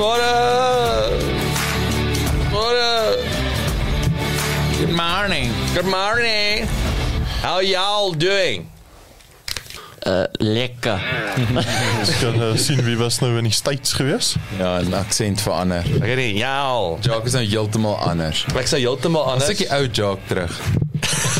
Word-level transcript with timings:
What 0.00 0.20
up? 0.22 1.20
Good 4.78 4.96
morning. 4.96 5.52
Good 5.74 5.84
morning. 5.84 6.64
How 7.44 7.58
y'all 7.60 8.12
doing? 8.12 8.70
Uh, 10.00 10.24
lekker. 10.40 10.96
Ons 12.00 12.16
kan 12.16 12.40
uh, 12.40 12.56
sien 12.56 12.80
wie 12.86 12.96
was 12.96 13.20
nou 13.20 13.34
in 13.36 13.44
die 13.44 13.52
States 13.52 13.92
gewees. 13.92 14.38
Ja, 14.56 14.80
'n 14.80 14.96
aksent 14.96 15.44
verander. 15.44 15.84
Ek 15.84 16.00
weet 16.00 16.16
nie, 16.16 16.32
y'all. 16.40 16.96
Jock 17.04 17.28
is 17.28 17.36
nou 17.36 17.44
heeltemal 17.44 18.00
anders. 18.00 18.46
Ek 18.56 18.72
sê 18.72 18.80
heeltemal 18.80 19.28
Ons 19.28 19.44
anders. 19.44 19.52
ek 19.52 19.66
die 19.66 19.68
ou 19.68 19.84
Jock 19.92 20.24
terug. 20.32 20.79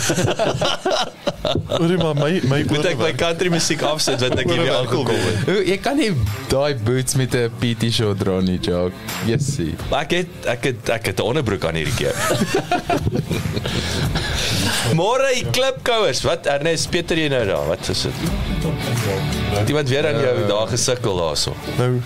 Oor 1.80 1.92
maar 1.96 2.14
my 2.18 2.40
my 2.48 2.64
Moet 2.68 2.84
ek 2.92 2.98
my 3.00 3.12
country 3.16 3.48
musiek 3.52 3.82
afsit 3.86 4.20
wat 4.22 4.38
ek 4.42 4.48
hier 4.50 4.60
weer 4.62 4.74
aangekom 4.76 5.06
het. 5.08 5.16
Jy 5.68 5.78
kan 5.82 5.96
nie 6.00 6.10
daai 6.52 6.74
boots 6.84 7.14
met 7.20 7.34
'n 7.34 7.50
PT 7.62 7.82
short 7.94 8.18
dra 8.20 8.40
nie, 8.44 8.58
Jock. 8.60 8.92
Jessie. 9.28 9.74
Maar 9.90 10.00
ek 10.06 10.12
het 10.18 10.30
ek 10.54 10.62
het 10.70 10.80
ek 10.98 11.04
het 11.12 11.18
'n 11.20 11.24
onderbroek 11.32 11.64
aan 11.64 11.74
hierdie 11.80 11.96
keer. 11.96 12.16
Môre 14.98 15.26
die 15.34 15.46
klipkouers. 15.54 16.22
Wat 16.26 16.46
Ernest 16.50 16.90
Pieter 16.90 17.16
jy 17.18 17.28
nou 17.32 17.44
daar? 17.46 17.66
Wat 17.68 17.88
is 17.88 18.02
dit? 18.02 18.12
Het 19.54 19.68
Iemand 19.68 19.88
weer 19.88 20.06
aan 20.06 20.20
jou 20.20 20.46
daar 20.48 20.66
gesukkel 20.68 21.16
daarso. 21.16 21.54
nou 21.78 22.00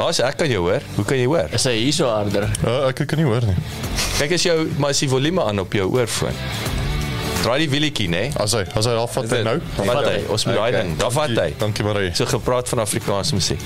Maar 0.00 0.16
ek 0.24 0.36
kan 0.40 0.48
jou 0.48 0.62
hoor. 0.64 0.80
Hoe 0.96 1.04
kan 1.04 1.18
jy 1.18 1.26
hoor? 1.28 1.44
Is 1.52 1.64
hy 1.68 1.74
hier 1.76 1.92
so 1.92 2.06
harder? 2.08 2.46
uh, 2.64 2.88
ek 2.88 3.02
kan 3.04 3.18
nie 3.20 3.26
hoor 3.28 3.44
nie. 3.44 3.56
Kyk 4.16 4.32
as 4.32 4.42
jou 4.46 4.54
maar 4.80 4.94
as 4.94 5.00
die 5.02 5.10
volume 5.12 5.44
aan 5.44 5.60
op 5.60 5.72
jou 5.76 5.90
oorfoon. 5.92 6.32
Draai 7.40 7.58
die 7.62 7.70
wielietjie, 7.72 8.08
né? 8.12 8.26
As 8.40 8.52
hy 8.56 8.64
as 8.76 8.86
hy 8.88 8.94
al 9.00 9.08
vat 9.08 9.30
hy 9.32 9.40
nou. 9.46 9.56
Vat 9.78 10.04
hy. 10.04 10.18
Ons 10.32 10.44
moet 10.48 10.58
daai 10.58 10.72
ding. 10.76 10.90
Dan 11.00 11.14
vat 11.14 11.32
hy. 11.32 11.48
Dankie 11.60 11.86
Marie. 11.86 12.10
So 12.16 12.28
gepraat 12.28 12.68
van 12.68 12.82
Afrikaanse 12.84 13.36
musiek. 13.38 13.62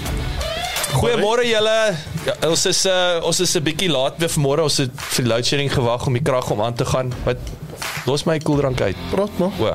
Goeiemôre 0.94 1.42
julle. 1.48 1.78
Ja, 2.28 2.34
ons 2.48 2.62
is 2.70 2.84
uh, 2.86 3.18
ons 3.26 3.40
is 3.42 3.56
'n 3.58 3.64
bietjie 3.66 3.90
laat 3.90 4.14
weer 4.22 4.30
vanmôre. 4.30 4.62
Ons 4.68 4.78
het 4.84 4.94
vir 5.16 5.26
load 5.26 5.44
shedding 5.46 5.72
gewag 5.72 6.06
om 6.06 6.14
die 6.14 6.22
krag 6.22 6.50
om 6.54 6.62
aan 6.62 6.74
te 6.78 6.86
gaan. 6.86 7.10
Wat 7.26 7.38
los 8.06 8.24
my 8.30 8.38
koeldrank 8.38 8.80
uit. 8.80 8.96
Praat 9.10 9.38
maar. 9.42 9.50
O. 9.58 9.74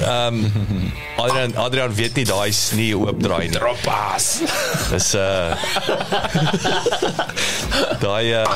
Ehm 0.00 0.40
um, 0.40 0.92
Adrian 1.22 1.56
Adrian 1.56 1.94
weet 1.94 2.14
nie 2.14 2.24
daai 2.24 2.48
is 2.48 2.70
nie 2.72 2.96
oopdraai 2.96 3.48
nie. 3.48 3.58
Droppas. 3.58 4.40
Dis 4.90 5.14
uh 5.14 5.52
daai 8.04 8.32
uh 8.32 8.46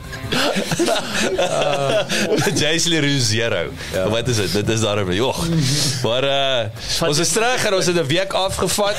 Jason 2.54 2.90
Leroux 2.90 3.18
Zero. 3.18 3.70
Ja. 3.92 4.08
Wat 4.08 4.28
is 4.28 4.36
dit? 4.36 4.52
Dit 4.52 4.68
is 4.68 4.80
daarom. 4.80 5.12
Jog. 5.12 5.46
Maar 6.02 6.24
uh 6.24 7.08
ons 7.08 7.18
is 7.18 7.28
terug 7.28 7.64
en 7.64 7.74
ons 7.74 7.86
het 7.86 7.96
'n 7.96 8.06
week 8.06 8.32
afgevat. 8.32 8.96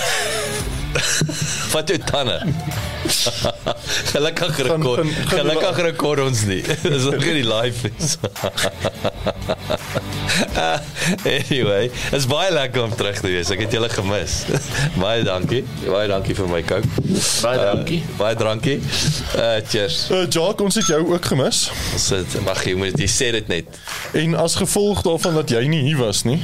Wat 1.73 1.87
jou 1.87 1.99
tande. 2.05 2.37
gelukkig 4.13 4.57
rekord. 4.67 5.07
Gelukkig 5.31 5.77
rekord 5.87 6.23
ons 6.25 6.43
nie. 6.49 6.61
Dis 6.83 7.03
nog 7.07 7.25
nie 7.25 7.45
live 7.45 7.91
is. 7.97 8.17
anyway, 11.27 11.89
is 12.15 12.27
baie 12.29 12.51
lekker 12.53 12.83
om 12.83 12.95
terug 12.95 13.19
te 13.19 13.31
wees. 13.31 13.51
Ek 13.53 13.65
het 13.65 13.75
julle 13.75 13.89
gemis. 13.91 14.41
baie 14.99 15.23
dankie. 15.27 15.63
Baie 15.85 16.07
dankie 16.11 16.35
vir 16.37 16.51
my 16.51 16.61
coke. 16.67 17.05
Baie 17.41 17.59
dankie. 17.61 18.01
Uh, 18.03 18.17
baie 18.21 18.39
dankie. 18.39 18.77
Uh 19.35 19.57
cheers. 19.67 20.03
Uh, 20.11 20.25
Jacques, 20.27 20.65
ons 20.65 20.79
het 20.79 20.91
jou 20.93 21.01
ook 21.13 21.31
gemis. 21.33 21.65
Ons 21.95 22.09
sit 22.13 22.39
wag 22.47 22.63
jy 22.67 22.77
moet 22.79 22.99
jy 22.99 23.09
sê 23.11 23.31
dit 23.35 23.51
net. 23.51 23.81
En 24.17 24.37
as 24.43 24.57
gevolg 24.59 25.03
daarvan 25.07 25.41
dat 25.41 25.55
jy 25.55 25.65
nie 25.71 25.83
hier 25.87 25.99
was 26.01 26.25
nie, 26.27 26.39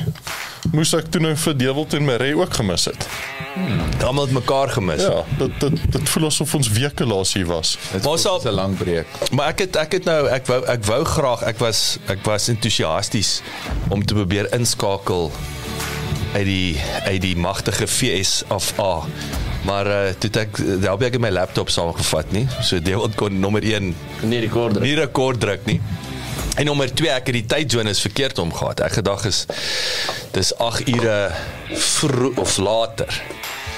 moes 0.74 0.94
ek 0.97 1.12
toe 1.12 1.22
nou 1.24 1.36
vir 1.40 1.57
Dewald 1.57 1.96
en 1.97 2.07
Marie 2.07 2.36
ook 2.38 2.59
gemis 2.59 2.88
het. 2.90 3.07
Almal 4.03 4.28
het 4.28 4.36
mekaar 4.38 4.70
gemis. 4.75 5.02
Ja, 5.08 5.24
dit 5.42 5.59
dit 5.64 5.80
dit 5.98 6.09
voel 6.14 6.25
asof 6.30 6.53
ons 6.59 6.70
weke 6.78 7.06
laas 7.09 7.34
hier 7.38 7.48
was. 7.50 7.75
Dit 7.92 8.06
ons 8.06 8.25
is 8.25 8.44
'n 8.46 8.53
lang 8.56 8.78
breek. 8.78 9.08
Maar 9.31 9.48
ek 9.53 9.59
het 9.66 9.75
ek 9.75 9.92
het 9.98 10.06
nou 10.06 10.28
ek 10.28 10.46
wou 10.48 10.62
ek 10.66 10.86
wou 10.86 11.03
graag 11.06 11.42
ek 11.52 11.58
was 11.59 11.98
ek 12.08 12.24
was 12.25 12.48
entoesiasties 12.53 13.42
om 13.90 14.06
te 14.06 14.14
probeer 14.14 14.48
inskakel 14.53 15.31
uit 16.36 16.46
die 16.46 16.78
uit 17.06 17.22
die 17.22 17.36
magtige 17.36 17.88
VS 17.88 18.44
of 18.48 18.74
A. 18.80 19.02
Maar 19.66 19.88
uh, 19.88 19.94
toe 20.20 20.30
het 20.30 20.36
ek 20.38 20.58
daar 20.81 20.98
het 20.98 21.14
ek 21.14 21.19
my 21.19 21.30
laptop 21.34 21.69
saamgevat 21.69 22.31
nie. 22.31 22.46
So 22.62 22.80
deel 22.80 23.09
kon 23.16 23.40
nommer 23.40 23.64
1 23.64 23.96
Nie 24.22 24.40
rekorder. 24.40 24.81
nie 24.81 24.96
rekord 24.96 25.40
druk 25.40 25.66
nie. 25.66 25.81
En 26.58 26.66
nommer 26.66 26.90
2 26.94 27.09
ek 27.14 27.28
het 27.30 27.36
die 27.36 27.46
tydzone 27.46 27.94
verkeerd 27.96 28.40
omgehad. 28.42 28.80
Ek 28.86 28.92
gedag 29.00 29.25
is 29.25 29.46
dis 30.31 30.54
8 30.58 30.88
ure 30.90 31.31
vroeg 31.74 32.38
of 32.38 32.58
later. 32.58 33.22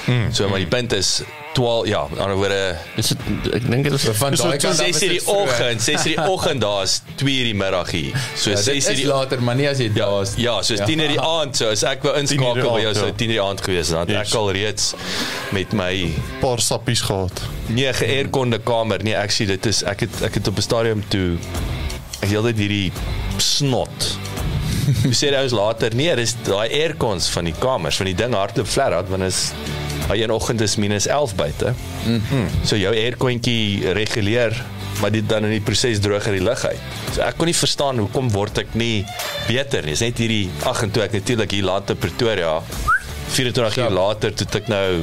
Hmm. 0.06 0.32
So 0.32 0.48
maar 0.48 0.58
die 0.58 0.66
punt 0.66 0.92
is 0.92 1.22
12 1.52 1.86
ja, 1.86 1.98
aan 2.00 2.08
die 2.14 2.20
ander 2.20 2.36
woorde 2.36 2.76
Is 2.96 3.08
dit 3.08 3.18
ek 3.54 3.64
dink 3.70 3.84
dit 3.84 3.92
is 3.92 4.04
Van 4.18 4.30
Dis 4.30 4.40
daai 4.40 4.56
kant 4.56 4.78
af 4.80 4.86
6 4.86 4.88
is 4.96 5.02
uur 5.02 5.08
die 5.08 5.18
dit 5.18 5.22
vroeg. 5.24 5.36
oggend, 5.42 5.82
6 5.82 6.06
uur 6.06 6.16
die 6.16 6.28
oggend 6.30 6.60
daar 6.60 6.82
is 6.82 6.94
2 7.14 7.34
uur 7.38 7.44
die 7.44 7.54
middag 7.54 7.90
hier. 7.90 8.12
So 8.36 8.50
Ja, 8.50 8.56
6 8.56 8.64
dit 8.64 8.74
uur 8.74 8.90
is 8.92 8.98
die 9.00 9.06
later, 9.06 9.42
maar 9.42 9.54
nie 9.58 9.68
as 9.68 9.78
jy 9.78 9.88
daar 9.92 10.22
is. 10.22 10.32
Ja, 10.36 10.62
so 10.62 10.74
is 10.74 10.80
10 10.86 10.98
uur 11.00 11.08
die 11.08 11.20
aand, 11.20 11.56
so 11.56 11.68
as 11.68 11.82
ek 11.82 12.02
wou 12.02 12.14
inskakel 12.20 12.54
by 12.54 12.80
jou 12.80 12.86
aand, 12.86 12.96
so 12.96 13.06
ja. 13.06 13.12
10 13.12 13.28
uur 13.28 13.34
die 13.34 13.42
aand 13.42 13.60
gewees, 13.66 13.88
dan 13.88 13.98
het 13.98 14.08
Yes. 14.14 14.28
ek 14.28 14.34
al 14.38 14.50
reeds 14.52 14.94
met 15.52 15.72
my 15.72 16.12
Paar 16.40 16.60
sappies 16.60 17.00
gehad. 17.00 17.42
nie 17.68 17.92
geairconde 17.92 18.58
kamer 18.58 19.02
nie. 19.02 19.14
Ek 19.14 19.30
sê 19.30 19.46
dit 19.46 19.66
is 19.66 19.82
ek 19.82 20.00
het 20.06 20.22
ek 20.22 20.34
het 20.34 20.48
op 20.48 20.56
'n 20.56 20.62
stadium 20.62 21.04
toe 21.08 21.36
ek 22.22 22.28
heeltyd 22.28 22.56
hierdie 22.58 22.92
snot. 23.38 24.16
Jy 25.04 25.12
sê 25.16 25.30
ons 25.36 25.54
later 25.56 25.94
nee, 25.98 26.14
dis 26.18 26.34
daai 26.46 26.68
aircons 26.82 27.28
van 27.34 27.48
die 27.48 27.56
kamers, 27.60 28.00
van 28.00 28.10
die 28.10 28.16
ding 28.18 28.34
hardloop 28.36 28.68
flat 28.70 28.96
out 28.96 29.10
want 29.12 29.28
is 29.28 29.50
hy 30.10 30.18
een 30.22 30.32
oggend 30.34 30.62
is 30.64 30.76
minus 30.80 31.06
11 31.06 31.34
buite. 31.38 31.74
Mhm. 32.04 32.20
Mm 32.42 32.66
so 32.66 32.78
jou 32.78 32.92
aircontjie 32.94 33.94
reguleer 33.96 34.56
maar 35.00 35.12
dit 35.12 35.28
dan 35.28 35.46
in 35.48 35.54
die 35.54 35.64
proses 35.64 36.00
droger 36.02 36.34
die 36.36 36.44
lug 36.44 36.60
uit. 36.64 36.80
So 37.14 37.22
ek 37.24 37.38
kon 37.40 37.48
nie 37.48 37.56
verstaan 37.56 38.02
hoekom 38.02 38.28
word 38.34 38.60
ek 38.64 38.74
nie 38.78 39.04
beter 39.46 39.86
nie. 39.86 39.94
Dis 39.96 40.04
net 40.04 40.20
hierdie 40.20 40.50
ag 40.68 40.82
en 40.84 40.92
toe 40.92 41.04
ek 41.06 41.16
natuurlik 41.16 41.54
hier 41.56 41.64
laat 41.64 41.92
in 41.94 42.00
Pretoria 42.00 42.58
24 43.30 43.76
uur 43.76 43.90
later 43.90 44.34
toe 44.34 44.46
ek 44.60 44.68
nou 44.70 45.00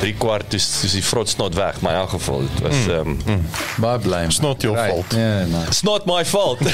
3 0.00 0.14
kwart 0.18 0.48
toe 0.50 0.60
soos 0.62 0.92
die 0.96 1.02
frotsnot 1.02 1.54
weg, 1.58 1.80
maar 1.80 1.92
in 1.94 1.98
elk 2.04 2.10
geval 2.16 2.40
dit 2.46 2.60
was 2.66 2.76
ehm 2.86 3.08
mm. 3.08 3.18
um, 3.26 3.46
Baie 3.82 3.98
bly. 3.98 4.22
It's 4.24 4.40
not 4.40 4.62
your 4.62 4.76
Right. 4.76 4.90
fault. 4.90 5.12
Ja, 5.12 5.44
nee. 5.44 5.62
It's 5.66 5.82
not 5.82 6.06
my 6.06 6.24
fault. 6.24 6.58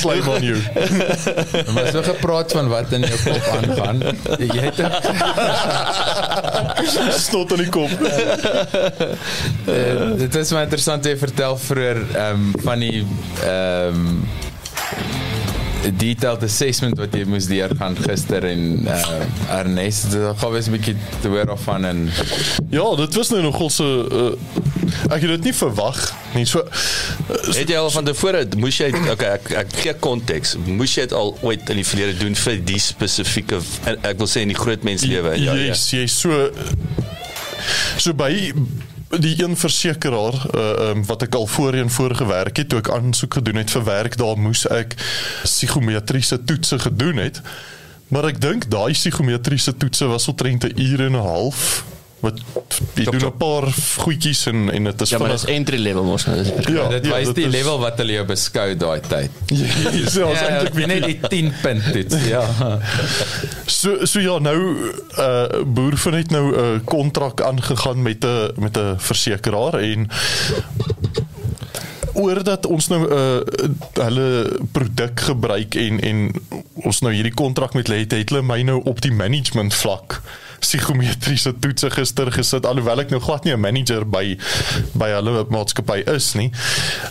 Slime 0.00 0.28
on 0.30 0.42
you. 0.42 0.56
Maar 1.74 1.94
jy 1.94 2.02
gepraat 2.02 2.52
van 2.52 2.68
wat 2.68 2.92
in 2.92 3.00
jou 3.06 3.18
kop 3.24 3.42
aangaan, 3.56 4.02
jy 4.38 4.60
het 4.60 4.74
Snot 7.26 7.52
aan 7.52 7.58
die 7.62 7.68
kop. 7.68 7.90
uh, 8.00 8.06
dit 10.20 10.34
is 10.40 10.50
my 10.54 10.60
interessant 10.66 11.04
jy 11.06 11.16
vertel 11.20 11.58
vroeër 11.60 11.98
ehm 12.10 12.30
um, 12.30 12.52
van 12.66 12.78
die 12.86 12.98
ehm 13.44 13.94
um, 14.04 14.08
detailed 15.96 16.42
assessment 16.44 16.98
wat 17.00 17.14
jy 17.16 17.24
moes 17.28 17.46
deurgaan 17.50 17.96
gister 17.96 18.44
en 18.44 18.64
uh, 18.84 18.98
Ernest 19.56 20.10
dit 20.12 20.40
gaan 20.42 20.52
wees 20.52 20.68
'n 20.68 20.74
bietjie 20.76 20.96
te 21.22 21.28
hoor 21.32 21.50
af 21.54 21.62
van 21.68 21.84
en 21.84 22.02
Ja, 22.70 22.84
dit 22.96 23.14
was 23.14 23.30
nou 23.30 23.42
nogal 23.42 23.70
so 23.70 23.86
uh, 24.04 24.34
ek 25.10 25.24
het 25.24 25.30
dit 25.38 25.48
nie 25.50 25.54
verwag 25.54 25.98
nie. 26.34 26.44
So 26.46 26.62
uh, 26.62 27.54
Het 27.56 27.68
jy 27.68 27.78
al 27.78 27.90
van 27.90 28.04
tevore 28.04 28.44
moes 28.56 28.78
jy 28.78 28.90
okay, 29.10 29.32
ek 29.38 29.50
ek 29.64 29.72
gee 29.82 29.94
konteks. 29.94 30.56
Moes 30.66 30.94
jy 30.94 31.08
dit 31.08 31.16
al 31.16 31.34
ooit 31.42 31.70
in 31.72 31.80
die 31.80 31.86
verlede 31.86 32.18
doen 32.20 32.34
vir 32.34 32.60
die 32.64 32.80
spesifieke 32.82 33.60
ek 33.86 34.18
wil 34.18 34.30
sê 34.30 34.44
in 34.44 34.52
die 34.52 34.58
groot 34.58 34.82
mens 34.86 35.06
lewe 35.08 35.34
ja, 35.38 35.54
ja. 35.54 35.70
Yes, 35.70 35.88
jy 35.94 36.06
so 36.06 36.50
so 38.00 38.14
by 38.16 38.52
die 39.18 39.42
een 39.42 39.56
versekeraar 39.56 40.36
uh, 40.54 40.88
um, 40.90 41.04
wat 41.06 41.22
ek 41.26 41.34
al 41.34 41.46
voorheen 41.46 41.90
voorgewerk 41.90 42.56
het 42.56 42.68
toe 42.68 42.78
ek 42.78 42.90
aansoek 42.94 43.34
gedoen 43.40 43.58
het 43.58 43.70
vir 43.74 43.84
werk 43.84 44.16
daar 44.16 44.38
moes 44.38 44.66
ek 44.70 44.94
psigometriese 45.42 46.38
toetse 46.44 46.78
gedoen 46.78 47.16
het. 47.16 47.40
Maar 48.08 48.30
ek 48.30 48.40
dink 48.42 48.68
daai 48.70 48.92
psigometriese 48.94 49.74
toetse 49.76 50.06
was 50.06 50.28
omtrent 50.28 50.64
'n 50.64 50.78
uur 50.78 51.00
en 51.06 51.16
'n 51.18 51.26
half 51.26 51.84
wat 52.20 52.40
jy 52.94 53.04
doen. 53.04 53.20
'n 53.26 53.36
paar 53.38 53.66
goedjies 53.96 54.46
en 54.46 54.70
en 54.70 54.84
dit 54.84 55.00
is 55.00 55.10
Ja, 55.10 55.18
maar 55.18 55.28
dis 55.30 55.44
entry 55.44 55.78
level 55.78 56.04
mos. 56.04 56.26
nou, 56.26 56.36
dis 56.42 56.48
ja, 56.74 56.88
dit 56.88 57.06
wys 57.06 57.26
dit 57.26 57.34
die 57.34 57.44
is- 57.46 57.52
level 57.52 57.78
wat 57.78 57.98
hulle 57.98 58.12
jou 58.12 58.24
beskou 58.26 58.76
daai 58.76 59.00
tyd. 59.00 59.30
Ja, 59.60 59.90
dis 59.90 60.14
ja, 60.14 60.28
Ja, 60.28 60.48
eintlik 60.48 60.78
ja, 60.80 60.86
net 60.86 61.04
die 61.04 61.18
10 61.28 61.52
punt 61.62 61.92
toets. 61.92 62.24
Ja. 62.26 62.44
So 63.80 64.04
so 64.04 64.20
ja, 64.20 64.38
nou 64.38 64.58
uh 65.18 65.62
boer 65.64 65.96
van 65.96 66.12
het 66.14 66.30
nou 66.30 66.44
'n 66.52 66.74
uh, 66.74 66.80
kontrak 66.84 67.40
aangegaan 67.40 68.02
met 68.02 68.24
'n 68.24 68.52
met 68.60 68.76
'n 68.76 68.94
versekeraar 68.98 69.74
en 69.80 70.08
oordat 72.12 72.66
ons 72.66 72.88
nou 72.88 73.00
'n 73.06 73.12
uh, 73.12 74.04
hulle 74.04 74.58
produk 74.72 75.20
gebruik 75.20 75.74
en 75.74 76.00
en 76.00 76.30
ons 76.74 77.00
nou 77.00 77.12
hierdie 77.14 77.34
kontrak 77.34 77.72
met 77.74 77.86
hulle 77.86 78.00
het, 78.00 78.12
het 78.12 78.28
hulle 78.30 78.42
my 78.42 78.62
nou 78.62 78.80
op 78.84 79.00
die 79.00 79.12
management 79.12 79.74
vlak 79.74 80.20
psigometriese 80.60 81.52
toetse 81.60 81.90
gister 81.90 82.30
gesit 82.32 82.66
alhoewel 82.68 83.00
ek 83.02 83.10
nou 83.10 83.20
glad 83.20 83.44
nie 83.44 83.52
'n 83.54 83.60
manager 83.60 84.04
by 84.06 84.36
by 84.94 85.08
hulle 85.16 85.44
maatskappy 85.50 86.02
is 86.14 86.32
nie. 86.34 86.50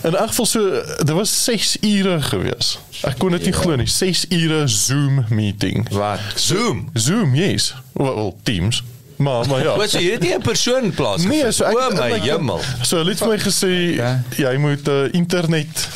In 0.03 0.15
elk 0.15 0.29
geval 0.33 0.45
so 0.45 0.83
dit 1.03 1.15
was 1.15 1.33
6 1.43 1.77
ure 1.81 2.21
gewees. 2.21 2.77
Ek 3.03 3.17
kon 3.19 3.31
dit 3.31 3.43
nie 3.45 3.53
glo 3.53 3.75
nie. 3.75 3.87
6 3.87 4.25
ure 4.29 4.67
Zoom 4.67 5.25
meeting. 5.29 5.89
Wat? 5.89 6.19
Zoom. 6.35 6.89
Zoom, 6.93 7.35
yes. 7.35 7.73
Well, 7.93 8.15
well 8.15 8.33
Teams. 8.43 8.83
Maar 9.17 9.47
maar 9.47 9.63
ja. 9.63 9.75
Wat 9.81 9.89
so 9.89 9.97
hier 9.99 10.11
het 10.11 10.21
nie 10.21 10.33
'n 10.35 10.41
persoon 10.41 10.91
plaas. 10.93 11.23
Nee, 11.23 11.51
so 11.51 11.65
ek 11.65 11.75
o 11.77 11.89
my 11.95 12.19
hemel. 12.19 12.61
So 12.81 12.97
hulle 12.97 13.09
het 13.09 13.19
vir 13.19 13.27
my 13.27 13.37
gesê 13.37 13.73
Ja. 13.95 14.23
jy 14.37 14.57
moet 14.57 14.87
uh, 14.87 15.13
internet 15.13 15.87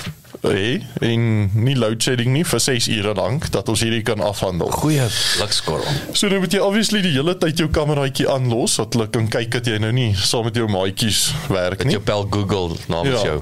hê 0.51 0.81
en 1.01 1.49
nie 1.55 1.75
load 1.79 2.01
shedding 2.03 2.33
nie 2.33 2.43
vir 2.43 2.59
6 2.59 2.87
ure 2.97 3.13
lank 3.15 3.47
dat 3.53 3.69
ons 3.69 3.79
hierdie 3.85 4.03
kan 4.03 4.19
afhandel. 4.19 4.67
Goeie 4.71 5.05
blikskorrel. 5.37 5.87
So 6.13 6.27
nou 6.27 6.39
moet 6.43 6.51
jy 6.53 6.59
obviously 6.59 7.01
die 7.05 7.13
hele 7.15 7.35
tyd 7.39 7.57
jou 7.63 7.69
kameraatjie 7.71 8.27
aanlos 8.29 8.75
sodat 8.75 8.93
hulle 8.97 9.07
kan 9.13 9.27
kyk 9.27 9.51
dat 9.59 9.67
jy 9.71 9.77
nou 9.79 9.91
nie 9.95 10.11
saam 10.15 10.43
met 10.49 10.55
jou 10.59 10.67
maatjies 10.67 11.29
werk 11.49 11.85
nie. 11.85 11.93
Jou 11.95 12.03
pel 12.03 12.27
Google 12.29 12.75
namens 12.91 13.21
Ja. 13.21 13.25
jou. 13.33 13.41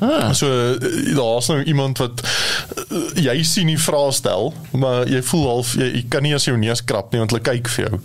Ah, 0.00 0.32
So 0.32 0.46
eh, 0.46 1.14
daar's 1.16 1.46
nou 1.50 1.62
iemand 1.62 1.98
wat 1.98 2.20
eh, 2.22 3.22
jy 3.24 3.36
sien 3.42 3.66
die 3.66 3.78
vrae 3.80 4.12
stel, 4.14 4.52
maar 4.78 5.08
jy 5.10 5.22
voel 5.30 5.46
half 5.48 5.72
jy, 5.78 5.88
jy 5.96 6.04
kan 6.12 6.22
nie 6.22 6.34
as 6.36 6.46
jou 6.46 6.56
neus 6.60 6.84
krap 6.84 7.12
nie 7.12 7.18
want 7.22 7.34
hulle 7.34 7.42
kyk 7.42 7.68
vir 7.74 7.88
jou. 7.88 8.00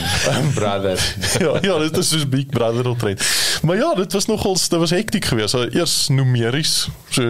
Brother. 0.58 0.98
ja, 1.40 1.52
ja, 1.62 1.78
dit 1.84 1.96
is 2.02 2.08
soos 2.08 2.26
Big 2.28 2.48
Brother 2.54 2.88
optree. 2.88 3.16
Maar 3.62 3.76
ja, 3.76 3.94
dit 3.94 4.12
was 4.12 4.26
nogal 4.26 4.54
dit 4.58 4.78
was 4.78 4.90
hektiek 4.90 5.24
geweest. 5.24 5.54
So, 5.54 5.66
eers 5.70 6.08
numeries. 6.08 6.88
So 7.14 7.22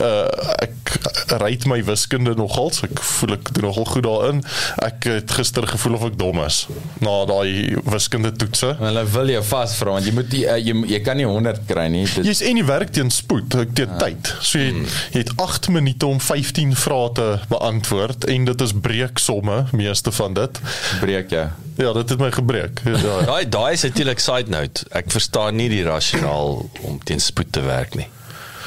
uh 0.00 0.26
ek 0.60 0.94
ryd 1.40 1.64
my 1.70 1.78
wiskunde 1.86 2.32
nogal, 2.38 2.70
so 2.74 2.86
ek 2.88 2.98
voel 3.06 3.36
ek 3.36 3.50
doen 3.54 3.66
nogal 3.68 3.86
goed 3.86 4.04
daarin. 4.06 4.40
Ek 4.82 5.06
het 5.10 5.30
gister 5.38 5.66
gevoel 5.70 5.94
of 5.98 6.06
ek 6.08 6.16
dom 6.18 6.40
is 6.44 6.64
na 7.04 7.12
daai 7.28 7.76
wiskunde 7.90 8.32
toetse. 8.40 8.72
Hulle 8.80 9.04
wil 9.14 9.32
jou 9.36 9.42
vasvra 9.46 9.94
want 9.96 10.08
jy 10.08 10.14
moet 10.16 10.30
die, 10.32 10.42
uh, 10.50 10.56
jy, 10.60 10.74
jy 10.94 11.00
kan 11.06 11.18
nie 11.20 11.28
100 11.28 11.62
kry 11.68 11.86
nie. 11.92 12.04
Dit 12.10 12.26
Jy's 12.30 12.42
en 12.50 12.58
jy 12.60 12.64
werk 12.68 12.90
teen 12.96 13.12
spoed, 13.14 13.39
ek 13.60 13.74
teen 13.74 13.96
tyd. 13.98 14.30
So 14.40 14.58
jy, 14.58 14.72
jy 15.12 15.18
het 15.24 15.32
8 15.36 15.68
minute 15.68 16.06
om 16.06 16.20
15 16.20 16.74
vrae 16.76 17.12
te 17.12 17.38
beantwoord 17.48 18.24
en 18.24 18.44
dit 18.44 18.60
is 18.60 18.72
breeksomme 18.72 19.66
meeste 19.72 20.12
van 20.12 20.34
dit. 20.34 20.60
breek 21.00 21.30
jou. 21.30 21.48
Ja, 21.76 21.92
dit 21.92 22.08
het 22.08 22.18
my 22.18 22.30
gebreek. 22.30 22.80
Ja. 22.84 23.20
Daai 23.30 23.48
daai 23.48 23.72
is 23.72 23.82
natuurlik 23.82 24.18
side 24.18 24.50
note. 24.50 24.84
Ek 24.90 25.10
verstaan 25.10 25.56
nie 25.56 25.68
die 25.68 25.84
rasionaal 25.84 26.70
om 26.82 26.98
teen 27.04 27.20
spoed 27.20 27.52
te 27.52 27.60
werk 27.60 27.94
nie. 27.94 28.08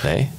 Nee. 0.04 0.30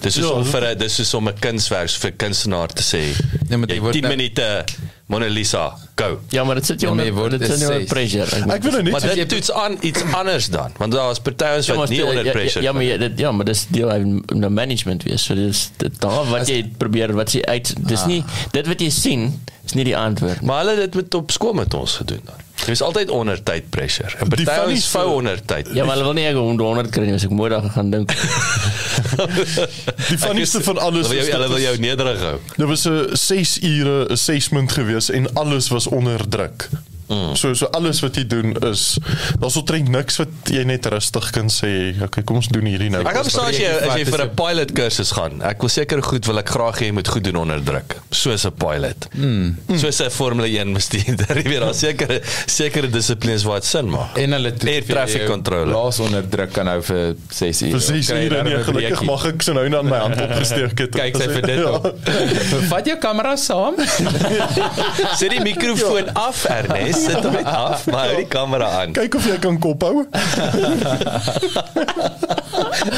Dis 0.00 0.16
is 0.16 0.24
Ja, 0.24 0.30
om 0.30 0.44
vir 0.46 0.74
dis 0.78 0.98
is 1.02 1.14
om 1.14 1.28
'n 1.28 1.38
kunswerk 1.40 1.90
vir 1.90 2.12
kunstenaar 2.12 2.68
te 2.68 2.82
sê. 2.82 3.02
Nee, 3.48 3.58
maar 3.58 3.68
jy 3.68 3.80
word 3.80 3.92
10 3.92 4.02
nou- 4.02 4.16
minute 4.16 4.64
Mona 5.08 5.26
Lisa, 5.32 5.72
go. 5.96 6.18
ja, 6.28 6.44
maar 6.44 6.54
dit 6.60 6.66
sit 6.66 6.80
jou 6.80 6.90
Ja, 6.90 6.96
maar 6.96 7.04
jy 7.06 7.10
onder 7.12 7.22
word 7.22 7.38
dit 7.40 7.50
sit 7.50 7.60
jou 7.60 7.72
onder 7.72 7.86
pressure. 7.88 8.24
Ek 8.52 8.62
wil 8.62 8.72
nou 8.72 8.82
net 8.82 8.92
Maar 8.92 9.14
dit 9.14 9.28
toets 9.28 9.52
aan 9.52 9.76
iets 9.80 10.02
anders 10.12 10.48
dan, 10.52 10.72
want 10.76 10.92
daar 10.92 11.10
is 11.10 11.18
party 11.24 11.44
ons 11.56 11.66
Ja, 11.66 11.72
maar 11.72 11.80
wat 11.86 11.88
nie 11.94 12.04
onder 12.04 12.24
ja, 12.24 12.32
pressure. 12.32 12.62
Ja, 12.64 12.68
ja, 12.68 12.72
maar 12.72 12.82
kan. 12.82 12.90
jy- 12.92 12.98
dit 13.08 13.18
ja, 13.18 13.32
maar 13.32 13.44
dis 13.48 13.66
deel 13.68 13.88
van 13.88 14.40
die 14.40 14.48
management 14.48 15.02
wees. 15.08 15.24
So 15.24 15.34
dis 15.34 15.70
dit 15.76 16.00
daar 16.00 16.28
wat 16.28 16.48
jy 16.48 16.60
probeer 16.76 17.12
wat 17.16 17.32
jy 17.32 17.40
uit 17.42 17.74
dis 17.88 18.04
nie 18.04 18.24
dit 18.52 18.66
wat 18.66 18.80
jy 18.80 18.90
sien 18.90 19.40
is 19.64 19.72
nie 19.72 19.84
die 19.84 19.96
antwoord. 19.96 20.42
Maar 20.42 20.58
hulle 20.64 20.70
het 20.76 20.92
dit 20.92 20.94
met 20.94 21.14
op 21.14 21.30
skool 21.30 21.52
met 21.52 21.74
ons 21.74 21.96
gedoen 21.96 22.20
dan. 22.24 22.34
Jy 22.66 22.74
is 22.74 22.82
altyd 22.82 23.10
onder 23.14 23.42
tyd 23.42 23.70
pressure. 23.70 24.10
En 24.18 24.28
party 24.28 24.44
ons 24.66 24.88
vou 24.92 25.06
onder 25.20 25.40
tyd. 25.44 25.68
Ja, 25.72 25.84
maar 25.84 25.96
hulle 25.96 26.08
wil 26.10 26.16
nie 26.18 26.26
ek 26.28 26.36
om 26.40 26.58
100 26.58 26.90
kry 26.92 27.06
nie, 27.06 27.14
as 27.16 27.24
ek 27.24 27.32
môre 27.32 27.60
gaan 27.74 27.92
dink. 27.94 28.12
Die 30.10 30.18
funnieste 30.18 30.60
van 30.66 30.78
alles 30.82 31.08
is 31.08 31.28
dit 31.28 31.32
hulle 31.32 31.48
wil 31.48 31.62
jou 31.62 31.74
nederig 31.80 32.20
hou. 32.26 32.36
Dit 32.56 32.66
was 32.68 32.84
'n 32.88 33.16
6 33.16 33.58
ure 33.62 34.08
assessment 34.12 34.72
gewees 34.72 35.10
en 35.10 35.32
alles 35.34 35.68
was 35.68 35.86
onder 35.86 36.28
druk. 36.28 36.68
Mm. 37.08 37.34
So 37.36 37.54
so 37.54 37.66
alles 37.72 38.00
wat 38.04 38.16
jy 38.16 38.24
doen 38.28 38.52
is 38.68 38.98
daar's 39.40 39.56
omtrent 39.56 39.88
niks 39.88 40.18
wat 40.20 40.28
jy 40.52 40.64
net 40.68 40.86
rustig 40.92 41.30
kan 41.34 41.48
sê. 41.52 41.94
Okay, 42.04 42.22
kom 42.22 42.36
ons 42.42 42.48
doen 42.52 42.64
hierdie 42.68 42.90
nou. 42.92 43.00
Ek 43.04 43.12
kan 43.16 43.24
verstaan 43.24 43.48
as 43.52 43.58
jy 43.58 43.68
as 43.68 43.94
jy 43.96 44.04
vir 44.10 44.22
'n 44.24 44.28
dit? 44.28 44.36
pilot 44.36 44.72
kursus 44.76 45.12
gaan. 45.16 45.42
Ek 45.42 45.60
wil 45.64 45.68
seker 45.72 46.02
goed 46.02 46.26
wil 46.26 46.38
ek 46.38 46.48
graag 46.48 46.78
hê 46.82 46.86
jy 46.90 46.92
moet 46.92 47.08
goed 47.08 47.24
doen 47.24 47.36
onder 47.36 47.60
druk. 47.64 47.96
Soos 48.10 48.44
'n 48.44 48.52
pilot. 48.52 49.08
Mm. 49.14 49.56
Soos 49.78 50.00
'n 50.00 50.10
Formule 50.10 50.48
1 50.48 50.72
bestuurder. 50.74 51.36
Jy 51.42 51.48
weet 51.48 51.60
daar 51.60 51.74
sekere 51.74 52.20
sekere 52.46 52.88
dissiplines 52.90 53.44
wat 53.44 53.64
sin 53.64 53.88
maak. 53.90 54.16
En 54.18 54.32
hulle 54.32 54.52
Air 54.68 54.84
traffic 54.84 55.26
controller. 55.26 55.72
Laas 55.74 55.98
onder 56.00 56.24
druk 56.28 56.52
kan 56.52 56.66
hou 56.66 56.80
vir 56.82 57.14
6 57.30 57.62
ure. 57.62 57.70
vir 57.70 57.80
6 57.80 58.06
Kry 58.08 58.22
jy 58.52 58.62
gelukkig 58.64 59.02
mag 59.06 59.24
ek 59.26 59.42
so 59.42 59.52
nou 59.56 59.64
net 59.68 59.78
aan 59.78 59.88
my 59.88 59.98
hand 59.98 60.20
opgesteek 60.20 60.78
het. 60.78 60.90
Kyk 60.98 61.16
sy 61.16 61.28
vir 61.32 61.42
dit 61.46 61.58
Ja. 61.58 61.70
op. 61.70 61.86
Vat 62.72 62.86
jou 62.86 62.96
kamera 62.98 63.36
saam. 63.36 63.74
Sit 65.18 65.30
die 65.30 65.40
mikrofoon 65.42 66.08
af 66.14 66.44
Ernest, 66.50 66.97
sit 66.98 67.22
hom 67.24 67.32
net 67.32 67.44
af, 67.48 67.86
maar 67.86 68.06
hou 68.08 68.16
die 68.16 68.26
kamera 68.30 68.68
aan. 68.80 68.92
Kyk 68.96 69.14
of 69.18 69.26
jy 69.26 69.38
kan 69.42 69.58
kop 69.62 69.82
hou. 69.82 70.04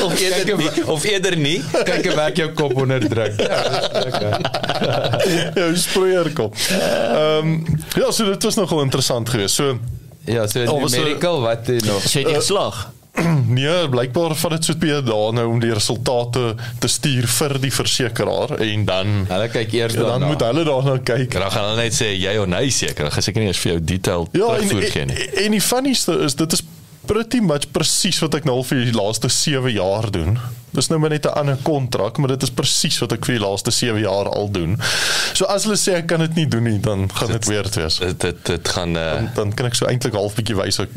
Of 0.05 0.21
eerder 0.21 0.57
nie, 0.57 0.85
of 0.87 1.05
eerder 1.05 1.37
nie. 1.37 1.57
Kyk 1.85 2.07
hoe 2.09 2.15
werk 2.17 2.37
jou 2.41 2.51
kop 2.57 2.75
onder 2.81 3.03
druk. 3.09 3.41
Ja, 3.41 3.61
lekker. 4.05 4.37
Jou 5.55 5.71
sproeier 5.77 6.31
kop. 6.37 6.55
Ehm 6.71 7.55
ja, 7.99 8.11
so 8.11 8.25
dit 8.31 8.43
was 8.49 8.55
nogal 8.61 8.83
interessant 8.87 9.29
geweest. 9.29 9.55
So 9.55 9.79
Ja, 10.25 10.47
so 10.47 10.65
Al 10.65 10.81
was 10.81 10.93
er- 10.93 11.41
wat 11.41 11.67
doen 11.67 11.81
nog. 11.87 12.03
So 12.03 12.19
jy 12.21 12.27
het 12.27 12.37
geslaag. 12.37 12.91
nee, 13.57 13.89
blykbaar 13.91 14.35
vat 14.39 14.51
dit 14.57 14.65
so 14.65 14.75
2 14.81 15.03
dae 15.03 15.33
nou 15.37 15.47
om 15.51 15.61
die 15.61 15.73
resultate 15.75 16.55
te 16.81 16.89
stuur 16.89 17.27
vir 17.27 17.59
die 17.61 17.73
versekeraar 17.75 18.57
en 18.65 18.85
dan 18.89 19.15
Hulle 19.29 19.49
kyk 19.53 19.73
eers 19.73 19.95
ja, 19.95 20.01
dan 20.01 20.09
daarna. 20.11 20.27
moet 20.33 20.41
hulle 20.47 20.65
daarna 20.65 20.99
kyk. 20.99 21.35
En 21.35 21.41
dan 21.47 21.51
gaan 21.51 21.69
hulle 21.71 21.83
net 21.83 21.97
sê 21.97 22.13
jy 22.17 22.37
of 22.39 22.47
nee 22.47 22.71
seker. 22.71 23.05
Dan 23.09 23.13
gaan 23.13 23.23
seker 23.27 23.41
nie 23.43 23.49
eens 23.53 23.59
vir 23.65 23.73
jou 23.73 23.81
detail 23.85 24.29
Ja, 24.33 24.47
terugvoer 24.55 24.91
gee 24.95 25.05
nie. 25.11 25.17
en, 25.27 25.45
en 25.45 25.51
die 25.59 25.61
funnieste 25.65 26.13
is 26.25 26.35
dit 26.39 26.53
is 26.53 26.63
pretty 27.11 27.41
much 27.43 27.71
presies 27.73 28.19
wat 28.23 28.35
ek 28.39 28.45
nou 28.47 28.59
al 28.61 28.65
vir 28.69 28.85
die 28.85 28.95
laaste 28.95 29.29
7 29.33 29.71
jaar 29.73 30.11
doen. 30.15 30.37
Dis 30.71 30.87
nou 30.93 31.01
maar 31.03 31.11
net 31.11 31.25
'n 31.27 31.33
ander 31.41 31.57
kontrak, 31.67 32.19
maar 32.19 32.29
dit 32.37 32.43
is 32.47 32.51
presies 32.55 32.99
wat 33.03 33.13
ek 33.17 33.25
vir 33.27 33.39
die 33.39 33.43
laaste 33.45 33.71
7 33.75 33.99
jaar 34.01 34.29
al 34.31 34.51
doen. 34.53 34.77
So 35.35 35.45
as 35.51 35.65
hulle 35.65 35.77
sê 35.81 35.97
ek 35.99 36.07
kan 36.07 36.21
dit 36.21 36.35
nie 36.37 36.47
doen 36.47 36.63
nie, 36.63 36.79
dan 36.79 37.09
gaan 37.13 37.33
dit 37.33 37.47
weer 37.49 37.67
wees. 37.75 37.99
Dit 37.99 38.21
dit 38.21 38.45
dit 38.47 38.69
gaan 38.69 38.95
uh, 38.97 39.23
Dan 39.35 39.53
kan 39.55 39.67
ek 39.67 39.75
so 39.75 39.87
eintlik 39.87 40.15
half 40.15 40.35
bietjie 40.39 40.55
wys 40.57 40.79
ek 40.79 40.89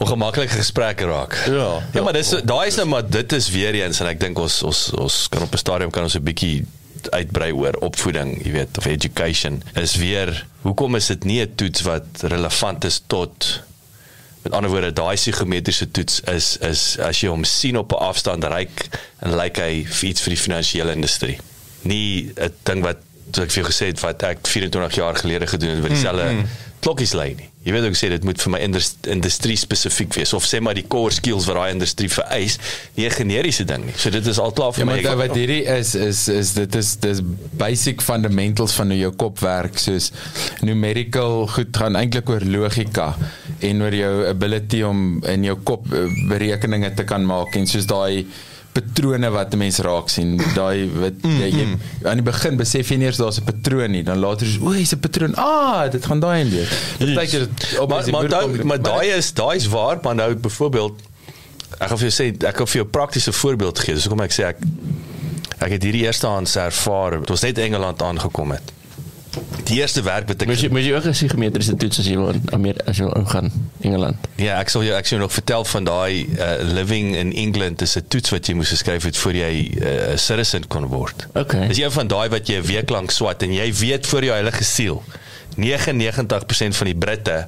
ongemaklike 0.00 0.56
gesprekke 0.56 1.06
raak. 1.08 1.36
Ja, 1.46 1.70
Ja, 1.92 2.02
maar 2.02 2.16
dis 2.16 2.32
daai 2.44 2.66
is 2.68 2.76
nou 2.80 2.86
maar 2.88 3.06
dit 3.06 3.32
is 3.36 3.50
weer 3.52 3.74
eens 3.82 4.00
en 4.00 4.06
ek 4.10 4.20
dink 4.20 4.38
ons 4.40 4.62
ons 4.66 4.84
ons 4.96 5.16
kan 5.32 5.42
op 5.44 5.52
'n 5.54 5.60
stadium 5.60 5.90
kan 5.90 6.02
ons 6.08 6.16
'n 6.16 6.24
bietjie 6.24 6.64
uitbrei 7.10 7.52
oor 7.52 7.76
opvoeding, 7.80 8.34
jy 8.44 8.52
weet, 8.52 8.78
of 8.78 8.86
education. 8.86 9.62
Is 9.74 9.96
weer 9.96 10.46
hoekom 10.62 10.96
is 10.96 11.06
dit 11.06 11.24
nie 11.24 11.40
'n 11.40 11.54
toets 11.54 11.80
wat 11.82 12.04
relevant 12.22 12.84
is 12.84 13.02
tot 13.06 13.62
met 14.42 14.52
ander 14.52 14.70
woorde 14.70 14.92
daai 14.92 15.16
psigometriese 15.16 15.90
toets 15.90 16.20
is 16.32 16.56
is 16.64 16.98
as 16.98 17.20
jy 17.20 17.28
hom 17.28 17.44
sien 17.44 17.76
op 17.76 17.92
'n 17.92 18.04
afstand 18.10 18.44
ryk 18.44 18.88
en 19.20 19.36
lyk 19.36 19.56
hy 19.56 19.84
vir 19.84 20.08
iets 20.08 20.20
vir 20.20 20.34
die 20.34 20.42
finansiële 20.42 20.92
industrie. 20.92 21.38
Nie 21.82 22.32
'n 22.36 22.52
ding 22.62 22.82
wat 22.82 22.96
soos 23.30 23.44
ek 23.44 23.50
vir 23.50 23.62
jou 23.62 23.70
gesê 23.70 23.86
het 23.86 24.00
wat 24.00 24.22
ek 24.22 24.38
24 24.46 24.94
jaar 24.94 25.16
gelede 25.16 25.46
gedoen 25.46 25.70
het 25.70 25.80
wat 25.80 25.90
dieselfde 25.90 26.24
mm, 26.24 26.38
mm. 26.38 26.46
Klokkies 26.80 27.12
lê 27.14 27.34
nie. 27.36 27.46
Jy 27.62 27.72
weet 27.74 27.84
ook 27.84 27.96
sê 27.98 28.08
dit 28.08 28.22
moet 28.24 28.40
vir 28.40 28.50
my 28.54 28.58
indus- 28.64 28.94
industrie 29.12 29.56
spesifiek 29.56 30.14
wees 30.16 30.32
of 30.32 30.44
sê 30.48 30.60
maar 30.64 30.74
die 30.74 30.86
core 30.88 31.12
skills 31.12 31.44
wat 31.46 31.56
daai 31.58 31.72
industrie 31.74 32.08
vereis, 32.08 32.58
nie 32.96 33.04
'n 33.06 33.10
generiese 33.12 33.64
ding 33.68 33.84
nie. 33.84 33.92
So 33.96 34.08
dit 34.10 34.26
is 34.26 34.38
al 34.38 34.52
klaar 34.52 34.72
vir 34.72 34.78
Ja, 34.80 34.84
my. 34.86 35.02
maar 35.02 35.12
Ek- 35.12 35.28
wat 35.28 35.36
hierdie 35.36 35.64
is 35.66 35.94
is 35.94 36.28
is 36.28 36.52
dit 36.54 36.74
is 36.74 36.96
dis 36.96 37.20
basic 37.52 38.00
fundamentals 38.00 38.72
van 38.72 38.88
hoe 38.90 38.98
jou 38.98 39.12
kop 39.12 39.38
werk 39.40 39.78
soos 39.78 40.10
numerical 40.62 41.46
goed 41.48 41.76
gaan 41.76 41.96
eintlik 41.96 42.28
oor 42.30 42.40
logika 42.44 43.14
en 43.60 43.82
oor 43.82 43.94
jou 43.94 44.26
ability 44.30 44.82
om 44.82 45.22
in 45.28 45.44
jou 45.44 45.56
kop 45.62 45.92
eh, 45.92 46.06
berekeninge 46.28 46.94
te 46.96 47.04
kan 47.04 47.24
maak 47.26 47.54
en 47.56 47.66
soos 47.66 47.86
daai 47.86 48.24
patrone 48.72 49.30
wat 49.30 49.52
'n 49.52 49.58
mens 49.58 49.78
raak 49.78 50.08
sien. 50.08 50.36
Daai 50.54 50.88
wat 50.94 51.18
mm, 51.22 51.38
jy, 51.40 51.48
jy 51.50 51.66
aan 52.08 52.20
die 52.22 52.26
begin 52.26 52.56
besef 52.56 52.90
jy 52.90 52.96
nie 52.96 53.06
eers 53.06 53.18
daar's 53.18 53.40
'n 53.40 53.44
patroon 53.44 53.90
nie 53.90 54.02
dan 54.02 54.18
later 54.18 54.46
is 54.46 54.58
o, 54.58 54.72
hier's 54.72 54.92
'n 54.94 55.00
patroon. 55.00 55.34
Ah 55.36 55.90
dit 55.90 56.04
gaan 56.06 56.20
daai 56.20 56.40
in 56.40 56.50
weer 56.50 56.68
partykeer 56.98 57.48
maar 57.88 58.10
maar 58.10 58.28
daai 58.28 58.64
maar 58.64 58.82
daai 58.82 59.08
is 59.16 59.32
daai 59.32 59.56
is 59.56 59.68
waar 59.68 59.98
maar 60.02 60.14
nou 60.14 60.34
byvoorbeeld 60.34 61.00
ek 61.78 61.88
gaan 61.88 61.98
vir 61.98 62.08
jou 62.08 62.16
sê 62.18 62.26
ek 62.34 62.56
gaan 62.56 62.66
vir 62.66 62.80
jou 62.80 62.86
'n 62.86 62.90
praktiese 62.90 63.32
voorbeeld 63.32 63.78
gee 63.78 63.94
dis 63.94 64.04
hoekom 64.04 64.24
ek 64.24 64.32
sê 64.32 64.44
ek 64.52 64.58
ek 65.58 65.70
het 65.76 65.82
hierdie 65.82 66.04
eerstehands 66.06 66.56
ervaar 66.56 67.20
toe 67.20 67.36
ons 67.36 67.42
net 67.42 67.58
Engeland 67.58 68.02
aangekom 68.02 68.50
het 68.56 68.72
die 69.64 69.78
eerste 69.78 70.02
werk 70.02 70.28
wat 70.28 70.42
ek 70.42 70.48
Moet 70.50 70.62
jy 70.64 70.68
moet 70.74 70.84
jy 70.84 70.94
ook 70.96 71.06
'n 71.06 71.14
psigometriese 71.14 71.76
toets 71.76 71.98
as 72.02 72.06
jy 72.06 72.16
wil 72.18 72.32
in 72.34 72.42
Amerika 72.56 72.90
as 72.90 72.96
jy 72.98 73.04
wil 73.04 73.16
ingaan 73.20 73.50
Engeland. 73.80 74.28
Ja, 74.36 74.58
ek 74.58 74.68
sal 74.68 74.84
jou 74.84 74.94
ek 74.96 75.06
sal 75.06 75.18
jou 75.18 75.26
nog 75.26 75.32
vertel 75.32 75.64
van 75.64 75.84
daai 75.84 76.26
uh, 76.26 76.56
living 76.62 77.14
in 77.16 77.32
England 77.32 77.82
is 77.82 77.96
'n 77.96 78.04
toets 78.08 78.30
wat 78.30 78.46
jy 78.46 78.54
moes 78.54 78.68
geskryf 78.68 79.02
het 79.04 79.16
voor 79.16 79.34
jy 79.34 79.52
'n 79.70 79.82
uh, 79.82 80.16
citizen 80.16 80.66
kon 80.66 80.86
word. 80.86 81.26
Okay. 81.34 81.68
Dis 81.68 81.78
een 81.78 81.92
van 81.92 82.06
daai 82.06 82.28
wat 82.28 82.46
jy 82.46 82.58
'n 82.58 82.66
week 82.66 82.90
lank 82.90 83.10
swat 83.10 83.42
en 83.42 83.52
jy 83.52 83.72
weet 83.72 84.06
voor 84.06 84.24
jou 84.24 84.34
heilige 84.34 84.64
siel 84.64 85.02
99% 85.56 86.76
van 86.76 86.86
die 86.86 86.96
Britte 86.96 87.46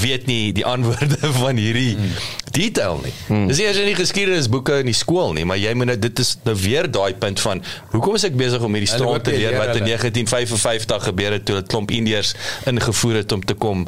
weet 0.00 0.26
nie 0.26 0.52
die 0.52 0.64
antwoorde 0.66 1.32
van 1.42 1.56
hierdie 1.56 1.94
hmm. 1.96 2.14
detail 2.50 3.00
nie. 3.04 3.12
Hmm. 3.26 3.46
Dis 3.50 3.60
nie 3.62 3.68
as 3.68 3.80
in 3.80 3.90
die 3.90 3.98
geskiedenisboeke 3.98 4.80
in 4.84 4.90
die 4.90 4.96
skool 4.96 5.34
nie, 5.36 5.44
maar 5.48 5.60
jy 5.60 5.74
moet 5.74 5.92
nou 5.92 5.98
dit 5.98 6.24
is 6.24 6.36
nou 6.44 6.56
weer 6.58 6.90
daai 6.90 7.14
punt 7.14 7.40
van 7.40 7.62
hoekom 7.92 8.18
is 8.18 8.26
ek 8.30 8.38
besig 8.38 8.62
om 8.62 8.74
hierdie 8.74 8.90
strand 8.90 9.24
te 9.24 9.36
leer 9.36 9.58
wat 9.58 9.74
in 9.76 9.84
hulle. 9.84 9.98
1955 9.98 11.08
gebeur 11.10 11.38
het 11.38 11.44
toe 11.44 11.60
'n 11.60 11.66
klomp 11.66 11.90
Indiërs 11.90 12.34
ingevoer 12.70 13.22
het 13.22 13.32
om 13.32 13.44
te 13.44 13.54
kom 13.54 13.86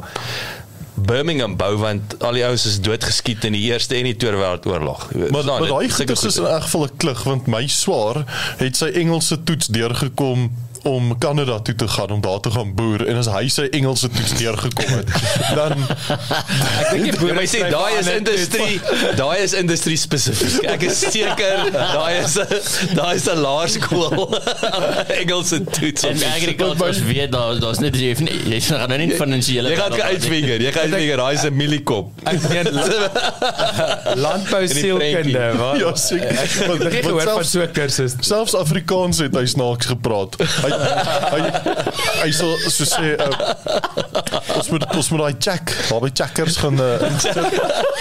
Birmingham 0.97 1.55
bou 1.57 1.75
want 1.77 2.15
al 2.25 2.37
die 2.39 2.43
ouens 2.45 2.65
is 2.65 2.79
doodgeskiet 2.81 3.45
in 3.45 3.53
die 3.53 3.67
eerste 3.69 3.95
en 3.95 4.07
die 4.09 4.15
tweede 4.17 4.39
wêreldoorlog. 4.41 5.03
Maar 5.13 5.27
Verstaan, 5.29 5.59
maar 5.59 5.69
daai 5.69 5.89
goeie 5.93 6.15
is 6.29 6.37
in 6.37 6.45
elk 6.45 6.63
geval 6.65 6.85
'n 6.85 6.97
klug 6.97 7.23
want 7.23 7.47
my 7.47 7.67
swaar 7.67 8.23
het 8.57 8.77
sy 8.77 8.89
Engelse 9.03 9.43
toets 9.43 9.67
deurgekom 9.67 10.49
om 10.83 11.17
Kanada 11.17 11.59
toe 11.59 11.75
te 11.75 11.87
gaan 11.87 12.11
om 12.11 12.21
daar 12.21 12.39
te 12.39 12.51
gaan 12.51 12.73
boer 12.75 13.07
en 13.07 13.17
as 13.17 13.27
hy 13.27 13.47
sy 13.47 13.67
Engelse 13.71 14.09
toets 14.09 14.33
deurgekom 14.37 14.85
het 14.97 15.07
dan 15.55 15.71
Ek 15.77 16.89
dink 16.91 17.03
die 17.03 17.11
Ja, 17.13 17.19
boere 17.19 17.33
maar 17.33 17.43
jy 17.43 17.49
sê 17.51 17.69
daai 17.71 17.99
is 17.99 18.07
industrie, 18.07 18.81
daai 19.15 19.37
is 19.43 19.53
industrie 19.53 19.97
spesifiek. 19.97 20.63
Ek 20.69 20.81
is 20.83 20.99
seker 20.99 21.71
daai 21.71 22.19
is 22.23 22.37
daai 22.95 23.15
is 23.15 23.27
'n 23.27 23.37
laerskool 23.41 24.37
Engelse 25.21 25.63
toets. 25.63 26.03
En 26.03 26.17
agriculture 26.33 27.03
weet 27.05 27.31
daar 27.31 27.59
daar's 27.59 27.79
net 27.79 27.95
jy 27.95 28.09
hoef 28.13 28.19
nie- 28.19 28.41
jy 28.53 28.61
gaan 28.61 28.89
nou 28.89 28.99
nie 28.99 29.11
finansiële 29.15 29.69
Jy 29.69 29.75
gaan 29.75 30.01
uitvinger, 30.01 30.61
jy 30.61 30.71
gaan 30.71 30.83
uitvinger, 30.91 31.17
daai 31.17 31.33
is 31.35 31.43
'n 31.43 31.53
mieliekop. 31.55 32.11
Ek 32.23 32.41
meen 32.49 32.67
landbou 34.25 34.67
sielkunde, 34.67 35.43
wat? 35.57 35.79
Ja, 35.79 35.95
seker. 35.95 36.31
Ek 36.31 36.93
het 36.93 37.05
gehoor 37.05 37.21
van 37.21 37.33
selfs- 37.33 37.51
so 37.51 37.61
'n 37.61 37.71
kursus. 37.71 38.15
selfs 38.19 38.55
Afrikaans 38.55 39.17
het 39.19 39.33
hy 39.35 39.45
snaaks 39.45 39.85
gepraat. 39.85 40.35
Hy 40.37 40.71
hy 42.23 42.29
sal 42.35 42.53
so 42.71 42.85
sê 42.87 43.13
uh, 43.15 43.27
ons 44.57 44.69
moet 44.73 44.85
ons 44.97 45.09
moet 45.13 45.21
daai 45.23 45.35
check, 45.43 45.73
daar 45.89 46.01
by 46.03 46.09
checkers 46.13 46.57
gaan 46.61 46.79
uh, 46.81 46.95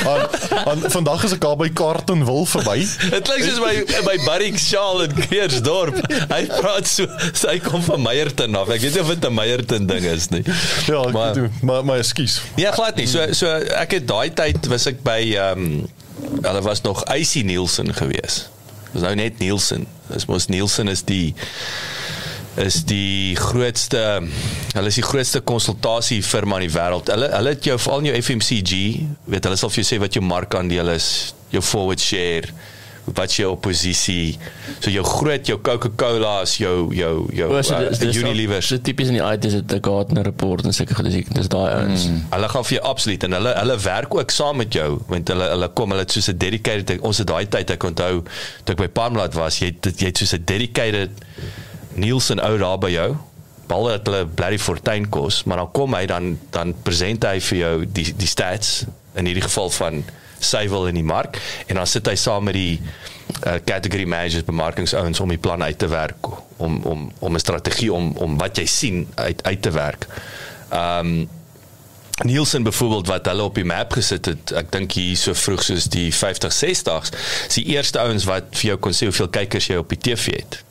aan, 0.07 0.25
aan 0.71 0.85
vandag 0.95 1.25
is 1.29 1.35
ek 1.37 1.43
daar 1.45 1.57
by 1.61 1.69
Carton 1.77 2.25
wil 2.29 2.47
verby. 2.49 2.79
Dit 3.13 3.29
klink 3.29 3.45
soos 3.47 3.61
my 3.63 3.75
my 4.09 4.17
buddy 4.27 4.51
Shaal 4.61 5.03
in 5.07 5.15
Kreersdorp. 5.19 5.99
Hy 6.33 6.43
praat 6.53 6.89
so, 6.91 7.07
so 7.33 7.49
hy 7.51 7.59
kom 7.65 7.83
van 7.87 8.03
Meyerton 8.05 8.57
af. 8.59 8.71
Ek 8.77 8.83
weet 8.87 8.97
nie 8.99 9.05
of 9.05 9.13
dit 9.15 9.25
'n 9.31 9.35
Meyerton 9.37 9.87
ding 9.91 10.05
is 10.13 10.29
nie. 10.35 10.43
Ja, 10.89 11.03
ek 11.07 11.13
Maar- 11.13 11.35
maar 11.37 11.51
maar, 11.63 11.85
maar 11.93 11.99
ekskuus. 12.05 12.41
Ja, 12.57 12.73
glad 12.73 12.97
nie. 12.97 13.07
So 13.07 13.27
so 13.33 13.47
ek 13.83 13.99
het 14.01 14.07
daai 14.09 14.31
tyd 14.35 14.67
was 14.73 14.87
ek 14.87 15.03
by 15.07 15.21
ehm 15.37 15.65
um, 15.67 15.89
hulle 16.43 16.63
was 16.65 16.81
nog 16.83 17.05
AC 17.13 17.43
Nielsen 17.45 17.93
gewees. 17.95 18.47
Dis 18.93 19.03
nou 19.03 19.15
net 19.15 19.39
Nielsen. 19.39 19.87
Dis 20.09 20.25
mos 20.27 20.47
Nielsen 20.49 20.89
is 20.89 21.03
die 21.05 21.35
is 22.63 22.83
die 22.89 23.37
grootste 23.37 24.03
hulle 24.77 24.93
is 24.93 25.01
die 25.01 25.07
grootste 25.07 25.43
konsultasie 25.45 26.23
firma 26.25 26.61
in 26.61 26.69
die 26.69 26.75
wêreld. 26.75 27.11
Hulle 27.13 27.33
hulle 27.35 27.57
het 27.57 27.69
jou 27.69 27.77
veral 27.81 28.05
in 28.05 28.13
jou 28.13 28.23
FMCG, 28.23 28.79
weet 29.33 29.49
hulle 29.49 29.59
sal 29.61 29.73
vir 29.73 29.83
jou 29.83 29.91
sê 29.91 30.01
wat 30.01 30.17
jou 30.17 30.25
markandeel 30.25 30.95
is, 30.95 31.11
jou 31.53 31.63
forward 31.65 32.03
share, 32.03 32.55
wat 33.15 33.37
jou 33.37 33.53
oppositie, 33.53 34.35
so 34.81 34.91
jou 34.91 35.05
groot 35.07 35.47
jou 35.47 35.59
Coca-Cola's, 35.63 36.57
jou 36.59 36.89
jou 36.97 37.13
jou 37.37 37.51
O, 37.53 37.61
so 37.63 37.77
uh, 37.77 37.85
dis 37.91 38.01
dis 38.03 38.19
Unilevers. 38.19 38.71
so 38.73 38.83
tipies 38.83 39.13
in 39.13 39.19
die 39.21 39.23
IT 39.23 39.47
is 39.47 39.59
dit 39.61 39.77
'n 39.77 39.83
Gartner 39.85 40.25
report 40.27 40.65
en 40.67 40.75
seker 40.75 41.05
dis 41.05 41.29
dis 41.29 41.49
daai 41.53 41.71
ouens. 41.75 42.09
Mm. 42.09 42.25
Hulle 42.31 42.49
gaan 42.49 42.65
vir 42.65 42.79
jou 42.79 42.85
absoluut 42.93 43.29
en 43.29 43.39
hulle 43.39 43.53
hulle 43.61 43.77
werk 43.85 44.15
ook 44.15 44.31
saam 44.31 44.57
met 44.57 44.73
jou 44.73 44.99
want 45.07 45.29
hulle 45.29 45.53
hulle 45.53 45.69
kom 45.69 45.95
hulle 45.95 46.03
het 46.03 46.13
soos 46.13 46.29
'n 46.33 46.39
dedicated 46.39 47.01
ons 47.01 47.19
het 47.19 47.27
daai 47.27 47.47
tyd 47.47 47.71
ek 47.71 47.85
onthou 47.85 48.25
toe 48.65 48.75
ek 48.75 48.83
by 48.83 48.89
Parmalat 48.89 49.35
was 49.35 49.61
jy 49.61 49.71
het 49.71 50.01
jy 50.01 50.11
het 50.11 50.19
soos 50.19 50.35
'n 50.35 50.43
dedicated 50.45 51.11
Nielsen 51.97 52.43
ou 52.45 52.55
daar 52.61 52.79
by 52.79 52.93
jou 52.93 53.11
behalwe 53.67 53.97
dat 53.97 54.07
hulle 54.07 54.27
bloody 54.39 54.59
fortuin 54.63 55.09
kos 55.09 55.43
maar 55.45 55.65
dan 55.65 55.73
kom 55.75 55.95
hy 55.95 56.05
dan 56.07 56.37
dan 56.55 56.75
presenteer 56.87 57.37
hy 57.37 57.43
vir 57.49 57.59
jou 57.59 57.75
die 57.99 58.07
die 58.15 58.31
stats 58.31 58.85
in 59.17 59.29
hierdie 59.29 59.47
geval 59.49 59.73
van 59.81 60.05
Sywil 60.39 60.91
in 60.91 60.99
die 61.01 61.07
mark 61.07 61.41
en 61.67 61.81
dan 61.81 61.89
sit 61.89 62.07
hy 62.07 62.15
saam 62.21 62.45
met 62.45 62.57
die 62.59 62.77
uh, 63.47 63.57
category 63.65 64.05
managers 64.05 64.45
bemarkingsouens 64.45 65.21
om 65.21 65.33
die 65.33 65.41
plan 65.41 65.63
uit 65.63 65.79
te 65.79 65.89
werk 65.89 66.29
om 66.57 66.81
om 66.85 67.09
om 67.19 67.35
'n 67.35 67.43
strategie 67.43 67.93
om 67.93 68.13
om 68.17 68.39
wat 68.39 68.57
jy 68.57 68.67
sien 68.67 69.09
uit 69.15 69.43
uit 69.43 69.63
te 69.63 69.71
werk. 69.71 70.07
Ehm 70.71 71.07
um, 71.07 71.29
Nielsen 72.25 72.63
byvoorbeeld 72.63 73.07
wat 73.07 73.27
hulle 73.27 73.43
op 73.43 73.55
die 73.55 73.65
map 73.65 73.93
gesit 73.93 74.25
het, 74.25 74.53
ek 74.57 74.71
dink 74.73 74.93
hier 74.93 75.17
so 75.17 75.35
vroeg 75.37 75.63
soos 75.63 75.85
die 75.93 76.15
50 76.15 76.53
60s, 76.53 77.11
is 77.49 77.55
die 77.55 77.65
eerste 77.77 78.01
ouens 78.01 78.25
wat 78.25 78.45
vir 78.57 78.71
jou 78.71 78.77
kon 78.77 78.97
sê 78.97 79.05
hoeveel 79.05 79.29
kykers 79.29 79.67
jy 79.69 79.77
op 79.77 79.93
die 79.93 80.01
TV 80.01 80.33
het. 80.41 80.63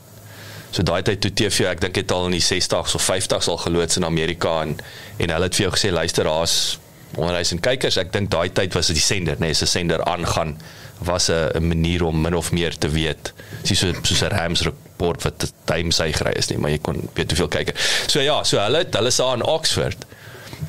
So 0.75 0.83
daai 0.83 1.05
tyd 1.07 1.21
toe 1.23 1.31
TV, 1.31 1.69
ek 1.71 1.83
dink 1.85 1.95
het 1.95 2.11
al 2.11 2.25
in 2.27 2.35
die 2.35 2.43
60s 2.43 2.97
of 2.97 3.03
50s 3.03 3.47
al 3.51 3.61
geloods 3.63 3.95
in 3.95 4.07
Amerika 4.07 4.57
en 4.65 4.75
en 5.23 5.31
hulle 5.31 5.47
het 5.47 5.55
vir 5.55 5.69
jou 5.69 5.75
gesê 5.77 5.91
luister, 5.95 6.27
daar's 6.27 6.79
100 7.15 7.47
000 7.47 7.61
kykers. 7.63 7.95
Ek 8.01 8.11
dink 8.11 8.27
daai 8.33 8.49
tyd 8.51 8.75
was 8.75 8.89
dit 8.91 8.99
die 8.99 9.05
sender, 9.05 9.39
nee, 9.39 9.55
as 9.55 9.63
'n 9.63 9.71
sender 9.71 10.03
aangaan 10.03 10.57
was 10.99 11.29
'n 11.29 11.63
manier 11.63 12.03
om 12.03 12.21
min 12.21 12.35
of 12.35 12.51
meer 12.51 12.75
te 12.77 12.89
weet. 12.89 13.33
Dis 13.63 13.79
so 13.79 13.93
soos 14.03 14.23
'n 14.23 14.35
Rams 14.35 14.61
report 14.67 15.23
wat 15.23 15.53
time 15.65 15.91
sy 15.91 16.11
gery 16.11 16.33
is 16.35 16.49
nie, 16.49 16.57
maar 16.57 16.71
jy 16.71 16.79
kon 16.79 17.09
weet 17.13 17.31
hoeveel 17.31 17.47
kykers. 17.47 17.79
So 18.07 18.19
ja, 18.19 18.43
so 18.43 18.59
hulle 18.59 18.85
hulle 18.91 19.11
daar 19.15 19.35
in 19.35 19.43
Oxford 19.43 20.05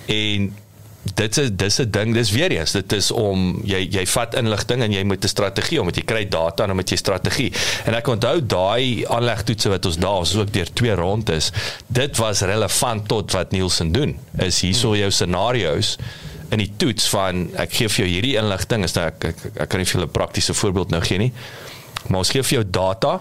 en 0.06 0.54
dit 1.14 1.38
is 1.38 1.50
dis 1.52 1.78
'n 1.80 1.90
ding 1.90 2.14
dis 2.14 2.30
weer 2.30 2.50
eens 2.50 2.72
dit 2.72 2.92
is 2.92 3.10
om 3.10 3.60
jy 3.64 3.88
jy 3.90 4.06
vat 4.06 4.34
inligting 4.34 4.82
en 4.82 4.92
jy 4.92 5.04
moet 5.04 5.24
'n 5.24 5.28
strategie 5.28 5.80
om 5.80 5.88
jy 5.88 6.04
kry 6.04 6.28
data 6.28 6.62
en 6.62 6.68
dan 6.68 6.76
moet 6.76 6.90
jy 6.90 6.96
strategie. 6.96 7.52
En 7.84 7.94
ek 7.94 8.08
onthou 8.08 8.46
daai 8.46 9.06
aanlegtoetse 9.06 9.68
wat 9.68 9.86
ons 9.86 9.96
daar 9.96 10.18
ons 10.18 10.30
is 10.30 10.36
ook 10.36 10.52
deur 10.52 10.72
twee 10.72 10.94
rondes 10.94 11.50
dit 11.86 12.16
was 12.16 12.40
relevant 12.40 13.08
tot 13.08 13.32
wat 13.32 13.50
Nielsen 13.50 13.92
doen 13.92 14.18
is 14.38 14.60
hierso 14.60 14.96
jou 14.96 15.10
scenario's 15.10 15.96
in 16.50 16.58
die 16.58 16.72
toets 16.76 17.08
van 17.08 17.50
ek 17.56 17.72
gee 17.72 17.88
vir 17.88 18.04
jou 18.04 18.10
hierdie 18.14 18.36
inligting 18.36 18.84
is 18.84 18.94
nou 18.94 19.06
ek, 19.06 19.24
ek, 19.24 19.46
ek 19.56 19.68
kan 19.68 19.80
nie 19.80 19.86
vir 19.86 20.02
'n 20.02 20.10
praktiese 20.10 20.54
voorbeeld 20.54 20.90
nou 20.90 21.00
gee 21.00 21.18
nie 21.18 21.32
maar 22.08 22.18
ons 22.18 22.30
gee 22.30 22.42
vir 22.42 22.58
jou 22.60 22.64
data 22.70 23.20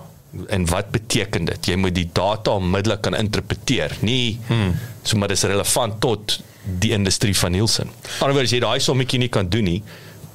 en 0.50 0.66
wat 0.68 0.92
beteken 0.92 1.46
dit? 1.46 1.68
Jy 1.72 1.76
moet 1.76 1.96
die 1.96 2.10
data 2.12 2.52
onmiddellik 2.52 3.02
kan 3.02 3.16
interpreteer 3.16 3.98
nie 4.02 4.40
hmm. 4.48 4.76
so 5.04 5.18
maar 5.18 5.28
dis 5.28 5.44
relevant 5.44 6.02
tot 6.02 6.40
die 6.66 6.92
industrie 6.92 7.36
van 7.38 7.52
Nielsen. 7.52 7.90
Anderswoorde 8.20 8.50
as 8.50 8.52
jy 8.52 8.60
daai 8.60 8.80
sommetjie 8.80 9.20
nie 9.20 9.30
kan 9.30 9.50
doen 9.50 9.64
nie, 9.64 9.84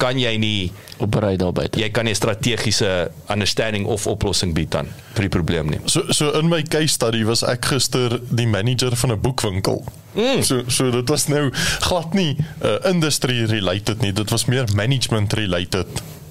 kan 0.00 0.16
jy 0.18 0.36
nie 0.40 0.72
Operei 1.00 1.36
daar 1.36 1.52
buite. 1.52 1.78
jy 1.80 1.90
kan 1.92 2.04
nie 2.04 2.14
strategiese 2.14 3.10
understanding 3.28 3.86
of 3.86 4.06
oplossing 4.06 4.54
bied 4.56 4.70
dan 4.72 4.88
vir 5.14 5.26
die 5.28 5.32
probleem 5.32 5.68
nie. 5.70 5.80
So 5.86 6.12
so 6.12 6.30
in 6.38 6.48
my 6.48 6.62
case 6.62 6.94
study 6.96 7.24
was 7.24 7.42
ek 7.42 7.64
gister 7.72 8.20
die 8.30 8.46
manager 8.46 8.96
van 8.96 9.12
'n 9.12 9.20
boekwinkel. 9.20 9.84
Mm. 10.14 10.42
So 10.42 10.64
so 10.68 10.90
dit 10.90 11.08
was 11.08 11.28
nou 11.28 11.50
glad 11.80 12.14
nie 12.14 12.36
uh, 12.64 12.78
industry 12.90 13.44
related 13.44 14.00
nie, 14.00 14.12
dit 14.12 14.30
was 14.30 14.44
meer 14.46 14.64
management 14.74 15.32
related 15.32 15.86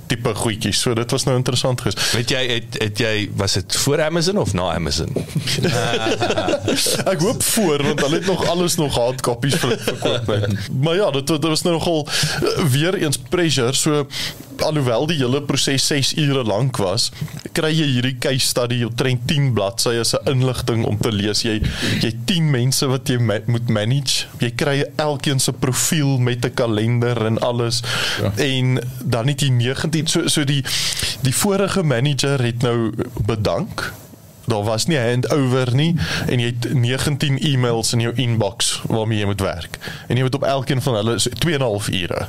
tipe 0.10 0.34
goedjies. 0.36 0.82
So 0.82 0.94
dit 0.98 1.12
was 1.12 1.25
nou 1.28 1.36
interessant 1.38 1.82
geweest. 1.82 2.01
Weet 2.16 2.34
jy 2.34 2.44
het, 2.50 2.80
het 2.82 3.01
jy 3.01 3.13
was 3.38 3.58
dit 3.60 3.78
voor 3.84 4.01
Amazon 4.04 4.42
of 4.42 4.54
na 4.58 4.72
Amazon? 4.74 5.13
Ek 7.13 7.20
hoop 7.22 7.44
voor 7.44 7.84
want 7.84 8.01
hulle 8.06 8.20
het 8.20 8.30
nog 8.30 8.46
alles 8.50 8.75
nog 8.80 8.96
hardcopies 8.96 9.56
ver, 9.62 9.78
verkoop. 9.80 10.28
Nee. 10.28 10.60
Maar 10.82 10.96
ja, 10.96 11.12
dit 11.12 11.28
dit 11.28 11.44
was 11.44 11.62
nou 11.62 11.75
nogal 11.78 12.08
uh, 12.08 12.66
weer 12.66 12.94
eens 12.94 13.18
pressure. 13.30 13.74
So 13.74 14.08
alhoewel 14.63 15.08
die 15.10 15.18
hele 15.20 15.42
proses 15.42 15.88
6 15.88 16.13
ure 16.22 16.44
lank 16.44 16.78
was, 16.82 17.10
kry 17.58 17.72
jy 17.74 17.88
hierdie 17.96 18.18
case 18.22 18.48
study 18.48 18.82
op 18.88 18.96
10 19.00 19.51
bladsye 19.58 20.04
se 20.06 20.20
inligting 20.30 20.86
om 20.88 20.98
te 21.01 21.12
lees. 21.13 21.44
Jy 21.46 21.60
jy 22.04 22.12
10 22.30 22.50
mense 22.54 22.89
wat 22.89 23.10
jy 23.10 23.20
ma 23.22 23.39
moet 23.48 23.70
manage. 23.70 24.28
Jy 24.44 24.51
kry 24.60 24.75
elkeen 25.00 25.39
se 25.39 25.54
profiel 25.54 26.18
met 26.20 26.46
'n 26.46 26.54
kalender 26.54 27.25
en 27.25 27.39
alles. 27.39 27.82
Ja. 28.22 28.32
En 28.36 28.80
dan 29.04 29.25
net 29.25 29.39
die 29.39 29.51
19 29.51 30.08
so 30.08 30.28
so 30.28 30.44
die 30.44 30.63
die 31.22 31.36
vorige 31.36 31.84
manager 31.84 32.42
het 32.44 32.62
nou 32.62 32.92
bedank 33.25 33.94
daar 34.50 34.63
was 34.63 34.86
nie 34.86 34.98
handover 34.98 35.75
nie 35.75 35.96
en 36.28 36.39
jy 36.39 36.54
het 36.56 36.74
19 36.74 37.38
e-mails 37.39 37.94
in 37.94 38.00
jou 38.00 38.13
inbox 38.16 38.82
waarmee 38.88 39.20
jy 39.20 39.25
moet 39.25 39.42
werk. 39.42 39.78
En 40.08 40.16
jy 40.16 40.24
moet 40.24 40.36
op 40.36 40.44
elkeen 40.44 40.82
van 40.82 40.96
hulle 40.96 41.20
so 41.20 41.30
2.5 41.30 41.89
ure 42.01 42.28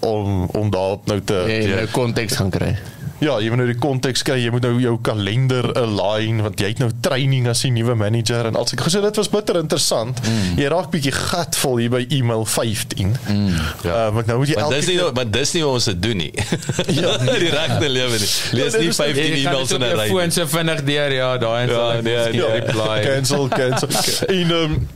om 0.00 0.44
om 0.52 0.70
daar 0.70 0.96
nou 1.04 1.20
te 1.24 1.44
Jy 1.48 1.66
nou 1.74 1.86
konteks 1.92 2.36
gaan 2.36 2.50
kry. 2.50 2.76
Ja, 3.18 3.38
jy 3.40 3.48
moet 3.48 3.56
nou 3.62 3.66
die 3.70 3.78
konteks 3.80 4.20
kry, 4.22 4.34
jy 4.44 4.50
moet 4.52 4.60
nou 4.66 4.74
jou 4.80 4.98
kalender 5.00 5.70
align 5.80 6.42
want 6.44 6.60
jy 6.60 6.66
het 6.74 6.78
nou 6.82 6.90
training 7.00 7.46
as 7.48 7.62
die 7.64 7.70
nuwe 7.72 7.94
manager 7.96 8.44
en 8.50 8.56
al 8.60 8.66
sulke 8.68 8.84
gesê 8.84 9.00
dit 9.00 9.16
was 9.16 9.30
bitter 9.32 9.56
interessant. 9.56 10.20
Mm. 10.20 10.58
Jy 10.60 10.66
raak 10.68 10.90
bietjie 10.92 11.12
gatvol 11.16 11.78
hier 11.80 11.90
by 11.94 12.02
e-mail 12.12 12.44
15. 12.44 13.14
Mm. 13.28 13.46
Ja, 13.86 13.94
uh, 14.08 14.12
want 14.14 14.26
nou 14.28 14.36
moet 14.42 14.48
jy 14.52 14.60
Maar 14.60 14.68
dis 14.70 14.86
nie 14.86 14.98
keer- 14.98 15.12
maar 15.16 15.30
dis 15.30 15.52
nie 15.56 15.62
hoe 15.62 15.72
ons 15.72 15.84
dit 15.84 16.02
doen 16.02 16.16
nie. 16.16 16.32
Ja, 17.00 17.16
die 17.44 17.48
regte 17.56 17.88
lewe 17.88 18.18
nie. 18.20 18.28
Lees 18.60 18.72
Ja, 18.76 18.78
nie 18.84 18.88
is- 18.92 18.96
15 19.00 19.24
Jy 19.24 19.42
kan 19.42 19.52
e-mails 19.52 19.68
dit 19.68 19.78
in 19.78 19.84
'n 19.84 19.88
jou 19.88 20.00
ry. 20.02 20.08
foon 20.12 20.30
so 20.30 20.46
vinnig 20.46 20.84
deur 20.84 21.12
ja, 21.12 21.38
daai 21.38 21.62
en 21.62 21.68
Ja, 21.68 21.74
so 21.96 22.02
nee, 22.02 22.32
nee. 22.32 22.60
reply. 22.60 23.00
cancel 23.02 23.48
cancel. 23.48 23.88
en 24.36 24.50
um, 24.50 24.88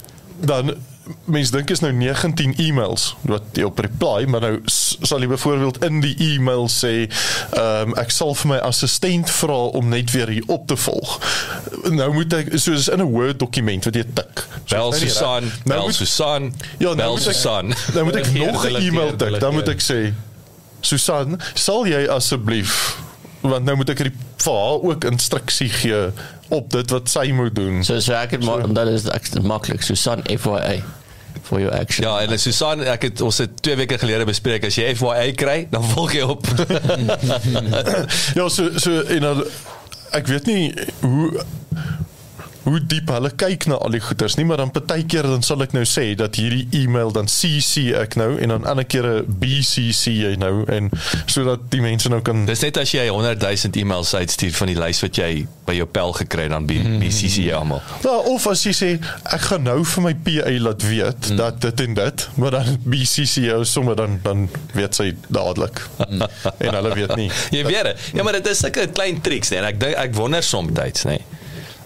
dan 0.44 0.74
mens 1.24 1.50
dink 1.50 1.70
is 1.70 1.80
nou 1.80 1.92
19 1.92 2.54
e-mails 2.58 3.16
wat 3.26 3.42
jy 3.52 3.62
op 3.66 3.78
reply, 3.78 4.24
maar 4.28 4.40
nou 4.40 4.60
sal 5.02 5.20
jy 5.20 5.26
byvoorbeeld 5.28 5.84
in 5.84 6.00
die 6.00 6.14
e-mail 6.18 6.68
sê, 6.68 7.08
ehm 7.52 7.88
um, 7.88 7.94
ek 8.00 8.10
sal 8.10 8.34
vir 8.34 8.48
my 8.54 8.58
assistent 8.68 9.30
vra 9.30 9.56
om 9.78 9.88
net 9.88 10.10
weer 10.10 10.28
hier 10.28 10.44
op 10.46 10.66
te 10.66 10.76
volg. 10.76 11.18
Nou 11.90 12.12
moet 12.12 12.32
ek 12.32 12.50
soos 12.58 12.88
in 12.88 13.00
'n 13.00 13.10
Word 13.12 13.38
dokument 13.38 13.84
wat 13.84 13.94
jy 13.94 14.04
tik. 14.14 14.44
So 14.64 14.76
Bel 14.76 14.90
nou. 14.90 15.00
Susan, 15.00 15.42
Nou 15.64 15.78
bel 15.78 15.84
moet- 15.84 15.94
Susan. 15.94 16.52
Ja, 16.78 16.86
nou 16.94 16.96
bel 16.96 17.12
moet 17.12 17.26
ek- 17.26 17.32
Susan. 17.34 17.74
Dan 17.94 18.04
moet 18.04 18.16
ek 18.16 18.32
nog 18.34 18.64
'n 18.66 18.76
e-mail 18.76 19.16
tik. 19.16 19.40
Dan 19.40 19.54
moet 19.54 19.68
ek 19.68 19.80
sê 19.80 20.12
Susan, 20.80 21.40
sal 21.54 21.84
jy 21.86 22.06
asseblief 22.08 22.96
want 23.42 23.64
nou 23.64 23.76
moet 23.76 23.88
ek 23.88 23.96
die 24.04 24.12
vir 24.44 24.52
haar 24.52 24.82
ook 24.84 25.04
instruksie 25.04 25.68
gee 25.68 26.10
op 26.52 26.70
dit 26.70 26.90
wat 26.90 27.08
sy 27.08 27.30
moet 27.32 27.54
doen. 27.54 27.84
So 27.84 27.98
so 28.00 28.12
ek 28.12 28.30
het 28.36 28.44
maar 28.44 28.66
dat 28.72 28.88
is 28.88 29.06
ek 29.08 29.30
maklik. 29.42 29.82
Susan 29.82 30.22
FYI 30.28 30.82
for 31.42 31.60
your 31.60 31.74
action. 31.74 32.04
Ja, 32.04 32.20
en 32.20 32.38
Susan, 32.38 32.84
ek 32.84 33.02
het 33.08 33.20
ons 33.20 33.38
het 33.42 33.56
2 33.62 33.76
weke 33.76 33.98
gelede 33.98 34.24
bespreek 34.28 34.64
as 34.68 34.76
jy 34.78 34.94
FYI 34.96 35.32
kry, 35.38 35.66
dan 35.70 35.84
volg 35.94 36.14
jy 36.18 36.26
op. 36.26 36.46
Ja, 38.38 38.48
so 38.48 38.70
so 38.78 39.00
en 39.10 39.20
dan 39.24 39.44
ek 40.16 40.26
weet 40.30 40.46
nie 40.46 40.74
hoe 41.00 41.44
hoe 42.64 42.80
diep 42.80 43.10
hulle 43.14 43.30
kyk 43.40 43.66
na 43.70 43.78
al 43.80 43.94
die 43.94 44.02
goeters 44.04 44.36
nie, 44.38 44.44
maar 44.48 44.60
dan 44.60 44.72
partykeer 44.74 45.28
dan 45.30 45.44
sal 45.46 45.62
ek 45.64 45.74
nou 45.76 45.84
sê 45.88 46.10
dat 46.18 46.36
hierdie 46.40 46.66
e-mail 46.82 47.12
dan 47.14 47.30
CC 47.30 47.90
ek 47.96 48.16
nou 48.20 48.34
en 48.40 48.54
dan 48.54 48.66
ander 48.68 48.86
kere 48.88 49.20
BCC 49.24 50.14
jy 50.16 50.34
nou 50.40 50.64
en 50.72 50.90
sodat 51.30 51.66
die 51.72 51.82
mense 51.84 52.10
nou 52.12 52.20
kan 52.26 52.44
Dis 52.48 52.64
net 52.64 52.80
as 52.80 52.92
jy 52.94 53.06
100 53.08 53.40
000 53.44 53.80
e-mails 53.80 54.12
uitstuur 54.16 54.52
van 54.58 54.72
die 54.72 54.78
lys 54.78 55.02
wat 55.04 55.20
jy 55.20 55.30
by 55.68 55.76
jou 55.78 55.86
pel 55.90 56.14
gekry 56.18 56.48
dan 56.50 56.66
B- 56.68 56.82
BCC 57.00 57.46
jy 57.46 57.56
almal. 57.56 57.82
Ja, 58.04 58.16
of 58.32 58.46
as 58.50 58.64
jy 58.66 58.74
sê 58.76 58.90
ek 59.30 59.48
gaan 59.50 59.66
nou 59.68 59.78
vir 59.94 60.06
my 60.08 60.14
PA 60.26 60.54
laat 60.66 60.86
weet 60.86 61.30
mm. 61.30 61.40
dat 61.40 61.60
dit 61.64 61.84
en 61.86 61.96
dit, 62.00 62.26
maar 62.42 62.56
dan 62.58 62.72
BCC 62.84 63.46
jou 63.48 63.60
sommer 63.68 63.98
dan 63.98 64.18
dan 64.24 64.48
weet 64.76 64.98
sy 64.98 65.10
dadelik. 65.28 65.82
en 66.64 66.74
hulle 66.74 66.94
weet 66.96 67.16
nie. 67.16 67.30
Jy 67.54 67.64
weet. 67.68 68.08
Ja, 68.14 68.24
maar 68.26 68.36
dit 68.40 68.50
is 68.50 68.60
sulke 68.64 68.88
klein 68.92 69.20
triks, 69.24 69.52
nee, 69.52 69.60
en 69.62 69.68
ek 69.70 69.78
dink 69.80 69.96
ek 70.00 70.16
wonder 70.18 70.44
soms, 70.44 71.04
nê. 71.08 71.20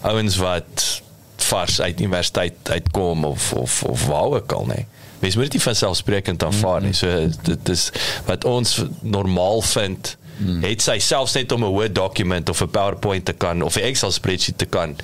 Ouens 0.04 0.37
wat 0.40 1.02
vars 1.44 1.80
uit 1.80 2.00
universiteit 2.00 2.70
uitkom 2.70 3.25
of 3.25 3.52
of 3.52 3.82
of 3.82 4.06
waar 4.06 4.38
ook 4.38 4.52
al, 4.52 4.66
nê. 4.66 4.84
Mens 5.18 5.37
moet 5.37 5.44
dit 5.44 5.52
nie 5.52 5.62
van 5.62 5.75
selfsprekend 5.75 6.44
aanvaar 6.44 6.82
nie. 6.84 6.92
So 6.92 7.28
dit 7.42 7.68
is 7.68 7.88
wat 8.26 8.44
ons 8.44 8.82
normaal 9.00 9.62
vind. 9.62 10.16
Het 10.64 10.82
sy 10.82 10.99
selfs 10.99 11.32
net 11.38 11.52
om 11.52 11.64
'n 11.64 11.73
Word 11.76 11.94
dokument 11.94 12.49
of 12.49 12.61
'n 12.61 12.70
PowerPoint 12.70 13.25
te 13.25 13.32
kan 13.32 13.62
of 13.62 13.76
'n 13.76 13.80
Excel 13.80 14.11
spreadsheet 14.11 14.58
te 14.58 14.66
kan 14.66 14.96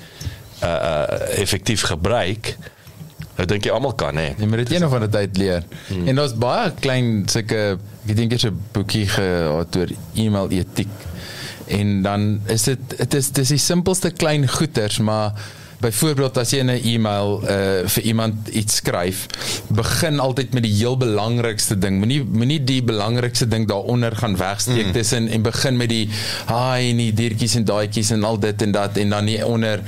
uh 0.63 0.67
uh 0.69 1.39
effektief 1.39 1.81
gebruik. 1.81 2.57
Nou 3.35 3.47
dink 3.47 3.63
jy 3.65 3.71
almal 3.71 3.93
kan, 3.93 4.15
hè. 4.15 4.33
Jy 4.37 4.45
moet 4.45 4.57
dit 4.67 4.71
een 4.71 4.85
of 4.85 4.93
ander 4.93 5.09
tyd 5.09 5.37
leer. 5.37 5.63
Hmm. 5.87 6.07
En 6.07 6.15
daar's 6.15 6.35
baie 6.37 6.71
klein 6.79 7.23
sulke 7.25 7.77
ek 8.07 8.15
dink 8.15 8.31
eers 8.31 8.45
'n 8.45 8.61
boekie 8.71 9.07
gehad 9.07 9.75
oor 9.75 9.89
e-mail 10.13 10.49
etiek. 10.49 10.93
En 11.71 12.01
dan 12.05 12.29
is 12.51 12.67
dit 12.69 12.97
dit 12.97 13.13
is 13.19 13.31
dis 13.31 13.55
die 13.55 13.61
simpelste 13.61 14.11
klein 14.11 14.47
goeters, 14.47 14.99
maar 14.99 15.33
byvoorbeeld 15.81 16.37
as 16.37 16.51
jy 16.53 16.59
in 16.61 16.69
'n 16.69 16.81
e-mail 16.85 17.41
uh 17.41 17.87
vir 17.89 18.03
iemand 18.03 18.47
iets 18.53 18.75
skryf, 18.81 19.25
begin 19.73 20.19
altyd 20.19 20.53
met 20.53 20.63
die 20.63 20.73
heel 20.73 20.97
belangrikste 20.97 21.77
ding. 21.77 21.97
Moenie 21.97 22.21
moenie 22.23 22.59
die 22.63 22.83
belangrikste 22.83 23.47
ding 23.47 23.67
daaronder 23.67 24.15
gaan 24.15 24.37
wegsteek 24.37 24.85
mm. 24.85 24.91
tussen 24.91 25.27
en 25.27 25.41
begin 25.41 25.77
met 25.77 25.89
die 25.89 26.09
haai 26.45 26.91
en 26.91 26.97
die 27.01 27.13
diertjies 27.13 27.55
en 27.55 27.65
daaitjies 27.65 28.11
en 28.11 28.23
al 28.23 28.39
dit 28.39 28.61
en 28.61 28.71
dat 28.71 28.97
en 28.97 29.09
dan 29.09 29.25
nie 29.25 29.39
onder 29.45 29.81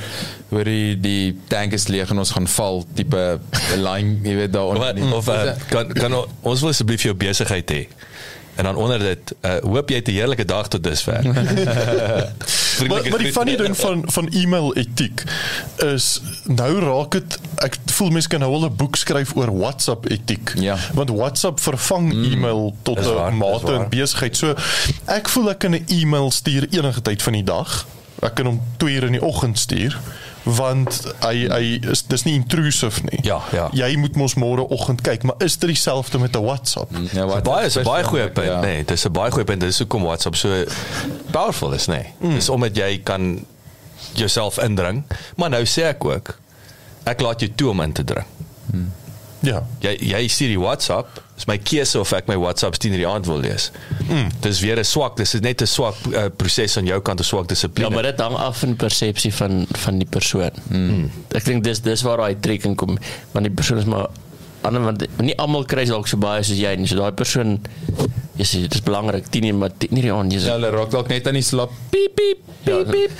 hoor 0.49 0.67
jy 0.69 0.97
die 1.01 1.35
tank 1.47 1.73
is 1.73 1.87
leeg 1.87 2.09
en 2.09 2.17
ons 2.17 2.31
gaan 2.31 2.47
val 2.47 2.85
tipe 2.93 3.39
line 3.77 4.17
jy 4.23 4.35
weet 4.35 4.53
daaronder. 4.53 5.13
Of, 5.13 5.27
of 5.27 5.29
uh, 5.29 5.53
kan 5.69 5.93
kan 5.93 6.13
o- 6.13 6.27
ons 6.41 6.61
wil 6.61 6.69
asseblief 6.73 7.05
jou 7.05 7.13
besigheid 7.13 7.69
hê. 7.71 7.87
En 8.55 8.63
dan 8.63 8.75
onder 8.75 8.99
dit, 8.99 9.35
uh, 9.41 9.51
hoop 9.61 9.89
jy 9.89 9.95
het 9.95 10.07
'n 10.07 10.11
heerlike 10.11 10.45
dag 10.45 10.67
tot 10.67 10.83
dusver. 10.83 11.21
Maar, 12.87 13.09
maar 13.09 13.19
die 13.19 13.31
funny 13.31 13.55
ding 13.55 13.77
van 13.77 14.03
van 14.05 14.29
e-mail 14.29 14.75
etiek 14.75 15.23
is 15.77 16.21
nou 16.45 16.79
raak 16.79 17.11
dit 17.11 17.39
ek 17.55 17.77
voel 17.85 18.09
mense 18.09 18.27
kan 18.27 18.39
nou 18.39 18.53
al 18.53 18.65
'n 18.65 18.75
boek 18.75 18.95
skryf 18.95 19.35
oor 19.35 19.57
WhatsApp 19.57 20.09
etiek. 20.09 20.53
Ja. 20.55 20.77
Want 20.93 21.09
WhatsApp 21.09 21.59
vervang 21.59 22.13
mm, 22.13 22.23
e-mail 22.31 22.75
tot 22.81 22.99
'n 22.99 23.37
mate 23.37 23.71
in 23.73 23.89
besigheid. 23.89 24.37
So 24.37 24.55
ek 25.05 25.29
voel 25.29 25.49
ek 25.49 25.59
kan 25.59 25.71
'n 25.71 25.85
e-mail 25.87 26.31
stuur 26.31 26.67
enige 26.69 27.01
tyd 27.01 27.21
van 27.21 27.33
die 27.33 27.43
dag. 27.43 27.85
Ek 28.19 28.33
kan 28.33 28.45
hom 28.45 28.61
2 28.77 28.95
uur 28.95 29.03
in 29.03 29.11
die 29.11 29.23
oggend 29.23 29.59
stuur 29.59 29.99
want 30.43 31.13
hy 31.23 31.47
hy 31.47 31.79
is 31.91 32.01
dis 32.07 32.23
nie 32.23 32.33
intrusive 32.35 33.01
nie. 33.11 33.19
Ja, 33.23 33.41
ja. 33.51 33.69
Jy 33.73 33.95
moet 33.97 34.15
mos 34.15 34.33
môre 34.35 34.65
oggend 34.69 35.01
kyk, 35.01 35.23
maar 35.23 35.35
is 35.39 35.57
dit 35.57 35.69
dieselfde 35.69 36.19
met 36.19 36.35
'n 36.35 36.43
WhatsApp? 36.43 36.91
Mm. 36.91 37.07
Ja, 37.13 37.25
Wat 37.25 37.43
baie 37.43 37.65
is 37.65 37.77
baie 37.81 38.03
goeie 38.03 38.29
punt, 38.29 38.47
Ja. 38.47 38.59
nê. 38.59 38.65
Nee, 38.65 38.83
dis 38.85 39.05
'n 39.05 39.11
baie 39.11 39.31
goeie 39.31 39.45
punt. 39.45 39.61
Dis 39.61 39.77
hoekom 39.79 40.03
WhatsApp 40.03 40.35
so 40.35 40.63
powerful 41.31 41.71
is, 41.73 41.85
nê. 41.87 41.91
Nee. 41.93 42.13
Mm. 42.19 42.33
Dis 42.33 42.49
omdat 42.49 42.75
jy 42.75 42.99
kan 43.03 43.45
jouself 44.13 44.57
indring, 44.59 45.03
maar 45.35 45.49
nou 45.49 45.63
sê 45.65 45.83
ek 45.83 46.05
ook 46.05 46.37
ek 47.03 47.21
laat 47.21 47.39
jou 47.39 47.51
toe 47.55 47.69
om 47.69 47.81
in 47.81 47.91
te 47.91 48.03
dring. 48.03 48.25
Ja. 49.43 49.59
Jy 49.83 49.91
jy 49.99 50.21
stuur 50.31 50.53
die 50.53 50.59
WhatsApp, 50.59 51.19
is 51.37 51.45
my 51.49 51.57
keuse 51.59 51.99
of 51.99 52.11
ek 52.15 52.29
my 52.31 52.37
WhatsApp 52.39 52.77
10 52.79 52.93
in 52.95 53.01
die 53.01 53.07
aand 53.07 53.27
wil 53.27 53.41
lees. 53.43 53.71
Mm. 54.07 54.29
Dis 54.45 54.61
weer 54.63 54.79
'n 54.79 54.85
swak, 54.87 55.17
dis 55.19 55.33
is 55.35 55.41
net 55.43 55.61
'n 55.61 55.67
swak 55.67 55.95
uh, 56.13 56.25
proses 56.37 56.77
aan 56.77 56.85
jou 56.87 56.99
kant, 57.01 57.19
'n 57.19 57.23
swak 57.27 57.43
Ja, 57.43 57.47
dissipline. 57.53 57.89
maar 57.89 58.03
dit 58.03 58.19
hang 58.19 58.35
af 58.35 58.59
van 58.59 58.75
persepsie 58.75 59.33
van 59.33 59.65
van 59.71 59.97
die 59.99 60.07
persoon. 60.07 60.51
Mm. 60.69 61.11
Ek 61.35 61.43
dink 61.45 61.63
dis 61.63 61.81
dis 61.81 62.01
waar 62.01 62.17
daai 62.17 62.39
trek 62.39 62.63
in 62.63 62.75
kom 62.75 62.97
want 63.33 63.45
die 63.45 63.53
persoon 63.53 63.77
is 63.77 63.85
maar 63.85 64.07
ander 64.63 64.81
want 64.81 65.05
nie 65.21 65.35
almal 65.37 65.65
kry 65.65 65.85
dalk 65.85 66.07
so 66.07 66.17
baie 66.17 66.43
soos 66.43 66.57
jy 66.57 66.75
nie. 66.75 66.87
So 66.87 66.95
daai 66.95 67.11
persoon 67.11 67.59
sê 68.43 68.61
dit 68.65 68.73
is 68.73 68.81
belangrik 68.83 69.27
10 69.31 69.45
uur 69.51 69.55
maar 69.55 69.71
10 69.77 69.95
uur 69.97 70.01
die 70.01 70.11
aand 70.13 70.31
jy 70.33 70.39
Ja, 70.39 70.53
hulle 70.57 70.69
raak 70.73 70.91
dalk 70.91 71.07
net 71.07 71.27
aan 71.27 71.33
die 71.39 71.41
slap. 71.45 71.71
Piep 71.91 72.15
piep 72.15 72.39
Ja, 72.65 72.77
piep 72.83 72.91
piep. 72.91 73.11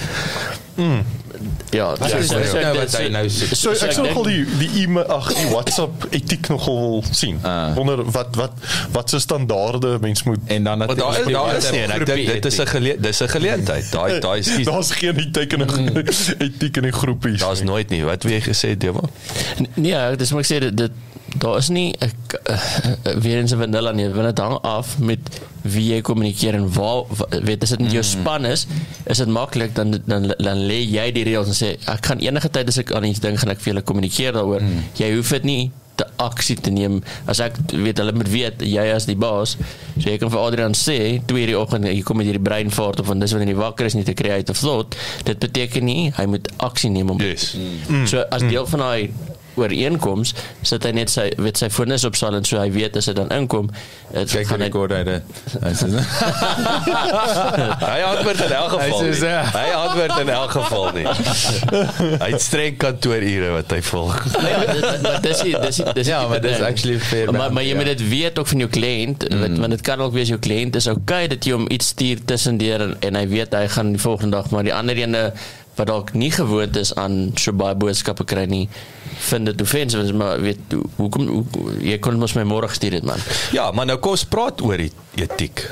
ja, 1.72 1.96
Wat 1.98 2.14
is 2.14 2.28
so- 2.28 2.44
so- 2.44 2.60
nou 2.60 2.76
wat 2.78 2.92
hy 2.98 3.08
nou 3.10 3.26
sê? 3.30 3.56
So 3.56 3.72
ek 3.72 3.92
sou 3.92 4.06
nogal 4.08 4.24
die 4.24 4.46
die 4.60 4.70
e-mail 4.84 5.06
ag 5.12 5.28
die 5.34 5.48
WhatsApp 5.52 6.06
etiek 6.12 6.48
nogal 6.50 6.80
wil 6.80 7.04
sien. 7.12 7.40
Ah. 7.44 7.74
Wonder 7.76 8.04
wat 8.12 8.36
wat 8.36 8.52
wat 8.92 9.10
se 9.10 9.20
standaarde 9.20 9.98
mens 10.02 10.24
moet 10.24 10.40
En 10.48 10.64
dan 10.64 10.80
Want 10.86 11.00
daar 11.00 11.20
is 11.20 11.26
daar 11.34 11.56
is 11.56 11.72
nie 11.72 11.82
en 11.82 11.92
ek 11.92 12.06
dink 12.06 12.28
dit 12.28 12.46
is 12.46 12.60
'n 12.60 12.98
dis 13.02 13.22
'n 13.22 13.28
geleentheid. 13.30 13.92
Daai 13.92 14.20
daai 14.20 14.40
is 14.40 14.56
nie- 14.58 14.66
Daar's 14.66 14.92
geen 14.92 15.16
die 15.16 15.32
teken 15.32 15.62
etiek 16.40 16.78
in 16.78 16.84
die 16.84 16.92
groepies. 17.02 17.40
daar's 17.40 17.62
nooit 17.64 17.90
nie. 17.90 18.04
Wat 18.04 18.24
wil 18.24 18.32
jy 18.32 18.42
gesê, 18.42 18.78
Dewa? 18.78 19.02
Nee, 19.76 20.16
dis 20.16 20.32
maar 20.32 20.42
ek 20.42 20.48
sê 20.48 20.60
dit 20.76 20.92
daar 21.42 21.58
is 21.58 21.70
nie 21.70 21.94
ek 22.00 22.36
uh, 22.50 22.58
weer 23.24 23.38
eens 23.40 23.54
'n 23.54 23.58
vanilla 23.58 23.92
nie, 23.92 24.08
want 24.10 24.28
dit 24.36 24.38
hang 24.46 24.58
af 24.64 24.98
met 25.00 25.20
wie 25.64 25.94
jy 25.94 26.02
kommunikeer 26.02 26.54
en 26.56 26.68
waar 26.74 27.04
wa- 27.18 27.28
weet 27.42 27.64
as 27.64 27.70
dit 27.70 27.80
met 27.80 27.92
jou 27.92 28.04
span 28.04 28.46
is, 28.46 28.68
is 29.06 29.18
dit 29.18 29.28
maklik 29.28 29.76
dan 29.76 29.92
dan 30.06 30.34
dan 30.38 30.58
lê 30.68 30.82
jy 30.86 31.12
die 31.12 31.24
reëls 31.24 31.48
en 31.48 31.54
sê 31.56 31.78
ek 31.88 32.06
gaan 32.06 32.20
enige 32.20 32.50
tyd 32.50 32.68
as 32.68 32.78
ek 32.78 32.92
aan 32.92 33.04
iets 33.06 33.20
dink 33.20 33.40
gaan 33.40 33.50
ek 33.50 33.60
vir 33.62 33.74
julle 33.74 33.82
kommunikeer 33.84 34.34
daaroor. 34.34 34.62
Mm. 34.62 34.84
Jy 35.00 35.16
hoef 35.16 35.30
dit 35.30 35.44
nie 35.44 35.72
te 35.96 36.06
aksie 36.18 36.56
te 36.58 36.72
neem 36.72 37.04
as 37.30 37.40
ek 37.40 37.54
weet 37.70 37.98
hulle 38.02 38.12
moet 38.14 38.28
weet 38.30 38.62
jy 38.66 38.86
as 38.96 39.06
die 39.06 39.16
baas 39.16 39.58
so 40.02 40.10
jy 40.10 40.18
kan 40.18 40.30
vir 40.34 40.40
Adrian 40.40 40.74
sê 40.74 41.22
2 41.28 41.46
die 41.46 41.54
oggend 41.58 41.86
jy 41.86 42.02
kom 42.02 42.18
met 42.18 42.26
hierdie 42.26 42.42
breinvaart 42.42 43.00
of 43.00 43.08
want 43.08 43.22
dis 43.22 43.32
wanneer 43.32 43.54
jy 43.54 43.60
wakker 43.62 43.86
is 43.86 43.94
nie 43.94 44.04
te 44.04 44.14
creative 44.14 44.58
thought 44.60 44.96
dit 45.24 45.38
beteken 45.40 45.84
nie 45.86 46.10
hy 46.18 46.26
moet 46.26 46.50
aksie 46.58 46.90
neem 46.90 47.10
om 47.10 47.22
Yes. 47.22 47.54
Mm. 47.88 48.08
So 48.08 48.26
as 48.32 48.42
deel 48.42 48.66
van 48.66 48.80
daai 48.80 49.10
ooreenkoms 49.56 50.34
sit 50.62 50.84
hy 50.84 50.92
net 50.92 51.10
sy 51.14 51.30
weet 51.38 51.58
sy 51.58 51.70
foon 51.70 51.92
is 51.92 52.04
op 52.08 52.16
silent 52.16 52.48
so 52.48 52.60
hy 52.60 52.70
weet 52.72 52.98
as 52.98 53.06
dit 53.12 53.16
dan 53.16 53.30
inkom 53.36 53.70
dit 54.14 54.32
kyk 54.32 54.48
gaan 54.48 54.60
die 54.60 54.66
hy 54.66 54.72
rekord 54.72 54.92
uit. 54.92 55.22
Hy 55.64 55.74
Hy 57.84 58.00
antwoord 58.08 58.42
in 58.46 58.52
elk 58.54 58.70
geval. 58.74 59.00
Hy 59.00 59.06
nie. 59.06 59.14
sê 59.14 59.20
so. 59.20 59.28
Hy 59.58 59.68
antwoord 59.78 60.20
in 60.24 60.30
elk 60.34 60.52
geval 60.56 60.86
nie. 60.96 61.06
Hy 62.24 62.30
het 62.34 62.42
streng 62.44 62.78
kantoorure 62.82 63.50
wat 63.58 63.72
hy 63.76 63.82
volg. 63.90 64.18
ja, 64.34 64.60
dit- 64.72 65.02
maar 65.04 65.22
dis 65.22 65.42
die- 65.42 65.58
dis 65.62 65.76
die- 65.82 65.94
dis 65.94 66.08
Ja, 66.08 66.28
maar 66.28 66.42
dis 66.42 66.60
actually 66.62 67.00
fair 67.00 67.26
maar, 67.32 67.40
bound, 67.42 67.54
maar 67.54 67.64
jy 67.64 67.70
ja. 67.70 67.76
moet 67.76 67.86
dit 67.98 68.08
weet 68.10 68.40
ook 68.40 68.48
van 68.48 68.58
jou 68.66 68.70
kliënt 68.70 69.28
mm. 69.30 69.60
want 69.60 69.70
dit 69.72 69.82
kan 69.82 70.00
ook 70.02 70.14
wees 70.14 70.28
jou 70.28 70.40
kliënt 70.40 70.76
is 70.76 70.88
okay 70.88 71.28
dat 71.28 71.46
jy 71.46 71.52
hom 71.56 71.66
iets 71.72 71.88
stuur 71.94 72.24
tussendeur 72.26 72.82
en, 72.82 72.96
en 73.00 73.16
hy 73.16 73.28
weet 73.28 73.54
hy 73.54 73.68
gaan 73.68 73.92
die 73.96 74.02
volgende 74.02 74.38
dag 74.38 74.50
maar 74.52 74.64
die 74.64 74.74
ander 74.74 74.96
ene 74.98 75.34
wat 75.76 75.88
dalk 75.88 76.14
nie 76.14 76.32
gewoond 76.32 76.76
is 76.78 76.94
aan 76.96 77.32
so 77.36 77.52
baie 77.52 77.76
boodskappe 77.76 78.24
kry 78.26 78.46
nie 78.46 78.70
vind 79.30 79.46
dit 79.46 79.62
offensive 79.62 80.14
maar 80.14 80.42
weet 80.42 80.60
hoe- 80.72 80.86
hoekom 80.96 81.28
hoe, 81.28 81.46
jy 81.82 81.98
kon 82.00 82.18
mos 82.20 82.34
my 82.36 82.44
môre 82.44 82.68
gestuur 82.70 82.92
het 82.94 83.04
man 83.04 83.20
Ja, 83.52 83.72
maar 83.72 83.86
nou 83.86 83.98
kom 83.98 84.12
ons 84.12 84.26
praat 84.26 84.62
oor 84.62 84.78
die 84.78 84.92
etiek. 85.16 85.70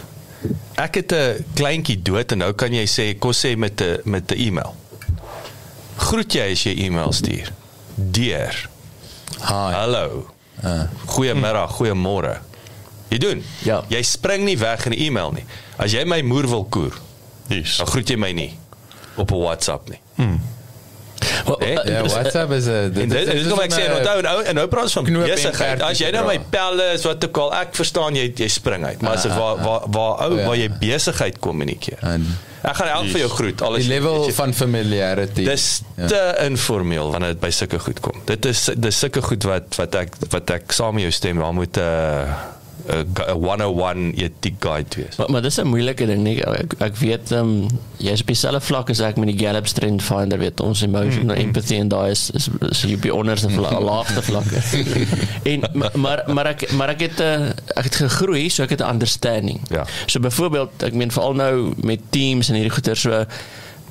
Ek 0.75 0.95
het 0.95 1.11
'n 1.13 1.45
kleintjie 1.55 2.01
dood 2.01 2.31
en 2.31 2.37
nou 2.37 2.53
kan 2.53 2.73
jy 2.73 2.85
sê 2.87 3.19
kom 3.19 3.31
sê 3.31 3.55
met 3.57 3.81
'n 3.81 4.01
met 4.05 4.31
'n 4.31 4.37
e-mail. 4.37 4.75
Groet 5.97 6.33
jy 6.33 6.51
as 6.51 6.63
jy 6.63 6.73
e-mail 6.85 7.11
stuur. 7.13 7.51
Deur. 7.95 8.69
Hi. 9.41 9.71
Hallo. 9.73 10.25
Uh. 10.63 10.83
Goeiemiddag, 11.05 11.71
goeiemôre. 11.77 12.39
Jy 13.09 13.17
doen. 13.17 13.43
Ja. 13.63 13.83
Jy 13.89 14.01
spring 14.03 14.43
nie 14.45 14.57
weg 14.57 14.85
in 14.85 14.91
'n 14.91 14.97
e-mail 14.97 15.31
nie. 15.31 15.43
As 15.77 15.91
jy 15.91 16.03
my 16.05 16.21
moer 16.21 16.47
wil 16.47 16.65
koer, 16.65 16.93
Yes. 17.47 17.77
dan 17.77 17.87
groet 17.87 18.07
jy 18.09 18.15
my 18.17 18.31
nie 18.31 18.57
op 19.15 19.31
'n 19.31 19.35
WhatsApp 19.41 19.89
nie. 19.89 19.99
Hè? 21.59 21.71
Ja, 21.91 22.03
WhatsApp 22.03 22.51
is 22.51 22.65
'n 22.65 22.91
En 22.95 23.09
dit 23.09 23.27
is 23.33 23.47
kom 23.47 23.59
ek 23.59 23.71
sê 23.73 23.83
en 23.85 23.95
onthou 23.97 24.17
en 24.19 24.25
ou- 24.25 24.41
en 24.43 24.55
nou 24.55 24.67
praat 24.67 24.83
ons 24.83 24.93
van 24.93 25.03
besigheid. 25.03 25.81
As 25.81 25.97
jy 25.99 26.09
nou 26.11 26.25
my 26.25 26.39
pelle 26.49 26.83
is 26.93 27.03
wat 27.03 27.25
ook 27.25 27.37
al 27.37 27.53
ek 27.53 27.75
verstaan 27.75 28.15
jy 28.15 28.31
jy 28.35 28.47
spring 28.47 28.85
uit, 28.85 29.01
maar 29.01 29.13
as 29.13 29.21
dit 29.23 29.31
waar 29.35 29.55
waar 29.57 29.81
waar 29.91 30.19
ou 30.25 30.31
Ah, 30.33 30.37
ja. 30.39 30.45
waar 30.45 30.55
jy 30.57 30.69
besigheid 30.79 31.39
kommunikeer. 31.39 31.97
Ek 32.63 32.75
gaan 32.75 32.87
elk 32.87 33.05
vir 33.09 33.19
jou 33.19 33.29
groet 33.29 33.61
alles 33.61 33.79
die 33.83 33.89
level 33.89 34.31
van 34.31 34.53
familiarity. 34.53 35.43
Dis 35.45 35.81
te 36.07 36.35
informeel 36.39 37.11
wanneer 37.11 37.29
dit 37.29 37.39
by 37.39 37.49
sulke 37.49 37.79
goed 37.79 37.99
kom. 37.99 38.21
Dit 38.25 38.45
is 38.45 38.69
dis 38.77 38.99
sulke 38.99 39.21
goed 39.21 39.43
wat 39.43 39.75
wat 39.75 39.95
ek 39.95 40.09
wat 40.29 40.49
ek 40.49 40.71
saam 40.71 40.93
met 40.93 41.01
jou 41.01 41.11
stem, 41.11 41.37
daar 41.37 41.53
moet 41.53 41.77
'n 41.77 41.79
uh, 41.79 42.33
'n 42.87 43.31
101 43.31 44.13
etiek 44.15 44.55
guide 44.59 44.95
wees. 44.95 45.15
Maar, 45.17 45.29
maar 45.31 45.41
dis 45.41 45.57
'n 45.57 45.67
moeilike 45.67 46.05
ding 46.05 46.23
nie. 46.23 46.43
Ek 46.45 46.73
ek 46.77 46.95
weet 46.95 47.31
ehm 47.31 47.39
um, 47.39 47.67
jy's 47.97 48.21
op 48.21 48.27
dieselfde 48.27 48.61
vlak 48.61 48.89
as 48.89 48.99
ek 48.99 49.17
met 49.17 49.37
die 49.37 49.45
Gallup 49.45 49.67
Strength 49.67 50.03
Finder 50.03 50.37
weet 50.37 50.59
ons 50.59 50.81
emotional 50.81 51.35
mm, 51.35 51.41
empathy 51.41 51.75
en 51.75 51.87
daai 51.87 52.09
is 52.11 52.29
is 52.33 52.49
so 52.69 52.87
jy 52.87 52.95
op 52.95 53.01
die 53.01 53.13
onderste 53.13 53.49
vlak, 53.57 53.79
laagste 53.79 54.21
vlakke. 54.21 54.61
en 55.43 55.63
maar 55.73 55.91
maar 55.93 56.23
maar 56.27 56.45
ek 56.45 56.71
maar 56.71 56.89
ek 56.89 57.01
het 57.01 57.19
uh, 57.19 57.49
ek 57.75 57.83
het 57.83 57.95
gegroei 57.95 58.49
so 58.49 58.63
ek 58.63 58.69
het 58.69 58.81
'n 58.81 58.89
understanding. 58.89 59.61
Ja. 59.69 59.85
So 60.05 60.19
byvoorbeeld 60.19 60.83
ek 60.83 60.93
meen 60.93 61.11
veral 61.11 61.33
nou 61.33 61.73
met 61.77 61.99
teams 62.09 62.49
en 62.49 62.55
hierdie 62.55 62.73
goeie 62.73 62.95
so 62.95 63.25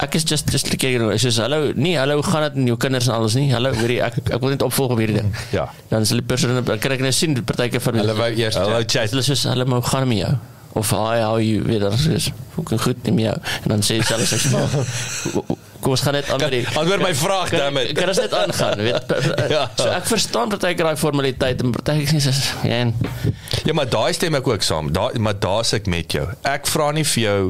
Ek 0.00 0.14
is 0.16 0.24
just 0.24 0.48
just 0.52 0.70
like 0.72 0.86
you 0.88 0.98
know, 0.98 1.10
soos 1.20 1.36
hallo, 1.42 1.72
nee, 1.76 1.96
hallo, 2.00 2.22
gaan 2.24 2.46
dit 2.48 2.54
met 2.62 2.70
jou 2.72 2.76
kinders 2.80 3.08
en 3.10 3.14
alles 3.18 3.34
nie? 3.36 3.50
Hallo, 3.52 3.72
weet 3.76 3.90
jy, 3.92 3.98
ek 4.06 4.14
ek 4.32 4.40
wil 4.40 4.54
net 4.54 4.62
opvolg 4.64 4.94
op 4.94 5.02
hierdie 5.02 5.18
ding. 5.20 5.34
Ja. 5.52 5.66
Dan 5.90 6.06
is 6.06 6.14
die 6.14 6.22
persoon 6.24 6.56
dan 6.64 6.78
kan 6.80 6.94
ek 6.96 7.04
nou 7.04 7.12
sien 7.12 7.36
partyke 7.44 7.82
van 7.84 8.00
Hulle 8.00 8.14
wou 8.16 8.30
eers 8.32 8.56
Hallo 8.56 8.80
chat. 8.86 9.12
Hulle 9.12 9.24
sê 9.26 9.36
hulle 9.50 9.66
hoe 9.68 9.82
gaan 9.90 10.08
met 10.08 10.22
jou? 10.24 10.32
Of 10.78 10.90
hi 10.94 11.18
how 11.20 11.36
you 11.42 11.64
weet 11.66 11.82
dan 11.84 11.98
sê 12.00 12.16
fucking 12.56 12.80
goed 12.80 13.04
met 13.12 13.24
jou. 13.26 13.36
En 13.64 13.74
dan 13.74 13.84
sê 13.84 13.98
hulle 14.00 14.26
sê 14.30 14.40
maar 14.54 14.72
kom 15.80 15.94
ons 15.96 16.02
gaan 16.04 16.12
net 16.16 16.28
aan 16.32 16.40
met 16.44 16.52
die 16.52 16.64
Antwoord 16.76 17.02
my 17.04 17.12
vraag, 17.16 17.48
Kan- 17.52 17.58
damn 17.66 17.78
it. 17.80 17.92
Kan 17.96 18.08
ons 18.12 18.18
net 18.20 18.34
aangaan, 18.36 18.82
weet. 18.84 19.14
Ja. 19.54 19.62
So 19.76 19.88
ek 19.92 20.06
verstaan 20.08 20.48
partyke 20.52 20.84
daai 20.84 20.96
formaliteit 21.00 21.60
en 21.64 21.72
partyke 21.76 22.20
sê 22.20 22.32
ja. 22.64 22.80
en- 22.84 22.94
Ja, 23.68 23.72
maar 23.76 23.88
daai 23.92 24.12
stem 24.16 24.36
ek 24.40 24.48
ook 24.48 24.64
saam. 24.64 24.92
Daai 24.96 25.18
maar 25.20 25.36
daar's 25.40 25.72
ek 25.76 25.88
met 25.92 26.12
jou. 26.16 26.24
Ek 26.48 26.68
vra 26.72 26.92
nie 26.96 27.04
vir 27.04 27.22
jou 27.26 27.40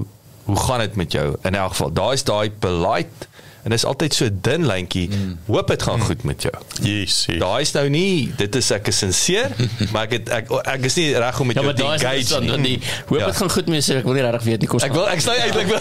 hoe 0.50 0.58
gaan 0.58 0.78
dit 0.78 0.94
met 0.94 1.12
jou 1.12 1.36
in 1.42 1.54
elk 1.54 1.70
geval. 1.70 1.92
Daar 1.92 2.12
is 2.12 2.24
daai 2.24 2.50
polite 2.50 3.26
en 3.64 3.70
dis 3.74 3.84
altyd 3.84 4.14
so 4.14 4.28
dun 4.32 4.66
lyntjie. 4.66 5.08
Mm. 5.12 5.36
Hoop 5.46 5.68
dit 5.68 5.82
gaan 5.82 5.98
mm. 6.00 6.04
goed 6.08 6.22
met 6.24 6.42
jou. 6.42 6.52
Yes. 6.82 7.24
yes. 7.28 7.38
Daai 7.42 7.60
is 7.62 7.72
nou 7.76 7.86
nie 7.92 8.32
dit 8.36 8.54
is 8.60 8.70
ek 8.70 8.86
is 8.92 8.98
sinseer, 9.04 9.50
maar 9.92 10.06
ek 10.08 10.12
het, 10.18 10.28
ek 10.40 10.52
ek 10.76 10.84
is 10.90 10.96
nie 11.00 11.08
reg 11.16 11.40
om 11.40 11.46
met 11.52 11.56
Ja, 11.60 11.62
jou 11.62 11.74
te 11.74 11.82
is 11.82 11.90
engage 11.90 12.16
interessant 12.24 12.62
nie. 12.64 12.78
die 12.78 13.04
hoop 13.10 13.18
Ja. 13.20 13.26
dit 13.26 13.36
gaan 13.42 13.50
goed 13.50 13.68
met 13.68 13.84
jou 13.86 13.98
ek 13.98 14.04
wil 14.08 14.14
nie 14.18 14.22
regtig 14.28 14.42
weet 14.50 14.60
nie 14.64 14.70
kom 14.72 14.80
Ek 14.88 14.94
wil 14.96 15.08
ek 15.12 15.20
sê 15.24 15.36
eintlik 15.44 15.68
wel. 15.74 15.80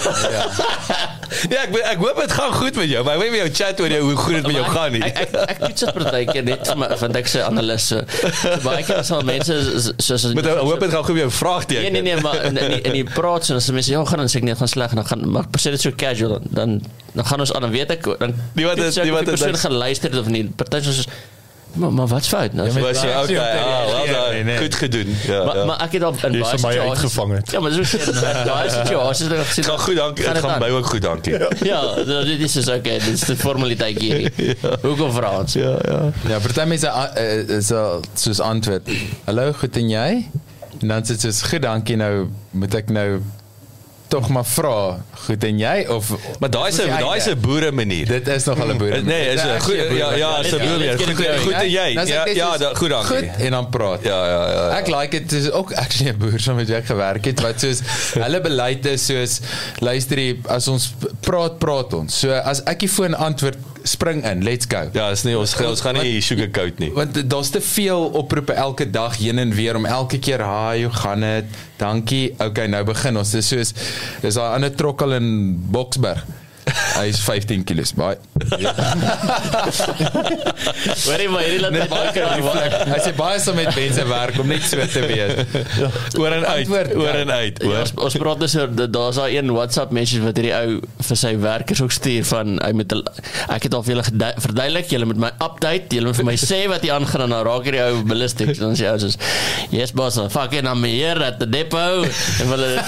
ja, 1.50 1.62
ek 1.64 1.76
ek 1.94 2.02
hoop 2.04 2.20
dit 2.24 2.32
gaan 2.36 2.54
goed 2.54 2.76
met 2.76 2.90
jou. 2.90 3.04
Maar 3.06 3.16
ek 3.16 3.22
wil 3.22 3.30
nie 3.30 3.36
met 3.38 3.44
jou 3.46 3.52
chat 3.62 3.82
oor 3.84 3.94
jou 3.94 4.02
hoe 4.10 4.16
goed 4.20 4.36
dit 4.40 4.48
met 4.50 4.56
jou 4.60 4.66
gaan 4.74 4.92
nie. 4.96 5.02
Ek 5.08 5.20
ek, 5.24 5.36
ek 5.54 5.60
toets 5.64 5.86
dit 5.86 5.94
partykeer 6.00 6.46
net 6.48 6.72
want 7.00 7.20
ek 7.22 7.30
sê 7.32 7.44
analis 7.46 7.88
so, 7.94 8.02
so 8.42 8.56
baie 8.66 8.84
keer 8.88 9.04
sal 9.08 9.24
mense 9.28 9.56
soos 10.02 10.28
Met 10.36 10.50
hoop 10.50 10.80
dit 10.84 10.92
gaan 10.94 11.06
goed 11.06 11.16
met 11.16 11.24
jou 11.24 11.30
Nee 11.30 11.38
vraagteken. 11.40 11.94
nee 11.94 12.02
nee, 12.06 12.22
maar 12.24 12.44
in 12.50 12.58
in 12.60 12.96
die, 13.00 13.04
praat 13.14 13.46
so 13.46 13.56
as 13.60 13.70
mense 13.72 13.92
ja, 13.92 14.02
gaan 14.06 14.24
dan 14.26 14.32
sê 14.32 14.40
ek 14.42 14.48
nee, 14.48 14.54
dit 14.56 14.62
gaan 14.64 14.72
sleg 14.74 14.96
en 14.96 15.02
dan 15.02 15.08
gaan 15.12 15.24
maar 15.38 15.48
sê 15.62 15.72
dit 15.76 15.82
so 15.82 15.92
casual 15.96 16.40
dan 16.50 16.80
dan 17.14 17.26
gaan 17.26 17.40
ons 17.40 17.54
aan 17.54 17.62
dan 17.62 17.72
weet 17.72 17.92
ek 17.92 18.04
dan 18.20 18.34
Die 18.54 18.66
wat 18.66 18.78
het- 18.78 18.94
die 18.94 19.04
of 19.04 19.10
wat 19.10 19.20
het 19.20 19.30
persoon 19.40 19.58
geluister 19.58 20.10
het 20.12 20.20
of 20.20 20.28
nie. 20.28 20.44
Party 20.56 20.82
soos 20.82 21.06
maar 21.74 21.92
maar 21.94 22.08
wat's 22.08 22.28
fout 22.28 22.54
nou? 22.54 22.66
Was 22.82 23.02
jy 23.02 23.10
okay? 23.10 23.58
Ah, 23.58 23.86
wel 23.86 24.06
Nee, 24.06 24.38
dan. 24.38 24.46
nee. 24.46 24.58
Goed 24.58 24.76
gedoen. 24.76 25.16
Ja. 25.28 25.44
Maar 25.44 25.58
ja. 25.58 25.66
maar 25.66 25.82
ek 25.86 25.92
het 25.92 26.04
al 26.04 26.16
in 26.24 26.32
Jy 26.34 26.40
baie 26.42 26.54
is 26.56 26.62
vir 26.62 26.70
my 26.70 26.90
uitgevang 26.90 27.34
het. 27.36 27.52
Ja, 27.52 27.60
maar 27.60 27.72
so 27.72 27.98
daai 28.44 28.70
situasies 28.80 29.28
het 29.28 29.36
ek 29.38 29.46
gesien. 29.46 29.64
Dit 29.64 29.72
gaan 29.72 29.80
goed, 29.80 29.96
dankie. 29.96 30.24
Gaan 30.26 30.34
Dit 30.34 30.44
gaan 30.44 30.52
aan? 30.54 30.60
by 30.60 30.70
ook 30.80 30.86
goed, 30.86 31.02
dankie. 31.02 31.34
Ja, 31.72 31.82
nou, 32.06 32.26
dit 32.26 32.40
is 32.42 32.56
is 32.56 32.68
okay. 32.68 32.98
Dit 32.98 33.14
is 33.14 33.20
die 33.30 33.36
formaliteit 33.36 34.00
hier. 34.02 34.32
Hoekom 34.88 35.12
vra 35.14 35.38
ons? 35.40 35.54
Ja, 35.54 35.78
ja. 35.86 36.00
Ja, 36.28 36.40
party 36.40 36.66
mense 36.66 36.90
uh, 36.90 37.58
is 37.58 37.72
al 37.72 38.02
soos 38.14 38.40
antwoord. 38.40 38.90
Hallo, 39.30 39.52
goed 39.54 39.78
en 39.78 39.90
jy? 39.90 40.26
En 40.82 40.88
dan 40.88 41.04
sê 41.06 41.14
dit 41.14 41.22
soos 41.22 41.42
goed, 41.54 41.62
dankie 41.62 41.96
nou 42.02 42.28
moet 42.52 42.74
ek 42.82 42.90
nou 42.90 43.20
tog 44.10 44.30
maar 44.34 44.46
vra, 44.46 44.98
goed 45.26 45.44
en 45.48 45.60
jy 45.62 45.86
of 45.90 46.10
Maar 46.42 46.50
daai 46.50 46.70
is 46.72 46.80
'n 46.82 46.88
daai 46.90 47.18
is 47.20 47.28
'n 47.30 47.40
boere 47.40 47.72
manier. 47.72 48.06
Dit 48.08 48.28
is 48.28 48.44
nog 48.50 48.60
al 48.60 48.72
'n 48.74 48.78
boer. 48.78 49.04
Nee, 49.04 49.28
is 49.34 49.42
'n 49.42 49.60
goed 49.62 49.76
ja 49.98 50.14
ja, 50.16 50.32
is 50.40 50.52
'n 50.54 50.58
boer. 50.58 50.80
dit 50.80 50.96
ken 50.98 51.10
ek 51.10 51.16
Goed 51.18 51.44
goed 51.44 51.54
en 51.54 51.70
jy. 51.70 51.90
Sê 51.98 52.08
Ja 52.10 52.26
ja, 52.26 52.58
da- 52.58 52.74
goed 52.74 52.90
dankie. 52.90 53.16
Goed 53.18 53.46
en 53.46 53.52
dan 53.52 53.70
praat. 53.70 54.04
Ja 54.04 54.20
ja 54.28 54.42
ja. 54.52 54.78
Ek 54.80 54.88
like 54.88 55.10
dit 55.20 55.32
is 55.32 55.52
ook 55.52 55.74
actually 55.74 56.12
'n 56.12 56.18
boer 56.18 56.40
saam 56.40 56.56
met 56.56 56.68
wie 56.68 56.76
ek 56.76 56.86
gewerk 56.86 57.26
het 57.26 57.40
wat 57.42 57.60
soos 57.60 57.80
hulle 58.14 58.42
beleid 58.42 58.86
is 58.86 59.06
soos 59.06 59.40
luister 59.80 60.18
hier 60.18 60.36
as 60.48 60.68
ons 60.68 60.94
praat 61.20 61.58
praat 61.60 61.94
ons. 61.94 62.20
So 62.20 62.32
as 62.32 62.64
ek 62.64 62.80
die 62.80 62.90
foon 62.90 63.14
antwoord 63.16 63.58
spring 63.90 64.24
in, 64.24 64.44
let's 64.44 64.68
go. 64.70 64.90
Ja, 64.94 65.10
is 65.14 65.24
nie 65.26 65.36
ons 65.38 65.56
ons 65.66 65.82
gaan 65.86 65.98
nie 66.00 66.22
sugarcoat 66.24 66.82
nie. 66.82 66.92
Want 66.96 67.18
daar's 67.30 67.50
te 67.54 67.62
veel 67.62 68.10
oproepe 68.22 68.54
elke 68.54 68.90
dag 68.90 69.18
heen 69.18 69.42
en 69.42 69.54
weer 69.56 69.80
om 69.80 69.86
elke 69.86 70.20
keer, 70.20 70.42
"Haai, 70.42 70.84
hoe 70.84 70.94
gaan 70.94 71.20
dit? 71.26 71.46
Dankie. 71.78 72.36
Okay, 72.38 72.68
nou 72.68 72.84
begin 72.84 73.18
ons." 73.18 73.32
Dis 73.32 73.48
soos 73.48 73.74
dis 74.22 74.34
daai 74.34 74.54
ander 74.56 74.76
trokkel 74.76 75.14
in 75.14 75.58
Boksburg. 75.72 76.26
Hy 77.00 77.06
is 77.12 77.20
15 77.24 77.64
kg 77.68 77.84
baie. 77.98 78.18
Hoorie 81.06 81.30
maar 81.32 81.44
hierdie 81.46 81.62
laat 81.64 81.74
net 81.76 81.90
baie 81.92 82.12
kan 82.16 82.28
Hy 82.90 83.00
sê 83.04 83.12
baie 83.18 83.40
saam 83.42 83.58
met 83.60 83.70
mense 83.76 84.04
werk 84.10 84.40
om 84.42 84.48
net 84.52 84.64
so 84.68 84.86
te 84.94 85.02
weet. 85.06 85.34
Oor 86.20 86.32
en 86.36 86.46
uit, 86.46 86.66
Antwoord, 86.66 86.94
oor 86.96 87.08
ja. 87.14 87.24
en 87.24 87.32
uit, 87.32 87.62
Ja, 87.64 87.68
hoor. 87.70 87.80
ons, 87.84 87.94
ons 88.10 88.18
praat 88.22 88.40
dus 88.44 88.56
oor 88.60 88.70
da- 88.76 88.88
daar's 89.00 89.20
daai 89.20 89.38
een 89.38 89.52
WhatsApp 89.56 89.92
message 89.96 90.22
wat 90.24 90.38
hierdie 90.40 90.54
ou 90.56 90.80
vir 91.10 91.18
sy 91.20 91.34
werkers 91.42 91.82
ook 91.86 91.94
stuur 91.96 92.24
van 92.30 92.56
hy 92.64 92.72
hulle- 92.80 93.14
ek 93.56 93.64
het 93.68 93.74
al 93.78 93.84
vir 93.86 93.96
julle 93.96 94.06
verduidelik 94.46 94.88
julle 94.94 95.06
moet 95.10 95.22
my 95.26 95.32
update 95.46 95.96
julle 95.96 96.08
moet 96.12 96.20
vir 96.20 96.28
my 96.32 96.38
sê 96.40 96.62
wat 96.72 96.82
hier 96.86 96.94
aangaan 96.98 97.26
en 97.28 97.34
dan 97.36 97.46
raak 97.48 97.64
hierdie 97.68 97.84
ou 97.86 98.04
ballistic 98.10 98.54
dan 98.60 98.76
sê 98.80 98.86
hy 98.92 98.98
soos 99.02 99.18
yes 99.74 99.92
boss 99.96 100.20
fucking 100.34 100.68
I'm 100.70 100.84
here 100.84 101.24
at 101.26 101.40
the 101.40 101.48
depot 101.50 102.06
en 102.44 102.54
hulle 102.54 102.70
dit 102.76 102.88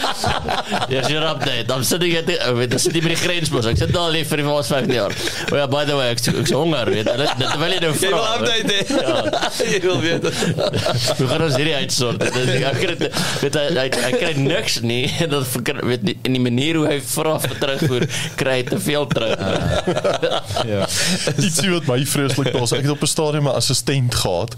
Yes 0.94 1.08
your 1.10 1.24
update 1.26 1.70
I'm 1.70 1.84
sitting 1.84 2.14
at 2.16 2.26
the 2.26 2.38
dan 2.70 2.78
sit 2.78 2.94
jy 2.94 3.00
by 3.04 3.08
die 3.14 3.20
grensbos 3.20 3.66
ek 3.70 3.76
sit 3.80 3.92
daar 3.94 4.10
lief 4.14 4.28
vir 4.30 4.42
die 4.42 4.46
laaste 4.46 4.74
15 4.78 4.94
jaar 4.94 5.14
oh 5.52 5.56
ja 5.58 5.66
by 5.70 5.84
the 5.88 5.96
way 5.98 6.10
ek 6.14 6.22
ek 6.30 6.40
is 6.44 6.52
honger 6.54 6.90
weet 6.94 7.10
hulle 7.10 7.26
dit 7.40 7.56
wil 7.62 7.74
jy 7.74 7.80
nou 7.84 7.92
Jy 8.00 8.10
wil 8.10 8.22
vra 8.22 8.34
update 8.38 8.72
hè. 8.72 8.82
Jy 9.74 9.80
wil 9.84 10.00
weet. 10.00 10.24
Hoe 11.18 11.26
gaan 11.30 11.42
ons 11.44 11.56
hierdie 11.58 11.74
uitsort? 11.74 12.18
Dit 12.22 12.36
is 12.36 12.62
ek 12.70 12.78
kry 12.80 12.94
dit- 13.00 13.58
hy, 13.78 13.86
hy 14.04 14.12
kry 14.16 14.32
niks 14.38 14.78
nie 14.86 15.02
en 15.20 15.30
dat 15.34 15.46
verkry- 15.52 15.84
weet 15.90 16.02
nie 16.06 16.16
in 16.28 16.32
die 16.38 16.42
manier 16.42 16.78
hoe 16.80 16.86
hy 16.88 16.98
vra 17.04 17.34
vir 17.42 17.56
terugvoer 17.60 18.06
kry 18.40 18.56
hy 18.60 18.64
te 18.70 18.78
veel 18.80 19.06
terug. 19.10 19.38
Ja. 20.68 20.86
Ietsie 21.36 21.70
wat 21.74 21.86
my 21.90 21.98
vreeslik 22.08 22.52
was. 22.56 22.72
Ek 22.76 22.84
het 22.86 22.90
op 22.94 23.02
'n 23.04 23.10
stadium 23.10 23.48
'n 23.48 23.56
assistent 23.60 24.14
gehad 24.14 24.54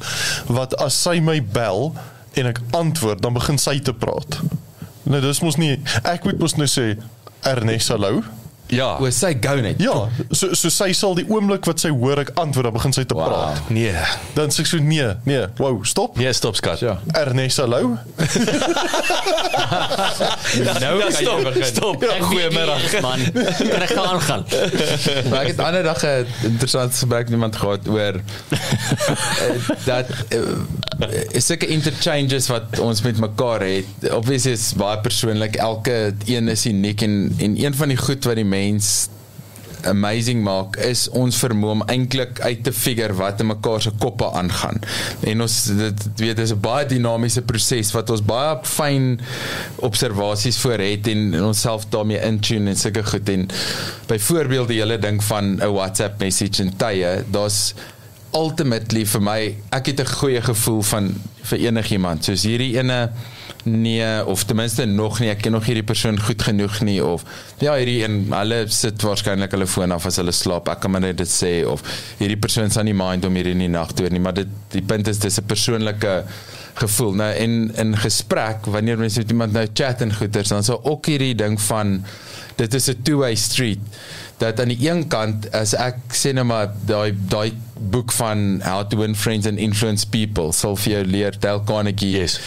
wat 0.48 0.74
as 0.82 0.94
sy 1.02 1.18
my 1.20 1.40
bel 1.42 1.92
en 2.34 2.46
ek 2.46 2.60
antwoord, 2.72 3.22
dan 3.22 3.32
begin 3.34 3.58
sy 3.58 3.78
te 3.80 3.92
praat. 3.92 4.40
Nou 5.04 5.20
dis 5.20 5.40
mos 5.42 5.56
nie 5.56 5.78
ek 6.04 6.24
moet 6.24 6.38
mos 6.38 6.54
nou 6.56 6.66
sê 6.68 6.96
Ernest 7.44 7.90
hallo. 7.90 8.22
Ja. 8.72 8.96
O, 9.00 9.10
sy 9.12 9.34
gou 9.40 9.58
net. 9.60 9.76
Ja, 9.82 10.08
so 10.30 10.54
so 10.56 10.70
sy 10.72 10.92
sal 10.96 11.14
die 11.18 11.26
oomblik 11.28 11.66
wat 11.68 11.80
sy 11.82 11.90
hoor 11.92 12.22
ek 12.24 12.30
antwoord, 12.40 12.64
dan 12.70 12.72
begin 12.78 12.92
sy 12.96 13.04
te 13.04 13.14
Wow. 13.14 13.28
praat. 13.28 13.68
Nee. 13.70 13.92
Dan 14.34 14.48
sê 14.54 14.64
ek 14.64 14.70
so 14.70 14.78
nee, 14.80 15.10
nee, 15.28 15.44
wow, 15.60 15.76
stop. 15.84 16.16
Nee, 16.16 16.32
stop 16.32 16.56
skat. 16.56 16.80
Ja. 16.80 16.96
Ernest 17.12 17.60
hallo. 17.60 17.82
Nou 20.82 20.98
Ja, 20.98 21.06
kan 21.06 21.12
jy 21.12 21.22
stop. 21.22 21.42
begin. 21.42 21.64
Stop. 21.64 22.00
Wie 22.00 22.22
Goeiemiddag. 22.22 22.82
jy 22.92 23.00
man. 23.04 23.20
Kan 23.32 23.82
ek 23.82 23.92
gaan 23.96 24.20
gaan? 24.20 24.44
Maar 25.30 25.40
ek 25.42 25.50
het 25.52 25.60
ander 25.64 25.82
dag 25.86 26.02
'n 26.04 26.26
interessante 26.48 26.92
gesprek 26.96 27.24
met 27.28 27.30
iemand 27.36 27.56
gehad 27.56 27.88
oor 27.88 28.14
eh, 28.14 28.20
dat 29.84 30.06
is 31.32 31.46
sulke 31.46 31.66
interchanges 31.66 32.48
wat 32.48 32.78
ons 32.78 33.02
met 33.02 33.18
mekaar 33.18 33.60
het. 33.60 33.86
Obviously 34.12 34.52
is 34.52 34.72
baie 34.76 34.98
persoonlik. 35.00 35.56
Elke 35.56 36.14
een 36.26 36.48
is 36.48 36.66
uniek 36.66 37.02
en 37.02 37.34
en 37.38 37.56
een 37.64 37.74
van 37.74 37.88
die 37.88 37.96
goed 37.96 38.24
wat 38.24 38.34
die 38.34 38.44
mens 38.62 39.08
amazing 39.88 40.42
maak 40.44 40.76
is 40.82 41.06
ons 41.16 41.36
vermoë 41.42 41.74
om 41.76 41.84
eintlik 41.90 42.40
uit 42.42 42.62
te 42.66 42.72
figure 42.74 43.14
wat 43.18 43.40
in 43.42 43.50
mekaar 43.50 43.82
se 43.82 43.92
koppe 44.02 44.28
aangaan. 44.38 44.80
En 45.28 45.44
ons 45.44 45.56
dit 45.78 46.04
weet 46.22 46.36
dis 46.38 46.52
'n 46.54 46.60
baie 46.60 46.86
dinamiese 46.86 47.42
proses 47.42 47.92
wat 47.92 48.10
ons 48.10 48.22
baie 48.22 48.58
fyn 48.62 49.20
observasies 49.76 50.58
voor 50.58 50.78
het 50.78 51.06
en, 51.06 51.34
en 51.34 51.44
onsself 51.44 51.88
daarmee 51.88 52.20
intune 52.20 52.70
en 52.70 52.76
sulke 52.76 53.04
goed 53.04 53.28
en 53.28 53.48
byvoorbeeld 54.06 54.68
die 54.68 54.80
hele 54.80 54.98
ding 54.98 55.22
van 55.24 55.58
'n 55.58 55.72
WhatsApp 55.72 56.20
message 56.20 56.62
en 56.62 56.76
tye, 56.76 57.24
daar's 57.30 57.74
ultimately 58.34 59.04
vir 59.06 59.22
my 59.22 59.40
ek 59.70 59.86
het 59.86 60.00
'n 60.00 60.14
goeie 60.18 60.40
gevoel 60.40 60.82
van 60.82 61.14
vir 61.42 61.58
enigiemand. 61.58 62.24
Soos 62.24 62.42
hierdie 62.42 62.78
ene 62.78 63.10
nee 63.62 64.26
of 64.26 64.44
ten 64.44 64.56
minste 64.56 64.84
nog 64.84 65.20
nie. 65.20 65.30
Ek 65.30 65.42
ken 65.44 65.54
nog 65.54 65.66
hierdie 65.68 65.86
persoon 65.86 66.18
goed 66.20 66.42
genoeg 66.42 66.80
nie 66.86 66.98
of 67.04 67.24
ja 67.62 67.74
hierdie 67.78 68.00
een 68.02 68.24
hulle 68.32 68.64
sit 68.72 69.02
waarskynlik 69.06 69.54
hulle 69.54 69.68
foon 69.70 69.94
af 69.94 70.06
as 70.06 70.18
hulle 70.20 70.34
slaap. 70.34 70.70
Ek 70.72 70.82
kan 70.82 70.94
maar 70.94 71.04
net 71.04 71.20
dit 71.20 71.30
sê 71.30 71.52
of 71.68 71.84
hierdie 72.18 72.40
persoon 72.40 72.72
sal 72.74 72.86
nie 72.88 72.96
mind 72.96 73.26
om 73.28 73.38
hierdie 73.38 73.54
in 73.56 73.66
die 73.66 73.70
nag 73.72 73.94
te 73.94 74.06
hoor 74.06 74.14
nie 74.14 74.22
maar 74.22 74.36
dit 74.36 74.50
die 74.74 74.82
punt 74.82 75.08
is 75.08 75.22
dis 75.22 75.38
'n 75.38 75.46
persoonlike 75.46 76.24
gevoel. 76.74 77.14
Nou 77.14 77.30
en 77.32 77.70
in 77.76 77.96
gesprek 77.96 78.66
wanneer 78.66 78.98
mense 78.98 79.20
met 79.20 79.30
iemand 79.30 79.52
nou 79.52 79.66
chat 79.72 80.00
en 80.00 80.14
goeters 80.14 80.48
dan 80.48 80.64
sal 80.64 80.80
ook 80.84 81.06
hierdie 81.06 81.34
ding 81.34 81.60
van 81.60 82.04
dit 82.56 82.74
is 82.74 82.88
'n 82.88 83.02
two-way 83.02 83.34
street 83.34 83.80
dat 84.38 84.60
aan 84.60 84.72
die 84.72 84.88
een 84.88 85.06
kant 85.08 85.50
as 85.54 85.74
ek 85.74 85.96
sê 86.10 86.32
net 86.34 86.44
maar 86.44 86.72
daai 86.86 87.14
daai 87.28 87.52
boek 87.90 88.12
van 88.12 88.60
How 88.64 88.82
to 88.88 89.00
Win 89.00 89.16
Friends 89.18 89.46
and 89.46 89.58
Influence 89.58 90.06
People 90.06 90.52
sal 90.56 90.76
vir 90.76 90.96
jou 90.96 91.04
leer 91.08 91.38
Dale 91.40 91.64
Carnegie 91.68 92.12
Yes. 92.12 92.38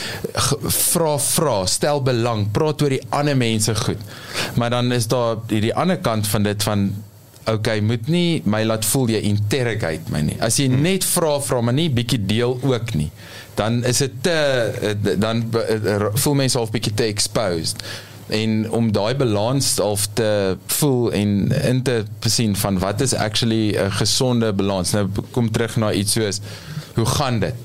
Vra 0.91 1.15
vra 1.21 1.57
stel 1.69 2.03
belang 2.05 2.47
praat 2.55 2.83
oor 2.85 2.95
die 2.95 3.03
ander 3.09 3.37
mense 3.37 3.75
goed 3.85 4.01
maar 4.55 4.69
dan 4.69 4.91
is 4.91 5.07
daar 5.11 5.37
hierdie 5.49 5.73
ander 5.73 5.97
kant 5.97 6.27
van 6.27 6.43
dit 6.43 6.63
van 6.63 6.89
Okay, 7.45 7.77
moet 7.85 8.07
nie 8.09 8.41
my 8.49 8.63
laat 8.65 8.85
voel 8.89 9.11
jy 9.13 9.19
interrogate 9.29 10.09
my 10.09 10.23
nie. 10.25 10.37
As 10.41 10.57
jy 10.57 10.65
net 10.71 11.05
vra 11.05 11.35
vra 11.45 11.59
maar 11.61 11.75
nie 11.77 11.91
bietjie 11.93 12.17
deel 12.25 12.55
ook 12.65 12.95
nie, 12.97 13.11
dan 13.59 13.83
is 13.85 14.01
dit 14.01 14.15
te 14.25 14.33
eh, 14.33 15.13
dan 15.21 15.43
eh, 15.61 16.07
voel 16.23 16.39
mense 16.41 16.57
half 16.57 16.73
bietjie 16.73 16.95
te 16.97 17.05
exposed. 17.05 17.85
En 18.27 18.71
om 18.71 18.91
daai 18.91 19.15
balans 19.15 19.77
half 19.77 20.07
te 20.13 20.57
voel 20.65 21.11
en 21.11 21.51
in 21.51 21.81
te 21.83 22.03
sien 22.19 22.55
van 22.55 22.79
wat 22.79 23.01
is 23.01 23.13
actually 23.13 23.77
'n 23.77 23.91
gesonde 23.91 24.53
balans. 24.53 24.91
Nou 24.91 25.09
kom 25.31 25.51
terug 25.51 25.75
na 25.75 25.91
iets 25.91 26.11
soos 26.11 26.39
hoe 26.95 27.05
gaan 27.05 27.39
dit? 27.39 27.55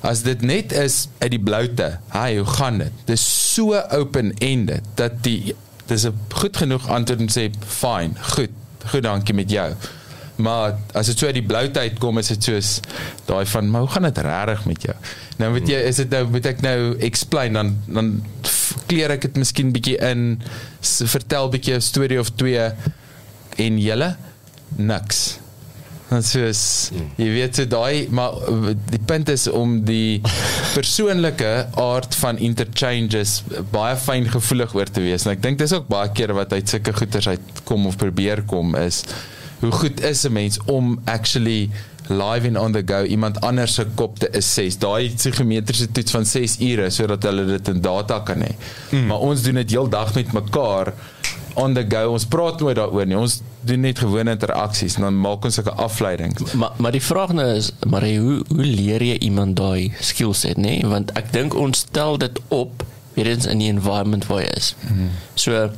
As 0.00 0.22
dit 0.22 0.40
net 0.40 0.72
is 0.72 1.08
uit 1.18 1.30
die 1.30 1.40
bloute, 1.40 1.98
hi, 2.12 2.36
hoe 2.36 2.46
gaan 2.46 2.78
dit? 2.78 2.92
Dis 3.04 3.54
so 3.54 3.78
open-ended 3.90 4.82
dat 4.94 5.22
die 5.22 5.54
dis 5.86 6.06
'n 6.06 6.18
goed 6.28 6.56
genoeg 6.56 6.88
antwoord 6.88 7.20
om 7.20 7.28
sê 7.28 7.50
fine, 7.66 8.10
goed, 8.34 8.50
goed 8.86 9.02
dankie 9.02 9.34
met 9.34 9.50
jou. 9.50 9.72
Maar 10.42 10.76
as 10.98 11.10
dit 11.10 11.18
so 11.18 11.30
uit 11.30 11.38
die 11.38 11.46
bloute 11.46 11.84
uitkom, 11.86 12.18
is 12.18 12.32
dit 12.34 12.48
soos 12.50 12.70
daai 13.28 13.44
van, 13.46 13.68
maar 13.70 13.86
hoe 13.86 13.92
gaan 13.94 14.08
dit 14.08 14.22
regtig 14.26 14.64
met 14.70 14.88
jou? 14.88 14.96
Nou 15.42 15.52
weet 15.56 15.70
jy, 15.70 15.82
is 15.90 16.00
dit 16.02 16.10
nou 16.14 16.24
moet 16.32 16.48
ek 16.50 16.64
nou 16.64 16.78
explain 17.08 17.58
dan 17.58 17.76
dan 17.86 18.16
kleer 18.90 19.14
ek 19.14 19.28
dit 19.28 19.38
miskien 19.40 19.70
bietjie 19.74 19.98
in, 20.04 20.34
vertel 21.14 21.52
bietjie 21.52 21.76
'n 21.78 21.84
storie 21.84 22.18
of 22.20 22.32
twee 22.34 22.66
en 23.62 23.78
julle 23.80 24.16
niks. 24.76 25.38
Dan 26.10 26.24
soos 26.26 26.90
jy 27.16 27.28
weet 27.32 27.56
so 27.56 27.64
daai 27.64 28.08
maar 28.12 28.34
die 28.90 29.00
punt 29.06 29.30
is 29.32 29.46
om 29.48 29.78
die 29.88 30.20
persoonlike 30.76 31.52
aard 31.80 32.14
van 32.20 32.38
interchanges 32.38 33.40
baie 33.72 33.96
fyn 33.96 34.28
gevoelig 34.28 34.74
oor 34.74 34.90
te 34.90 35.00
wees. 35.00 35.24
En 35.24 35.32
ek 35.32 35.42
dink 35.42 35.58
dis 35.62 35.72
ook 35.72 35.88
baie 35.88 36.12
kere 36.12 36.36
wat 36.36 36.52
uit 36.52 36.68
sulke 36.68 36.92
goeters 36.92 37.28
uitkom 37.28 37.86
of 37.86 37.96
probeer 37.96 38.44
kom 38.44 38.76
is 38.76 39.04
hoe 39.62 39.72
goed 39.72 40.02
is 40.02 40.26
'n 40.26 40.32
mens 40.32 40.58
om 40.66 40.98
actually 41.04 41.70
live 42.08 42.46
and 42.46 42.58
on 42.58 42.72
the 42.72 42.82
go 42.86 43.04
iemand 43.04 43.40
anders 43.40 43.74
se 43.74 43.86
kop 43.94 44.18
te 44.18 44.28
assess. 44.36 44.78
Daai 44.78 45.14
psigometriese 45.14 45.90
toets 45.92 46.10
van 46.10 46.26
6 46.26 46.56
ure 46.60 46.90
sodat 46.90 47.22
hulle 47.28 47.46
dit 47.46 47.68
in 47.68 47.80
data 47.80 48.20
kan 48.26 48.42
hê. 48.42 48.54
Mm. 48.90 49.06
Maar 49.06 49.18
ons 49.18 49.42
doen 49.42 49.60
dit 49.62 49.70
heeldag 49.70 50.14
met 50.14 50.32
mekaar 50.32 50.92
on 51.54 51.74
the 51.74 51.84
go. 51.88 52.12
Ons 52.16 52.26
praat 52.26 52.60
nooit 52.60 52.76
daaroor 52.76 53.06
nie. 53.06 53.18
Ons 53.18 53.40
doen 53.62 53.80
net 53.80 53.98
gewone 54.02 54.34
interaksies 54.34 54.96
en 54.98 55.06
dan 55.06 55.20
maak 55.20 55.44
ons 55.44 55.60
sulke 55.60 55.74
afleidings. 55.84 56.52
Maar 56.52 56.72
maar 56.76 56.92
die 56.96 57.02
vraag 57.02 57.32
nou 57.36 57.48
is 57.56 57.70
maar 57.86 58.06
hoe 58.08 58.40
hoe 58.48 58.64
leer 58.64 59.04
jy 59.12 59.18
iemand 59.28 59.56
daai 59.56 59.92
skillset 60.00 60.56
nê? 60.56 60.78
Nee? 60.80 60.90
Want 60.90 61.14
ek 61.18 61.32
dink 61.32 61.54
ons 61.54 61.86
stel 61.86 62.18
dit 62.18 62.42
op 62.48 62.84
weer 63.14 63.28
eens 63.34 63.46
in 63.46 63.60
die 63.60 63.70
environment 63.70 64.26
waar 64.26 64.42
jy 64.42 64.52
is. 64.56 64.74
Mm. 64.88 65.08
So 65.34 65.70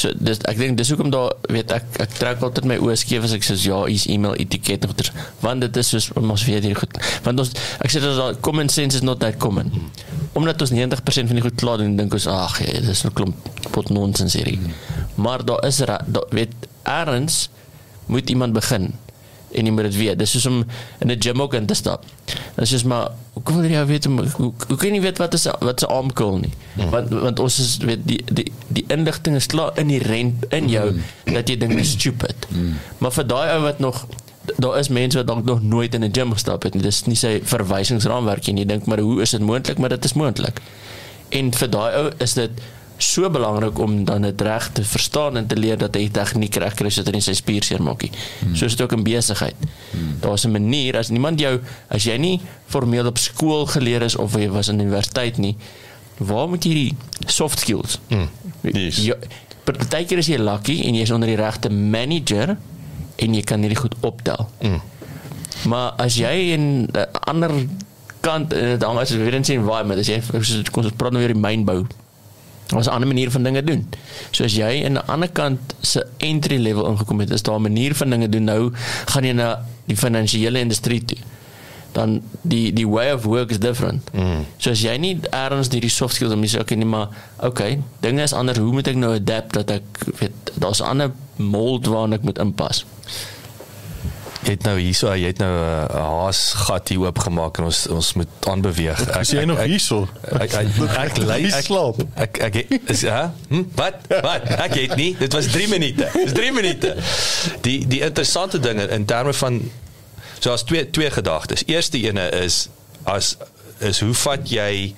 so 0.00 0.12
dis 0.16 0.40
ek 0.50 0.58
dink 0.60 0.78
dis 0.80 0.90
hoekom 0.92 1.10
daar 1.12 1.34
weet 1.52 1.72
ek 1.76 1.98
ek 2.04 2.16
trek 2.18 2.44
altyd 2.46 2.68
my 2.70 2.78
oë 2.82 2.96
skeef 3.00 3.26
as 3.28 3.34
ek 3.36 3.44
sê 3.46 3.56
ja, 3.66 3.82
hier's 3.86 4.06
e-mail 4.10 4.38
etiket 4.42 4.86
en 4.86 4.92
goeters 4.92 5.12
want 5.44 5.64
dit 5.66 5.80
is 5.82 5.92
soos 5.94 6.08
ons 6.16 6.46
weet 6.48 6.66
hier 6.66 6.78
goed. 6.78 6.96
Want 7.26 7.44
ons 7.44 7.52
ek 7.84 7.92
sê 7.92 8.02
dat 8.04 8.40
common 8.46 8.72
sense 8.72 8.98
is 8.98 9.04
not 9.06 9.20
that 9.24 9.38
common. 9.42 9.72
Omdat 10.38 10.62
ons 10.62 10.72
90% 10.74 11.30
van 11.30 11.38
die 11.40 11.44
goed 11.44 11.58
klaar 11.58 11.80
doen, 11.82 11.96
dink 11.98 12.14
ons 12.14 12.26
ag, 12.30 12.60
ja, 12.62 12.80
dis 12.86 13.04
'n 13.04 13.12
klomp 13.12 13.36
pot 13.74 13.90
nonsens 13.90 14.38
hierdie. 14.38 14.58
Maar 15.16 15.44
daar 15.44 15.66
is 15.66 15.82
daar 15.84 16.26
weet 16.30 16.54
erns 16.84 17.48
moet 18.06 18.30
iemand 18.30 18.52
begin 18.52 18.92
en 19.52 19.66
jy 19.66 19.72
moet 19.72 19.88
dit 19.90 19.96
weet. 19.96 20.18
Dis 20.18 20.30
soos 20.30 20.46
om 20.46 20.64
in 20.98 21.10
'n 21.10 21.22
gym 21.22 21.42
ook 21.42 21.54
in 21.54 21.66
te 21.66 21.74
stap. 21.74 22.04
Dit 22.26 22.64
is 22.64 22.70
soos 22.70 22.84
maar 22.84 23.10
hoe 23.32 23.42
kom 23.42 23.64
jy 23.64 23.84
weet 23.86 24.06
om 24.06 24.18
hoe, 24.18 24.52
hoe 24.68 24.76
kan 24.76 24.94
jy 24.94 25.00
weet 25.00 25.18
wat 25.18 25.34
is 25.34 25.46
wat 25.60 25.80
se 25.80 25.86
armcurl 25.86 26.38
nie? 26.38 26.52
Mm. 26.74 26.90
Want 26.90 27.08
want 27.08 27.38
ons 27.38 27.58
is 27.58 27.76
weet 27.76 28.00
die 28.04 28.24
die 28.32 28.52
die 28.68 28.84
inligting 28.88 29.36
is 29.36 29.46
klaar 29.46 29.78
inherent 29.78 30.44
in 30.48 30.68
jou 30.68 30.90
mm. 30.90 31.34
dat 31.34 31.48
jy 31.48 31.56
dink 31.56 31.76
dis 31.76 31.90
stupid. 31.90 32.46
Mm. 32.48 32.74
Maar 32.98 33.12
vir 33.12 33.26
daai 33.26 33.54
ou 33.54 33.62
wat 33.62 33.78
nog 33.78 34.06
daar 34.56 34.78
is 34.78 34.88
mense 34.88 35.18
wat 35.18 35.26
dalk 35.26 35.44
nog 35.44 35.62
nooit 35.62 35.94
in 35.94 36.04
'n 36.04 36.12
gym 36.12 36.32
gestap 36.32 36.62
het 36.62 36.74
nie. 36.74 36.82
Dis 36.82 37.04
nie 37.06 37.16
sy 37.16 37.40
verwysingsraamwerk 37.42 38.46
nie. 38.46 38.64
Jy 38.64 38.66
dink 38.66 38.86
maar 38.86 38.98
hoe 38.98 39.20
is 39.22 39.30
dit 39.30 39.40
moontlik? 39.40 39.78
Maar 39.78 39.88
dit 39.88 40.04
is 40.04 40.12
moontlik. 40.12 40.60
En 41.28 41.52
vir 41.54 41.70
daai 41.70 41.94
ou 41.94 42.10
is 42.18 42.32
dit 42.34 42.50
so 43.02 43.30
belangrik 43.30 43.78
om 43.78 44.04
dan 44.04 44.22
dit 44.22 44.40
reg 44.40 44.70
te 44.72 44.84
verstaan 44.84 45.36
en 45.36 45.46
te 45.46 45.56
leer 45.56 45.78
dat 45.78 45.94
hy 45.94 46.08
tegniek 46.12 46.56
reg 46.62 46.74
kry 46.78 46.90
sodat 46.92 47.12
hy 47.12 47.20
nie 47.20 47.26
sy 47.26 47.34
spier 47.38 47.64
seermaak 47.64 48.02
nie. 48.06 48.12
Hmm. 48.12 48.56
So 48.56 48.68
is 48.68 48.76
dit 48.76 48.84
ook 48.84 48.96
in 48.96 49.04
besigheid. 49.06 49.56
Hmm. 49.90 50.16
Daar's 50.20 50.44
'n 50.46 50.50
manier 50.50 50.96
as 50.96 51.08
niemand 51.08 51.40
jou 51.40 51.60
as 51.88 52.04
jy 52.04 52.16
nie 52.16 52.40
formeel 52.66 53.06
op 53.06 53.18
skool 53.18 53.66
geleer 53.66 54.02
is 54.02 54.16
of 54.16 54.34
jy 54.34 54.48
was 54.48 54.68
in 54.68 54.80
universiteit 54.80 55.38
nie, 55.38 55.56
waar 56.18 56.48
moet 56.48 56.64
jy 56.64 56.74
die 56.74 56.96
soft 57.26 57.58
skills? 57.58 57.98
Hmm. 58.08 58.28
Yes. 58.62 58.96
Ja, 58.96 59.14
partykeer 59.64 60.18
is 60.18 60.26
jy 60.26 60.38
lucky 60.38 60.82
en 60.86 60.94
jy 60.94 61.02
is 61.02 61.10
onder 61.10 61.28
die 61.28 61.36
regte 61.36 61.70
manager 61.70 62.56
en 63.16 63.34
jy 63.34 63.42
kan 63.42 63.60
hierdie 63.60 63.80
goed 63.80 63.94
optel. 64.00 64.48
Mm. 64.60 64.80
Maar 65.68 65.92
as 66.00 66.16
jy 66.16 66.52
in 66.56 66.88
'n 66.88 66.96
uh, 66.96 67.04
ander 67.28 67.52
kant 68.20 68.50
dit 68.50 68.82
hang 68.82 68.98
as 68.98 69.10
weer 69.10 69.34
in 69.34 69.44
sien 69.44 69.64
waar, 69.64 69.86
maar 69.86 70.00
as 70.00 70.08
jy 70.08 70.20
soos 70.40 70.70
kom 70.70 70.84
ons 70.84 70.92
praat 70.96 71.12
nou 71.12 71.22
weer 71.22 71.34
die 71.34 71.40
mynbou. 71.40 71.86
Ons 72.74 72.86
'n 72.86 72.90
ander 72.90 73.08
manier 73.08 73.30
van 73.30 73.42
dinge 73.42 73.62
doen. 73.62 73.88
So 74.30 74.44
as 74.44 74.54
jy 74.54 74.84
in 74.84 74.92
'n 74.92 75.06
ander 75.06 75.28
kant 75.28 75.60
se 75.80 76.06
entry 76.18 76.58
level 76.58 76.86
ingekom 76.86 77.20
het, 77.20 77.30
is 77.30 77.42
daar 77.42 77.58
'n 77.58 77.62
manier 77.62 77.94
van 77.94 78.10
dinge 78.10 78.28
doen. 78.28 78.44
Nou 78.44 78.72
gaan 79.06 79.24
jy 79.24 79.32
na 79.32 79.64
die 79.84 79.96
finansiële 79.96 80.58
industrie 80.58 81.04
toe. 81.04 81.18
Dan 81.92 82.22
die 82.42 82.72
die 82.72 82.88
way 82.88 83.12
of 83.12 83.24
work 83.24 83.50
is 83.50 83.58
different. 83.58 84.10
Mm. 84.12 84.46
So 84.56 84.70
as 84.70 84.80
jy 84.80 84.96
nie 84.96 85.18
erns 85.30 85.68
hierdie 85.68 85.90
soft 85.90 86.14
skills 86.14 86.32
om 86.32 86.42
jy 86.42 86.48
sê 86.48 86.60
okay, 86.60 86.76
nee 86.76 86.86
maar 86.86 87.08
okay, 87.38 87.82
dinge 88.00 88.22
is 88.22 88.32
anders. 88.32 88.58
Hoe 88.58 88.72
moet 88.72 88.86
ek 88.86 88.96
nou 88.96 89.14
adapt 89.14 89.52
dat 89.52 89.70
ek 89.70 89.82
weet 90.18 90.32
daar's 90.54 90.80
'n 90.80 90.84
ander 90.84 91.10
mold 91.36 91.86
waarna 91.86 92.14
ek 92.14 92.22
moet 92.22 92.38
inpas. 92.38 92.84
Jy 94.40 94.54
het 94.54 94.62
nou 94.64 94.78
hierso, 94.80 95.10
jy 95.12 95.26
het 95.28 95.38
nou 95.38 95.50
'n 95.52 95.90
uh, 95.92 96.04
haas 96.24 96.40
gat 96.56 96.88
hier 96.88 97.02
oop 97.04 97.18
gemaak 97.18 97.58
en 97.58 97.64
ons 97.64 97.80
ons 97.92 98.12
moet 98.16 98.46
aanbeweeg. 98.48 99.02
Is 99.20 99.30
jy 99.36 99.44
nog 99.44 99.60
hierso? 99.60 100.08
Ek 100.22 100.52
ek 100.52 100.68
ek 101.04 101.16
lei 101.16 101.44
ek 101.52 101.64
slaap. 101.68 102.00
Ek 102.14 102.40
ek 102.48 102.56
is 102.88 103.04
ja? 103.04 103.34
Hm? 103.48 103.68
Wat? 103.74 104.00
Wat? 104.08 104.48
Ek 104.56 104.74
het 104.74 104.96
nie. 104.96 105.12
Dit 105.18 105.32
was 105.32 105.46
3 105.52 105.68
minute. 105.68 106.08
Dis 106.12 106.32
3 106.32 106.52
minute. 106.52 106.96
Die 107.60 107.86
die 107.86 108.00
interessante 108.00 108.58
dinge 108.58 108.88
in 108.88 109.04
terme 109.04 109.32
van 109.32 109.60
so 110.38 110.52
as 110.52 110.64
twee 110.64 110.90
twee 110.90 111.10
gedagtes. 111.10 111.66
Eerste 111.66 112.00
ene 112.00 112.30
is 112.30 112.68
as 113.04 113.36
is 113.78 114.00
hoe 114.00 114.14
vat 114.14 114.48
jy 114.48 114.94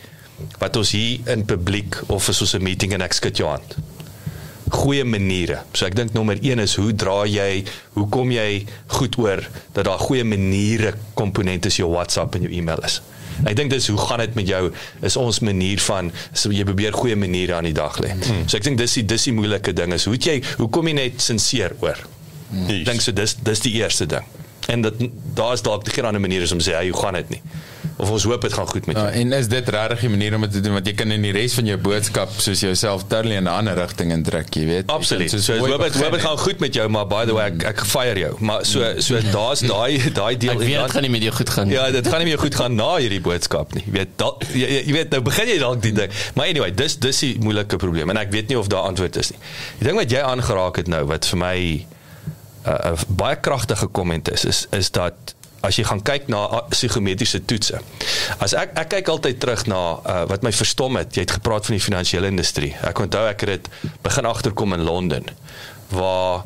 wat 0.58 0.76
ons 0.76 0.90
hier 0.94 1.18
in 1.34 1.44
publiek 1.44 1.98
of 2.06 2.28
is 2.28 2.40
ons 2.40 2.54
'n 2.54 2.62
meeting 2.62 2.92
en 2.92 3.02
ek 3.02 3.12
skud 3.12 3.36
jou 3.36 3.48
hand. 3.48 3.76
Goeie 4.72 5.04
maniere. 5.04 5.60
So 5.76 5.86
ek 5.86 5.96
dink 5.98 6.14
nommer 6.16 6.38
1 6.40 6.62
is 6.64 6.76
hoe 6.80 6.92
dra 6.96 7.22
jy, 7.28 7.62
hoe 7.96 8.06
kom 8.12 8.32
jy 8.32 8.64
goed 8.96 9.18
oor 9.20 9.42
dat 9.76 9.84
daar 9.88 10.00
goeie 10.00 10.24
maniere 10.24 10.94
komponente 11.18 11.68
is 11.68 11.80
jou 11.80 11.90
WhatsApp 11.92 12.38
en 12.38 12.46
jou 12.48 12.52
e-mail 12.52 12.80
is. 12.88 13.00
Ek 13.48 13.56
dink 13.58 13.72
dis 13.72 13.88
hoe 13.92 13.98
gaan 13.98 14.22
dit 14.22 14.34
met 14.38 14.48
jou 14.48 14.62
is 15.04 15.16
ons 15.20 15.40
manier 15.44 15.80
van 15.86 16.10
so 16.32 16.52
jy 16.52 16.64
probeer 16.68 16.96
goeie 16.96 17.16
maniere 17.18 17.56
aan 17.56 17.68
die 17.68 17.76
dag 17.76 17.96
lê. 18.04 18.12
Hmm. 18.14 18.44
So 18.46 18.58
ek 18.58 18.66
dink 18.68 18.80
dis 18.80 18.98
die 19.00 19.06
dis 19.14 19.28
die 19.28 19.36
moeilike 19.36 19.74
ding 19.76 19.94
is 19.96 20.08
hoe 20.08 20.18
jy 20.18 20.40
hoe 20.60 20.68
kom 20.72 20.88
jy 20.88 20.96
net 21.00 21.24
sinseer 21.24 21.76
oor? 21.84 22.00
Ek 22.52 22.84
dink 22.88 23.00
so 23.04 23.16
dis 23.16 23.36
dis 23.40 23.64
die 23.64 23.76
eerste 23.80 24.08
ding. 24.08 24.26
En 24.68 24.80
dat 24.82 24.94
daar 25.34 25.52
is 25.52 25.62
dalk 25.62 25.88
geen 25.88 26.04
ander 26.04 26.20
manier 26.20 26.42
is 26.42 26.52
om 26.52 26.58
te 26.58 26.70
sê 26.70 26.74
hey, 26.74 26.88
hoe 26.88 27.00
gaan 27.02 27.14
dit 27.14 27.28
nie. 27.28 27.40
Of 27.96 28.10
ons 28.10 28.24
hoop 28.24 28.40
dit 28.42 28.52
gaan 28.52 28.66
goed 28.66 28.86
met 28.86 28.96
jou. 28.96 29.06
Ja, 29.08 29.12
en 29.20 29.32
is 29.32 29.48
dit 29.48 29.68
regtig 29.68 30.00
die 30.00 30.08
manier 30.08 30.34
om 30.34 30.40
dit 30.40 30.52
te 30.52 30.60
doen 30.60 30.72
want 30.72 30.86
jy 30.86 30.92
kan 30.94 31.10
in 31.10 31.22
die 31.22 31.32
res 31.32 31.54
van 31.54 31.66
jou 31.66 31.76
boodskap 31.78 32.30
soos 32.40 32.60
jouself 32.60 33.04
totally 33.08 33.36
in 33.36 33.44
'n 33.44 33.46
ander 33.52 33.74
rigting 33.74 34.12
intrek, 34.12 34.54
jy 34.54 34.64
weet. 34.66 34.86
Absoluut. 34.86 35.30
So 35.30 35.56
mooi 35.58 35.70
hoop 35.72 35.82
dit 35.82 35.94
hoop 36.02 36.12
dit 36.12 36.20
gaan 36.20 36.38
goed 36.38 36.58
met 36.60 36.74
jou, 36.74 36.88
maar 36.88 37.06
by 37.06 37.24
the 37.26 37.34
way 37.34 37.46
ek 37.50 37.62
ek 37.62 37.84
fire 37.84 38.18
jou. 38.18 38.34
Maar 38.40 38.64
so 38.66 38.94
so 39.00 39.20
daar's 39.32 39.60
daai 39.74 39.98
daai 40.12 40.36
deel 40.36 40.50
Ek 40.52 40.58
weet 40.58 40.80
dit 40.82 40.90
gaan 40.90 41.02
nie 41.02 41.10
met 41.10 41.22
jou 41.22 41.32
goed 41.34 41.50
gaan 41.50 41.66
nie. 41.68 41.74
Ja, 41.76 41.90
dit 41.90 42.08
gaan 42.08 42.18
nie 42.18 42.26
meer 42.26 42.38
goed 42.38 42.54
gaan 42.54 42.74
na 42.74 42.96
hierdie 42.96 43.20
boodskap 43.20 43.74
nie. 43.74 43.82
Jy 43.86 43.92
weet, 43.92 44.08
da, 44.16 44.32
jy, 44.52 44.58
jy- 44.66 44.84
jy 44.86 44.92
weet 44.92 45.10
nou 45.10 45.20
begin 45.22 45.48
jy 45.48 45.58
dalk 45.58 45.82
die 45.82 45.92
ding. 45.92 46.10
Maar 46.34 46.46
anyway, 46.46 46.70
dis 46.74 46.96
dis 46.98 47.18
die 47.20 47.36
moeilike 47.40 47.76
probleem 47.76 48.10
en 48.10 48.16
ek 48.16 48.30
weet 48.30 48.48
nie 48.48 48.58
of 48.58 48.66
daar 48.66 48.82
antwoord 48.88 49.16
is 49.16 49.30
nie. 49.30 49.38
Die 49.78 49.86
ding 49.88 49.96
wat 49.98 50.10
jy 50.10 50.18
aangeraak 50.20 50.76
het 50.76 50.88
nou 50.88 51.04
wat 51.04 51.26
vir 51.26 51.38
my 51.38 51.86
'n 52.64 52.70
uh, 52.70 52.92
uh, 52.92 52.98
baie 53.08 53.36
kragtige 53.40 53.86
komment 53.86 54.30
is 54.30 54.44
is 54.44 54.66
is 54.70 54.90
dat 54.90 55.14
as 55.62 55.76
jy 55.76 55.84
gaan 55.84 56.02
kyk 56.02 56.28
na 56.28 56.36
uh, 56.50 56.60
psigometriese 56.68 57.44
toetse. 57.44 57.78
As 58.38 58.52
ek 58.54 58.70
ek 58.78 58.88
kyk 58.88 59.08
altyd 59.08 59.38
terug 59.40 59.66
na 59.66 59.98
uh, 60.06 60.24
wat 60.26 60.42
my 60.42 60.52
verstom 60.52 60.96
het. 60.96 61.14
Jy 61.14 61.20
het 61.20 61.30
gepraat 61.30 61.66
van 61.66 61.74
die 61.76 61.84
finansiële 61.84 62.26
industrie. 62.26 62.74
Ek 62.82 62.98
onthou 62.98 63.26
ek 63.28 63.40
het 63.40 63.48
dit 63.48 63.68
begin 64.02 64.24
agterkom 64.26 64.72
in 64.72 64.82
Londen 64.82 65.24
waar 65.88 66.42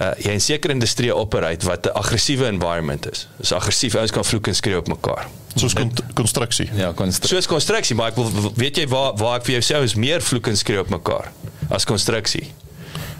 uh, 0.00 0.10
jy 0.18 0.30
in 0.32 0.40
sekere 0.40 0.72
industrieë 0.72 1.12
operate 1.14 1.66
wat 1.66 1.86
'n 1.86 1.92
aggressiewe 1.94 2.46
environment 2.46 3.10
is. 3.12 3.28
Dis 3.38 3.52
aggressief, 3.52 3.94
ouens 3.94 4.10
kan 4.10 4.24
vloek 4.24 4.46
en 4.46 4.54
skree 4.54 4.76
op 4.76 4.88
mekaar. 4.88 5.26
Soos 5.56 5.74
konstruksie. 6.14 6.70
Ja, 6.74 6.92
konstru- 6.92 7.28
Soos 7.28 7.46
konstruksie, 7.46 7.94
maar 7.96 8.08
ek 8.08 8.16
wil 8.16 8.52
weet 8.56 8.76
jy 8.76 8.86
waar 8.88 9.12
waar 9.16 9.36
ek 9.38 9.44
vir 9.44 9.60
jou 9.60 9.62
sê 9.62 9.82
is 9.84 9.94
meer 9.94 10.20
vloek 10.22 10.46
en 10.46 10.56
skree 10.56 10.80
op 10.80 10.88
mekaar 10.88 11.32
as 11.70 11.84
konstruksie. 11.84 12.52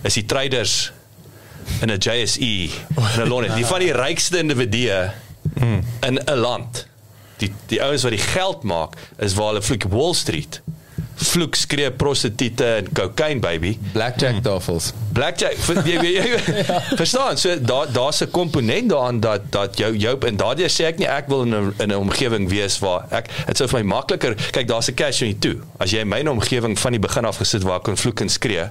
is 0.04 0.14
die 0.14 0.24
traders 0.26 0.92
in 1.80 1.90
'n 1.90 1.98
JSE 1.98 2.70
in 3.16 3.22
'n 3.22 3.28
Londen. 3.28 3.54
Die 3.54 3.66
van 3.66 3.80
die 3.80 3.92
rykste 3.92 4.38
individue 4.38 5.10
in 6.00 6.20
'n 6.24 6.34
land. 6.34 6.86
Die 7.36 7.52
die 7.66 7.82
ouens 7.82 8.02
wat 8.02 8.12
die 8.12 8.20
geld 8.20 8.62
maak 8.62 8.96
is 9.18 9.34
waar 9.34 9.46
hulle 9.46 9.62
vloek 9.62 9.84
Wall 9.90 10.14
Street. 10.14 10.60
Vloek 11.14 11.54
skree 11.54 11.90
prostituie 11.92 12.52
en 12.64 12.92
cocaine 12.92 13.40
baby. 13.40 13.78
Blackjack 13.92 14.42
tafels. 14.42 14.92
Blackjack 15.12 15.54
vir 15.56 15.80
jy 15.86 16.00
jy 16.10 16.38
verstaan 17.00 17.38
so 17.38 17.54
daar 17.60 17.92
daar's 17.92 18.20
'n 18.22 18.30
komponent 18.30 18.90
daaraan 18.90 19.20
dat 19.20 19.40
dat 19.50 19.78
jou 19.78 19.96
jou 19.96 20.18
en 20.26 20.36
daardie 20.36 20.68
sê 20.68 20.84
ek 20.90 20.98
nie 20.98 21.06
ek 21.08 21.28
wil 21.28 21.42
in 21.42 21.54
'n 21.54 21.74
in 21.78 21.88
'n 21.90 21.96
omgewing 21.96 22.48
wees 22.48 22.78
waar 22.78 23.06
ek 23.10 23.30
dit 23.46 23.56
sou 23.56 23.68
vir 23.68 23.84
my 23.84 23.94
makliker 23.94 24.34
kyk 24.50 24.66
daar's 24.66 24.90
'n 24.90 24.94
cash 24.94 25.22
in 25.22 25.38
toe 25.38 25.56
as 25.78 25.90
jy 25.90 26.00
in 26.00 26.08
my 26.08 26.20
omgewing 26.20 26.78
van 26.78 26.92
die 26.92 27.00
begin 27.00 27.24
af 27.24 27.36
gesit 27.36 27.62
waar 27.62 27.76
ek 27.76 27.82
kon 27.82 27.96
vloek 27.96 28.20
en 28.20 28.28
skree 28.28 28.68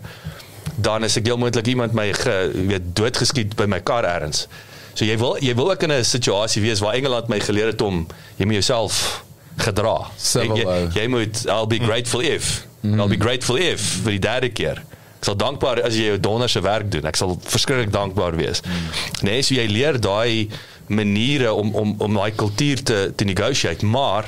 dan 0.76 1.04
is 1.04 1.18
ek 1.18 1.26
heel 1.30 1.38
moontlik 1.38 1.68
iemand 1.68 1.94
my 1.94 2.12
ge, 2.14 2.52
weet 2.68 2.94
doodgeskiet 2.98 3.56
by 3.56 3.66
my 3.70 3.80
kar 3.80 4.08
ergens 4.08 4.48
so 4.94 5.06
jy 5.06 5.18
wil 5.18 5.38
jy 5.42 5.54
wil 5.58 5.72
ek 5.74 5.84
in 5.84 5.92
'n 5.92 6.04
situasie 6.04 6.62
wees 6.62 6.80
waar 6.80 6.94
Engeland 6.94 7.28
my 7.28 7.40
geleer 7.40 7.74
het 7.74 7.82
om 7.82 8.08
jy 8.38 8.46
moet 8.46 8.62
jouself 8.62 9.24
gedra 9.58 10.10
Civil 10.18 10.58
jy, 10.58 10.64
law. 10.66 10.90
jy 10.96 11.08
moet 11.08 11.46
I'll 11.46 11.70
be 11.70 11.80
grateful 11.80 12.22
if 12.22 12.66
mm. 12.82 13.00
I'll 13.00 13.12
be 13.12 13.22
grateful 13.22 13.58
if 13.58 14.02
vir 14.04 14.18
die 14.18 14.26
derde 14.26 14.50
keer 14.50 14.84
Ek 15.24 15.30
sal 15.30 15.38
dankbaar 15.40 15.80
as 15.88 15.96
jy 15.96 16.10
jou 16.10 16.18
donder 16.20 16.50
se 16.52 16.60
werk 16.60 16.90
doen. 16.92 17.06
Ek 17.08 17.16
sal 17.16 17.38
verskriklik 17.40 17.94
dankbaar 17.96 18.36
wees. 18.36 18.60
Mm. 18.60 18.88
Nee, 19.24 19.40
so 19.40 19.56
jy 19.56 19.64
leer 19.72 19.96
daai 19.96 20.50
maniere 20.92 21.54
om 21.56 21.72
om 21.80 21.94
om 22.04 22.18
daai 22.20 22.34
kultuur 22.36 22.84
te 22.84 22.98
te 23.16 23.24
negotiate, 23.24 23.88
maar 23.88 24.28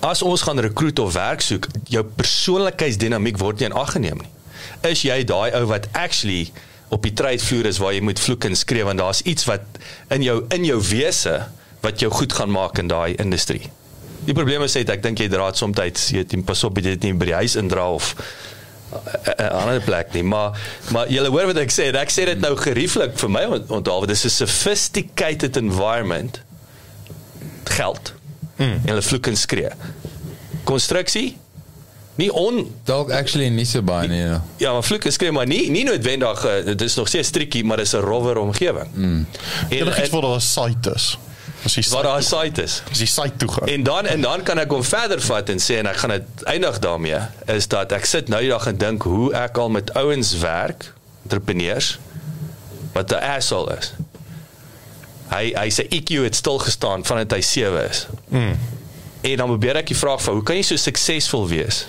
as 0.00 0.22
ons 0.22 0.46
gaan 0.46 0.62
rekruut 0.62 1.02
of 1.02 1.16
werk 1.18 1.42
soek, 1.42 1.66
jou 1.90 2.04
persoonlikheidsdinamiek 2.20 3.42
word 3.42 3.58
nie 3.58 3.66
in 3.72 3.74
ag 3.82 3.96
geneem 3.96 4.22
nie. 4.22 4.30
Is 4.88 5.02
jy 5.02 5.24
daai 5.24 5.52
ou 5.58 5.66
wat 5.70 5.88
actually 5.92 6.52
op 6.92 7.02
die 7.06 7.14
trydvloer 7.16 7.70
is 7.70 7.80
waar 7.80 7.94
jy 7.96 8.02
moet 8.04 8.20
vloek 8.20 8.44
en 8.44 8.56
skree 8.58 8.84
want 8.84 9.00
daar's 9.00 9.22
iets 9.28 9.46
wat 9.48 9.64
in 10.12 10.24
jou 10.26 10.42
in 10.52 10.66
jou 10.68 10.78
wese 10.90 11.38
wat 11.82 12.02
jou 12.04 12.10
goed 12.12 12.32
gaan 12.36 12.52
maak 12.52 12.78
in 12.78 12.90
daai 12.92 13.14
industrie. 13.16 13.70
Die 14.26 14.34
probleem 14.36 14.62
is 14.62 14.76
net 14.78 14.92
ek 14.92 15.02
dink 15.02 15.22
jy 15.22 15.28
dra 15.32 15.48
dit 15.50 15.58
soms 15.58 16.10
jy 16.12 16.22
weet 16.22 16.44
pas 16.46 16.64
op 16.68 16.78
jy 16.78 16.92
dit 16.92 17.08
nie 17.08 17.14
by 17.18 17.32
die 17.32 17.38
huis 17.40 17.56
indra 17.58 17.88
of 17.90 18.14
'n 18.92 19.48
ander 19.48 19.80
plek 19.80 20.12
nie, 20.12 20.22
maar 20.22 20.58
maar 20.92 21.08
jy 21.08 21.24
hoor 21.24 21.46
wat 21.46 21.56
ek 21.56 21.72
sê, 21.72 21.88
ek 21.96 22.10
sê 22.12 22.26
dit 22.28 22.40
nou 22.40 22.52
gerieflik 22.56 23.16
vir 23.18 23.30
my 23.30 23.44
onthou, 23.48 24.00
dit 24.06 24.16
is 24.16 24.24
'n 24.24 24.46
sophisticated 24.46 25.56
environment. 25.56 26.42
Geld. 27.64 28.12
Mm. 28.56 28.84
En 28.84 28.88
hulle 28.92 29.02
vloek 29.02 29.26
en 29.26 29.36
skree. 29.36 29.70
Konstruksie 30.64 31.38
nie 32.14 32.32
on 32.32 32.74
Dalk 32.84 33.10
actually 33.10 33.48
nie 33.48 33.64
so 33.64 33.82
baie 33.82 34.08
nie. 34.08 34.20
Ja. 34.20 34.42
ja, 34.56 34.72
maar 34.72 34.84
vloek 34.84 35.04
en 35.08 35.12
skree 35.12 35.32
maar 35.32 35.46
nie 35.46 35.70
nie 35.70 35.84
noodwendig 35.88 36.44
uh, 36.44 36.58
dit 36.64 36.80
is 36.80 36.94
nog 36.94 37.08
steeds 37.08 37.30
triekie, 37.30 37.64
maar 37.64 37.76
dis 37.76 37.92
'n 37.92 38.04
rowwer 38.04 38.38
omgewing. 38.38 38.88
Mm. 38.94 39.26
En 39.68 39.84
dit 39.84 40.10
waar 40.10 40.20
daar 40.20 40.36
'n 40.36 40.40
site 40.40 40.92
is. 40.94 41.18
As 41.64 41.74
jy 41.74 41.84
waar 41.88 42.02
daar 42.02 42.18
'n 42.18 42.22
site 42.22 42.62
is. 42.62 42.82
As 42.90 42.98
jy 42.98 43.06
site 43.06 43.36
toe 43.36 43.48
gaan. 43.48 43.68
En 43.68 43.82
dan 43.82 44.06
en 44.06 44.20
dan 44.20 44.42
kan 44.42 44.58
ek 44.58 44.70
hom 44.70 44.84
verder 44.84 45.20
vat 45.20 45.48
en 45.48 45.58
sê 45.58 45.78
en 45.78 45.86
ek 45.86 45.96
gaan 45.96 46.10
dit 46.10 46.42
eindig 46.42 46.78
daarmee 46.78 47.20
is 47.46 47.68
dat 47.68 47.92
ek 47.92 48.04
sit 48.04 48.28
nou 48.28 48.40
die 48.40 48.50
dag 48.50 48.66
en 48.66 48.76
dink 48.76 49.02
hoe 49.02 49.32
ek 49.32 49.56
al 49.56 49.70
met 49.70 49.94
ouens 49.94 50.38
werk, 50.38 50.92
entrepreneurs 51.22 51.98
wat 52.92 53.10
'n 53.10 53.14
asshole 53.14 53.76
is. 53.78 53.92
Hy 55.28 55.52
hy 55.56 55.68
sê 55.70 55.86
EQ 55.88 56.22
het 56.22 56.34
stil 56.34 56.58
gestaan 56.58 57.04
vandat 57.04 57.30
hy 57.30 57.40
7 57.40 57.88
is. 57.88 58.06
Mm. 58.28 58.58
En 59.20 59.36
dan 59.36 59.46
probeer 59.46 59.76
ek 59.76 59.86
die 59.86 59.96
vraag 59.96 60.22
van 60.22 60.34
hoe 60.34 60.42
kan 60.42 60.56
jy 60.56 60.62
so 60.62 60.76
suksesvol 60.76 61.48
wees? 61.48 61.86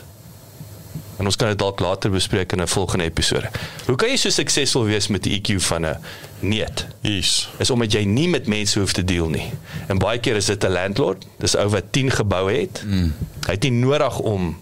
En 1.18 1.26
ons 1.26 1.36
kan 1.36 1.48
dit 1.48 1.58
dalk 1.58 1.80
later 1.80 2.10
bespreek 2.12 2.52
in 2.52 2.62
'n 2.62 2.68
volgende 2.68 3.04
episode. 3.04 3.50
Hoe 3.86 3.96
kan 3.96 4.10
jy 4.10 4.16
so 4.16 4.30
suksesvol 4.30 4.84
wees 4.84 5.08
met 5.08 5.24
die 5.24 5.42
EQ 5.42 5.62
van 5.62 5.86
'n 5.86 5.98
neet? 6.40 6.88
Yes. 7.02 7.50
Is 7.58 7.70
omdat 7.70 7.92
jy 7.92 8.04
nie 8.04 8.28
met 8.30 8.48
mense 8.48 8.80
hoef 8.80 8.92
te 8.92 9.04
deel 9.04 9.30
nie. 9.30 9.52
En 9.88 9.98
baie 9.98 10.20
keer 10.20 10.36
is 10.36 10.46
dit 10.46 10.64
'n 10.64 10.72
landlord, 10.72 11.26
dis 11.38 11.56
ou 11.56 11.70
wat 11.70 11.84
10 11.92 12.12
geboue 12.12 12.60
het. 12.60 12.84
Mm. 12.86 13.14
Hy 13.46 13.52
het 13.52 13.64
nie 13.64 13.72
nodig 13.72 14.20
om 14.20 14.58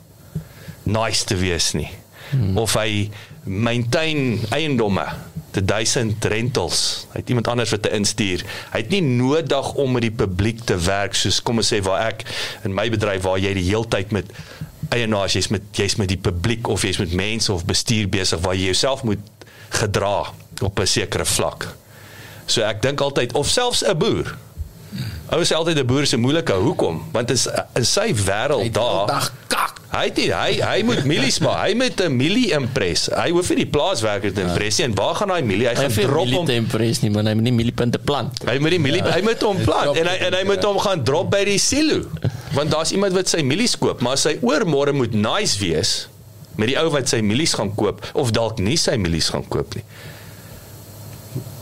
nice 0.83 1.23
te 1.23 1.35
wees 1.35 1.71
nie. 1.71 1.89
Mm. 2.29 2.57
Of 2.57 2.73
hy 2.73 3.09
maintain 3.43 4.39
eiendomme 4.49 5.05
te 5.51 5.65
duisend 5.65 6.25
rentals. 6.25 7.07
Hy 7.11 7.19
het 7.19 7.29
iemand 7.29 7.47
anders 7.47 7.69
wat 7.69 7.81
te 7.81 7.91
instuur. 7.91 8.43
Hy 8.71 8.79
het 8.79 8.89
nie 8.89 9.01
nodig 9.01 9.73
om 9.73 9.91
met 9.91 10.05
die 10.05 10.13
publiek 10.15 10.63
te 10.63 10.77
werk 10.79 11.15
soos 11.17 11.41
kom 11.43 11.59
ons 11.61 11.73
sê 11.73 11.81
waar 11.83 12.07
ek 12.07 12.23
in 12.67 12.75
my 12.75 12.87
bedryf 12.89 13.25
waar 13.27 13.39
jy 13.41 13.53
die 13.57 13.67
heeltyd 13.67 14.11
met 14.15 14.31
eienaars 14.91 15.35
jy's 15.37 15.49
met 15.53 15.61
jy's 15.77 15.95
met 15.99 16.11
die 16.11 16.19
publiek 16.19 16.67
of 16.67 16.83
jy's 16.83 16.99
met 17.01 17.13
mense 17.15 17.51
of 17.53 17.65
bestuur 17.65 18.09
besig 18.11 18.41
waar 18.43 18.55
jy 18.57 18.71
jouself 18.71 19.03
moet 19.07 19.23
gedra 19.81 20.33
op 20.61 20.79
'n 20.79 20.87
sekere 20.87 21.25
vlak. 21.25 21.75
So 22.45 22.61
ek 22.61 22.81
dink 22.81 23.01
altyd 23.01 23.33
of 23.33 23.47
selfs 23.47 23.83
'n 23.83 23.97
boer. 23.97 24.35
Ou 25.31 25.41
sê 25.47 25.55
altyd 25.55 25.77
'n 25.79 25.85
boer 25.87 26.01
is 26.03 26.13
'n 26.13 26.19
moeilike 26.19 26.51
hoekom 26.53 27.01
want 27.11 27.31
is 27.31 27.47
in 27.75 27.85
sy 27.85 28.13
wêreld 28.13 28.71
daar 28.73 29.07
Dag 29.07 29.31
kak. 29.47 29.79
Hy 29.91 30.05
het 30.07 30.17
nie, 30.17 30.31
hy 30.31 30.51
hy 30.63 30.83
moet 30.87 31.03
mielies 31.03 31.39
maak. 31.39 31.67
Hy 31.67 31.73
moet 31.75 31.99
'n 32.01 32.15
mielie 32.15 32.51
impres. 32.55 33.09
Hy 33.11 33.29
hoef 33.31 33.49
nie 33.49 33.55
die 33.63 33.65
plaaswerker 33.71 34.33
te 34.33 34.41
impres 34.41 34.77
nie. 34.77 34.85
En 34.87 34.95
waar 34.95 35.15
gaan 35.15 35.27
daai 35.27 35.41
mielie? 35.43 35.67
Hy 35.67 35.75
Hy 35.75 35.89
gaan 35.89 36.05
drop 36.07 36.27
hom. 36.27 36.45
te 36.45 36.53
impress 36.53 37.01
nie, 37.01 37.09
maar 37.09 37.23
hy 37.23 37.33
moet 37.33 37.43
nie 37.43 37.51
mieliepunte 37.51 37.99
plant. 37.99 38.43
Hy 38.47 38.57
moet 38.59 38.69
die 38.71 38.79
mielie 38.79 39.01
hy 39.03 39.21
moet 39.21 39.41
hom 39.41 39.57
plant 39.63 39.97
en 39.97 40.07
hy 40.07 40.15
en 40.27 40.33
hy 40.33 40.43
moet 40.45 40.63
hom 40.63 40.79
gaan 40.79 41.03
drop 41.03 41.29
by 41.31 41.43
die 41.45 41.57
silo. 41.59 42.05
Want 42.53 42.71
daar's 42.71 42.91
iemand 42.91 43.13
wat 43.13 43.27
sy 43.29 43.41
mielies 43.41 43.77
koop, 43.77 44.01
maar 44.01 44.17
sy 44.17 44.37
oormôre 44.41 44.91
moet 44.93 45.13
nice 45.13 45.59
wees 45.59 46.07
met 46.55 46.67
die 46.67 46.77
ou 46.79 46.89
wat 46.89 47.07
sy 47.09 47.21
mielies 47.21 47.53
gaan 47.53 47.75
koop 47.75 48.05
of 48.13 48.31
dalk 48.31 48.59
nie 48.59 48.75
sy 48.77 48.95
mielies 48.97 49.29
gaan 49.29 49.47
koop 49.47 49.75
nie. 49.75 49.83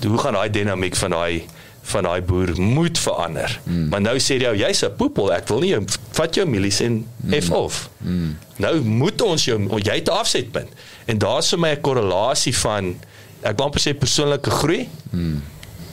Hoe 0.07 0.17
gaan 0.17 0.33
daai 0.33 0.49
dinamiek 0.49 0.95
van 0.95 1.11
daai 1.11 1.43
van 1.89 2.03
daai 2.03 2.21
boer 2.21 2.53
moet 2.61 2.99
verander. 2.99 3.59
Mm. 3.63 3.89
Maar 3.89 4.01
nou 4.01 4.15
sê 4.17 4.39
jy 4.39 4.55
jy's 4.61 4.83
'n 4.85 4.95
poepel, 4.97 5.33
ek 5.33 5.47
wil 5.47 5.59
nie 5.59 5.73
jou 5.73 5.83
vat 6.11 6.35
jou 6.35 6.45
mielies 6.45 6.79
en 6.85 7.05
mm. 7.05 7.41
F 7.41 7.51
off. 7.51 7.89
Mm. 7.97 8.37
Nou 8.57 8.73
moet 8.81 9.21
ons 9.21 9.45
jou 9.45 9.59
jy 9.77 9.95
het 9.95 10.09
'n 10.09 10.17
afsetpunt. 10.17 10.69
En 11.05 11.17
daar's 11.17 11.49
vir 11.49 11.59
my 11.59 11.71
'n 11.75 11.81
korrelasie 11.81 12.55
van 12.57 12.95
ek 13.41 13.55
wil 13.57 13.65
amper 13.65 13.81
sê 13.81 13.97
persoonlike 13.97 14.49
groei. 14.49 14.87
Mm 15.11 15.41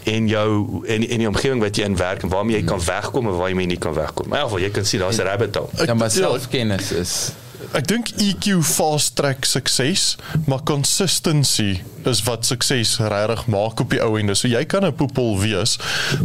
en 0.07 0.29
jou 0.29 0.51
en 0.87 1.09
in 1.09 1.19
die 1.19 1.27
omgewing 1.29 1.61
wat 1.61 1.77
jy 1.77 1.87
in 1.89 1.97
werk 1.99 2.23
en 2.23 2.31
waarmee 2.31 2.61
jy 2.61 2.67
kan 2.67 2.83
wegkom 2.85 3.27
en 3.27 3.35
waar 3.41 3.51
jy 3.51 3.67
nie 3.67 3.79
kan 3.79 3.95
wegkom. 3.95 4.29
Maar 4.29 4.39
in 4.39 4.45
elk 4.45 4.53
geval 4.53 4.65
jy 4.67 4.71
kan 4.77 4.87
sien 4.87 5.03
daar's 5.03 5.19
'n 5.19 5.27
rabbit 5.27 5.57
hole. 5.57 5.87
Ja, 5.87 5.95
maar 5.95 6.11
selfkennis 6.11 6.93
is 6.93 7.33
Ek 7.77 7.87
dink 7.88 8.11
EQ 8.21 8.62
fast 8.64 9.16
track 9.16 9.45
sukses, 9.45 10.16
maar 10.47 10.62
consistency 10.62 11.83
is 12.07 12.23
wat 12.23 12.47
sukses 12.47 12.97
regtig 13.03 13.47
maak 13.51 13.81
op 13.83 13.90
die 13.90 14.01
ou 14.03 14.14
ende. 14.21 14.35
So 14.38 14.49
jy 14.49 14.64
kan 14.64 14.85
'n 14.85 14.95
poepel 14.95 15.38
wees, 15.40 15.79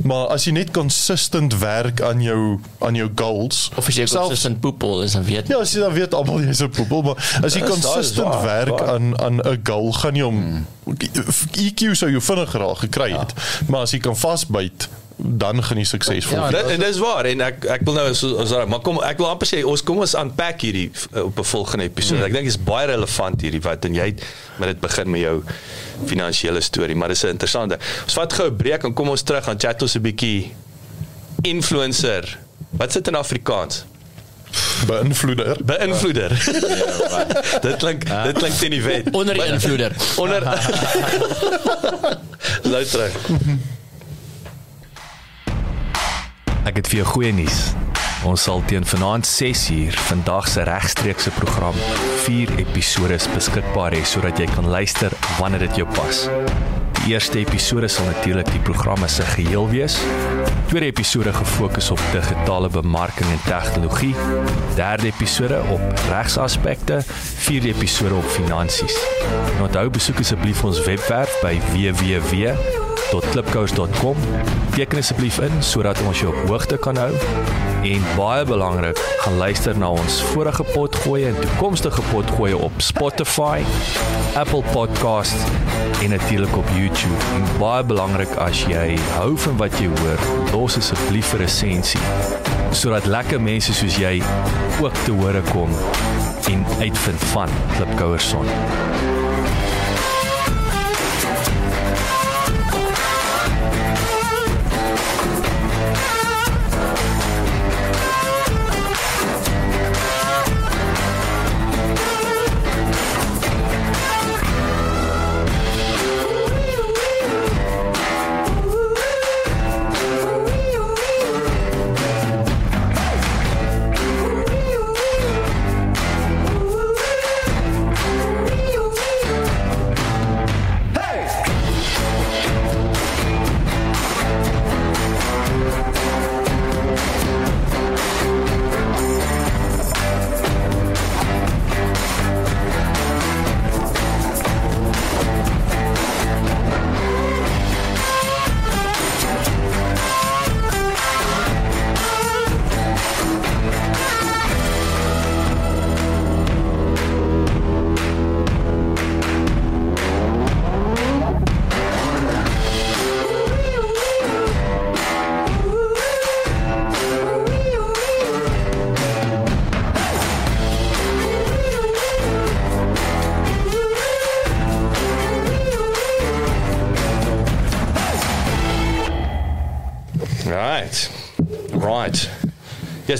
maar 0.03 0.27
as 0.27 0.45
jy 0.45 0.51
net 0.51 0.71
consistent 0.71 1.57
werk 1.59 2.01
aan 2.01 2.21
jou 2.21 2.59
aan 2.79 2.95
jou 2.95 3.09
goals 3.15 3.71
Of 3.75 3.87
as 3.87 3.95
jy 3.95 4.05
consistent 4.05 4.59
poepel 4.59 5.01
is, 5.03 5.13
dan 5.13 5.23
weet 5.23 5.47
Ja, 5.47 5.59
as 5.59 5.73
jy 5.73 5.79
dan 5.79 5.93
weet 5.93 6.13
almal 6.13 6.41
jy's 6.41 6.61
'n 6.61 6.69
poepel, 6.69 7.01
maar 7.01 7.17
as 7.43 7.53
jy 7.53 7.63
is 7.63 7.69
consistent 7.69 8.27
waar, 8.27 8.43
werk 8.43 8.79
waar. 8.79 8.89
aan 8.89 9.19
aan 9.21 9.39
'n 9.41 9.59
goal, 9.63 9.91
gaan 9.93 10.15
jy 10.15 10.23
hom 10.23 10.65
EQ 11.57 11.95
sou 11.95 12.09
jy 12.11 12.21
vinniger 12.21 12.61
al 12.61 12.75
gekry 12.75 13.11
het. 13.11 13.33
Maar 13.67 13.81
as 13.81 13.91
jy 13.91 13.99
kan 13.99 14.17
vasbyt, 14.17 14.87
dan 15.23 15.63
gaan 15.63 15.77
jy 15.77 15.83
suksesvol 15.85 16.37
Ja. 16.37 16.49
Dit 16.49 16.69
en 16.75 16.79
dis 16.79 16.97
waar 17.01 17.25
en 17.29 17.41
ek 17.45 17.65
ek 17.75 17.83
wil 17.85 17.97
nou 17.97 18.05
so 18.17 18.45
so 18.49 18.63
maar 18.71 18.81
kom 18.85 18.97
ek 19.05 19.19
wil 19.21 19.29
amper 19.29 19.49
sê 19.49 19.61
ons 19.67 19.83
kom 19.85 20.01
ons 20.01 20.15
unpack 20.17 20.63
hierdie 20.65 20.87
uh, 21.13 21.25
op 21.27 21.39
'n 21.39 21.43
volgende 21.43 21.85
episode. 21.85 22.23
Ek 22.25 22.33
dink 22.33 22.49
dit 22.49 22.55
is 22.55 22.63
baie 22.63 22.87
relevant 22.87 23.41
hierdie 23.41 23.61
wat 23.61 23.85
en 23.85 23.93
jy 23.93 24.05
het 24.13 24.23
met 24.57 24.73
dit 24.73 24.79
begin 24.81 25.11
met 25.11 25.21
jou 25.21 25.43
finansiële 26.05 26.61
storie, 26.61 26.95
maar 26.95 27.13
dis 27.13 27.23
'n 27.23 27.37
interessante. 27.37 27.77
Ons 28.03 28.13
vat 28.13 28.33
gou 28.33 28.49
'n 28.49 28.55
breek 28.55 28.83
en 28.83 28.93
kom 28.93 29.09
ons 29.09 29.21
terug 29.21 29.47
aan 29.47 29.59
chat 29.59 29.81
ons 29.81 29.95
'n 29.95 30.01
bietjie 30.01 30.51
influencer. 31.41 32.37
Wat 32.71 32.91
sit 32.91 33.07
in 33.07 33.15
Afrikaans? 33.15 33.85
beïnvloeder. 34.87 35.57
Beïnvloeder. 35.65 36.31
dit 37.65 37.77
klink 37.77 38.05
dit 38.23 38.37
klink 38.37 38.55
teen 38.59 38.75
die 38.75 38.81
wet. 38.81 39.11
onder 39.11 39.33
die 39.33 39.45
invloeder. 39.45 39.95
Onder 40.15 40.43
Luister. 42.73 43.11
Ek 46.61 46.77
het 46.77 46.85
vir 46.91 46.99
jou 46.99 47.07
goeie 47.09 47.31
nuus. 47.33 47.71
Ons 48.29 48.43
sal 48.45 48.59
teen 48.69 48.83
vanaand 48.85 49.25
6uur 49.25 49.95
vandag 50.05 50.45
se 50.47 50.61
regstreekse 50.67 51.31
program 51.33 51.77
4 52.21 52.51
episode 52.61 53.17
beskikbaar 53.33 53.95
hê 53.97 54.03
sodat 54.05 54.37
jy 54.37 54.45
kan 54.51 54.69
luister 54.69 55.13
wanneer 55.39 55.65
dit 55.65 55.79
jou 55.81 55.87
pas. 55.97 56.19
Die 56.99 57.15
eerste 57.15 57.39
episode 57.41 57.89
sal 57.89 58.05
natuurlik 58.11 58.51
die 58.53 58.61
programme 58.67 59.09
se 59.09 59.25
geheel 59.31 59.65
wees. 59.71 59.95
Tweede 60.69 60.91
episode 60.91 61.33
gefokus 61.33 61.89
op 61.95 62.03
digitale 62.13 62.69
bemarking 62.69 63.33
en 63.33 63.41
tegnologie. 63.47 64.13
Derde 64.77 65.09
episode 65.09 65.63
op 65.73 66.05
regsaspekte, 66.11 67.01
vierde 67.47 67.73
episode 67.73 68.21
op 68.21 68.29
finansies. 68.37 69.01
En 69.55 69.65
onthou 69.65 69.89
besoek 69.97 70.21
asseblief 70.21 70.61
ons 70.63 70.85
webwerf 70.85 71.41
by 71.41 71.57
www 71.73 72.80
www.klipkous.com. 73.09 74.15
Teken 74.75 74.97
asseblief 74.97 75.39
in 75.39 75.63
sodat 75.63 76.01
ons 76.05 76.19
jou 76.19 76.31
op 76.31 76.49
hoogte 76.49 76.77
kan 76.77 76.97
hou. 76.97 77.11
En 77.81 78.03
baie 78.15 78.45
belangrik, 78.45 78.99
gaan 79.23 79.37
luister 79.37 79.77
na 79.77 79.89
ons 79.89 80.19
vorige 80.31 80.63
potgoeie 80.73 81.27
en 81.31 81.39
toekomstige 81.41 82.01
potgoeie 82.11 82.57
op 82.57 82.71
Spotify, 82.77 83.63
Apple 84.35 84.63
Podcast 84.71 85.49
en 86.01 86.09
natuurlik 86.09 86.57
op 86.57 86.69
YouTube. 86.77 87.23
En 87.35 87.47
baie 87.59 87.83
belangrik 87.83 88.35
as 88.37 88.65
jy 88.69 88.95
hou 89.17 89.33
van 89.37 89.57
wat 89.57 89.79
jy 89.81 89.89
hoor, 89.89 90.29
los 90.53 90.77
asseblief 90.77 91.33
'n 91.33 91.43
resensie 91.45 92.01
sodat 92.71 93.05
lekker 93.05 93.41
mense 93.41 93.73
soos 93.73 93.97
jy 93.99 94.21
ook 94.81 94.95
te 95.03 95.11
hore 95.11 95.41
kom 95.51 95.69
en 96.51 96.65
uitvind 96.79 97.19
van 97.33 97.49
Klipkouers 97.75 98.29
son. 98.29 98.47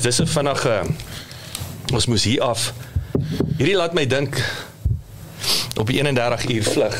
Yes, 0.01 0.17
dis 0.17 0.25
'n 0.25 0.33
vinnige 0.33 0.81
ons 1.93 2.05
moes 2.09 2.23
hier 2.23 2.41
af. 2.41 2.73
Hierdie 3.57 3.75
laat 3.75 3.93
my 3.93 4.05
dink 4.09 4.39
op 5.77 5.87
die 5.87 5.99
31 6.01 6.49
uur 6.49 6.63
vlug. 6.63 6.95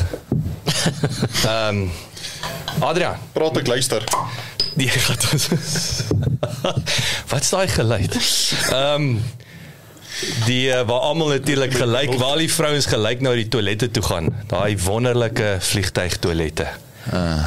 Ehm 1.50 1.68
um, 1.82 1.90
Adrian, 2.80 3.16
Praat 3.32 3.56
ek 3.58 3.66
luister. 3.66 4.04
die 4.78 4.86
gaat 4.88 5.26
ons. 5.32 5.48
Wat 7.32 7.42
is 7.42 7.50
daai 7.50 7.66
geluid? 7.68 8.14
Ehm 8.70 8.94
um, 8.94 9.18
die 10.46 10.68
uh, 10.70 10.86
waar 10.86 11.02
almal 11.10 11.34
natuurlik 11.34 11.74
gelyk, 11.74 12.14
waar 12.22 12.36
al 12.36 12.44
die 12.46 12.52
vrouens 12.52 12.86
gelyk 12.86 13.20
na 13.20 13.34
die 13.34 13.48
toilette 13.48 13.90
toe 13.90 14.02
gaan. 14.02 14.30
Daai 14.46 14.78
wonderlike 14.78 15.56
vliegtyg 15.58 16.16
toilette. 16.22 16.68
Uh, 17.12 17.42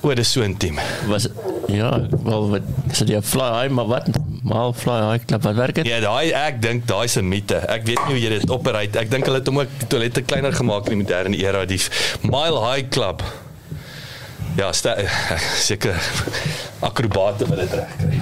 O, 0.00 0.14
dis 0.14 0.30
so 0.32 0.40
intiem. 0.40 0.78
Was 1.10 1.26
ja, 1.68 1.90
wel 2.24 2.46
wat 2.54 2.62
so 2.96 3.04
die 3.04 3.18
fly 3.22 3.50
high 3.58 3.72
maar 3.74 3.86
wat 3.90 4.06
mal 4.42 4.72
fly 4.72 5.00
high 5.04 5.24
klap 5.26 5.42
wat 5.42 5.54
werk 5.54 5.74
dit? 5.74 5.86
Ja, 5.86 6.00
daai 6.00 6.32
ek 6.32 6.62
dink 6.62 6.86
daai 6.88 7.04
is 7.04 7.16
'n 7.16 7.28
mite. 7.28 7.56
Ek 7.68 7.84
weet 7.84 8.00
nie 8.06 8.14
hoe 8.14 8.20
jy 8.20 8.28
dit 8.38 8.50
operate. 8.50 8.98
Ek 8.98 9.10
dink 9.10 9.24
hulle 9.24 9.38
het 9.38 9.46
hom 9.46 9.60
ook 9.60 9.68
die 9.78 9.86
toilette 9.86 10.22
kleiner 10.22 10.52
gemaak 10.52 10.88
in 10.88 10.98
die 10.98 11.04
moderne 11.04 11.36
era, 11.36 11.64
die 11.64 11.80
Mile 12.22 12.60
High 12.64 12.88
Club. 12.88 13.22
Ja, 14.56 14.72
seker 15.68 15.94
akrobate 16.80 17.46
wat 17.46 17.58
dit 17.58 17.72
reg 17.72 17.96
kry. 17.98 18.20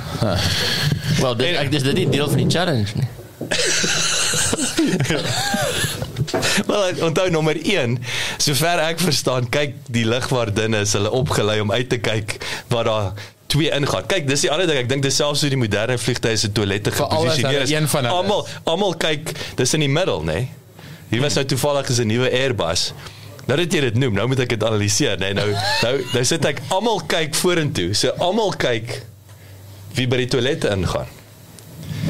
Wel, 1.23 1.37
dit 1.37 1.57
ek 1.57 1.71
dis 1.71 1.83
dit 1.83 1.95
nie 1.95 2.09
deel 2.09 2.29
van 2.29 2.37
die 2.37 2.51
challenge 2.51 2.89
nie. 2.95 3.09
Wel, 6.69 6.83
ek 6.91 6.99
onthou 7.07 7.29
nommer 7.33 7.57
1, 7.62 7.97
sover 8.43 8.83
ek 8.85 9.01
verstaan, 9.01 9.49
kyk 9.49 9.75
die 9.87 10.05
ligwaardinne 10.09 10.81
is 10.85 10.93
hulle 10.99 11.11
opgelei 11.14 11.61
om 11.64 11.73
uit 11.73 11.89
te 11.89 11.99
kyk 12.03 12.37
wat 12.73 12.85
daar 12.91 13.12
twee 13.49 13.71
ingaan. 13.73 14.07
Kyk, 14.07 14.27
dis 14.29 14.45
die 14.45 14.51
ander 14.53 14.69
ding. 14.69 14.79
Ek 14.83 14.89
dink 14.91 15.05
dis 15.07 15.17
selfs 15.17 15.43
hoe 15.45 15.51
die 15.53 15.61
moderne 15.61 15.97
vliegtye 16.01 16.37
se 16.37 16.51
toilette 16.53 16.93
geposisioneer 16.93 17.65
hulle 17.65 18.13
Almal 18.13 18.47
almal 18.69 18.97
kyk, 19.01 19.33
dis 19.61 19.75
in 19.79 19.87
die 19.87 19.93
middel, 19.93 20.25
nê? 20.29 20.41
Nee? 20.43 20.49
Hier 21.09 21.23
was 21.25 21.39
nou 21.39 21.45
toevallig 21.49 21.89
is 21.89 21.99
'n 22.05 22.07
nuwe 22.11 22.29
Airbus. 22.31 22.93
Nou 23.49 23.57
dat 23.57 23.73
jy 23.73 23.81
dit 23.81 23.95
noem, 23.97 24.13
nou 24.15 24.27
moet 24.29 24.41
ek 24.45 24.49
dit 24.49 24.65
analiseer, 24.65 25.17
nê? 25.17 25.33
Nee? 25.33 25.35
Nou 25.35 25.49
nou 25.83 26.05
nou 26.13 26.25
sit 26.25 26.45
ek 26.45 26.61
almal 26.69 27.01
kyk 27.07 27.35
vorentoe. 27.35 27.95
So 27.95 28.13
almal 28.19 28.53
kyk 28.53 29.03
wie 29.97 30.07
by 30.07 30.17
die 30.17 30.29
toilette 30.29 30.69
ingaan. 30.69 31.07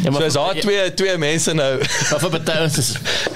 Ja, 0.03 0.13
So 0.13 0.25
as 0.25 0.35
daar 0.35 0.55
twee 0.55 0.95
twee 0.95 1.17
mense 1.19 1.55
nou 1.55 1.79
maar 2.11 2.21
vir 2.21 2.31
party 2.31 2.59
ons 2.63 2.79
is 2.79 2.91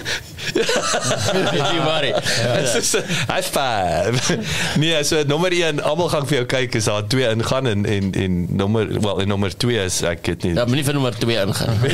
Jy 0.53 1.79
worry. 1.85 2.13
Dit 2.13 2.75
is 2.83 2.93
'n 2.97 3.05
high 3.33 3.49
five. 3.57 4.39
Nee, 4.83 5.05
so 5.05 5.23
nommer 5.27 5.53
1, 5.53 5.83
almal 5.83 6.09
gaan 6.09 6.27
vir 6.27 6.37
jou 6.37 6.47
kyk 6.47 6.77
as 6.77 6.85
daar 6.85 7.07
twee 7.07 7.29
ingaan 7.29 7.67
en 7.67 7.87
en 7.87 8.13
en 8.13 8.47
nommer 8.57 9.01
wel 9.01 9.21
en 9.21 9.29
nommer 9.29 9.57
2 9.57 9.85
is 9.85 10.03
ek 10.03 10.27
weet 10.27 10.43
nie. 10.43 10.55
Ja, 10.55 10.65
maar 10.65 10.75
nie 10.77 10.85
vir 10.85 10.95
nommer 10.95 11.15
2 11.19 11.37
ingaan. 11.47 11.77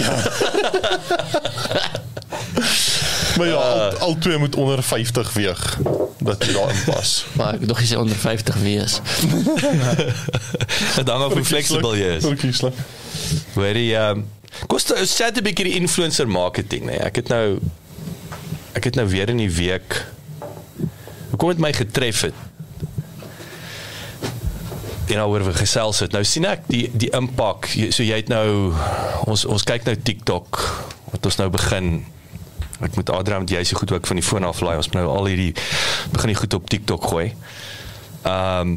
Maar 3.39 3.47
ja, 3.47 3.55
al, 3.55 3.91
al 3.99 4.17
twee 4.19 4.39
moet 4.39 4.57
onder 4.57 4.83
50 4.83 5.33
weeg 5.33 5.79
dat 6.19 6.45
jy 6.45 6.53
daarin 6.53 6.81
pas. 6.85 7.25
Maar 7.39 7.55
ek 7.55 7.67
dog 7.71 7.79
jy 7.79 7.87
sê 7.93 7.99
onder 8.01 8.17
50 8.19 8.57
wees. 8.65 8.97
Dit 10.97 11.09
hang 11.09 11.23
af 11.23 11.33
hoe 11.37 11.45
flexible 11.47 11.95
jy 11.99 12.17
is. 12.17 12.25
Verkieslik. 12.27 12.75
Hoor 13.55 13.79
jy 13.79 13.93
ehm 13.95 14.25
koste 14.67 14.97
sê 15.07 15.29
'n 15.31 15.43
bietjie 15.45 15.69
die 15.71 15.77
influencer 15.79 16.27
marketing, 16.29 16.89
nee. 16.91 16.99
Ek 16.99 17.21
het 17.23 17.29
nou 17.31 17.59
ek 18.79 18.85
het 18.91 18.99
nou 19.01 19.07
weer 19.11 19.29
in 19.33 19.41
die 19.43 19.51
week 19.53 19.99
hoekom 21.31 21.49
het 21.53 21.59
my 21.63 21.73
getref 21.77 22.21
het 22.29 22.35
en 25.09 25.17
nou 25.17 25.29
oor 25.33 25.45
we 25.47 25.55
gesels 25.57 26.03
het. 26.05 26.13
Nou 26.13 26.21
sien 26.29 26.45
ek 26.45 26.67
die 26.69 26.83
die 26.93 27.09
impak. 27.17 27.65
So 27.97 28.05
jy 28.05 28.19
het 28.21 28.29
nou 28.29 28.75
ons 29.31 29.47
ons 29.49 29.65
kyk 29.65 29.87
nou 29.89 29.95
TikTok 29.97 30.59
wat 31.15 31.29
ons 31.31 31.39
nou 31.41 31.49
begin 31.55 31.99
Ek 32.79 32.95
moet 32.95 33.09
Adrian 33.11 33.41
want 33.43 33.51
jy 33.51 33.59
is 33.65 33.73
so 33.73 33.79
goed 33.81 33.91
ook 33.91 34.07
van 34.07 34.21
die 34.21 34.23
foon 34.23 34.45
aflaai. 34.47 34.77
Ons 34.79 34.87
moet 34.93 35.01
nou 35.01 35.09
al 35.11 35.27
hierdie 35.33 35.49
begin 36.15 36.31
die 36.31 36.37
goed 36.39 36.55
op 36.55 36.69
TikTok 36.71 37.09
gooi. 37.11 37.25
Ehm 38.23 38.77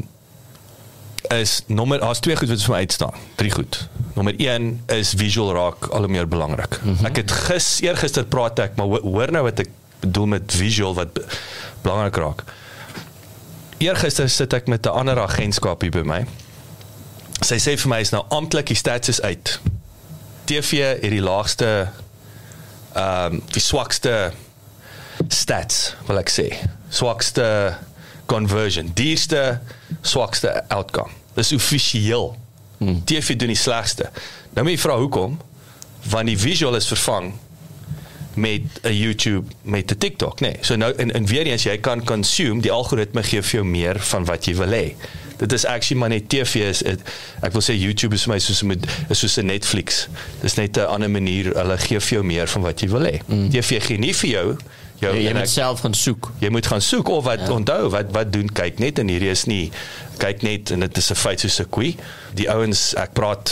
is 1.32 1.60
nommer 1.70 2.00
daar's 2.02 2.18
twee 2.20 2.34
goed 2.36 2.50
wat 2.50 2.64
vir 2.64 2.72
my 2.74 2.80
uitstaan. 2.82 3.14
Drie 3.38 3.52
goed. 3.54 3.76
Nommer 4.16 4.34
1 4.42 4.66
is 4.96 5.12
visual 5.16 5.52
raak 5.54 5.86
al 5.94 6.02
hoe 6.04 6.10
meer 6.16 6.26
belangrik. 6.28 6.80
Mm 6.82 6.96
-hmm. 6.96 7.06
Ek 7.12 7.16
het 7.22 7.30
gis 7.46 7.68
eergister 7.86 8.24
praat 8.26 8.58
ek, 8.58 8.74
maar 8.76 8.86
ho- 8.90 9.04
hoor 9.06 9.30
nou 9.32 9.44
wat 9.46 9.62
ek 9.62 9.70
bedoel 10.02 10.26
met 10.26 10.52
visual 10.54 10.94
wat 10.94 11.12
be- 11.12 11.26
belangrik 11.82 12.16
raak. 12.16 12.44
Eergister 13.82 14.30
sit 14.30 14.52
ek 14.52 14.66
met 14.66 14.86
'n 14.86 14.94
ander 14.94 15.20
agentskap 15.20 15.80
hier 15.80 15.90
by 15.90 16.02
my. 16.06 16.26
Sy 17.42 17.58
sê 17.58 17.74
vir 17.78 17.88
my 17.88 18.00
is 18.00 18.10
nou 18.10 18.22
amptelik 18.30 18.66
die 18.66 18.76
stats 18.76 19.08
is 19.08 19.20
uit. 19.22 19.58
TV 20.44 21.00
het 21.02 21.10
die 21.10 21.22
laagste 21.22 21.88
ehm 22.94 23.32
um, 23.34 23.42
die 23.54 23.60
swakste 23.62 24.32
stats 25.28 25.94
wil 26.06 26.18
ek 26.18 26.30
sê. 26.30 26.46
Swakste 26.88 27.74
conversion, 28.26 28.90
dierste 28.94 29.60
swakste 30.02 30.64
outcome. 30.68 31.10
Dis 31.34 31.52
offisieel. 31.52 32.36
Hmm. 32.78 33.04
TV 33.04 33.36
doen 33.36 33.52
die 33.52 33.56
slegste. 33.56 34.10
Nou 34.52 34.66
moet 34.66 34.74
jy 34.76 34.82
vra 34.82 34.96
hoekom? 34.98 35.38
Want 36.10 36.26
die 36.26 36.38
visual 36.38 36.76
is 36.76 36.86
vervang 36.90 37.32
met 38.34 38.62
'n 38.82 38.92
YouTube 38.92 39.44
met 39.62 39.90
'n 39.92 39.98
TikTok, 39.98 40.40
nee. 40.40 40.56
So 40.60 40.74
nou 40.76 40.92
en 40.96 41.10
en 41.12 41.26
weer 41.26 41.46
eens 41.46 41.62
jy 41.62 41.78
kan 41.78 42.04
consume, 42.04 42.60
die 42.60 42.70
algoritme 42.70 43.22
gee 43.22 43.42
vir 43.42 43.50
jou 43.60 43.64
meer 43.64 43.98
van 44.00 44.24
wat 44.24 44.44
jy 44.44 44.54
wil 44.54 44.68
hê. 44.70 44.94
Dit 45.38 45.52
is 45.52 45.64
actually 45.64 45.98
maar 46.00 46.08
net 46.08 46.28
TV 46.28 46.54
is 46.54 46.82
it, 46.82 47.00
ek 47.42 47.52
wil 47.52 47.60
sê 47.62 47.74
YouTube 47.78 48.14
is 48.14 48.22
vir 48.22 48.32
my 48.34 48.38
soos 48.38 48.62
met- 48.62 48.86
is 49.10 49.18
soos 49.18 49.36
'n 49.38 49.46
Netflix. 49.46 50.08
Dis 50.40 50.54
net 50.54 50.76
'n 50.76 50.86
ander 50.86 51.10
manier. 51.10 51.44
Hulle 51.56 51.78
gee 51.78 52.00
vir 52.00 52.08
jou 52.18 52.24
meer 52.24 52.46
van 52.48 52.62
wat 52.62 52.80
jy 52.80 52.88
wil 52.88 53.02
hê. 53.02 53.20
Mm. 53.26 53.48
TV 53.50 53.82
gee 53.82 53.98
nie 53.98 54.14
vir 54.14 54.30
jou 54.30 54.56
jou 54.98 55.14
Jy, 55.14 55.20
jy 55.22 55.26
en 55.28 55.32
moet 55.34 55.42
ek- 55.42 55.48
self 55.48 55.80
gaan 55.80 55.94
soek. 55.94 56.30
jy 56.40 56.48
moet 56.48 56.66
gaan 56.66 56.80
soek 56.80 57.08
of 57.08 57.24
wat 57.24 57.40
ja. 57.40 57.50
onthou 57.52 57.88
wat 57.90 58.04
wat 58.12 58.32
doen 58.32 58.48
kyk 58.52 58.78
net 58.78 58.98
en 58.98 59.08
hierdie 59.08 59.30
is 59.30 59.44
nie 59.46 59.70
kyk 60.18 60.42
net 60.42 60.70
en 60.70 60.80
dit 60.80 60.96
is 60.96 61.10
'n 61.10 61.14
feit 61.14 61.40
soos 61.40 61.58
'n 61.60 61.66
koei 61.70 61.96
die 62.34 62.48
ouens 62.50 62.94
ek 62.94 63.12
praat 63.12 63.50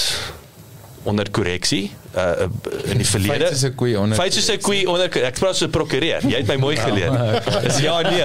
onder 1.03 1.30
korreksie 1.30 1.90
uh, 2.16 2.30
in 2.84 2.96
die 3.01 3.07
verlede. 3.07 3.46
Feit 3.46 3.57
soos 3.57 3.70
'n 3.70 3.74
koei 3.74 3.96
onder 3.96 4.16
feit 4.16 4.34
soos 4.34 4.51
'n 4.51 4.61
koei 4.61 4.86
onder 4.86 5.24
ek 5.24 5.38
praat 5.38 5.57
so 5.57 5.68
prokureur. 5.68 6.26
Jy 6.26 6.36
het 6.36 6.46
my 6.46 6.57
mooi 6.57 6.76
geleer. 6.76 7.12
Is 7.68 7.78
ja 7.80 8.01
nee. 8.01 8.24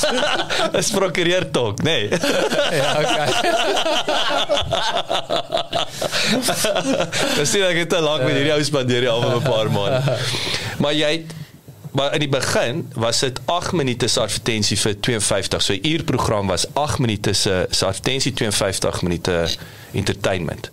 Is 0.80 0.90
prokureur 0.90 1.50
tog 1.50 1.74
nee. 1.82 2.08
Ja, 2.10 3.00
okay. 3.00 3.30
Dis 7.40 7.50
sien 7.50 7.62
ek 7.66 7.76
het 7.82 7.88
te 7.88 8.00
lank 8.00 8.22
met 8.22 8.34
hierdie 8.36 8.54
ou 8.54 8.64
spandeer 8.64 9.00
hier 9.00 9.10
al 9.10 9.22
vir 9.26 9.36
'n 9.40 9.42
paar 9.42 9.70
maande. 9.70 10.16
Maar 10.78 10.94
jy 10.94 11.10
het 11.18 11.24
maar 11.90 12.14
in 12.14 12.22
die 12.22 12.30
begin 12.30 12.86
was 12.94 13.18
dit 13.18 13.40
8 13.44 13.72
minute 13.72 14.06
se 14.06 14.20
advertensie 14.20 14.78
vir 14.78 15.00
52. 15.00 15.62
So 15.62 15.72
'n 15.72 15.80
uur 15.82 16.04
program 16.04 16.46
was 16.46 16.66
8 16.72 16.98
minute 16.98 17.32
se 17.32 17.66
se 17.70 17.86
advertensie 17.86 18.32
52 18.32 19.02
minute 19.02 19.48
entertainment. 19.92 20.70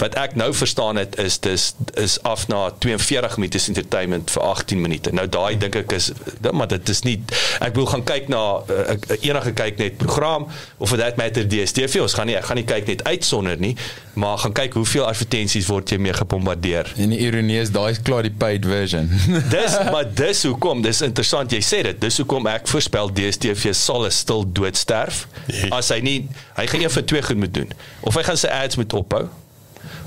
Wat 0.00 0.14
ek 0.18 0.34
nou 0.34 0.48
verstaan 0.54 0.96
het 0.96 1.18
is 1.18 1.38
dis 1.40 1.74
is 2.00 2.16
af 2.22 2.46
na 2.48 2.70
42 2.78 3.36
minute 3.36 3.58
se 3.58 3.68
entertainment 3.68 4.30
vir 4.30 4.42
18 4.42 4.80
minute. 4.80 5.12
Nou 5.12 5.28
daai 5.28 5.58
dink 5.58 5.74
ek 5.76 5.92
is 5.92 6.10
dit- 6.40 6.52
maar 6.52 6.68
dit 6.68 6.88
is 6.88 7.02
nie 7.02 7.20
ek 7.60 7.74
wil 7.74 7.86
gaan 7.86 8.04
kyk 8.04 8.28
na 8.28 8.40
uh, 8.70 8.90
ek- 8.94 9.06
enige 9.20 9.52
kyk 9.52 9.78
net 9.78 9.96
program 9.96 10.46
of 10.78 10.88
for 10.88 10.98
that 10.98 11.16
matter 11.16 11.44
DStv 11.48 12.00
ons 12.02 12.14
gaan 12.14 12.26
nie 12.26 12.36
ek 12.36 12.44
gaan 12.44 12.56
nie 12.56 12.64
kyk 12.64 12.86
net 12.86 13.04
uitsonder 13.04 13.56
nie, 13.60 13.76
maar 14.14 14.38
gaan 14.38 14.52
kyk 14.52 14.72
hoeveel 14.74 15.04
advertensies 15.06 15.66
word 15.68 15.90
jy 15.90 15.98
mee 15.98 16.12
gebombardeer. 16.12 16.92
En 16.96 17.08
die 17.14 17.18
ironie 17.18 17.58
is 17.60 17.70
daai 17.70 17.90
is 17.92 18.02
klaar 18.02 18.22
die 18.22 18.34
paid 18.38 18.64
version. 18.66 19.08
Dis 19.54 19.76
maar 19.90 20.08
dis 20.14 20.42
hoekom 20.44 20.82
dis 20.82 21.00
interessant 21.06 21.52
jy 21.52 21.60
sê 21.62 21.82
dit. 21.82 22.00
Dis 22.00 22.18
hoekom 22.18 22.46
ek 22.50 22.66
voorspel 22.68 23.12
DStv 23.14 23.72
sal 23.74 24.10
stil 24.10 24.44
dood 24.52 24.76
sterf 24.76 25.26
Nee. 25.46 25.68
as 25.76 25.88
hy 25.92 26.00
nie 26.00 26.18
hy 26.56 26.66
gaan 26.66 26.80
een 26.86 26.90
van 26.90 27.04
twee 27.04 27.22
goed 27.22 27.36
moet 27.36 27.54
doen. 27.54 27.70
Of 28.00 28.14
hy 28.16 28.22
gaan 28.24 28.36
sy 28.40 28.48
ads 28.48 28.76
moet 28.80 28.92
ophou 28.96 29.26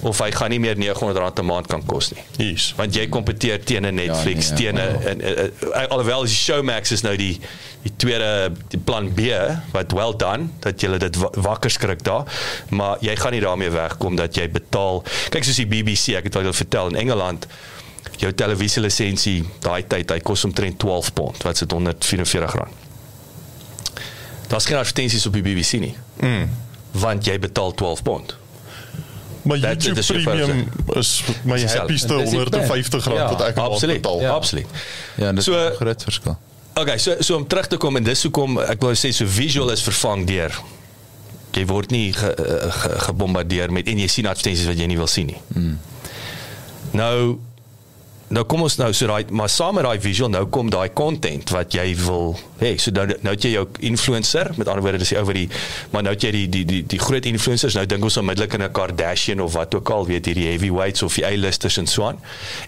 of 0.01 0.19
hy 0.19 0.31
gaan 0.31 0.49
nie 0.49 0.59
meer 0.59 0.75
R900 0.75 1.39
'n 1.39 1.45
maand 1.45 1.67
kan 1.67 1.85
kos 1.85 2.11
nie. 2.11 2.23
Yes. 2.51 2.73
Want 2.77 2.93
jy 2.95 3.07
kompeteer 3.09 3.63
teen 3.63 3.85
'n 3.85 3.95
Netflix, 3.95 4.47
Ja, 4.47 4.53
nee, 4.53 4.63
ja. 4.63 4.71
teen 4.71 5.17
'n 5.17 5.21
en- 5.21 5.89
alhoewel 5.89 6.21
die 6.25 6.33
Showmax 6.33 6.91
is 6.91 7.01
nou 7.01 7.15
die 7.17 7.39
die 7.83 7.93
tweede 7.95 8.51
die 8.69 8.79
plan 8.79 9.13
B 9.13 9.19
wat 9.71 9.91
well 9.91 10.13
done 10.17 10.47
dat 10.59 10.81
jy 10.81 10.97
dit 10.97 11.15
wa- 11.15 11.29
wakker 11.35 11.69
skrik 11.69 12.03
daar, 12.03 12.23
maar 12.69 12.97
jy 13.01 13.15
gaan 13.15 13.31
nie 13.31 13.41
daarmee 13.41 13.69
wegkom 13.69 14.15
dat 14.15 14.35
jy 14.35 14.49
betaal. 14.51 15.03
Kyk 15.29 15.43
soos 15.43 15.55
die 15.55 15.67
BBC, 15.67 16.15
ek 16.15 16.23
het 16.23 16.35
al 16.35 16.53
vertel 16.53 16.87
in 16.87 16.95
Engeland 16.95 17.47
jou 18.17 18.33
televisielisensie 18.33 19.45
daai 19.59 19.83
tyd 19.87 20.09
hy 20.09 20.19
kos 20.19 20.43
omtrent 20.43 20.79
12 20.79 21.13
pond 21.13 21.43
wat 21.43 21.57
sit 21.57 21.71
144 21.71 22.53
rand. 22.53 22.71
Daar's 24.47 24.65
geen 24.65 24.77
advertensies 24.77 25.25
op 25.25 25.33
die 25.33 25.41
BBC 25.41 25.71
nie. 25.79 25.95
Mm. 26.19 26.49
Want 26.91 27.25
jy 27.25 27.39
betaal 27.39 27.73
12 27.73 28.01
pond. 28.03 28.37
Maar 29.47 29.59
Dat- 29.59 29.69
YouTube 29.83 29.95
dit 29.95 30.09
is 30.09 30.23
Premium 30.23 30.67
is 30.95 31.23
my 31.43 31.53
dieselfde. 31.55 31.77
happieste 31.77 32.17
Dis 32.17 32.29
die 32.29 32.37
150 32.39 33.03
rand 33.05 33.17
Ja, 33.17 33.29
wat 33.29 33.41
ek 33.41 33.57
al 33.57 33.79
betaal. 33.79 34.21
Ja. 34.21 34.29
Absoluut. 34.31 34.67
ja, 35.17 35.31
dit 35.31 35.43
So- 35.43 35.53
is 35.67 35.71
'n 35.71 35.75
groot 35.75 36.03
verskil. 36.03 36.37
Okay, 36.73 36.97
so 36.97 37.15
so 37.19 37.35
om 37.35 37.47
terug 37.47 37.67
te 37.67 37.77
kom 37.77 37.95
en 37.95 38.03
dis 38.03 38.23
hoekom 38.23 38.59
ek 38.59 38.81
wou 38.81 38.93
sê 38.93 39.09
so 39.13 39.25
visual 39.25 39.71
is 39.71 39.81
vervang 39.81 40.25
deur 40.27 40.51
jy 41.51 41.65
word 41.65 41.89
nie 41.91 42.13
ge, 42.13 42.33
eh, 42.33 42.71
ge, 42.71 42.89
gebombardeer 42.99 43.71
met 43.71 43.87
en 43.87 43.97
jy 43.97 44.07
sien 44.07 44.25
advertensies 44.25 44.67
wat 44.67 44.77
jy 44.77 44.85
nie 44.85 44.97
wil 44.97 45.07
sien 45.07 45.25
nie. 45.25 45.37
Hmm. 45.53 45.79
Nou 46.91 47.39
nou 48.29 48.43
kom 48.43 48.61
ons 48.61 48.75
nou 48.77 48.91
so 48.93 49.07
daai 49.07 49.31
maar 49.31 49.49
saam 49.49 49.77
met 49.79 49.85
daai 49.87 49.99
visual 50.03 50.29
nou 50.29 50.45
kom 50.51 50.69
daai 50.69 50.89
content 50.93 51.49
wat 51.55 51.75
jy 51.77 51.95
wil 52.03 52.35
hê. 52.59 52.73
So 52.81 52.91
nou 52.91 53.05
nou 53.23 53.33
het 53.33 53.45
jy 53.45 53.53
jou 53.53 53.65
influencer, 53.87 54.49
met 54.57 54.67
ander 54.67 54.83
woorde 54.85 55.01
dis 55.01 55.13
die 55.13 55.19
ou 55.19 55.25
wat 55.27 55.37
die 55.37 55.47
maar 55.93 56.05
nou 56.05 56.13
het 56.15 56.25
jy 56.25 56.31
die 56.35 56.45
die 56.51 56.63
die 56.67 56.81
die 56.95 56.99
groot 57.01 57.27
influencers 57.29 57.77
nou 57.77 57.85
dink 57.89 58.03
ons 58.07 58.17
onmiddellik 58.19 58.55
aan 58.57 58.65
'n 58.67 58.71
Kardashian 58.73 59.41
of 59.41 59.53
wat 59.53 59.75
ook 59.75 59.89
al, 59.93 60.05
weet 60.07 60.25
hierdie 60.25 60.47
heavyweights 60.49 61.03
of 61.03 61.15
die 61.15 61.25
A-listers 61.25 61.77
en 61.77 61.87
so 61.87 62.03
aan. 62.03 62.19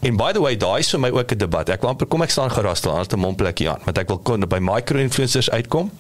En 0.02 0.18
by 0.18 0.32
the 0.32 0.42
way, 0.42 0.56
daai 0.56 0.80
is 0.80 0.90
vir 0.90 1.00
my 1.00 1.10
ook 1.10 1.32
'n 1.32 1.38
debat. 1.38 1.70
Ek 1.70 1.82
wil 1.82 1.90
amper 1.90 2.08
kom 2.08 2.22
ek 2.22 2.30
staan 2.30 2.52
gerastel 2.52 2.92
aan 2.92 3.06
'n 3.10 3.20
momplekkie 3.20 3.70
aan, 3.70 3.82
want 3.86 3.98
ek 3.98 4.08
wil 4.08 4.18
kon 4.18 4.40
by 4.40 4.60
micro-influencers 4.60 5.50
uitkom 5.50 5.92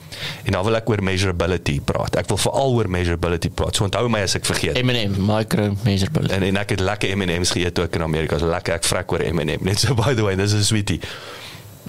en 0.46 0.52
dan 0.52 0.64
wil 0.64 0.76
ek 0.76 0.90
oor 0.90 1.04
measurability 1.04 1.82
praat. 1.82 2.16
Ek 2.16 2.28
wil 2.28 2.38
veral 2.38 2.74
oor 2.74 2.90
measurability 2.90 3.50
praat. 3.50 3.76
So 3.76 3.84
onthou 3.84 4.10
my 4.10 4.22
as 4.22 4.36
ek 4.36 4.46
vergeet. 4.46 4.84
M&M 4.84 5.26
micro 5.26 5.76
measurable. 5.84 6.30
En 6.30 6.44
en 6.44 6.58
ek 6.58 6.70
het 6.70 6.80
lekker 6.80 7.18
M&M's 7.18 7.52
geëet 7.52 7.80
ook 7.80 7.96
in 7.96 8.02
Amerika. 8.02 8.38
So 8.38 8.46
lekker 8.46 8.74
ek 8.74 8.84
vrek 8.84 9.12
oor 9.12 9.24
M&M. 9.34 9.49
Net 9.62 9.80
so 9.80 9.94
by 9.94 10.14
the 10.14 10.24
way, 10.24 10.36
dis 10.36 10.54
'n 10.54 10.64
sweetie. 10.64 11.00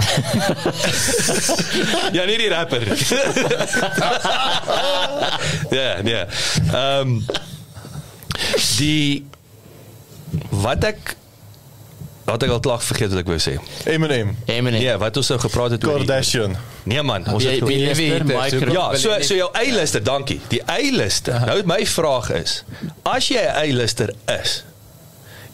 ja, 2.17 2.25
nie 2.25 2.39
die 2.39 2.49
rapper. 2.49 2.87
ja, 5.79 6.01
nee. 6.03 6.25
Ehm 6.73 7.21
die 8.79 9.25
wat 10.51 10.85
ek 10.85 11.17
wat 12.25 12.43
ek 12.47 12.51
al 12.55 12.61
klaar 12.63 12.81
vergeet 12.85 13.11
wat 13.13 13.21
ek 13.25 13.31
wou 13.33 13.39
sê. 13.43 13.57
M&M, 13.91 14.31
M&M. 14.47 14.71
Nee, 14.77 14.95
wat 15.03 15.17
ons 15.19 15.29
nou 15.33 15.39
gepraat 15.43 15.71
het 15.75 15.85
oor. 15.85 15.99
die- 15.99 16.07
Kardashian. 16.07 16.55
Nee 16.89 17.03
man, 17.03 17.27
ons 17.33 17.45
het 17.45 17.61
wie- 17.67 17.95
Wie 17.95 18.11
weet, 18.13 18.25
micro- 18.25 18.73
Ja, 18.73 18.95
so 18.97 19.17
so 19.21 19.35
jou 19.35 19.51
eilister, 19.53 20.03
dankie. 20.03 20.41
Die 20.49 20.63
eilister. 20.63 21.41
Nou 21.47 21.63
my 21.67 21.87
vraag 21.87 22.31
is, 22.31 22.63
as 23.03 23.29
jy 23.29 23.41
'n 23.43 23.55
eilister 23.67 24.15
is 24.43 24.63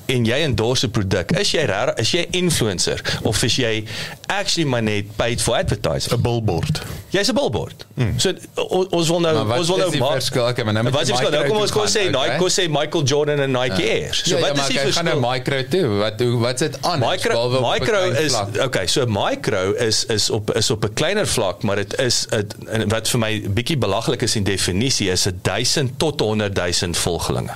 en 0.07 0.25
jy 0.25 0.37
endorse 0.43 0.87
'n 0.87 0.91
produk, 0.91 1.33
is 1.33 1.51
jy 1.51 1.65
reg, 1.65 1.95
is 1.95 2.11
jy 2.11 2.27
influencer 2.31 3.01
of 3.23 3.43
is 3.43 3.57
jy 3.57 3.85
actually 4.27 4.69
maar 4.69 4.83
net 4.83 5.05
paid 5.17 5.43
for 5.43 5.55
advertising? 5.57 6.13
'n 6.15 6.21
billboard. 6.23 6.83
Jy's 7.11 7.29
'n 7.29 7.35
billboard. 7.35 7.87
So 8.17 8.33
o, 8.55 8.87
ons 8.91 9.09
wil 9.09 9.21
nou 9.21 9.35
Maar 9.35 9.47
wat 9.47 9.59
ons 9.59 9.69
wil 9.69 9.77
nou 9.77 9.91
die 9.91 10.01
maak- 10.01 10.13
verskil? 10.13 10.47
Okay, 10.49 10.65
maar 10.65 10.73
nou 10.75 10.91
Wat 10.91 11.03
is 11.03 11.09
verskil? 11.09 11.31
Nou 11.31 11.47
kom 11.49 11.57
ons 11.57 11.71
kon 11.71 11.87
sê 11.89 11.93
gaan, 11.93 12.13
Nike, 12.13 12.19
okay? 12.19 12.37
kon 12.39 12.51
sê 12.51 12.69
Michael 12.69 13.05
Jordan 13.05 13.41
en 13.41 13.51
Nike 13.51 13.83
Air. 13.91 14.15
So 14.15 14.37
ja, 14.37 14.41
wat 14.41 14.47
ja, 14.47 14.53
is 14.53 14.59
maar 14.59 14.69
die 14.69 14.79
ek 14.79 14.93
gaan 14.93 15.05
nou 15.05 15.21
verskil? 15.21 15.31
micro 15.33 15.69
toe. 15.69 15.99
Wat 15.99 16.21
hoe 16.21 16.39
wat 16.41 16.59
sit 16.59 16.83
anders? 16.83 17.11
Micro 17.11 17.61
micro 17.71 18.11
is 18.11 18.33
vlak? 18.33 18.57
okay, 18.65 18.87
so 18.87 19.07
micro 19.07 19.73
is 19.73 20.05
is 20.05 20.31
op 20.31 20.55
is 20.57 20.71
op 20.71 20.85
'n 20.85 20.93
kleiner 20.95 21.27
vlak, 21.27 21.63
maar 21.63 21.77
dit 21.77 21.99
is 21.99 22.27
'n 22.31 22.89
wat 22.89 23.09
vir 23.09 23.19
my 23.19 23.43
bietjie 23.49 23.79
belaglik 23.79 24.23
is 24.23 24.37
in 24.37 24.45
definisie 24.45 25.11
is 25.11 25.27
'n 25.27 25.39
1000 25.43 25.99
tot 25.99 26.21
100 26.21 26.55
000 26.81 26.95
volgelinge. 26.95 27.55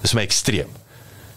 Dis 0.00 0.12
my 0.12 0.22
ekstreem. 0.22 0.66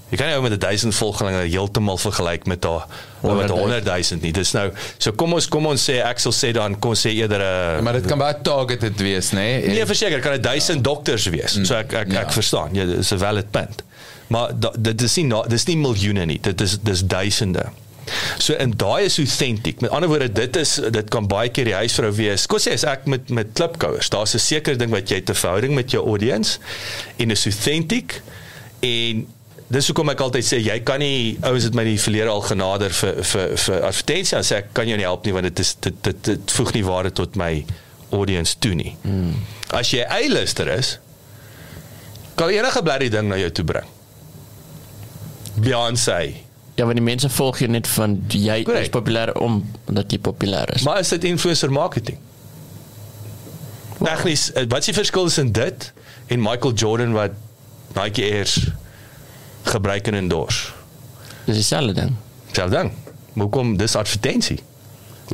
Jy 0.10 0.18
kan 0.18 0.28
nie 0.28 0.36
ou 0.36 0.42
met 0.42 0.52
'n 0.52 0.60
1000 0.60 0.96
volgelinge 0.96 1.44
heeltemal 1.50 1.98
vergelyk 1.98 2.46
met 2.48 2.62
daai 2.62 2.82
met 3.22 3.50
100 3.50 3.84
000 3.86 4.22
nie. 4.22 4.32
Dis 4.32 4.52
nou 4.54 4.72
so 4.98 5.12
kom 5.12 5.34
ons 5.34 5.48
kom 5.48 5.66
ons 5.66 5.90
sê 5.90 6.02
ek 6.04 6.20
sal 6.20 6.32
sê 6.32 6.52
dan 6.54 6.80
kom 6.80 6.90
ons 6.92 7.02
sê 7.06 7.10
eerder 7.14 7.42
'n 7.42 7.84
Maar 7.84 7.94
dit 7.94 8.06
kan 8.06 8.18
baie 8.18 8.36
targeted 8.42 8.98
wees, 9.00 9.32
né? 9.32 9.62
Nee, 9.68 9.86
verseker 9.86 10.20
kan 10.20 10.32
dit 10.32 10.44
1000 10.44 10.84
dokters 10.84 11.26
wees. 11.30 11.60
So 11.64 11.76
ek 11.76 11.94
ek 11.94 12.12
Ja. 12.12 12.22
ek 12.22 12.32
verstaan. 12.32 12.70
Ja, 12.74 12.86
dis 12.86 13.12
'n 13.12 13.18
valid 13.18 13.52
punt. 13.52 13.84
Maar 14.28 14.60
da, 14.60 14.72
dit 14.78 15.02
is 15.02 15.16
nie 15.16 15.26
na, 15.26 15.42
dis 15.42 15.66
nie 15.66 15.78
miljoene 15.78 16.26
nie. 16.26 16.40
Dit 16.42 16.62
is 16.62 16.78
dis 16.82 17.02
duisende. 17.06 17.66
So 18.38 18.54
en 18.54 18.74
daai 18.78 19.04
is 19.06 19.18
authentic. 19.20 19.82
Met 19.82 19.90
ander 19.92 20.10
woorde, 20.10 20.32
dit 20.32 20.56
is 20.56 20.80
dit 20.92 21.10
kan 21.10 21.28
baie 21.28 21.50
keer 21.50 21.66
die 21.66 21.74
huisvrou 21.74 22.12
wees. 22.12 22.46
Kom 22.46 22.58
sê 22.60 22.74
as 22.74 22.84
ek 22.84 23.06
met 23.06 23.30
met 23.30 23.48
klipkouers, 23.54 24.10
daar's 24.10 24.34
'n 24.34 24.40
sekere 24.40 24.76
ding 24.76 24.90
wat 24.92 25.10
jy 25.10 25.22
te 25.22 25.34
verhouding 25.34 25.74
met 25.76 25.92
jou 25.92 26.06
audience 26.08 26.58
en 27.18 27.32
is 27.32 27.46
authentic 27.46 28.22
en 28.80 29.28
dis 29.70 29.90
hoekom 29.92 30.10
ek 30.10 30.22
altyd 30.26 30.46
sê 30.48 30.58
jy 30.64 30.80
kan 30.86 31.02
nie 31.02 31.36
ouens 31.46 31.68
het 31.68 31.76
my 31.78 31.86
die 31.86 32.00
verlede 32.02 32.32
al 32.34 32.42
genader 32.46 32.94
vir 33.02 33.20
vir 33.32 33.54
vir 33.66 33.84
advertensie 33.90 34.38
en 34.40 34.48
sê 34.48 34.64
ek 34.64 34.72
kan 34.78 34.90
jou 34.90 34.98
nie 34.98 35.06
help 35.06 35.28
nie 35.28 35.36
want 35.36 35.46
dit 35.50 35.62
is 35.62 35.76
dit 35.86 36.00
dit, 36.08 36.24
dit 36.32 36.56
voeg 36.58 36.74
nie 36.78 36.86
waarde 36.88 37.14
tot 37.14 37.38
my 37.38 37.52
audience 38.16 38.56
toe 38.58 38.74
nie. 38.74 38.96
Hmm. 39.04 39.36
As 39.78 39.92
jy 39.94 40.02
A-lister 40.10 40.72
is, 40.74 40.96
kan 42.40 42.50
enige 42.50 42.82
blerrie 42.82 43.12
ding 43.14 43.30
na 43.30 43.38
jou 43.38 43.52
toe 43.54 43.66
bring. 43.70 43.90
Beyoncé. 45.60 46.20
Ja, 46.80 46.88
want 46.88 46.98
die 46.98 47.06
mense 47.06 47.30
volg 47.30 47.60
jou 47.62 47.70
net 47.70 47.88
van 47.92 48.16
jy 48.32 48.64
Correct. 48.64 48.88
is 48.88 48.94
populêr 48.96 49.34
omdat 49.38 50.14
jy 50.16 50.20
populêr 50.24 50.74
is. 50.78 50.86
Maar 50.88 51.04
is 51.04 51.14
dit 51.14 51.30
influencer 51.30 51.70
marketing? 51.76 52.18
Tegnies, 54.00 54.50
eh, 54.54 54.64
wat 54.72 54.80
is 54.80 54.94
die 54.94 54.98
verskil 54.98 55.28
tussen 55.28 55.52
dit 55.52 55.90
en 56.32 56.42
Michael 56.42 56.74
Jordan 56.74 57.12
wat 57.14 57.36
Nike 57.98 58.24
Airs 58.24 58.58
gebruik 59.72 60.08
en 60.08 60.14
endorse? 60.24 60.72
Dis 61.46 61.56
dieselfde 61.62 61.94
ding. 61.94 62.16
Selfs 62.52 62.74
ding. 62.76 62.92
Hoekom 63.34 63.78
dis 63.78 63.96
advertensie? 63.96 64.60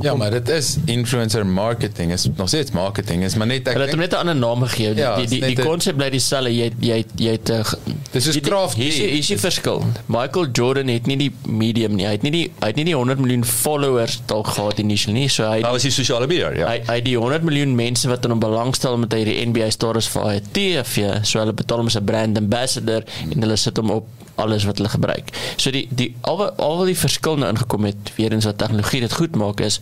Ja, 0.03 0.11
maar 0.19 0.31
dit 0.31 0.49
is 0.51 0.73
influencer 0.91 1.45
marketing. 1.47 2.11
Is 2.11 2.25
nog 2.35 2.47
steeds 2.47 2.71
marketing. 2.75 3.23
Is 3.23 3.35
maar 3.39 3.47
net 3.47 3.67
ek 3.67 3.77
Hulle 3.77 3.85
het 3.85 3.93
hom 3.95 4.01
net 4.03 4.11
'n 4.11 4.15
ander 4.25 4.35
naam 4.35 4.61
gegee. 4.67 4.89
Die 4.93 4.99
Ja, 5.03 5.15
die 5.15 5.23
is 5.23 5.29
die, 5.29 5.39
die 5.55 5.63
konsep 5.63 5.95
bly 5.95 6.09
dieselfde. 6.09 6.51
Jy 6.55 6.71
jy 6.79 7.05
jy 7.15 7.31
het 7.31 7.49
uh, 7.49 7.63
Dis 8.11 8.23
die- 8.27 8.41
craft 8.41 8.75
Hier 8.75 8.87
is 8.87 8.97
hier 8.97 9.09
is 9.09 9.27
die 9.27 9.37
verskil. 9.39 9.83
Michael 10.11 10.47
Jordan 10.51 10.87
het 10.91 11.05
nie 11.07 11.17
die 11.17 11.31
medium 11.47 11.95
nie. 11.95 12.05
Hy 12.05 12.11
het 12.11 12.21
nie 12.27 12.31
die 12.31 12.51
hy 12.59 12.67
het 12.67 12.75
nie 12.75 12.83
die 12.83 12.95
100 12.95 13.19
miljoen 13.23 13.45
followers 13.45 14.19
dalk 14.25 14.47
gehad 14.47 14.79
initially 14.79 15.19
nie. 15.19 15.29
So 15.29 15.47
hy 15.47 15.61
Daar 15.61 15.71
was 15.71 15.81
die 15.87 15.91
sosiale 15.91 16.27
media, 16.27 16.51
ja. 16.53 16.67
Hy 16.67 16.81
hy 16.87 16.99
die 17.01 17.15
100 17.17 17.43
miljoen 17.43 17.75
mense 17.75 18.07
wat 18.11 18.25
aan 18.25 18.31
hom 18.35 18.39
belangstel 18.39 18.93
omdat 18.99 19.13
hy 19.13 19.23
die 19.23 19.45
NBA 19.45 19.69
ster 19.71 19.95
is 19.95 20.07
vir 20.07 20.23
hy 20.27 20.41
TV, 20.51 21.23
so 21.23 21.39
hulle 21.39 21.53
betaal 21.53 21.77
hom 21.77 21.87
as 21.87 21.95
'n 21.95 22.03
brand 22.05 22.37
ambassador 22.37 23.03
en 23.31 23.41
hulle 23.41 23.55
sit 23.55 23.77
hom 23.77 23.89
op 23.91 24.07
alles 24.35 24.65
wat 24.67 24.77
hulle 24.77 24.89
gebruik. 24.89 25.31
So 25.57 25.71
die 25.71 25.87
die 25.89 26.15
al 26.21 26.49
al 26.59 26.85
die 26.85 26.97
verskil 26.97 27.39
nou 27.39 27.49
ingekom 27.53 27.87
het 27.89 28.13
weer 28.17 28.33
eens 28.33 28.45
wat 28.45 28.57
tegnologie 28.57 29.01
dit 29.05 29.13
goed 29.13 29.35
maak 29.35 29.63
is 29.65 29.79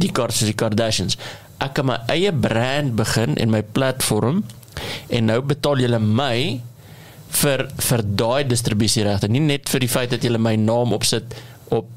die 0.00 0.12
kar 0.12 0.32
soos 0.32 0.48
die 0.48 0.56
Kardashians. 0.56 1.18
Ek 1.62 1.76
kan 1.76 1.86
my 1.86 1.98
eie 2.12 2.32
brand 2.32 2.96
begin 2.98 3.36
en 3.36 3.52
my 3.52 3.62
platform 3.62 4.42
en 5.12 5.28
nou 5.28 5.40
betaal 5.44 5.82
julle 5.84 6.00
my 6.02 6.60
vir 7.32 7.66
vir 7.88 8.02
daai 8.04 8.44
distribusieregte, 8.48 9.28
nie 9.28 9.40
net 9.40 9.70
vir 9.72 9.84
die 9.84 9.90
feit 9.90 10.12
dat 10.12 10.24
julle 10.24 10.40
my 10.42 10.54
naam 10.60 10.92
opsit 10.96 11.36
op 11.72 11.88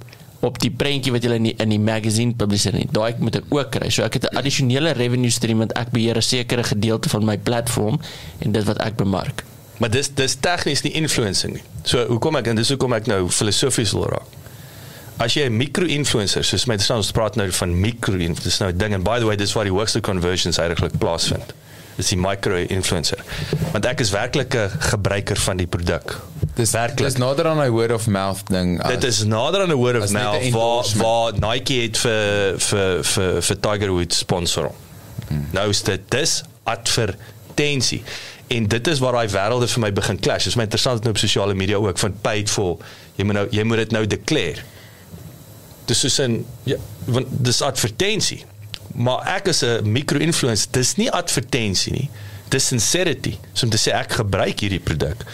op 0.46 0.60
die 0.62 0.70
prentjie 0.70 1.10
wat 1.10 1.24
julle 1.26 1.40
in 1.40 1.48
die, 1.48 1.56
in 1.58 1.72
die 1.74 1.82
magazine 1.82 2.36
publiseer 2.38 2.76
nie. 2.78 2.86
Daai 2.94 3.18
moet 3.18 3.40
ek 3.40 3.48
ook 3.50 3.72
kry. 3.74 3.90
So 3.90 4.04
ek 4.06 4.20
het 4.20 4.28
'n 4.30 4.38
addisionele 4.38 4.92
revenue 4.94 5.32
stream 5.34 5.58
want 5.64 5.74
ek 5.74 5.90
beheer 5.90 6.18
'n 6.18 6.22
sekere 6.22 6.64
gedeelte 6.64 7.10
van 7.10 7.26
my 7.26 7.38
platform 7.38 8.00
en 8.40 8.52
dit 8.52 8.64
wat 8.64 8.78
ek 8.78 8.96
bemark. 8.96 9.44
Maar 9.78 9.90
dis 9.90 10.10
dis 10.16 10.36
tegnies 10.40 10.82
nie 10.86 10.92
influencing 10.92 11.54
nie. 11.54 11.64
So 11.84 12.06
hoekom 12.08 12.40
ek 12.40 12.48
en 12.48 12.56
dis 12.56 12.72
hoekom 12.74 12.94
ek 12.94 13.10
nou 13.12 13.26
filosofies 13.30 13.92
wil 13.98 14.08
raak. 14.14 14.42
As 15.18 15.34
jy 15.34 15.46
'n 15.48 15.58
micro-influencer, 15.58 16.44
soos 16.44 16.66
my 16.66 16.76
ons 16.90 17.12
praat 17.12 17.36
nou 17.36 17.52
van 17.52 17.80
micro, 17.80 18.18
dis 18.18 18.60
nou 18.60 18.72
'n 18.72 18.78
ding 18.78 18.94
en 18.94 19.04
by 19.04 19.20
the 19.20 19.26
way, 19.26 19.36
dis 19.36 19.54
waar 19.54 19.64
die 19.64 19.72
hoogste 19.72 20.02
conversions 20.02 20.58
eintlik 20.58 20.98
plaasvind. 20.98 21.54
Dis 21.96 22.10
die 22.10 22.18
micro-influencer. 22.18 23.20
Want 23.72 23.86
ek 23.86 24.00
is 24.00 24.12
werklik 24.12 24.54
'n 24.56 24.70
gebruiker 24.80 25.38
van 25.38 25.58
die 25.58 25.68
produk. 25.68 26.20
Dis 26.56 26.72
werklik. 26.72 27.08
Dis 27.08 27.18
nader 27.18 27.48
aan 27.48 27.62
'n 27.62 27.72
word 27.72 27.92
of 27.92 28.08
mouth 28.08 28.44
ding. 28.50 28.84
Dit 28.88 29.04
is 29.04 29.24
nader 29.24 29.62
aan 29.62 29.72
'n 29.72 29.76
word 29.76 29.96
of 29.98 30.04
as 30.04 30.12
mouth 30.12 30.50
waar 30.50 30.86
waar 30.96 31.34
Nike 31.40 31.74
het 31.74 31.98
vir 31.98 32.54
vir 32.60 33.04
vir 33.04 33.42
vir 33.42 33.60
Tiger 33.60 33.92
Woods 33.92 34.18
sponsor. 34.18 34.72
Hmm. 35.28 35.48
Nou 35.52 35.70
is 35.70 35.82
dit 35.84 36.02
dis 36.10 36.44
advertensie. 36.64 38.04
En 38.48 38.68
dit 38.68 38.88
is 38.88 39.00
waar 39.00 39.12
daai 39.18 39.30
wêrelde 39.34 39.68
vir 39.68 39.82
my 39.82 39.92
begin 39.94 40.20
clash. 40.20 40.46
Dit 40.46 40.54
is 40.54 40.60
my 40.60 40.68
interessant 40.68 41.02
nou 41.02 41.14
op 41.16 41.18
sosiale 41.22 41.54
media 41.54 41.80
ook 41.82 41.98
van 41.98 42.18
paid 42.22 42.50
for. 42.50 42.78
Jy 43.16 43.26
moet 43.26 43.40
nou 43.40 43.46
jy 43.50 43.64
moet 43.64 43.84
dit 43.86 43.96
nou 43.96 44.04
declare. 44.08 44.66
Dis 45.86 46.00
soos 46.00 46.20
'n 46.22 46.46
ja, 46.64 46.78
want 47.06 47.28
dis 47.30 47.62
advertensie. 47.62 48.44
Maar 48.94 49.26
ek 49.36 49.48
is 49.48 49.64
'n 49.64 49.92
micro-influencer. 49.92 50.68
Dis 50.72 50.96
nie 50.96 51.12
advertensie 51.12 51.94
nie. 51.94 52.10
Dis 52.50 52.68
sincerity. 52.68 53.38
So 53.54 53.66
om 53.66 53.72
te 53.72 53.78
sê 53.78 53.92
ek 53.94 54.12
gebruik 54.12 54.60
hierdie 54.60 54.80
produk. 54.80 55.26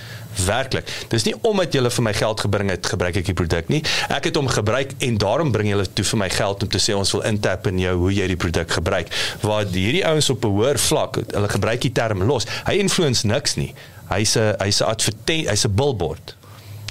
Werklik. 0.46 0.88
Dis 1.12 1.24
nie 1.28 1.36
omdat 1.42 1.74
jy 1.74 1.84
vir 1.90 2.04
my 2.04 2.14
geld 2.14 2.40
gebring 2.40 2.70
het, 2.70 2.86
gebruik 2.86 3.16
ek 3.22 3.26
die 3.26 3.34
produk 3.38 3.68
nie. 3.70 3.82
Ek 4.10 4.30
het 4.30 4.36
hom 4.36 4.48
gebruik 4.48 4.96
en 5.00 5.18
daarom 5.18 5.52
bring 5.52 5.70
jy 5.70 5.86
toe 5.94 6.06
vir 6.06 6.22
my 6.24 6.30
geld 6.30 6.64
om 6.64 6.70
te 6.72 6.80
sê 6.80 6.96
ons 6.98 7.12
wil 7.12 7.24
intap 7.28 7.68
in 7.68 7.80
jou 7.80 7.96
hoe 8.06 8.14
jy 8.14 8.28
die 8.28 8.40
produk 8.40 8.72
gebruik. 8.72 9.12
Waar 9.42 9.66
hierdie 9.66 10.06
ouens 10.08 10.30
op 10.30 10.46
'n 10.46 10.54
hoër 10.56 10.80
vlak, 10.80 11.20
hulle 11.32 11.50
gebruik 11.50 11.82
die 11.82 11.92
term 11.92 12.24
los. 12.24 12.48
Hy 12.66 12.80
influence 12.80 13.28
niks 13.28 13.56
nie. 13.56 13.74
Hy's 14.10 14.36
'n 14.38 14.56
hy's 14.60 14.82
'n 14.82 14.86
advertent, 14.88 15.48
hy's 15.50 15.66
'n 15.66 15.76
billboard. 15.76 16.36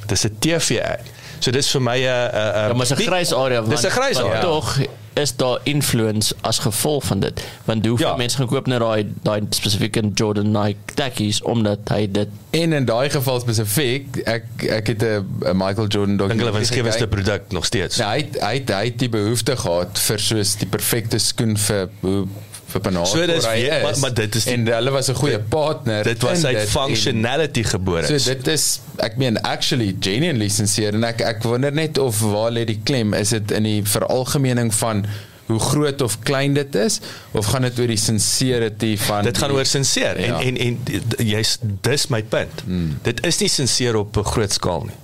Dis 0.07 0.25
'n 0.25 0.37
TV 0.39 0.81
ad. 0.81 1.01
So 1.41 1.51
dis 1.51 1.71
vir 1.71 1.81
my 1.81 1.97
'n 1.97 2.03
'n 2.03 2.69
Ja, 2.69 2.73
maar 2.75 2.87
'n 2.87 2.97
grys 2.97 3.33
area. 3.33 3.63
Dis 3.63 3.85
'n 3.85 3.91
grys 3.91 4.19
area. 4.19 4.41
Tog 4.41 4.79
is 5.15 5.37
daar 5.37 5.59
influence 5.63 6.35
as 6.41 6.59
gevolg 6.59 7.05
van 7.05 7.21
dit. 7.21 7.45
Want 7.65 7.87
hoeveel 7.87 8.07
Ja. 8.07 8.17
mense 8.17 8.37
gaan 8.37 8.47
koop 8.47 8.67
net 8.67 8.79
daai 8.81 9.07
daai 9.23 9.41
spesifieke 9.51 10.11
Jordan 10.15 10.51
Nike 10.51 10.95
tekkies 10.95 11.43
omdat 11.43 11.79
hy 11.89 12.07
dit 12.13 12.29
En 12.51 12.73
in 12.73 12.85
daai 12.85 13.11
geval 13.11 13.41
spesifiek, 13.41 14.17
ek 14.27 14.45
ek 14.69 14.87
het 14.87 15.03
'n 15.03 15.27
Michael 15.57 15.87
Jordan 15.87 16.17
dink 16.17 16.31
hulle 16.41 16.53
winsgewendste 16.53 17.07
gekyk. 17.07 17.11
produk 17.25 17.43
nog 17.53 17.65
steeds. 17.65 17.97
Ja, 17.97 18.11
hy 18.11 18.29
hy 18.41 18.63
hy 18.67 18.85
het 18.85 18.99
die 18.99 19.09
behoefte 19.09 19.57
gehad 19.57 19.99
vir 19.99 20.19
soos 20.19 20.57
die 20.57 20.67
perfekte 20.69 21.19
skoen 21.19 21.57
vir 21.57 21.89
hoe 22.01 22.27
vir 22.71 22.81
Bernard. 22.81 23.09
So 23.09 23.27
dis 23.27 23.45
hy 23.47 23.57
is. 23.67 23.83
maar- 23.83 23.99
maar 24.01 24.15
dit 24.15 24.35
is 24.35 24.45
die- 24.45 24.53
en 24.53 24.67
hulle 24.67 24.91
was 24.91 25.09
'n 25.11 25.15
goeie 25.15 25.39
partner. 25.39 26.03
Dit 26.05 26.23
was 26.23 26.45
uit 26.45 26.55
dit 26.57 26.63
en- 26.65 26.69
functionality 26.69 27.63
gebore. 27.65 28.07
So 28.07 28.35
dit 28.35 28.47
is 28.47 28.81
ek 28.99 29.17
meen 29.17 29.41
actually 29.43 29.97
genuinely 30.01 30.49
sincere 30.49 30.93
en 30.97 31.05
ek 31.05 31.21
ek 31.21 31.43
wonder 31.43 31.73
net 31.73 31.99
of 31.99 32.21
waar 32.21 32.51
lê 32.53 32.65
die 32.65 32.81
klem 32.85 33.15
is 33.15 33.29
dit 33.29 33.51
in 33.51 33.63
die 33.63 33.83
veralgemening 33.85 34.75
van 34.75 35.05
hoe 35.47 35.59
groot 35.59 36.01
of 36.03 36.19
klein 36.23 36.55
dit 36.55 36.75
is 36.75 37.01
of 37.33 37.47
gaan 37.47 37.63
dit 37.63 37.79
oor 37.79 37.87
die 37.87 37.97
sincerity 37.97 38.97
van 38.97 39.25
dit 39.25 39.39
gaan 39.39 39.49
die- 39.49 39.57
oor 39.59 39.65
sinseer 39.67 40.17
en, 40.17 40.25
Ja. 40.25 40.41
en 40.41 40.57
en 40.57 40.79
jy's 41.27 41.59
dis 41.83 42.07
my 42.09 42.23
punt. 42.23 42.63
Hmm. 42.65 42.99
Dit 43.03 43.27
is 43.27 43.39
nie 43.41 43.49
sinseer 43.49 43.97
op 43.97 44.17
'n 44.17 44.25
groot 44.25 44.53
skaal 44.53 44.83
nie. 44.85 44.95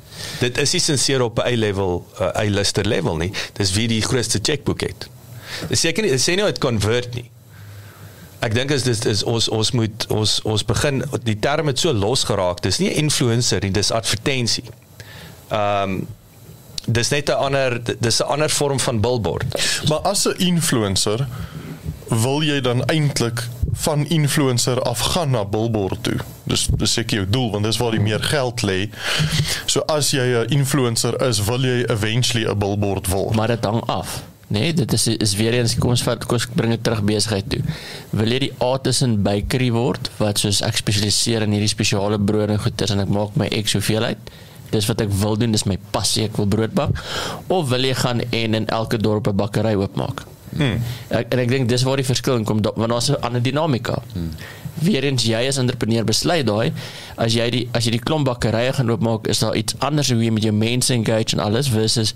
Dit 0.41 0.59
is 0.59 0.73
nie 0.73 0.81
sinseer 0.81 1.21
op 1.23 1.39
'n 1.39 1.47
A-level 1.47 2.07
uh, 2.21 2.27
A-lister 2.37 2.85
level 2.87 3.17
nie. 3.17 3.33
Dis 3.53 3.73
wie 3.73 3.89
die 3.89 4.01
grootste 4.03 4.39
chequeboek 4.43 4.81
het. 4.81 5.09
Dis 5.69 5.81
seker 5.81 6.03
nie 6.05 6.13
sê 6.13 6.35
nie 6.37 6.45
dit 6.45 6.59
convert 6.59 7.15
nie. 7.15 7.31
Ek 8.41 8.55
dink 8.55 8.71
as 8.71 8.83
dis 8.83 9.01
is 9.05 9.23
ons 9.25 9.49
ons 9.49 9.71
moet 9.73 10.07
ons 10.13 10.41
ons 10.45 10.65
begin 10.65 11.05
die 11.25 11.39
term 11.39 11.67
het 11.67 11.79
so 11.79 11.93
los 11.93 12.25
geraak. 12.25 12.63
Dis 12.63 12.79
nie 12.79 12.93
influencer 12.95 13.63
nie, 13.63 13.71
dis 13.71 13.91
advertensie. 13.91 14.65
Ehm 15.51 15.91
um, 15.91 16.07
dis 16.87 17.09
net 17.11 17.29
'n 17.29 17.33
ander 17.33 17.81
dis 17.99 18.21
'n 18.23 18.29
ander 18.31 18.51
vorm 18.51 18.81
van 18.81 19.01
billboard. 19.01 19.45
Maar 19.89 19.99
as 19.99 20.27
'n 20.29 20.35
influencer 20.39 21.27
wil 22.09 22.43
jy 22.43 22.61
dan 22.61 22.85
eintlik 22.85 23.49
van 23.73 24.07
influencer 24.07 24.83
af 24.83 24.99
gaan 24.99 25.31
na 25.31 25.45
billboard 25.45 26.03
toe. 26.03 26.17
Dis 26.43 26.69
dis 26.77 26.93
seker 26.93 27.17
jou 27.17 27.31
doel 27.31 27.51
want 27.51 27.65
dis 27.65 27.77
waar 27.77 27.91
die 27.91 28.01
meer 28.01 28.23
geld 28.23 28.63
lê. 28.63 28.91
So 29.67 29.81
as 29.81 30.11
jy 30.11 30.45
'n 30.45 30.49
influencer 30.49 31.23
is, 31.29 31.45
wil 31.45 31.61
jy 31.61 31.85
eventually 31.85 32.49
'n 32.49 32.59
billboard 32.59 33.07
word. 33.07 33.35
maar 33.35 33.49
dit 33.49 33.65
hang 33.65 33.83
af. 33.87 34.23
Nee, 34.49 34.73
dit 34.73 34.93
is 34.93 35.07
is 35.07 35.35
weer 35.37 35.55
eens 35.59 35.75
kom 35.75 35.91
ons 35.91 36.03
vat 36.07 36.23
kom 36.25 36.37
ons 36.39 36.47
bring 36.55 36.71
dit 36.71 36.83
terug 36.83 37.01
besigheid 37.03 37.49
toe. 37.51 37.63
Wil 38.15 38.31
jy 38.37 38.39
die 38.39 38.53
artisan 38.63 39.17
bakery 39.27 39.73
word 39.75 40.11
wat 40.21 40.39
soos 40.39 40.61
ek 40.63 40.77
spesialiseer 40.79 41.43
in 41.43 41.51
hierdie 41.57 41.69
spesiale 41.73 42.19
brode 42.19 42.53
en 42.55 42.63
goeders 42.63 42.91
en 42.95 43.03
ek 43.03 43.09
maak 43.09 43.35
my 43.37 43.49
ek 43.51 43.67
soveel 43.69 44.07
uit. 44.07 44.31
Dis 44.71 44.87
wat 44.87 45.01
ek 45.01 45.11
wil 45.11 45.37
doen, 45.39 45.53
dis 45.55 45.67
my 45.67 45.77
passie, 45.91 46.25
ek 46.25 46.39
wil 46.39 46.47
brood 46.47 46.75
bak. 46.75 46.95
Of 47.49 47.69
wil 47.71 47.87
jy 47.87 47.95
gaan 47.95 48.23
en 48.31 48.55
in 48.55 48.67
elke 48.69 48.99
dorp 48.99 49.27
'n 49.29 49.37
bakkery 49.37 49.75
oopmaak? 49.75 50.23
Hmm. 50.57 50.79
Ek, 51.11 51.27
en 51.35 51.39
ek 51.39 51.49
dink 51.49 51.69
dis 51.69 51.83
waar 51.83 51.97
die 51.97 52.07
verskil 52.07 52.37
in 52.37 52.45
kom 52.45 52.63
da- 52.63 52.73
want 52.77 52.91
daar's 52.91 53.11
'n 53.11 53.21
ander 53.23 53.43
dinamika. 53.43 54.03
Hmm. 54.13 54.31
Weerens 54.83 55.25
jy 55.25 55.47
as 55.49 55.57
entrepreneur 55.59 56.05
besluit 56.05 56.47
daai 56.47 56.73
as 57.17 57.35
jy 57.35 57.51
die 57.51 57.69
as 57.73 57.85
jy 57.85 57.91
die 57.91 57.99
klomp 58.05 58.27
bakkerye 58.27 58.73
gaan 58.73 58.91
oopmaak, 58.91 59.27
is 59.27 59.39
daar 59.39 59.57
iets 59.57 59.75
anders 59.79 60.11
hoe 60.11 60.23
jy 60.23 60.31
met 60.31 60.43
jou 60.43 60.53
mense 60.53 60.93
engage 60.95 61.33
en 61.37 61.41
alles 61.41 61.69
versus 61.69 62.15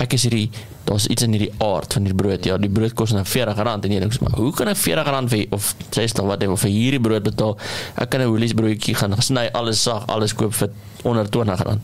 ek 0.00 0.14
is 0.16 0.24
hierdie 0.26 0.48
daar's 0.84 1.06
iets 1.06 1.22
in 1.22 1.34
hierdie 1.36 1.50
aard 1.62 1.92
van 1.92 2.06
die 2.08 2.14
brood. 2.14 2.46
Ja, 2.48 2.56
die 2.58 2.70
brood 2.72 2.94
kos 2.98 3.12
nou 3.14 3.22
R40 3.22 3.60
en 3.86 3.92
jy 3.94 4.00
dink 4.02 4.16
maar 4.24 4.38
hoe 4.38 4.52
kan 4.56 4.70
ek 4.72 4.80
R40 4.80 5.28
vir 5.32 5.44
of 5.56 5.74
60 5.90 6.26
wat 6.28 6.42
ek 6.42 6.56
vir 6.64 6.72
hierdie 6.72 7.02
brood 7.02 7.26
betaal? 7.26 7.56
Ek 7.96 8.10
kan 8.10 8.20
'n 8.20 8.28
Woolies 8.32 8.54
broodjie 8.54 8.94
gaan 8.94 9.14
sny, 9.20 9.48
alles 9.52 9.82
sag, 9.82 10.06
alles 10.06 10.34
koop 10.34 10.54
vir 10.54 10.70
onder 11.04 11.26
R20. 11.26 11.78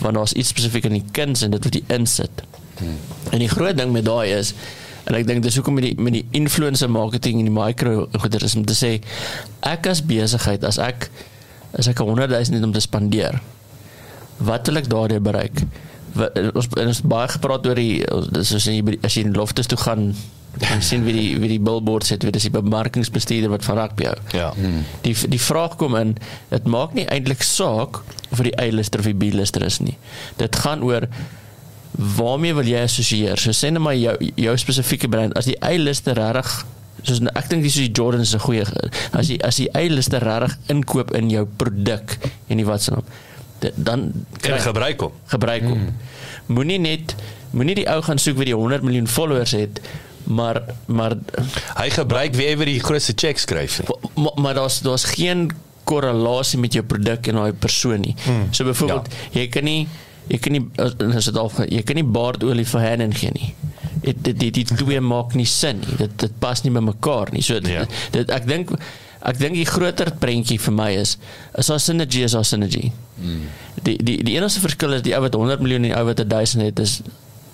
Want 0.00 0.14
daar's 0.14 0.32
iets 0.32 0.48
spesifiek 0.48 0.84
in 0.84 0.98
die 1.00 1.04
kuns 1.12 1.42
en 1.42 1.50
dit 1.50 1.64
wat 1.64 1.74
jy 1.74 1.82
insit. 1.88 2.42
Hmm. 2.78 2.98
En 3.30 3.38
die 3.38 3.48
groot 3.48 3.76
ding 3.76 3.92
met 3.92 4.04
daai 4.04 4.32
is 4.32 4.54
en 5.06 5.14
ek 5.14 5.26
dink 5.26 5.42
dis 5.42 5.54
hoekom 5.54 5.74
met 5.78 5.84
die 5.84 5.94
met 6.02 6.12
die 6.12 6.26
influencer 6.30 6.90
marketing 6.90 7.38
en 7.38 7.48
die 7.48 7.54
micro 7.54 8.08
goeder 8.18 8.42
is 8.42 8.56
om 8.56 8.64
te 8.66 8.74
sê 8.74 9.00
ek 9.62 9.86
as 9.86 10.02
besigheid 10.02 10.64
as 10.64 10.78
ek 10.82 11.10
as 11.78 11.86
ek 11.86 12.02
100 12.02 12.30
000 12.30 12.58
het 12.58 12.64
om 12.64 12.72
te 12.72 12.82
spandeer 12.82 13.38
wat 14.38 14.66
wil 14.66 14.76
ek 14.76 14.90
daardeur 14.90 15.22
bereik 15.22 15.62
wat, 15.62 15.85
ons 16.54 16.66
en 16.76 16.86
ons 16.86 16.96
het 16.96 17.06
baie 17.08 17.28
gepraat 17.28 17.66
oor 17.66 17.74
die 17.74 18.04
soos 18.42 18.64
jy 18.64 18.82
by 18.82 18.90
die- 18.96 19.00
as 19.04 19.14
jy 19.14 19.24
in 19.24 19.32
loftes 19.36 19.66
toe 19.66 19.78
gaan 19.78 20.14
en 20.72 20.80
sien 20.82 21.04
wie 21.04 21.12
die 21.12 21.38
wie 21.38 21.48
die 21.48 21.60
billboards 21.60 22.08
het 22.10 22.22
wie 22.24 22.32
dis 22.32 22.42
die 22.48 22.50
bemarkingsbestuurder 22.50 23.50
wat 23.50 23.64
van 23.64 23.76
rugby 23.76 24.04
hou. 24.04 24.16
Ja. 24.32 24.52
die 25.02 25.14
die 25.28 25.40
vraag 25.40 25.76
kom 25.76 25.94
in 25.96 26.16
dit 26.50 26.64
maak 26.66 26.94
nie 26.94 27.04
eintlik 27.06 27.42
saak 27.42 28.02
of 28.32 28.38
dit 28.40 28.52
die 28.52 28.58
A-lister 28.60 29.00
of 29.00 29.04
die 29.04 29.14
B-lister 29.14 29.62
is 29.62 29.80
nie. 29.80 29.96
Dit 30.38 30.56
gaan 30.56 30.82
oor 30.82 31.08
waarmee 32.16 32.54
wil 32.54 32.64
jy 32.68 32.80
assosieer 32.84 33.38
so 33.40 33.50
sê 33.56 33.70
net 33.72 33.80
maar 33.82 33.94
jou 33.96 34.16
jou 34.36 34.56
spesifieke 34.60 35.08
brand 35.08 35.36
as 35.38 35.44
die 35.48 35.56
A-lister 35.64 36.14
reg 36.16 36.50
soos 37.06 37.20
nou, 37.22 37.30
ek 37.38 37.48
dink 37.48 37.62
dis 37.62 37.74
die 37.78 37.90
Jordan 37.92 38.20
is 38.24 38.34
'n 38.34 38.38
goeie 38.40 38.64
as 39.12 39.28
jy 39.28 39.38
as 39.44 39.56
die 39.56 39.68
A-lister 39.76 40.20
reg 40.24 40.56
inkoop 40.68 41.14
in 41.14 41.30
jou 41.30 41.46
produk 41.56 42.16
en 42.48 42.56
nie 42.56 42.64
wat 42.66 42.82
se 42.82 42.90
naam 42.90 43.02
dit- 43.04 43.14
dan 43.76 44.12
Kan 44.40 44.58
gebruik 44.60 45.00
hom. 45.00 45.12
gebruik 45.26 45.62
hom. 45.62 45.78
Mm. 45.78 45.94
Moenie 46.46 46.78
net 46.78 47.14
moenie 47.50 47.74
die 47.74 47.86
ou 47.88 48.00
gaan 48.02 48.18
soek 48.18 48.36
wie 48.36 48.50
die 48.50 48.54
100 48.54 48.82
miljoen 48.84 49.06
followers 49.08 49.50
het, 49.56 49.80
maar 50.24 50.62
maar 50.86 51.14
Hy 51.78 51.90
gebruik 51.90 52.34
wie 52.34 52.46
ewer 52.50 52.66
die 52.68 52.80
grootste 52.80 53.12
check 53.16 53.38
skryf 53.38 53.78
nie. 53.80 53.88
maar, 54.14 54.32
maar 54.34 54.54
daar's 54.54 54.80
daar's 54.84 55.04
geen 55.04 55.50
korrelasie 55.86 56.58
met 56.58 56.72
jou 56.74 56.84
produk 56.84 57.26
en 57.30 57.34
daai 57.34 57.52
persoon 57.52 58.00
nie. 58.00 58.14
Hmm. 58.24 58.48
So 58.50 58.64
byvoorbeeld, 58.64 59.06
ja. 59.30 59.40
jy 59.40 59.46
kan 59.48 59.64
nie 59.64 59.88
jy 60.26 60.38
kan 60.42 60.52
nie 60.52 60.64
as 61.14 61.24
dit 61.30 61.36
al 61.38 61.50
jy 61.70 61.82
kan 61.86 61.94
nie 61.94 62.04
baardolie 62.04 62.66
vir 62.66 62.80
Hanen 62.80 63.14
gee 63.14 63.30
nie. 63.32 63.54
Dit 64.02 64.24
dit 64.26 64.38
die, 64.40 64.50
die 64.50 64.64
twee 64.76 65.00
maak 65.00 65.34
nie 65.38 65.46
sin 65.46 65.78
nie. 65.80 65.96
Dit 66.02 66.18
dit 66.18 66.32
pas 66.42 66.62
nie 66.62 66.72
by 66.74 66.82
mekaar 66.82 67.30
nie. 67.32 67.42
So 67.42 67.60
dit, 67.60 67.72
ja. 67.72 67.86
dit 68.10 68.30
ek 68.30 68.46
dink 68.50 68.74
ek 69.26 69.38
dink 69.38 69.58
die 69.58 69.66
groter 69.66 70.12
prentjie 70.22 70.58
vir 70.62 70.74
my 70.74 70.90
is 70.94 71.16
is 71.58 71.70
daar 71.72 71.82
synergy 71.82 72.22
is 72.26 72.36
daar 72.36 72.46
synergy. 72.46 72.92
Mm. 73.18 73.46
Die 73.82 73.96
die 73.98 74.18
die 74.26 74.36
enigste 74.38 74.62
verskil 74.62 74.96
is 74.98 75.02
die 75.06 75.14
ou 75.16 75.22
wat 75.24 75.34
100 75.34 75.64
miljoen 75.64 75.84
en 75.84 75.90
die 75.90 75.96
ou 75.98 76.04
wat 76.10 76.22
1000 76.22 76.68
het 76.68 76.82
is 76.84 77.00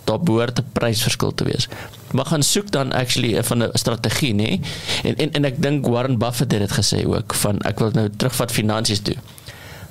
daar 0.05 0.20
behoort 0.20 0.59
'n 0.59 0.66
prysverskil 0.73 1.35
te 1.35 1.45
wees. 1.45 1.68
Maar 2.12 2.25
gaan 2.25 2.43
soek 2.43 2.70
dan 2.70 2.93
actually 2.93 3.45
van 3.45 3.62
'n 3.62 3.70
strategie 3.73 4.35
nê. 4.35 4.61
En 5.03 5.16
en 5.16 5.33
en 5.33 5.45
ek 5.45 5.62
dink 5.62 5.87
Warren 5.87 6.18
Buffett 6.18 6.53
het 6.53 6.61
dit 6.61 6.73
gesê 6.73 7.07
ook 7.07 7.35
van 7.35 7.59
ek 7.61 7.79
wil 7.79 7.91
nou 7.91 8.09
terugvat 8.16 8.53
finansies 8.53 9.01
toe. 9.01 9.16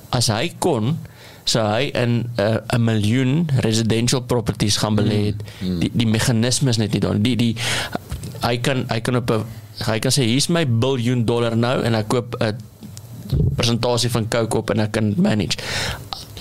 As 0.10 0.28
hy 0.28 0.54
kon 0.60 0.98
sou 1.44 1.66
hy 1.66 1.90
in 1.94 2.30
'n 2.38 2.60
uh, 2.74 2.80
miljoen 2.80 3.50
residential 3.60 4.22
properties 4.22 4.78
gaan 4.78 4.96
belê 4.96 5.26
het. 5.26 5.40
Die 5.80 5.92
die 5.94 6.08
meganismes 6.08 6.78
net 6.78 6.92
nie 6.92 7.00
dan 7.00 7.22
die 7.22 7.36
die 7.36 7.56
hy 8.42 8.58
kan 8.58 8.86
hy 8.89 9.00
kan 9.02 9.16
op 9.16 9.30
'n 9.32 9.44
hy 9.88 10.00
kan 10.00 10.12
sê 10.12 10.24
hier's 10.24 10.48
my 10.50 10.66
biljoen 10.66 11.26
dollar 11.26 11.56
nou 11.58 11.82
en 11.84 11.96
ek 11.96 12.08
koop 12.08 12.36
'n 12.39 12.58
persentasie 13.56 14.10
van 14.12 14.28
Coke 14.28 14.58
op 14.58 14.70
en 14.74 14.80
ek 14.80 14.92
kan 14.92 15.14
manage. 15.18 15.58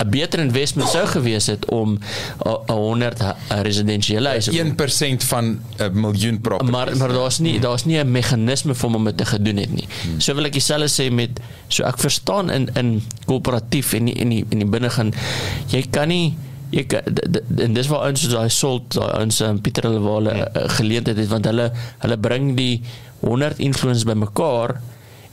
'n 0.01 0.09
Beter 0.11 0.40
investment 0.40 0.88
sou 0.88 1.07
gewees 1.07 1.46
het 1.46 1.64
om 1.70 1.98
'n 2.44 2.72
100 2.72 3.18
hu- 3.18 3.36
'n 3.55 3.62
residensiële 3.62 4.28
huise 4.28 4.51
1% 4.59 5.24
van 5.24 5.61
'n 5.78 5.92
miljoen 6.01 6.40
properties. 6.40 6.72
maar 6.72 6.96
maar 6.96 7.12
daar's 7.12 7.38
nie 7.38 7.61
daar's 7.61 7.84
nie 7.84 7.98
'n 7.98 8.11
meganisme 8.11 8.74
vir 8.74 8.82
hom 8.88 8.94
om 8.96 9.05
dit 9.05 9.16
te 9.16 9.24
gedoen 9.24 9.57
het 9.57 9.72
nie. 9.72 9.88
So 10.18 10.34
wil 10.34 10.44
ek 10.44 10.53
dieselfde 10.53 10.88
sê 11.03 11.12
met 11.12 11.40
so 11.68 11.84
ek 11.84 11.98
verstaan 11.98 12.51
in 12.51 12.68
in 12.74 13.03
korporatief 13.26 13.92
en 13.92 14.05
die, 14.05 14.14
in 14.14 14.28
die 14.28 14.44
in 14.48 14.59
die 14.59 14.66
binne 14.68 14.90
gaan 14.90 15.12
jy 15.68 15.84
kan 15.90 16.09
nie 16.09 16.34
jy 16.70 16.84
d- 16.86 17.40
en 17.60 17.74
dis 17.74 17.86
waar 17.90 18.08
ons 18.08 18.28
daai 18.28 18.48
salt 18.50 18.94
daai 18.94 19.22
ons 19.24 19.40
um, 19.40 19.60
Pieter 19.60 19.82
hulle 19.88 20.00
waar 20.00 20.20
hulle 20.20 20.34
uh, 20.36 20.68
geleentheid 20.78 21.16
het 21.16 21.28
want 21.28 21.44
hulle 21.50 21.70
hulle 22.04 22.16
bring 22.16 22.54
die 22.56 22.80
100 23.20 23.58
influencers 23.58 24.04
bymekaar 24.08 24.76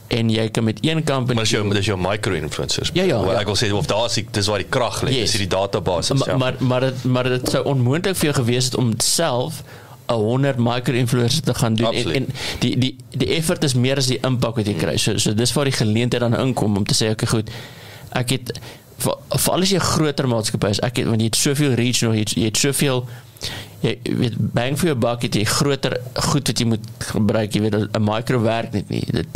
en 0.08 0.30
jy 0.32 0.48
kan 0.48 0.64
met 0.64 0.78
een 0.82 1.04
company 1.04 1.34
Maar 1.36 1.44
dis 1.44 1.50
jou 1.52 1.68
dis 1.74 1.86
jou 1.86 1.98
micro-influencers. 2.00 2.90
Ja, 2.94 3.02
ja, 3.04 3.18
Wel, 3.20 3.32
ja. 3.32 3.40
Ek 3.40 3.46
wil 3.46 3.56
sê 3.60 3.68
of 3.76 3.86
daar 3.86 4.06
is 4.06 4.14
die- 4.14 4.26
dis 4.32 4.46
waar 4.48 4.58
die 4.58 4.68
krag 4.68 5.02
lê, 5.04 5.10
Yes. 5.12 5.30
dis 5.30 5.32
hierdie 5.40 5.50
database. 5.56 6.14
maar 6.14 6.38
maar 6.38 6.54
maar 6.60 6.80
dit 6.80 7.04
maar 7.04 7.24
dit 7.28 7.48
sou 7.50 7.64
onmoontlik 7.64 8.16
vir 8.16 8.30
jou 8.32 8.34
gewees 8.44 8.64
het 8.64 8.74
om 8.76 8.94
self 8.98 9.62
'n 10.08 10.14
100 10.14 10.56
micro-influencers 10.58 11.40
te 11.44 11.54
gaan 11.54 11.74
doen 11.74 11.92
en, 11.92 12.12
en 12.14 12.26
die 12.60 12.78
die 12.78 12.96
die 13.10 13.28
effort 13.36 13.64
is 13.64 13.74
meer 13.74 13.96
as 13.96 14.06
die 14.06 14.18
impak 14.22 14.56
wat 14.56 14.66
jy 14.66 14.74
kry. 14.74 14.96
So 14.96 15.18
so 15.18 15.34
dis 15.34 15.52
waar 15.52 15.64
die 15.64 15.72
geleentheid 15.76 16.20
dan 16.22 16.34
inkom 16.40 16.76
om 16.76 16.84
te 16.84 16.94
sê 16.94 17.10
okay 17.10 17.28
goed. 17.28 17.50
Ek 18.12 18.30
het 18.30 18.52
vir 18.98 19.14
alles 19.52 19.70
jy 19.70 19.78
groter 19.78 20.26
maatskappy 20.28 20.70
is. 20.74 20.80
Ek 20.82 20.96
het 20.96 21.06
want 21.06 21.20
jy 21.22 21.26
het 21.30 21.36
soveel 21.36 21.74
reach 21.78 22.00
nog 22.02 22.14
jy 22.14 22.24
het, 22.26 22.32
jy 22.36 22.44
het 22.50 22.56
soveel 22.56 23.04
jy 23.82 23.92
weet 24.18 24.34
bang 24.54 24.74
vir 24.78 24.88
jou 24.90 24.94
buck 24.98 25.22
het 25.22 25.36
jy 25.38 25.44
groter 25.46 25.94
goed 26.32 26.48
wat 26.50 26.58
jy 26.58 26.66
moet 26.66 26.86
gebruik 27.12 27.54
jy 27.54 27.60
weet 27.62 27.74
'n 27.78 28.02
micro 28.02 28.40
werk 28.42 28.72
net 28.72 28.88
nie 28.90 29.04
dit 29.06 29.26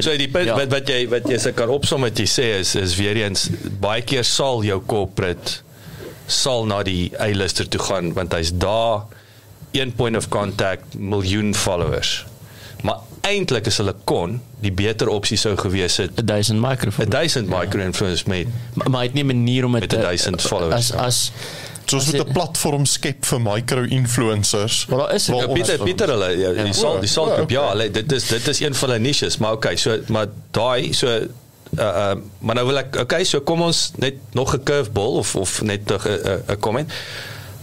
So 0.00 0.16
die 0.16 0.28
punt 0.28 0.46
Ja. 0.46 0.56
wat 0.56 0.68
wat 0.70 0.88
jy 0.88 1.08
wat 1.08 1.28
jy 1.28 1.38
se 1.38 1.52
kan 1.52 1.68
opsom 1.72 2.00
wat 2.04 2.18
jy 2.18 2.26
sê 2.26 2.58
is 2.60 2.74
is 2.74 2.96
weer 2.96 3.16
eens 3.16 3.48
baie 3.80 4.02
keer 4.02 4.24
sal 4.24 4.62
jou 4.64 4.82
corporate 4.86 5.62
sal 6.26 6.66
na 6.66 6.82
die 6.82 7.12
A-lister 7.20 7.68
toe 7.68 7.80
gaan 7.80 8.12
want 8.12 8.32
hy's 8.32 8.52
daar 8.52 9.06
een 9.72 9.92
point 9.92 10.16
of 10.16 10.28
contact 10.28 10.94
miljoen 10.98 11.54
followers. 11.54 12.24
Maar 12.82 12.96
eintlik 13.26 13.66
is 13.66 13.76
hulle 13.80 13.94
kon 14.04 14.40
die 14.62 14.72
beter 14.72 15.08
opsie 15.12 15.36
sou 15.40 15.56
gewees 15.56 15.96
het 16.02 16.10
1000 16.26 16.60
micro 16.60 16.90
1000 17.08 17.48
micro-influencers 17.48 18.24
met 18.30 18.46
maar, 18.74 18.90
maar 18.90 19.00
hy 19.00 19.06
het 19.06 19.14
nie 19.14 19.22
'n 19.24 19.26
manier 19.26 19.64
om 19.64 19.72
dit 19.72 19.80
Met 19.80 19.90
te- 19.90 19.96
1000 20.00 20.42
followers, 20.42 20.74
as 20.74 20.88
ja. 20.92 20.96
as 21.06 21.32
So 21.86 21.96
ons 21.96 22.06
as 22.06 22.12
moet 22.12 22.20
jy- 22.20 22.28
'n 22.28 22.32
platform 22.32 22.84
skep 22.86 23.24
vir 23.24 23.40
micro-influencers. 23.40 24.86
Maar 24.86 24.98
daar 24.98 25.14
is 25.14 25.28
'n 25.28 25.32
Waar 25.32 25.40
Ja, 25.48 25.52
Pieter 25.54 25.78
Pieter 25.78 26.08
hulle 26.08 26.30
ja, 26.38 26.62
die 26.64 26.72
sal 26.72 27.00
die 27.00 27.08
sal 27.08 27.28
Ja, 27.28 27.34
groep 27.34 27.50
ja, 27.50 27.60
okay. 27.60 27.70
hulle 27.70 27.90
dit 27.90 28.12
is 28.12 28.26
dit 28.26 28.48
is 28.48 28.60
een 28.60 28.74
van 28.74 28.88
hulle 28.88 29.00
niches, 29.00 29.36
maar 29.38 29.52
okay, 29.52 29.76
so 29.76 29.98
maar 30.08 30.26
daai 30.50 30.92
so 30.92 31.06
uh, 31.06 31.22
uh 31.78 32.14
maar 32.40 32.54
nou 32.54 32.66
wil 32.66 32.78
ek 32.78 32.96
okay, 32.96 33.24
so 33.24 33.40
kom 33.40 33.62
ons 33.62 33.92
net 33.96 34.14
nog 34.32 34.54
'n 34.54 34.62
curveball 34.62 35.16
of 35.16 35.36
of 35.36 35.62
net 35.62 35.80
'n 35.90 35.98
'n 36.50 36.58
comment. 36.60 36.90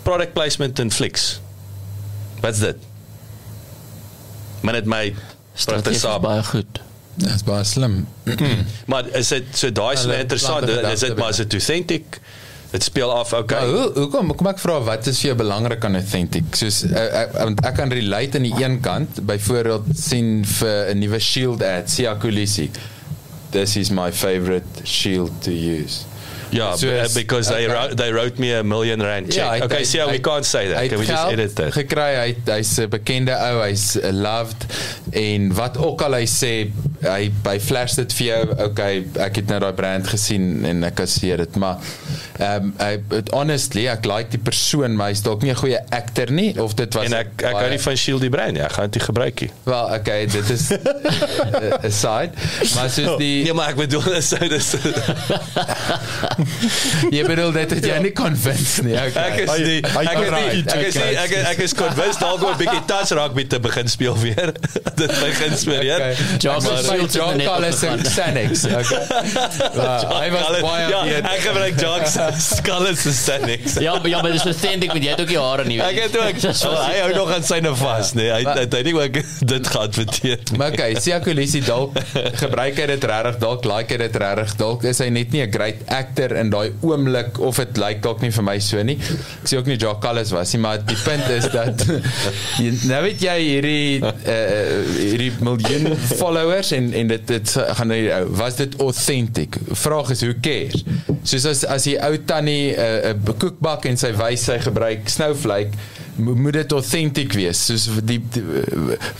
Product 0.04 0.34
placement 0.34 0.80
in 0.80 0.92
Flix. 0.92 1.42
Wat's 2.42 2.60
dit? 2.60 2.76
Maar 4.62 4.74
net 4.74 4.86
my 4.86 5.14
strategie 5.54 6.20
baie 6.20 6.44
goed 6.44 6.82
Dis 7.16 7.44
baie 7.46 7.64
slim. 7.64 8.08
Maar 8.90 9.10
is 9.18 9.30
dit 9.30 9.50
so 9.58 9.70
daai 9.70 9.94
is 9.94 10.08
my 10.10 10.18
interessant. 10.24 10.70
Is 10.70 11.06
dit 11.06 11.18
maar 11.18 11.30
is 11.30 11.44
dit 11.44 11.54
authentic? 11.54 12.20
Dit 12.74 12.84
speel 12.84 13.12
af 13.14 13.34
okay. 13.38 13.60
Maar 13.60 13.76
hoe 13.76 13.92
hoekom 13.94 14.34
kom 14.36 14.50
ek 14.50 14.62
vra 14.62 14.80
wat 14.82 15.08
is 15.08 15.20
vir 15.22 15.30
jou 15.30 15.36
belangrik 15.44 15.86
aan 15.86 16.00
authentic? 16.00 16.48
Soos 16.58 16.80
uh, 16.88 17.04
ek, 17.20 17.36
want 17.38 17.62
ek 17.70 17.78
kan 17.78 17.94
relate 17.94 18.40
aan 18.40 18.48
die 18.48 18.56
een 18.58 18.80
kant, 18.82 19.22
byvoorbeeld 19.30 19.92
sien 19.94 20.42
vir 20.56 20.90
'n 20.96 21.04
nuwe 21.04 21.20
Shield 21.22 21.62
ad, 21.62 21.92
Sia 21.94 22.16
Kulisi. 22.18 22.72
This 23.54 23.78
is 23.78 23.94
my 23.94 24.10
favorite 24.12 24.82
shield 24.84 25.38
to 25.46 25.54
use. 25.54 26.02
Yeah, 26.54 26.76
So 26.78 26.88
b- 26.88 27.02
is- 27.06 27.14
because 27.14 27.48
they 27.50 27.66
okay. 27.66 27.74
wrote, 27.74 27.98
they 27.98 28.12
wrote 28.14 28.38
me 28.38 28.54
a 28.54 28.64
million 28.64 29.02
rand 29.02 29.32
check. 29.34 29.44
hy 29.44 29.56
het- 29.60 29.64
okay, 29.72 29.84
see 29.84 30.00
how 30.00 30.08
we 30.10 30.18
hy- 30.18 30.22
can't 30.22 30.46
say 30.46 30.68
that. 30.70 30.88
Can 30.90 31.00
we 31.00 31.06
just 31.06 31.32
edit 31.32 31.56
that? 31.56 31.74
Gekry, 31.74 32.14
hy 32.22 32.36
hy's 32.52 32.78
'n 32.80 32.90
bekende 32.90 33.34
ou, 33.34 33.62
hy's 33.66 33.96
uh, 33.98 34.12
loved 34.12 34.66
en 35.12 35.54
wat 35.58 35.78
ook 35.78 36.02
al 36.06 36.14
hy 36.20 36.26
sê, 36.30 36.70
hy 37.02 37.32
hy 37.48 37.60
flash 37.60 37.96
dit 37.98 38.14
vir 38.14 38.28
jou. 38.28 38.42
Okay, 38.70 39.04
ek 39.20 39.36
het 39.42 39.48
nou 39.50 39.60
daai 39.60 39.74
brand 39.74 40.08
gesien 40.08 40.64
en 40.66 40.84
ek 40.84 40.96
kasseer 41.02 41.38
dit, 41.38 41.56
maar 41.58 41.78
ehm 42.40 42.64
um, 42.64 42.74
hy 42.80 43.00
honestly, 43.34 43.88
ek 43.88 44.06
like 44.06 44.30
die 44.30 44.42
persoon, 44.42 44.96
maar 44.96 45.10
hy's 45.10 45.22
dalk 45.26 45.42
nie 45.44 45.52
'n 45.52 45.56
goeie 45.58 45.80
actor 45.92 46.32
nie 46.32 46.54
of 46.62 46.76
dit 46.76 46.94
was 46.94 47.06
En 47.06 47.14
ek 47.14 47.28
ek 47.44 47.54
hou 47.56 47.70
nie 47.70 47.80
van 47.80 47.96
Shield 47.98 48.22
die 48.22 48.30
brein 48.30 48.54
nie. 48.54 48.62
Ek 48.62 48.72
gaan 48.78 48.90
dit 48.90 48.96
nie 49.02 49.06
gebruik 49.06 49.42
nie. 49.42 49.52
Wel, 49.66 49.86
okay, 49.98 50.26
dit 50.28 50.50
is 50.50 50.72
uh, 50.74 50.78
aside, 51.84 52.32
maar 52.76 52.90
soos 52.90 53.18
die 53.18 53.44
Nee, 53.44 53.54
maar 53.54 53.70
ek 53.70 53.76
bedoel 53.76 54.14
is 54.22 54.28
so 54.34 54.38
dis 54.38 54.76
jy 57.16 57.24
bedoel 57.28 57.52
dit 57.52 57.76
het 57.78 57.86
jy 57.86 58.00
nie 58.04 58.14
convinced 58.18 58.84
nie. 58.88 58.96
Okay. 58.98 59.24
ek 59.24 59.40
is 59.44 59.50
hy 59.50 60.04
ek 60.04 60.14
is 60.14 60.14
kan 60.14 60.22
nie 60.22 60.32
raai, 60.34 60.64
ek 60.76 60.86
is 60.88 60.96
nie 60.96 61.18
ek 61.24 61.36
ek 61.54 61.64
is 61.68 61.74
convinced 61.78 62.20
dalk 62.24 62.44
om 62.44 62.52
'n 62.54 62.60
bietjie 62.62 62.84
touch 62.90 63.14
rugby 63.18 63.46
te 63.48 63.60
begin 63.60 63.88
speel 63.90 64.18
weer. 64.24 64.54
dit 65.02 65.14
begin 65.20 65.58
Maar 66.44 66.78
is 66.80 66.90
my 66.90 66.98
veel 66.98 67.08
te 67.08 67.18
John 67.18 67.44
Collins 67.46 67.84
en 67.84 68.02
Xanax. 68.04 68.64
Okay. 68.64 69.02
Well, 69.74 70.06
hy 70.20 70.30
was 70.34 70.60
baie 70.64 70.90
Ja, 70.94 71.02
ek 71.34 71.40
gebruik 71.48 71.80
Jocks 71.80 72.18
Skulls 72.44 73.06
en 73.06 73.14
Stanix. 73.14 73.78
ja 73.82 73.94
maar 73.98 74.10
ja 74.10 74.22
maar 74.22 74.32
dis 74.36 74.46
authentic 74.46 74.92
want 74.94 75.04
jy 75.04 75.14
het 75.14 75.22
ook 75.24 75.32
die 75.32 75.40
hare 75.40 75.66
nie 75.66 75.80
Ek 75.84 76.00
het 76.06 76.18
ook 76.18 76.42
oh, 76.70 76.78
hy 76.88 77.00
hou 77.00 77.12
nog 77.16 77.32
aan 77.36 77.46
syne 77.48 77.74
vas, 77.80 78.14
nee. 78.18 78.30
Hy 78.32 78.42
hy 78.44 78.66
het 78.66 78.78
nie 78.88 78.94
ook 78.98 79.20
dit 79.54 79.68
geadverteer. 79.76 80.40
nie. 80.50 80.58
Maar 80.60 80.76
okay, 80.76 80.96
Sia 81.04 81.20
Kolisi 81.24 81.62
dalk 81.66 81.98
gebruik 82.44 82.80
hy 82.80 82.88
dit 82.94 83.08
regtig, 83.14 83.40
dalk 83.44 83.68
like 83.70 83.94
hy 83.94 84.00
dit 84.04 84.20
regtig, 84.24 84.56
dalk 84.60 84.86
is 84.90 85.02
hy 85.04 85.10
net 85.14 85.34
nie 85.36 85.44
'n 85.46 85.52
great 85.54 85.82
actor 85.88 86.33
in 86.40 86.52
daai 86.54 86.74
oomblik 86.86 87.40
of 87.44 87.60
dit 87.62 87.80
lyk 87.82 88.02
dalk 88.04 88.24
nie 88.24 88.32
vir 88.34 88.46
my 88.46 88.58
so 88.64 88.84
nie. 88.86 88.98
Ek 89.42 89.50
sê 89.50 89.60
ook 89.60 89.70
nie 89.70 89.78
Jock 89.82 90.02
Callis 90.04 90.34
was 90.36 90.54
nie, 90.56 90.62
maar 90.64 90.82
die 90.84 90.98
punt 91.04 91.30
is 91.34 91.48
dat 91.54 91.86
jy, 92.64 92.72
nou 92.90 93.02
weet 93.06 93.24
jy 93.24 93.38
hierdie 93.42 94.02
uh, 94.04 94.38
hierdie 94.98 95.32
miljoen 95.44 95.94
followers 96.20 96.74
en 96.78 96.92
en 96.94 97.14
dit 97.14 97.28
dit 97.34 97.56
gaan 97.80 97.92
nou 97.94 98.00
ou, 98.20 98.22
was 98.42 98.60
dit 98.60 98.78
authentic? 98.84 99.60
Vraag 99.84 100.14
is 100.16 100.24
who 100.26 100.36
cares? 100.44 100.86
Soos 101.24 101.48
as 101.50 101.66
as 101.78 101.90
die 101.90 101.98
ou 102.04 102.20
tannie 102.30 102.74
'n 102.74 103.16
uh, 103.16 103.16
'n 103.16 103.38
koekbak 103.40 103.88
en 103.90 104.00
sy 104.00 104.14
wys 104.20 104.48
sy 104.50 104.60
gebruik 104.64 105.10
snowflake 105.10 105.78
moet 106.16 106.54
dit 106.54 106.72
authentic 106.72 107.34
wees. 107.34 107.66
Soos 107.66 107.88
die, 108.06 108.20
die 108.34 108.44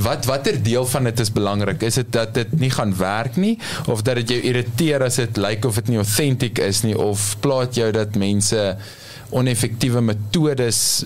wat 0.04 0.28
watter 0.30 0.58
deel 0.64 0.86
van 0.90 1.10
dit 1.10 1.20
is 1.24 1.32
belangrik? 1.34 1.82
Is 1.86 2.00
dit 2.02 2.12
dat 2.14 2.34
dit 2.38 2.52
nie 2.60 2.72
gaan 2.74 2.96
werk 2.98 3.38
nie? 3.42 3.56
Of 3.86 4.04
dat 4.06 4.22
dit 4.22 4.36
jou 4.36 4.42
irriteer 4.52 5.06
as 5.06 5.22
dit 5.22 5.40
lyk 5.42 5.66
of 5.66 5.80
dit 5.82 5.94
nie 5.94 6.02
authentic 6.02 6.62
is 6.64 6.84
nie? 6.86 6.96
Of 6.98 7.34
plaat 7.44 7.80
jou 7.80 7.90
dat 7.96 8.18
mense 8.20 8.76
oneffektiewe 9.34 10.02
metodes 10.06 11.04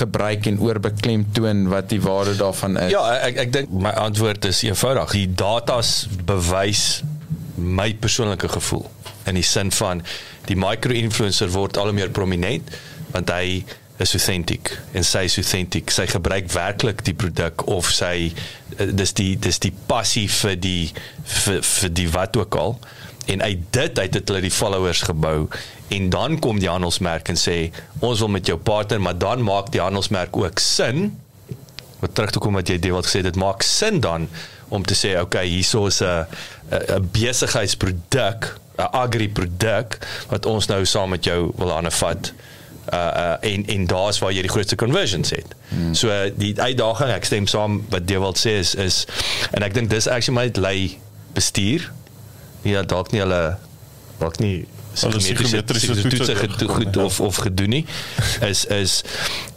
gebruik 0.00 0.46
en 0.50 0.60
oorbeklem 0.60 1.24
toon 1.32 1.64
wat 1.72 1.88
die 1.92 2.00
waarde 2.04 2.36
daarvan 2.36 2.76
is? 2.82 2.92
Ja, 2.92 3.04
ek 3.24 3.40
ek 3.46 3.54
dink 3.54 3.72
my 3.72 3.94
antwoord 4.04 4.44
is 4.50 4.60
eenvoudig. 4.66 5.16
Die 5.16 5.30
datas 5.32 6.04
bewys 6.28 7.02
my 7.56 7.94
persoonlike 7.96 8.50
gevoel. 8.52 8.84
In 9.30 9.38
die 9.38 9.46
sin 9.46 9.72
van 9.72 10.02
die 10.50 10.58
micro-influencer 10.60 11.48
word 11.54 11.80
al 11.80 11.88
hoe 11.88 11.96
meer 11.96 12.12
prominent 12.12 12.68
want 13.14 13.30
hy 13.30 13.62
is 14.02 14.14
authentic 14.14 14.72
en 14.92 15.04
sy 15.06 15.24
is 15.28 15.36
authentic. 15.38 15.90
Sy 15.94 16.06
gebruik 16.10 16.50
werklik 16.54 17.04
die 17.06 17.14
produk 17.14 17.66
of 17.70 17.90
sy 17.94 18.32
eh, 18.78 18.90
dis 18.90 19.14
die 19.14 19.34
dis 19.38 19.60
die 19.62 19.72
passie 19.90 20.26
vir 20.28 20.56
die 20.58 20.92
vir, 21.24 21.60
vir 21.62 21.92
die 21.94 22.08
wat 22.10 22.36
ook 22.36 22.58
al. 22.58 22.78
En 23.30 23.42
uit 23.42 23.60
dit 23.72 23.98
uit 23.98 24.14
het 24.18 24.28
hulle 24.28 24.42
die 24.44 24.52
followers 24.52 25.04
gebou. 25.06 25.46
En 25.94 26.10
dan 26.10 26.38
kom 26.42 26.58
die 26.60 26.68
handelsmerk 26.68 27.30
en 27.32 27.38
sê 27.40 27.70
ons 28.00 28.18
wil 28.20 28.32
met 28.34 28.50
jou 28.50 28.58
partner 28.58 29.00
maar 29.00 29.18
dan 29.18 29.44
maak 29.46 29.70
die 29.72 29.80
handelsmerk 29.80 30.36
ook 30.36 30.58
sin. 30.58 31.12
Wat 32.02 32.14
terug 32.18 32.34
te 32.34 32.42
kom 32.42 32.58
wat 32.58 32.68
jy 32.68 32.80
dit 32.82 32.92
wat 32.92 33.06
gesê 33.08 33.22
dit 33.24 33.38
maak 33.40 33.62
sin 33.64 34.02
dan 34.04 34.26
om 34.74 34.82
te 34.82 34.96
sê 34.98 35.14
okay 35.20 35.46
hierso 35.46 35.86
is 35.86 36.02
'n 36.02 36.26
'n- 36.70 37.08
besigheidsproduk 37.12 38.58
'n 38.78 38.90
agri 38.92 39.28
produk 39.28 39.98
wat 40.28 40.46
ons 40.46 40.66
nou 40.66 40.84
saam 40.84 41.10
met 41.10 41.24
jou 41.24 41.52
wil 41.56 41.72
aanvat 41.72 42.32
uh 42.94 43.10
uh 43.24 43.52
en 43.52 43.66
en 43.66 43.86
daar's 43.90 44.18
waar 44.22 44.32
jy 44.32 44.44
die 44.46 44.52
grootste 44.52 44.76
conversions 44.76 45.30
het. 45.34 45.56
Hmm. 45.68 45.94
So 45.94 46.08
uh, 46.08 46.30
die 46.36 46.54
uitdaging 46.60 47.10
ek 47.14 47.26
stem 47.28 47.46
saam 47.50 47.82
wat 47.94 48.10
wil 48.10 48.36
sê 48.38 48.58
is 48.62 48.74
is 48.74 49.04
en 49.50 49.66
ek 49.66 49.74
dink 49.74 49.90
dis 49.90 50.08
actually 50.08 50.38
my 50.38 50.62
lei 50.62 50.98
bestuur. 51.34 51.90
Ja 52.62 52.82
dalk 52.82 53.12
nie 53.12 53.24
hulle 53.24 53.42
dalk 54.18 54.38
nie 54.38 54.66
psigometriese 54.94 55.66
toetse 55.66 56.08
toetse 56.08 56.34
gedoen 56.38 56.68
goed 56.68 56.94
ja. 56.94 57.02
of 57.02 57.20
of 57.20 57.36
gedoen 57.36 57.68
nie 57.68 57.84
is 58.50 58.64
is 58.70 59.02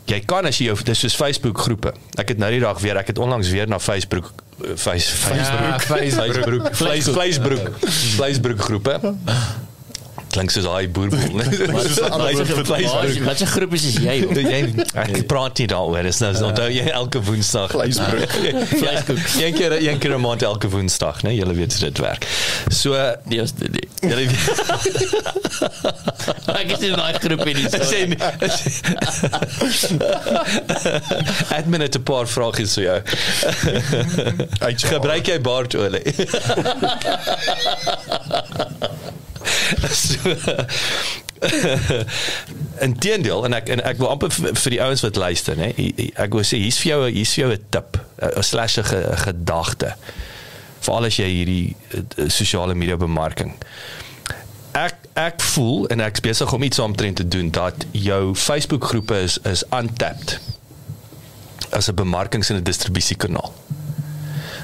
jy 0.10 0.20
kan 0.26 0.48
as 0.50 0.58
jy 0.58 0.72
jou 0.72 0.78
dis 0.88 1.04
soos 1.04 1.16
Facebook 1.20 1.60
groepe. 1.60 1.94
Ek 2.18 2.34
het 2.34 2.42
nou 2.42 2.50
die 2.52 2.64
dag 2.64 2.80
weer 2.82 2.98
ek 2.98 3.14
het 3.14 3.22
onlangs 3.22 3.52
weer 3.54 3.70
na 3.70 3.80
Facebook 3.80 4.34
face 4.76 5.14
Ja, 5.14 5.18
Facebook 5.28 5.82
Facebook. 5.82 6.32
Facebook 6.32 6.76
vleis 6.76 7.10
vleisbroek 7.12 7.74
vleisbroek 8.18 8.62
groepe 8.70 9.00
klink 10.38 10.52
soos 10.54 10.66
daai 10.70 10.88
boerbol, 10.94 11.34
né? 11.40 11.46
'n 11.52 11.72
vleisbroek. 11.74 13.26
Wat 13.26 13.42
'n 13.42 13.50
groepies 13.56 13.84
is 13.90 13.98
jy? 14.04 14.16
Jy 14.38 14.62
ek 14.94 15.26
praat 15.30 15.58
nie 15.62 15.68
daaroor. 15.72 16.04
Dis 16.08 16.20
nou 16.24 16.32
onthou 16.52 16.70
jy 16.72 16.86
elke 16.94 17.20
Woensdag 17.28 17.72
Vleisbroek. 17.74 18.32
vleiskoek. 18.82 19.20
Een 19.42 19.54
keer 19.58 19.72
een 19.82 19.98
keer 20.00 20.14
'n 20.18 20.22
maand 20.22 20.42
elke 20.46 20.70
Woensdag, 20.70 21.22
né? 21.26 21.32
Julle 21.36 21.54
weet 21.58 21.80
dit 21.80 21.98
werk. 22.04 22.28
So 22.70 22.94
Die 23.28 23.42
is 23.42 23.52
die. 23.58 23.88
julle 24.02 24.28
Ek 26.58 26.72
is 26.74 26.80
in 26.88 26.96
daai 26.98 27.14
groepie 27.22 27.54
nie. 27.56 27.66
Ek 27.72 27.84
sê 27.88 28.00
nie- 28.08 28.18
Admin 31.58 31.82
het 31.82 31.96
'n 31.98 32.04
paar 32.04 32.28
vragies 32.28 32.74
vir 32.78 32.84
jou. 32.84 33.00
Gebruik 34.94 35.26
jy 35.28 35.40
baardolie? 35.42 36.04
so 40.04 40.36
Inteendeel 42.88 43.46
en 43.46 43.54
ek 43.58 43.70
en 43.74 43.82
ek 43.86 43.98
wil 44.02 44.10
amper 44.10 44.32
vir 44.34 44.56
vir 44.58 44.74
die 44.76 44.82
ouens 44.82 45.04
wat 45.06 45.16
luister, 45.22 45.58
nê. 45.58 45.70
Ek 46.18 46.34
wil 46.34 46.46
sê 46.48 46.58
hier's 46.62 46.80
vir 46.82 46.92
jou 46.96 47.00
hier's 47.10 47.34
vir 47.36 47.44
jou 47.44 47.52
'n 47.54 47.64
tip, 47.74 48.00
'n 48.22 48.44
slash 48.44 48.78
'n 48.80 48.84
ge- 48.90 49.18
gedagte. 49.26 49.94
Veral 50.82 51.06
as 51.06 51.16
jy 51.18 51.26
hierdie 51.30 51.76
eh, 51.94 52.30
sosiale 52.30 52.74
media 52.76 52.98
bemarking. 52.98 53.54
Ek 54.74 54.96
ek 55.16 55.42
voel 55.42 55.88
en 55.90 56.00
ek's 56.06 56.20
besig 56.22 56.54
om 56.54 56.64
iets 56.64 56.80
omtrent 56.80 57.16
te 57.18 57.28
doen 57.28 57.50
dat 57.52 57.86
jou 57.92 58.36
Facebook 58.36 58.84
groepe 58.86 59.16
is 59.22 59.38
is 59.46 59.64
untapped 59.74 60.40
as 61.72 61.88
'n 61.90 61.96
bemarkings- 61.96 62.50
en 62.50 62.56
'n 62.58 62.64
distribusiekanaal. 62.64 63.54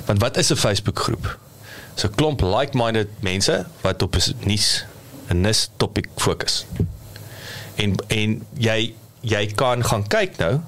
Want 0.06 0.20
wat 0.20 0.38
is 0.38 0.50
'n 0.52 0.56
Facebook 0.56 1.00
groep? 1.00 1.38
So 1.96 2.08
'n 2.08 2.16
klomp 2.16 2.42
like-minded 2.42 3.10
mense 3.20 3.66
wat 3.82 4.02
op 4.02 4.16
'n 4.16 4.36
nuus 4.44 4.86
'n 5.30 5.42
nis 5.42 5.70
topik 5.78 6.08
fokus. 6.16 6.66
En 7.76 7.96
en 8.08 8.46
jy 8.58 8.94
jy 9.22 9.46
kan 9.56 9.86
gaan 9.86 10.08
kyk 10.08 10.38
nou. 10.38 10.60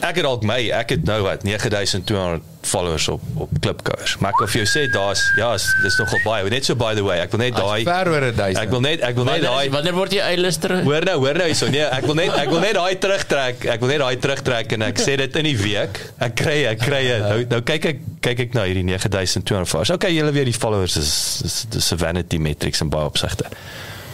Ek 0.00 0.14
het 0.14 0.24
dalk 0.24 0.42
my, 0.42 0.68
ek 0.70 0.90
het 0.90 1.04
nou 1.04 1.22
wat 1.22 1.42
9200 1.42 2.42
followers 2.66 3.08
op 3.12 3.22
op 3.44 3.50
klipkouers. 3.60 4.16
Maar 4.20 4.34
ek 4.34 4.38
wil 4.42 4.48
vir 4.52 4.60
jou 4.62 4.68
sê 4.72 4.84
daar's 4.92 5.22
ja, 5.38 5.52
is- 5.54 5.68
dis 5.82 5.96
nogal 6.00 6.20
baie. 6.24 6.50
Net 6.50 6.64
so 6.68 6.74
by 6.78 6.94
the 6.98 7.04
way, 7.06 7.18
ek 7.22 7.30
wil 7.34 7.40
net 7.44 7.54
daai 7.56 7.84
ver 7.86 8.10
oor 8.12 8.26
1000. 8.32 8.58
Ek 8.62 8.70
wil 8.74 8.80
net 8.84 9.00
ek 9.06 9.14
wil 9.18 9.24
net 9.28 9.42
daai 9.42 9.70
Wanneer 9.76 9.94
word 9.96 10.12
jy 10.12 10.20
eilister? 10.24 10.76
Hoor 10.86 11.04
nou, 11.08 11.16
hoor 11.24 11.34
nou 11.40 11.46
hierso. 11.50 11.68
Nee, 11.72 11.86
ek 11.98 12.06
wil 12.06 12.14
net 12.18 12.34
ek 12.36 12.50
wil 12.52 12.60
net 12.60 12.74
daai 12.78 12.98
terugtrek. 12.98 13.64
Ek 13.76 13.80
wil 13.80 13.88
net 13.94 14.00
daai 14.04 14.16
terugtrek 14.26 14.72
en 14.78 14.82
ek 14.90 14.98
sê 15.02 15.16
dit 15.16 15.36
in 15.42 15.44
die 15.50 15.56
week. 15.62 16.00
Ek 16.18 16.34
kry 16.36 16.58
ek 16.72 16.78
kry. 16.84 17.02
Nou 17.24 17.40
nou 17.56 17.60
kyk 17.62 17.90
ek 17.92 18.00
kyk 18.26 18.40
ek 18.46 18.54
na 18.54 18.64
hierdie 18.68 18.84
9200 18.86 19.68
followers. 19.70 19.90
Okay, 19.96 20.12
julle 20.16 20.32
weet 20.34 20.48
die 20.50 20.56
followers 20.60 20.96
is 20.96 21.12
is 21.44 21.66
dis 21.70 21.92
'n 21.92 21.98
vanity 21.98 22.38
metrics 22.38 22.80
in 22.80 22.88
baie 22.88 23.04
opsigte. 23.06 23.46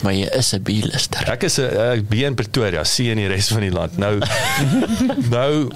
Maar 0.03 0.14
jy 0.14 0.26
is 0.34 0.53
'n 0.53 0.62
B-lister. 0.62 1.28
Ek 1.30 1.42
is 1.46 1.59
'n 1.59 1.70
ek 1.94 2.09
bly 2.09 2.24
in 2.26 2.34
Pretoria, 2.34 2.84
sien 2.84 3.11
in 3.14 3.16
die 3.22 3.26
res 3.30 3.48
van 3.55 3.61
die 3.61 3.70
land. 3.70 3.96
Nou 3.98 4.18
nou 5.36 5.68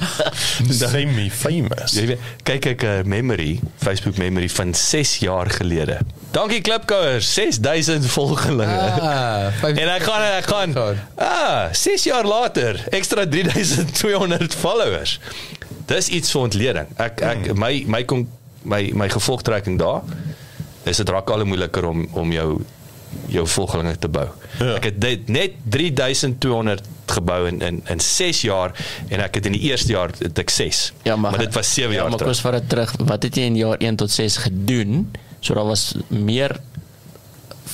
Semi 0.70 1.30
famous. 1.30 1.94
jy 1.94 2.06
weet, 2.06 2.18
kyk 2.42 2.66
ek 2.74 2.82
'n 2.82 3.08
memory, 3.08 3.60
Facebook 3.78 4.18
memory 4.18 4.48
van 4.48 4.74
6 4.74 5.18
jaar 5.18 5.50
gelede. 5.50 5.98
Dankie 6.30 6.60
Klipkouers, 6.60 7.32
6000 7.34 8.06
volgelinge. 8.06 8.80
Ah, 9.00 9.52
En 9.62 9.88
ek 9.94 10.02
gaan 10.02 10.22
ek 10.36 10.46
gaan 10.46 10.74
ah, 11.16 11.72
6 11.72 12.04
jaar 12.04 12.24
later, 12.24 12.82
ekstra 12.90 13.26
3200 13.26 14.54
followers. 14.54 15.20
Dis 15.86 16.08
iets 16.08 16.30
vir 16.30 16.40
ontleding. 16.40 16.86
Ek 16.98 17.20
ek 17.22 17.54
my 17.54 17.84
my 17.86 18.02
kom 18.04 18.26
my 18.66 18.90
my 18.94 19.08
gevolgtrekking 19.08 19.78
daar 19.78 20.02
is 20.86 20.96
dit 20.96 21.08
raak 21.08 21.30
al 21.30 21.42
hoe 21.42 21.48
moeiliker 21.50 21.86
om 21.86 22.06
om 22.12 22.32
jou 22.32 22.60
jou 23.32 23.46
volgelinge 23.46 23.96
te 23.98 24.08
bou. 24.08 24.26
Ja. 24.58 24.74
Ek 24.76 24.90
het 24.90 25.00
dit 25.00 25.28
net 25.28 25.56
3200 25.70 26.82
gebou 27.06 27.46
in 27.48 27.60
in 27.62 27.82
in 27.92 28.00
6 28.00 28.40
jaar 28.46 28.74
en 29.08 29.20
ek 29.20 29.34
het 29.40 29.46
in 29.46 29.52
die 29.52 29.62
eerste 29.70 29.92
jaar 29.92 30.10
het 30.18 30.38
ek 30.38 30.50
6. 30.50 30.92
maar 31.16 31.38
dit 31.38 31.54
was 31.54 31.74
7 31.74 31.92
ja, 31.92 32.00
jaar 32.00 32.08
maar 32.10 32.18
terug. 32.18 32.32
kos 32.32 32.40
vir 32.40 32.58
dit 32.60 32.68
terug. 32.68 32.94
Wat 32.98 33.22
het 33.22 33.36
jy 33.36 33.42
in 33.42 33.56
jaar 33.56 33.78
1 33.78 33.96
tot 33.96 34.10
6 34.10 34.36
gedoen? 34.36 35.10
So 35.40 35.54
daar 35.54 35.68
was 35.68 35.94
meer 36.08 36.56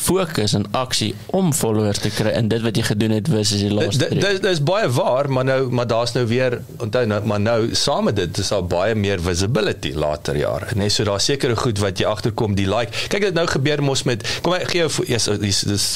fokus 0.03 0.55
en 0.59 0.67
aksie 0.79 1.13
om 1.39 1.53
followers 1.57 2.03
te 2.03 2.11
kry 2.15 2.35
in 2.39 2.51
dit 2.53 2.63
wat 2.65 2.79
jy 2.79 2.85
gedoen 2.91 3.15
het 3.17 3.31
versus 3.33 3.63
die 3.65 3.71
laaste 3.73 4.09
Dit 4.11 4.23
dis 4.25 4.41
dis 4.45 4.63
baie 4.67 4.89
waar, 4.97 5.31
maar 5.31 5.47
nou 5.49 5.61
maar 5.71 5.89
daar's 5.91 6.15
nou 6.17 6.25
weer 6.31 6.59
onthou 6.83 7.05
nou 7.07 7.21
maar 7.29 7.41
nou 7.43 7.59
saam 7.79 8.09
met 8.11 8.19
dit 8.19 8.43
is 8.43 8.53
daar 8.55 8.65
baie 8.67 8.95
meer 8.99 9.23
visibility 9.23 9.93
later 9.95 10.37
jare. 10.37 10.73
Net 10.79 10.93
so 10.93 11.07
daar's 11.09 11.29
sekere 11.31 11.57
goed 11.57 11.81
wat 11.83 12.01
jy 12.03 12.09
agterkom 12.09 12.57
die 12.59 12.69
like. 12.69 13.07
Kyk 13.13 13.29
dit 13.29 13.39
nou 13.39 13.47
gebeur 13.51 13.83
mos 13.85 14.05
met 14.09 14.25
kom 14.43 14.57
ek 14.59 14.71
gee 14.75 14.85
jou 14.85 15.07
eers 15.07 15.29
dis 15.43 15.63
dis 15.69 15.87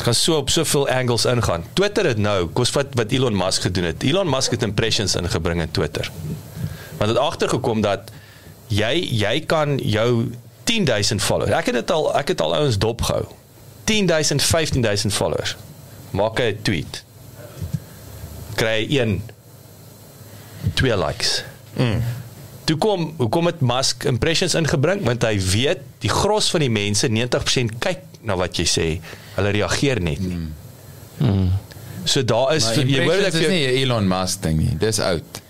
gaan 0.00 0.16
so 0.16 0.38
op 0.40 0.50
soveel 0.50 0.88
angles 0.88 1.26
ingaan. 1.28 1.64
Twitter 1.78 2.06
het 2.12 2.20
nou 2.20 2.46
kos 2.56 2.72
wat 2.76 2.94
wat 2.98 3.12
Elon 3.12 3.36
Musk 3.36 3.68
gedoen 3.68 3.90
het. 3.90 4.06
Elon 4.06 4.30
Musk 4.30 4.56
het 4.56 4.62
impressions 4.66 5.16
ingebring 5.20 5.60
in 5.60 5.70
Twitter. 5.70 6.10
Want 6.98 7.10
het 7.10 7.20
agtergekom 7.20 7.82
dat 7.84 8.12
jy 8.70 8.94
jy 9.10 9.40
kan 9.50 9.78
jou 9.82 10.30
10000 10.70 11.22
followers. 11.22 11.56
Ek 11.56 11.66
het 11.66 11.74
dit 11.80 11.90
al 11.90 12.08
ek 12.14 12.28
het 12.34 12.40
al 12.40 12.54
ouens 12.54 12.78
dopgehou. 12.78 13.24
10000 13.90 14.42
15000 14.42 15.14
followers. 15.14 15.56
Maak 16.10 16.38
'n 16.40 16.58
tweet. 16.62 17.04
Kry 18.54 18.86
een 18.88 19.22
twee 20.74 20.96
likes. 20.96 21.44
Mm. 21.76 22.02
Toe 22.64 22.76
kom 22.76 23.14
hoekom 23.16 23.46
het 23.46 23.60
Musk 23.60 24.04
impressions 24.04 24.54
ingebring 24.54 25.02
want 25.04 25.22
hy 25.22 25.40
weet 25.40 25.82
die 25.98 26.10
gros 26.10 26.50
van 26.50 26.60
die 26.60 26.70
mense 26.70 27.08
90% 27.08 27.78
kyk 27.78 28.06
na 28.22 28.36
wat 28.36 28.56
jy 28.56 28.66
sê. 28.68 28.86
Hulle 29.34 29.50
reageer 29.50 30.00
net 30.00 30.20
nie. 30.20 30.38
Mm. 31.18 31.50
So 32.04 32.22
daar 32.24 32.54
is 32.54 32.64
Maar 32.64 32.86
jy 32.86 33.04
hoor 33.04 33.22
dat 33.22 33.34
is 33.34 33.40
jy 33.40 33.48
nie 33.50 33.66
Elon 33.82 34.08
Musk 34.08 34.42
ding 34.42 34.58
nie. 34.58 34.76
Dis 34.78 34.98
oud. 34.98 35.42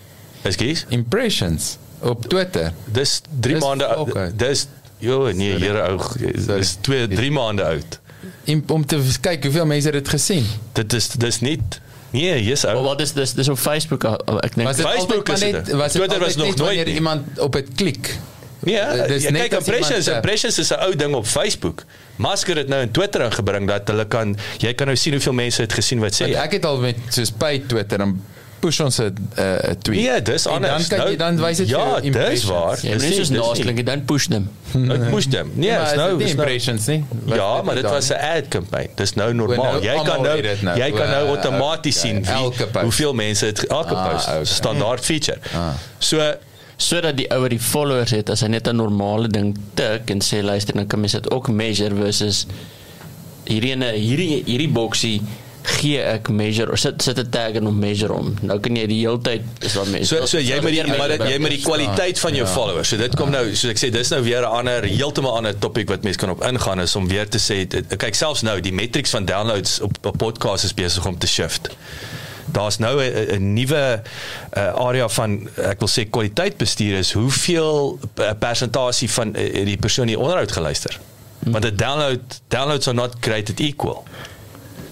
Ekskuus. 0.42 0.86
Impressions 0.88 1.76
op 2.00 2.24
Twitter. 2.26 2.72
Dis 2.84 3.20
3 3.40 3.54
Dis 3.54 3.62
maande. 3.62 4.32
Dis 4.36 4.66
jo 5.00 5.30
nee, 5.32 5.58
here 5.58 5.82
ou. 5.90 5.98
Dis 6.46 6.76
2 6.80 7.08
3 7.08 7.30
maande 7.32 7.64
oud. 7.64 7.98
Om, 8.46 8.62
om 8.76 8.86
te 8.86 8.98
kyk 9.20 9.44
hoeveel 9.48 9.66
mense 9.66 9.90
dit 9.94 10.08
gesien. 10.08 10.46
Dit 10.76 10.92
is 10.92 11.08
dis 11.20 11.40
nie 11.40 11.58
Nee, 12.10 12.40
yes 12.42 12.64
Maar 12.66 12.76
ou. 12.76 12.82
wat 12.88 13.00
is 13.00 13.12
dis 13.14 13.32
dis 13.38 13.48
op 13.48 13.58
Facebook 13.58 14.04
al- 14.04 14.40
ek 14.42 14.54
dink 14.58 14.68
Facebook 14.74 15.28
is 15.30 15.40
dit. 15.40 15.52
net 15.52 15.70
was 15.78 15.92
dit 15.92 16.00
Twitter 16.02 16.18
was 16.20 16.36
nog 16.36 16.46
nooit 16.46 16.58
wanneer 16.58 16.84
nie. 16.84 16.94
iemand 16.94 17.38
op 17.38 17.52
dit 17.52 17.68
klik. 17.76 18.16
Ja, 18.66 19.06
Dis 19.06 19.22
jy 19.24 19.30
net 19.30 19.42
kyk 19.48 19.52
impressions, 19.62 20.06
iemand, 20.06 20.08
uh, 20.08 20.14
impressions 20.14 20.58
is 20.58 20.70
'n 20.70 20.80
ou 20.84 20.96
ding 20.96 21.14
op 21.14 21.26
Facebook. 21.26 21.84
Musk 22.16 22.46
het 22.46 22.56
dit 22.56 22.68
nou 22.68 22.80
in 22.82 22.90
Twitter 22.90 23.20
ingebring 23.24 23.68
dat 23.68 23.88
hulle 23.88 24.04
kan 24.04 24.36
jy 24.58 24.74
kan 24.74 24.86
nou 24.86 24.96
sien 24.98 25.12
hoeveel 25.12 25.32
mense 25.32 25.62
het 25.62 25.72
gesien 25.72 25.98
wat 26.00 26.12
sê. 26.14 26.18
Want 26.28 26.34
ek 26.44 26.52
het 26.52 26.64
al 26.64 26.78
met 26.80 26.96
soos 27.08 27.32
by 27.32 27.62
Twitter 27.66 27.98
dan 27.98 28.20
push 28.60 28.80
ons 28.80 28.98
'n 29.00 29.14
'n 29.36 29.76
tweet. 29.82 30.00
Nee, 30.00 30.22
dis 30.22 30.46
En 30.46 30.52
anders. 30.52 30.88
Dan 30.88 30.98
kyk 30.98 31.08
jy 31.08 31.16
dan 31.16 31.36
wys 31.40 31.56
dit 31.56 31.68
Ja, 31.68 31.78
vir 31.84 31.94
dis 31.96 32.04
impressions. 32.04 32.44
waar. 32.44 32.76
jy 32.76 32.80
Dis 32.80 32.90
moet 32.92 33.00
nie 33.00 33.08
nie- 33.08 33.16
soos 33.18 33.28
dis 33.28 33.30
nie- 33.30 33.38
naasklink 33.46 33.76
jy 33.78 33.84
dan 33.84 34.04
push. 34.04 34.26
Dit 34.26 34.32
hem. 34.32 35.50
Nee, 35.54 35.70
is 35.70 35.90
is 35.90 35.96
nou 35.96 36.08
dit 36.08 36.18
nie 36.18 36.26
is 36.26 36.34
nou- 36.34 36.46
impressions 36.46 36.86
nie. 36.86 37.04
Was 37.24 37.36
Ja, 37.36 37.54
dit 37.56 37.64
maar 37.64 37.74
dit 37.74 37.84
was 37.84 38.08
'n 38.10 38.12
ad 38.36 38.48
campaign. 38.48 38.88
Dis 38.94 39.14
nou 39.14 39.34
normaal. 39.34 39.56
nou, 39.72 39.82
Jy 39.82 39.94
kan 40.04 40.22
nou 40.22 40.42
dit 40.42 40.62
nou. 40.62 40.78
jy 40.78 40.90
kan 40.92 41.08
nou 41.10 41.28
outomaties 41.28 42.00
sien 42.00 42.24
wie 42.24 42.82
hoeveel 42.82 43.12
mense 43.14 43.46
het 43.46 43.66
elke 43.66 43.94
Ah, 43.94 44.10
post. 44.12 44.28
okay. 44.28 44.44
Standaard 44.44 45.04
feature. 45.04 45.38
So 45.98 46.34
sodat 46.76 47.16
die 47.16 47.28
ouer 47.30 47.48
die 47.48 47.60
followers 47.60 48.10
het 48.10 48.30
as 48.30 48.40
hy 48.40 48.46
net 48.48 48.66
'n 48.68 48.76
normale 48.76 49.28
ding 49.28 49.56
tik 49.74 50.10
en 50.10 50.20
sê 50.22 50.42
luister 50.42 50.74
dan 50.74 50.86
kan 50.86 51.00
mens 51.00 51.12
dit 51.12 51.30
ook 51.30 51.48
measure 51.48 51.94
versus 51.94 52.46
hierdie 53.44 53.70
ene 53.72 53.92
hierdie 53.92 54.42
hierdie 54.46 54.68
boksie 54.68 55.20
gee 55.78 56.00
ek 56.02 56.28
measure 56.28 56.72
of 56.72 56.78
sit 56.78 57.02
sit 57.02 57.18
'n 57.18 57.28
tag 57.30 57.54
en 57.60 57.66
om 57.66 57.78
measure 57.78 58.12
om 58.12 58.34
nou 58.42 58.58
kan 58.60 58.76
jy 58.76 58.86
die 58.86 58.98
hele 59.06 59.18
tyd 59.20 59.42
is 59.60 59.74
wat 59.74 59.88
mense 59.88 60.14
So 60.16 60.26
so 60.26 60.38
jy 60.38 60.60
met 60.60 60.72
die 60.72 60.86
maar 60.98 61.08
dit- 61.08 61.22
jy 61.28 61.38
met 61.38 61.50
die 61.50 61.62
kwaliteit 61.62 62.18
van 62.18 62.34
jou 62.34 62.46
followers. 62.46 62.88
So 62.88 62.96
dit 62.96 63.16
kom 63.16 63.30
nou 63.30 63.44
soos 63.54 63.70
ek 63.70 63.78
sê 63.78 63.90
dis 63.90 64.08
nou 64.10 64.22
weer 64.22 64.40
'n 64.42 64.44
ander 64.50 64.82
heeltemal 64.84 65.36
ander 65.36 65.58
topik 65.58 65.88
wat 65.88 66.02
mense 66.02 66.18
kan 66.18 66.30
op 66.30 66.42
ingaan 66.44 66.80
is 66.80 66.96
om 66.96 67.08
weer 67.08 67.28
te 67.28 67.38
sê 67.38 67.66
dit- 67.68 67.96
kyk 67.96 68.14
selfs 68.14 68.42
nou 68.42 68.60
die 68.60 68.72
metrics 68.72 69.10
van 69.10 69.24
downloads 69.24 69.80
op 69.80 69.92
op 70.06 70.16
podcast 70.18 70.64
is 70.64 70.74
besig 70.74 71.06
om 71.06 71.18
te 71.18 71.26
shift. 71.26 71.68
Daar's 72.52 72.78
nou 72.78 73.00
'n 73.02 73.34
'n 73.36 73.52
nuwe 73.54 74.02
uh, 74.56 74.74
area 74.74 75.08
van 75.08 75.48
ek 75.56 75.78
wil 75.78 75.88
sê 75.88 76.10
kwaliteitbestuur 76.10 76.98
is 76.98 77.12
hoeveel 77.12 77.98
uh, 78.18 78.30
persentasie 78.38 79.10
van 79.10 79.36
uh, 79.36 79.64
die 79.64 79.76
persoon 79.76 80.06
die 80.06 80.18
onderhoud 80.18 80.52
geluister. 80.52 80.98
Want 81.38 81.64
'n 81.64 81.76
download 81.76 82.20
downloads 82.48 82.86
are 82.88 82.96
not 82.96 83.18
created 83.20 83.60
equal. 83.60 84.04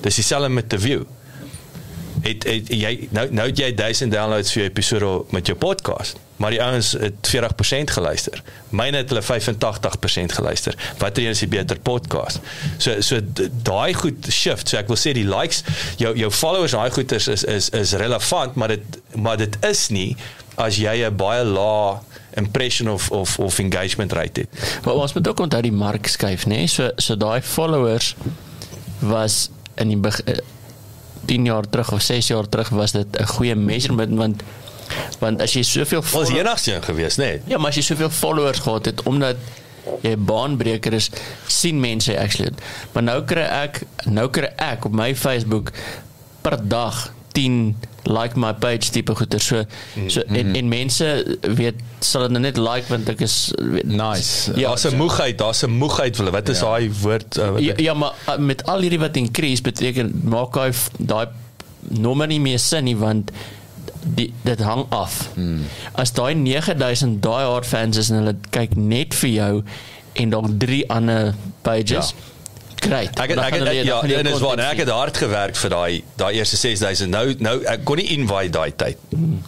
Dis 0.00 0.14
dieselfde 0.14 0.48
met 0.48 0.68
the 0.68 0.78
view. 0.78 1.02
Het, 2.22 2.44
het 2.44 2.72
jy 2.74 3.08
nou 3.14 3.28
nou 3.30 3.46
het 3.46 3.58
jy 3.58 3.74
1000 3.74 4.12
downloads 4.12 4.52
vir 4.52 4.62
jou 4.62 4.70
episode 4.70 5.12
met 5.30 5.46
jou 5.46 5.58
podcast 5.58 6.18
maar 6.38 6.50
die 6.50 6.62
ouens 6.62 6.92
het 6.92 7.30
40% 7.36 7.84
geluister. 7.84 8.42
Myne 8.68 8.96
het 8.96 9.08
hulle 9.10 9.22
85% 9.22 10.34
geluister. 10.34 10.74
Watter 10.98 11.22
een 11.22 11.34
is 11.34 11.38
die 11.38 11.48
beter 11.48 11.78
podcast? 11.82 12.38
So 12.76 13.00
so 13.00 13.18
daai 13.62 13.94
goed 13.94 14.26
shift. 14.30 14.68
So 14.68 14.78
ek 14.78 14.86
wil 14.86 15.00
sê 15.00 15.14
die 15.18 15.26
likes 15.26 15.64
jou 15.98 16.14
jou 16.18 16.30
followers 16.30 16.76
daai 16.78 16.90
goed 16.94 17.12
is 17.12 17.26
is 17.28 17.44
is, 17.44 17.70
is 17.74 17.96
relevant 17.98 18.54
maar 18.54 18.76
dit 18.76 19.00
maar 19.14 19.36
dit 19.36 19.58
is 19.66 19.88
nie 19.88 20.12
as 20.54 20.78
jy 20.78 20.94
'n 21.06 21.16
baie 21.16 21.44
lae 21.44 21.98
impression 22.38 22.88
of 22.88 23.10
of 23.10 23.38
of 23.38 23.58
engagement 23.58 24.12
rate 24.12 24.46
het. 24.46 24.80
Maar 24.84 24.94
ons 24.94 25.12
moet 25.12 25.28
ook 25.28 25.40
onthou 25.40 25.62
die 25.62 25.72
mark 25.72 26.06
skuif 26.06 26.46
nê 26.46 26.62
nee? 26.62 26.66
so 26.66 26.90
so 26.96 27.16
daai 27.16 27.42
followers 27.42 28.14
was 28.98 29.50
in 29.78 29.88
die 29.88 29.96
beg- 29.96 30.20
eh, 30.24 30.38
10 31.26 31.44
jaar 31.44 31.64
terug 31.68 31.92
of 31.92 32.02
6 32.02 32.26
jaar 32.26 32.48
terug 32.48 32.68
was 32.68 32.92
dit 32.92 33.06
'n 33.20 33.26
goeie 33.26 33.54
measurement 33.54 34.16
want 34.16 34.42
want 35.20 35.40
as 35.42 35.52
jy 35.52 35.62
soveel 35.62 36.02
Was 36.12 36.28
enigste 36.30 36.78
gewees, 36.82 37.16
nê? 37.16 37.24
Nee. 37.24 37.40
Ja, 37.46 37.58
maar 37.58 37.68
as 37.68 37.74
jy 37.76 37.82
soveel 37.82 38.10
followers 38.10 38.58
gehad 38.58 38.84
het 38.84 39.02
omdat 39.02 39.36
jy 40.02 40.10
'n 40.16 40.24
baanbreker 40.24 40.92
is, 40.92 41.10
sien 41.46 41.80
mense 41.80 42.18
actually. 42.18 42.52
Maar 42.92 43.02
nou 43.02 43.22
kry 43.24 43.42
ek 43.42 43.82
nou 44.04 44.28
kry 44.30 44.52
ek 44.56 44.84
op 44.84 44.92
my 44.92 45.14
Facebook 45.16 45.70
per 46.42 46.68
dag 46.68 47.12
10 47.38 47.62
like 48.08 48.38
my 48.40 48.52
page 48.56 48.88
tipe 48.94 49.12
goeie 49.18 49.38
so 49.44 49.64
so 50.08 50.22
en, 50.32 50.54
en 50.56 50.68
mense 50.70 51.08
weet 51.58 51.80
sal 52.00 52.24
dit 52.24 52.30
nou 52.36 52.40
net 52.46 52.56
like 52.60 52.88
want 52.88 53.08
ek 53.12 53.20
is 53.26 53.34
weet, 53.58 53.84
Nice. 53.90 54.52
Ja, 54.56 54.68
Daar's 54.72 54.86
'n 54.88 54.96
moegheid, 54.96 55.36
daar's 55.38 55.62
'n 55.66 55.70
moegheid 55.82 56.16
vir 56.16 56.24
hulle. 56.24 56.36
Wat 56.36 56.48
is 56.48 56.60
daai 56.64 56.88
woord? 57.02 57.36
Uh, 57.38 57.58
Ja, 57.58 57.74
ja, 57.76 57.94
maar 57.94 58.14
uh, 58.28 58.36
met 58.38 58.64
al 58.66 58.80
hierdie 58.86 58.98
wat 59.02 59.16
increase 59.20 59.62
beteken 59.62 60.12
maak 60.24 60.56
hy 60.56 60.70
daai 60.98 61.26
nommer 61.88 62.26
nie 62.26 62.40
meer 62.40 62.58
sin 62.58 62.84
nie 62.84 62.96
want 62.96 63.30
die 64.16 64.32
dit 64.44 64.60
hang 64.60 64.86
af. 64.94 65.28
Hmm. 65.34 65.62
As 65.92 66.12
daai 66.16 66.34
9000 66.34 67.20
daai 67.22 67.44
hard 67.44 67.66
fans 67.66 67.96
is 67.96 68.10
en 68.10 68.16
hulle 68.22 68.36
kyk 68.50 68.76
net 68.76 69.14
vir 69.14 69.30
jou 69.30 69.62
en 70.14 70.30
dalk 70.30 70.48
drie 70.58 70.84
ander 70.90 71.34
pages. 71.62 72.12
Ja. 72.14 72.24
Great. 72.80 73.18
Ek 73.18 73.28
het, 73.32 73.38
ek 73.38 73.54
het, 73.54 73.64
dan 73.64 73.74
ja, 73.74 74.00
die 74.06 74.14
en 74.16 74.26
is 74.26 74.38
waar 74.40 74.58
ek 74.58 74.78
het 74.84 74.88
hard 74.88 75.16
gewerk 75.16 75.56
vir 75.56 75.70
daai 75.70 76.02
daai 76.16 76.34
eerste 76.38 76.56
6000. 76.56 77.10
Nou 77.10 77.34
nou 77.38 77.56
ek 77.64 77.84
kon 77.84 77.96
nie 77.96 78.06
invite 78.14 78.50
daai 78.54 78.70
tyd. 78.76 78.96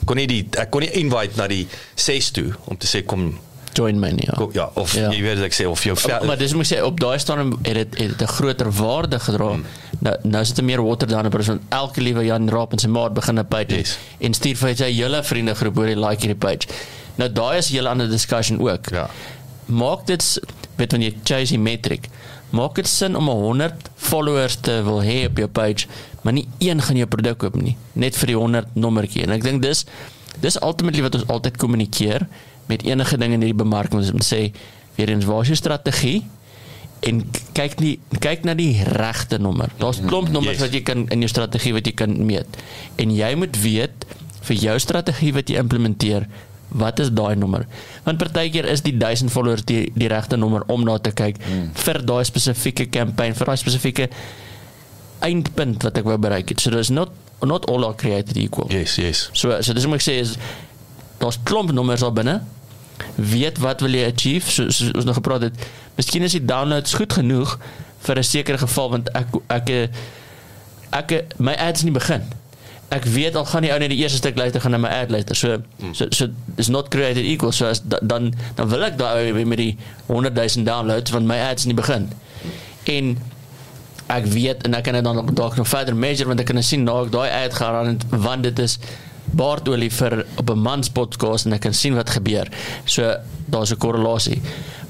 Kon 0.05 0.17
nie 0.17 0.27
die 0.27 0.43
ek 0.59 0.71
kon 0.71 0.81
nie 0.81 0.91
invite 1.01 1.37
na 1.37 1.47
die 1.47 1.67
6 1.95 2.31
toe 2.37 2.51
om 2.67 2.77
te 2.77 2.87
sê 2.91 3.05
kom, 3.07 3.39
join 3.75 4.01
my 4.01 4.11
nie. 4.11 4.27
Ja. 4.27 4.35
kom 4.37 4.51
ja 4.53 4.67
of 4.75 4.95
Ja. 4.99 5.11
jy 5.15 5.23
weet 5.23 5.39
ek 5.47 5.55
sê 5.55 5.67
of 5.71 5.83
jou 5.85 5.97
Maar, 6.09 6.25
maar 6.27 6.37
dis 6.39 6.53
moet 6.55 6.67
ek 6.67 6.73
sê 6.79 6.83
op 6.83 6.99
daai 7.01 7.19
stadium 7.19 7.53
het 7.63 7.75
dit 7.75 7.99
het 7.99 8.19
dit 8.19 8.23
'n 8.23 8.33
groter 8.33 8.71
waarde 8.73 9.19
gedra. 9.21 9.53
Hmm. 9.53 9.65
Nou 10.01 10.17
nou 10.23 10.45
sit 10.45 10.59
er 10.59 10.65
meer 10.65 10.83
water 10.83 11.07
dan 11.09 11.25
'n 11.27 11.31
persoon. 11.31 11.61
Elke 11.69 12.01
liewe 12.01 12.25
Jan 12.25 12.49
Raap 12.49 12.73
en 12.73 12.79
sy 12.79 12.89
maat 12.89 13.15
begin 13.15 13.39
'n 13.39 13.47
page 13.47 13.77
Yes. 13.77 13.99
en 14.21 14.35
stuur 14.35 14.57
vir 14.57 14.77
sy 14.77 14.93
hele 14.93 15.23
vriendegroep 15.23 15.77
hoor 15.77 15.87
jy 15.89 15.95
like 15.95 16.21
hierdie 16.27 16.39
page. 16.39 16.67
Nou 17.17 17.33
daai 17.33 17.59
is 17.59 17.71
'n 17.71 17.75
hele 17.77 17.89
ander 17.89 18.09
discussion 18.11 18.59
ook. 18.61 18.91
Ja. 18.91 19.09
Maak 19.67 20.07
dit 20.07 20.41
weet 20.77 20.91
wanneer 20.93 21.11
jy 21.11 21.17
chase 21.25 21.53
die 21.53 21.59
metric. 21.59 22.09
Maak 22.51 22.75
dit 22.75 22.87
sin 22.89 23.17
om 23.17 23.29
'n 23.29 23.37
100 23.37 23.91
followers 23.97 24.57
te 24.61 24.83
wil 24.83 25.03
hê 25.03 25.27
op 25.27 25.37
jou 25.39 25.49
page, 25.49 25.87
maar 26.23 26.33
nie 26.33 26.49
een 26.59 26.83
gaan 26.83 26.97
jou 26.97 27.07
produk 27.07 27.39
koop 27.39 27.55
nie, 27.63 27.77
net 27.93 28.17
vir 28.17 28.27
die 28.27 28.37
100 28.37 28.67
nommertjie. 28.75 29.23
En 29.23 29.31
ek 29.31 29.43
dink 29.43 29.63
dis 29.63 29.85
dis 30.41 30.57
ultimately 30.63 31.03
wat 31.03 31.15
ons 31.15 31.27
altyd 31.27 31.57
kommunikeer 31.57 32.27
met 32.67 32.83
enige 32.83 33.17
ding 33.19 33.33
in 33.33 33.41
hierdie 33.43 33.65
bemarking 33.65 33.99
ons 34.01 34.13
moet 34.13 34.25
sê 34.25 34.53
weer 34.97 35.09
eens 35.11 35.25
waar 35.25 35.41
is 35.43 35.49
jou 35.49 35.57
strategie 35.57 36.25
en 37.03 37.25
kyk 37.53 37.81
nie 37.81 37.99
kyk 38.21 38.45
na 38.45 38.55
die 38.55 38.83
regte 38.85 39.39
nommer. 39.39 39.69
Daar's 39.79 40.01
klomp 40.07 40.29
nommers 40.29 40.59
Yes. 40.59 40.61
wat 40.61 40.73
jy 40.73 40.81
kan 40.83 41.07
in 41.09 41.21
jou 41.21 41.29
strategie 41.29 41.73
wat 41.73 41.87
jy 41.87 41.93
kan 41.93 42.27
meet. 42.27 42.47
En 42.97 43.11
jy 43.15 43.35
moet 43.35 43.57
weet 43.63 44.07
vir 44.43 44.57
jou 44.57 44.79
strategie 44.79 45.33
wat 45.33 45.49
jy 45.49 45.57
implementeer, 45.57 46.27
wat 46.71 46.99
is 46.99 47.11
daai 47.11 47.35
nommer? 47.37 47.67
Want 48.05 48.19
partykeer 48.19 48.65
is 48.65 48.83
die 48.83 48.97
1000 48.97 49.31
followers 49.31 49.65
die 49.65 49.91
die 49.95 50.09
regte 50.09 50.37
nommer 50.37 50.63
om 50.67 50.85
na 50.85 50.99
te 50.99 51.11
kyk 51.11 51.39
mm. 51.39 51.67
vir 51.75 52.01
daai 52.07 52.25
spesifieke 52.25 52.87
kampanje, 52.93 53.35
vir 53.35 53.51
daai 53.53 53.61
spesifieke 53.61 54.09
eindpunt 55.27 55.83
wat 55.85 55.99
ek 56.01 56.09
wou 56.09 56.17
bereik 56.19 56.49
het. 56.53 56.61
So 56.61 56.71
there's 56.71 56.93
not 56.95 57.13
not 57.43 57.67
all 57.73 57.85
are 57.85 57.97
created 57.97 58.37
equal. 58.37 58.69
Yes, 58.73 58.97
yes. 59.01 59.29
So 59.33 59.57
so 59.61 59.77
dis 59.77 59.89
wat 59.89 60.01
ek 60.01 60.07
sê 60.07 60.19
is 60.23 60.37
daar's 61.21 61.41
klomp 61.45 61.73
nommers 61.77 62.05
daar 62.05 62.15
binne. 62.17 62.41
Weet 63.17 63.59
wat 63.61 63.81
wil 63.85 63.97
jy 63.97 64.07
achieve? 64.09 64.51
So, 64.51 64.71
so 64.71 64.93
ons 64.97 65.09
nog 65.09 65.19
gepraat 65.21 65.49
het. 65.49 65.69
Miskien 65.97 66.25
is 66.25 66.37
die 66.37 66.45
downloads 66.45 66.95
goed 66.97 67.13
genoeg 67.13 67.59
vir 68.07 68.19
'n 68.19 68.25
sekere 68.25 68.59
geval 68.59 68.91
want 68.91 69.11
ek 69.13 69.27
ek 69.49 69.91
ek 70.91 71.37
my 71.39 71.55
ads 71.55 71.83
nie 71.83 71.93
begin. 71.93 72.25
Ek 72.91 73.05
weet 73.05 73.37
al 73.39 73.45
gaan 73.47 73.63
die 73.63 73.71
ou 73.71 73.79
net 73.79 73.93
die 73.93 74.01
eerste 74.03 74.19
stuk 74.19 74.39
luister 74.39 74.61
gaan 74.61 74.75
na 74.75 74.81
my 74.83 74.89
ad 74.91 75.11
luister. 75.15 75.37
So 75.39 75.59
so 75.93 76.07
so 76.11 76.27
is 76.57 76.69
not 76.69 76.91
created 76.91 77.25
equal. 77.25 77.53
So 77.53 77.67
as, 77.71 77.83
da, 77.83 77.99
dan 78.03 78.33
dan 78.59 78.69
wil 78.69 78.83
ek 78.85 78.99
daai 78.99 79.31
ou 79.31 79.45
met 79.47 79.61
die 79.63 79.77
100 80.07 80.35
000 80.35 80.67
downloads 80.67 81.15
want 81.15 81.27
my 81.31 81.39
ads 81.51 81.69
nie 81.71 81.77
begin. 81.79 82.09
En 82.91 83.15
ek 84.11 84.27
weet 84.27 84.67
en 84.67 84.75
ek 84.75 84.89
kan 84.89 84.99
dit 84.99 85.07
dan 85.07 85.21
nog 85.21 85.31
dalk 85.39 85.57
nog 85.57 85.69
verder 85.71 85.95
measure 85.95 86.27
want 86.29 86.43
ek 86.43 86.51
kan 86.51 86.63
sien 86.67 86.83
nou 86.85 87.05
ek 87.07 87.15
daai 87.15 87.31
ad 87.31 87.55
gaan 87.55 87.79
aan 87.79 88.23
want 88.27 88.49
dit 88.49 88.59
is 88.67 88.79
baardolie 89.39 89.91
vir 89.95 90.25
op 90.43 90.51
'n 90.51 90.59
man 90.59 90.83
se 90.83 90.91
podcast 90.91 91.47
en 91.47 91.53
ek 91.53 91.61
kan 91.61 91.75
sien 91.75 91.95
wat 91.95 92.11
gebeur. 92.11 92.49
So 92.85 93.17
daar's 93.47 93.71
'n 93.71 93.79
korrelasie. 93.79 94.43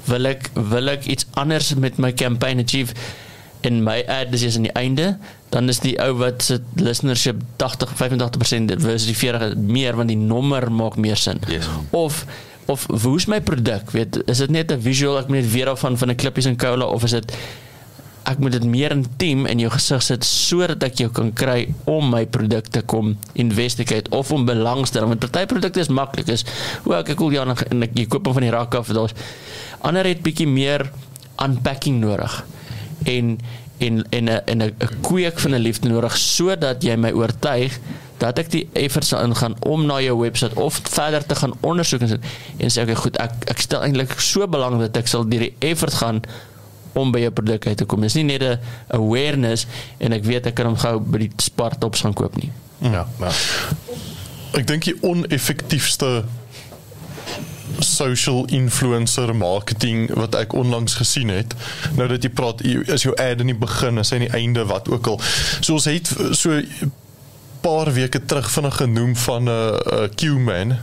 Wil 0.05 0.25
ek 0.25 0.49
wil 0.53 0.89
ek 0.89 1.05
iets 1.05 1.25
anders 1.33 1.73
met 1.75 1.97
my 1.97 2.13
campaign 2.13 2.59
achieve 2.59 2.93
in 3.67 3.83
my 3.83 4.01
ad 4.07 4.33
is 4.33 4.55
aan 4.55 4.67
die 4.67 4.75
einde 4.77 5.17
dan 5.49 5.69
is 5.69 5.81
die 5.83 5.97
ou 6.01 6.13
wat 6.21 6.43
se 6.43 6.59
listenership 6.75 7.41
80 7.61 7.95
85% 7.99 8.77
versus 8.81 9.09
die 9.09 9.17
40 9.17 9.57
meer 9.57 9.95
want 9.95 10.09
die 10.09 10.17
nommer 10.17 10.71
maak 10.71 10.95
meer 10.95 11.19
sin. 11.19 11.41
Yes. 11.47 11.67
Of 11.89 12.25
of 12.71 12.85
hoe's 13.03 13.25
my 13.27 13.41
produk? 13.41 13.91
Weet 13.91 14.21
is 14.25 14.37
dit 14.37 14.49
net 14.49 14.71
'n 14.71 14.81
visual 14.81 15.19
ek 15.19 15.27
moet 15.27 15.41
net 15.41 15.51
weer 15.51 15.69
af 15.69 15.79
van 15.79 15.97
van 15.97 16.09
'n 16.09 16.15
klippies 16.15 16.45
en 16.45 16.57
cola 16.57 16.85
of 16.85 17.03
is 17.03 17.11
dit 17.11 17.33
ek 18.23 18.37
moet 18.37 18.53
dit 18.53 18.65
meer 18.69 18.93
intiem 18.93 19.47
in 19.49 19.59
jou 19.63 19.69
gesig 19.73 20.03
sit 20.05 20.25
sodat 20.27 20.83
ek 20.85 21.01
jou 21.01 21.09
kan 21.09 21.31
kry 21.33 21.65
om 21.89 22.11
my 22.13 22.25
produk 22.29 22.67
te 22.69 22.81
kom 22.81 23.15
investigate 23.33 24.11
of 24.13 24.31
om 24.31 24.45
belangstel 24.45 25.07
want 25.09 25.23
party 25.25 25.45
produkte 25.49 25.81
is 25.81 25.89
maklik 25.89 26.29
is 26.29 26.45
o 26.85 26.93
ek 26.93 27.15
koop 27.15 27.33
ja 27.33 27.45
en 27.47 27.83
ek 27.87 27.97
jy 27.97 28.05
koop 28.05 28.29
hom 28.29 28.37
van 28.37 28.45
die 28.45 28.53
rak 28.53 28.77
af 28.77 28.93
daar's 28.93 29.15
ander 29.81 30.05
het 30.05 30.21
bietjie 30.21 30.47
meer 30.47 30.85
unpacking 31.41 31.97
nodig 32.03 32.43
en 33.03 33.39
en 33.81 34.05
en 34.09 34.23
'n 34.23 34.41
en 34.45 34.61
'n 34.61 34.73
kweek 35.01 35.39
van 35.39 35.51
'n 35.51 35.61
liefde 35.61 35.89
nodig 35.89 36.17
sodat 36.17 36.83
jy 36.83 36.95
my 36.95 37.11
oortuig 37.11 37.79
dat 38.17 38.39
ek 38.39 38.51
die 38.51 38.69
effort 38.73 39.05
sal 39.05 39.23
ingaan 39.25 39.55
om 39.59 39.85
na 39.85 40.01
jou 40.01 40.19
webwerf 40.19 40.53
of 40.53 40.79
verder 40.83 41.25
te 41.25 41.35
gaan 41.35 41.53
ondersoek 41.59 42.01
en 42.01 42.09
sê 42.09 42.19
en 42.57 42.69
sê 42.69 42.81
okay 42.81 42.95
goed 42.95 43.17
ek 43.17 43.31
ek 43.47 43.59
stel 43.59 43.81
eintlik 43.81 44.19
so 44.19 44.47
belang 44.47 44.79
dat 44.79 44.97
ek 44.97 45.07
sal 45.07 45.27
deur 45.27 45.39
die 45.39 45.55
effort 45.59 45.93
gaan 45.93 46.21
om 46.93 47.11
by 47.11 47.19
jou 47.23 47.31
produk 47.31 47.67
uit 47.67 47.77
te 47.77 47.85
kom. 47.85 48.01
Dis 48.01 48.17
nie 48.19 48.23
net 48.23 48.43
'n 48.43 48.59
awareness 48.87 49.65
en 49.97 50.13
ek 50.13 50.23
weet 50.23 50.45
ek 50.45 50.55
kan 50.55 50.65
hom 50.65 50.77
gou 50.77 50.99
by 50.99 51.17
die 51.17 51.31
Spartops 51.37 52.01
gaan 52.01 52.13
koop 52.13 52.35
nie. 52.35 52.51
Ja, 52.81 53.07
ja. 53.19 53.31
Ek 54.53 54.67
dink 54.67 54.83
die 54.83 54.97
oneffektiefste 55.01 56.25
social 57.79 58.45
influencer 58.45 59.35
marketing 59.35 60.13
wat 60.13 60.35
ek 60.35 60.53
onlangs 60.53 60.93
gesien 60.93 61.29
het. 61.29 61.55
Nou 61.95 62.07
dat 62.07 62.23
jy 62.23 62.29
praat 62.29 62.63
is 62.65 63.03
jou 63.03 63.15
ad 63.15 63.39
in 63.39 63.53
die 63.53 63.57
begin, 63.57 63.97
is 64.01 64.09
hy 64.09 64.21
in 64.21 64.27
die 64.27 64.37
einde 64.37 64.65
wat 64.65 64.89
ook 64.89 65.07
al. 65.07 65.21
So 65.59 65.73
ons 65.79 65.89
het 65.89 66.11
so 66.31 66.61
paar 67.61 67.93
weke 67.93 68.25
terug 68.25 68.51
vinnig 68.51 68.75
genoem 68.75 69.15
van 69.15 69.43
'n 69.43 69.47
uh, 69.47 69.79
uh, 69.93 70.09
Q-man 70.15 70.77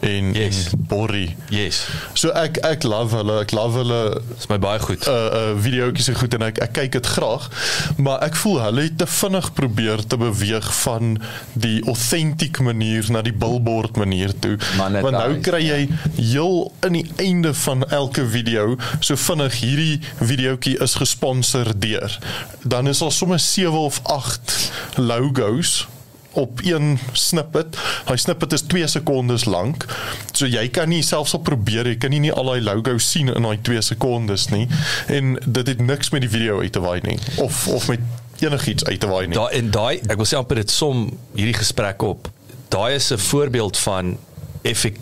en 0.00 0.32
Yes. 0.34 0.66
en 0.72 0.84
Borrie. 0.88 1.36
Yes. 1.48 1.88
So 2.14 2.30
ek 2.36 2.56
ek 2.66 2.82
love 2.88 3.16
hulle, 3.16 3.40
ek 3.42 3.52
love 3.52 3.78
hulle 3.78 4.20
Dis 4.36 4.46
my 4.48 4.58
baie 4.58 4.78
goed. 4.80 5.06
uh 5.08 5.12
uh 5.12 5.52
videoetjies 5.60 6.08
en 6.08 6.18
goed 6.20 6.34
en 6.38 6.42
ek 6.48 6.58
ek 6.64 6.72
kyk 6.72 6.92
dit 6.98 7.06
graag 7.06 7.48
maar 7.96 8.22
ek 8.24 8.36
voel 8.36 8.60
hulle 8.62 8.82
het 8.88 8.98
te 8.98 9.06
vinnig 9.06 9.52
probeer 9.54 10.02
te 10.06 10.16
beweeg 10.20 10.68
van 10.82 11.16
die 11.52 11.80
authentic 11.86 12.60
manier 12.64 13.04
na 13.10 13.22
die 13.22 13.32
billboard 13.32 13.96
manier 14.00 14.32
toe 14.40 14.56
Monetize, 14.78 15.02
want 15.02 15.16
nou 15.16 15.38
kry 15.44 15.60
jy 15.66 15.80
heel 16.16 16.72
in 16.86 16.92
die 17.00 17.06
einde 17.18 17.54
van 17.54 17.84
elke 17.90 18.24
video 18.26 18.76
so 19.00 19.16
vinnig 19.16 19.60
hierdie 19.60 20.00
videoetjie 20.20 20.76
is 20.84 20.94
gesponsor 21.00 21.72
deur 21.76 22.18
dan 22.64 22.88
is 22.88 22.98
daar 23.04 23.12
sommer 23.12 23.38
7 23.40 23.72
of 23.78 24.00
8 24.04 24.72
logos 24.96 25.86
op 26.32 26.60
een 26.62 26.98
snippet. 27.12 27.76
Hy 28.08 28.16
snippet 28.16 28.52
is 28.52 28.62
2 28.70 28.86
sekondes 28.86 29.44
lank. 29.44 29.86
So 30.32 30.46
jy 30.46 30.68
kan 30.68 30.88
nie 30.88 31.02
selfs 31.02 31.34
al 31.34 31.42
probeer, 31.46 31.88
jy 31.90 31.96
kan 32.00 32.14
nie, 32.14 32.22
nie 32.26 32.32
al 32.32 32.50
daai 32.52 32.60
logos 32.62 33.10
sien 33.10 33.32
in 33.32 33.46
daai 33.46 33.58
2 33.66 33.82
sekondes 33.92 34.48
nie. 34.54 34.66
En 35.08 35.36
dit 35.44 35.66
het 35.74 35.80
niks 35.80 36.10
met 36.14 36.26
die 36.26 36.30
video 36.30 36.60
uit 36.60 36.72
te 36.72 36.82
waai 36.82 37.00
nie 37.06 37.18
of 37.42 37.66
of 37.68 37.88
met 37.88 38.00
enigiets 38.40 38.84
uit 38.84 39.00
te 39.00 39.08
waai 39.10 39.26
nie. 39.26 39.36
Daai 39.36 39.52
en 39.58 39.70
daai 39.70 40.00
ek 40.06 40.16
wil 40.16 40.28
sê 40.28 40.38
amper 40.38 40.62
dit 40.62 40.70
som 40.70 41.08
hierdie 41.34 41.56
gesprek 41.58 42.02
op. 42.02 42.30
Daai 42.70 42.94
is 42.94 43.10
'n 43.12 43.18
voorbeeld 43.18 43.78
van 43.78 44.16
effek 44.62 44.98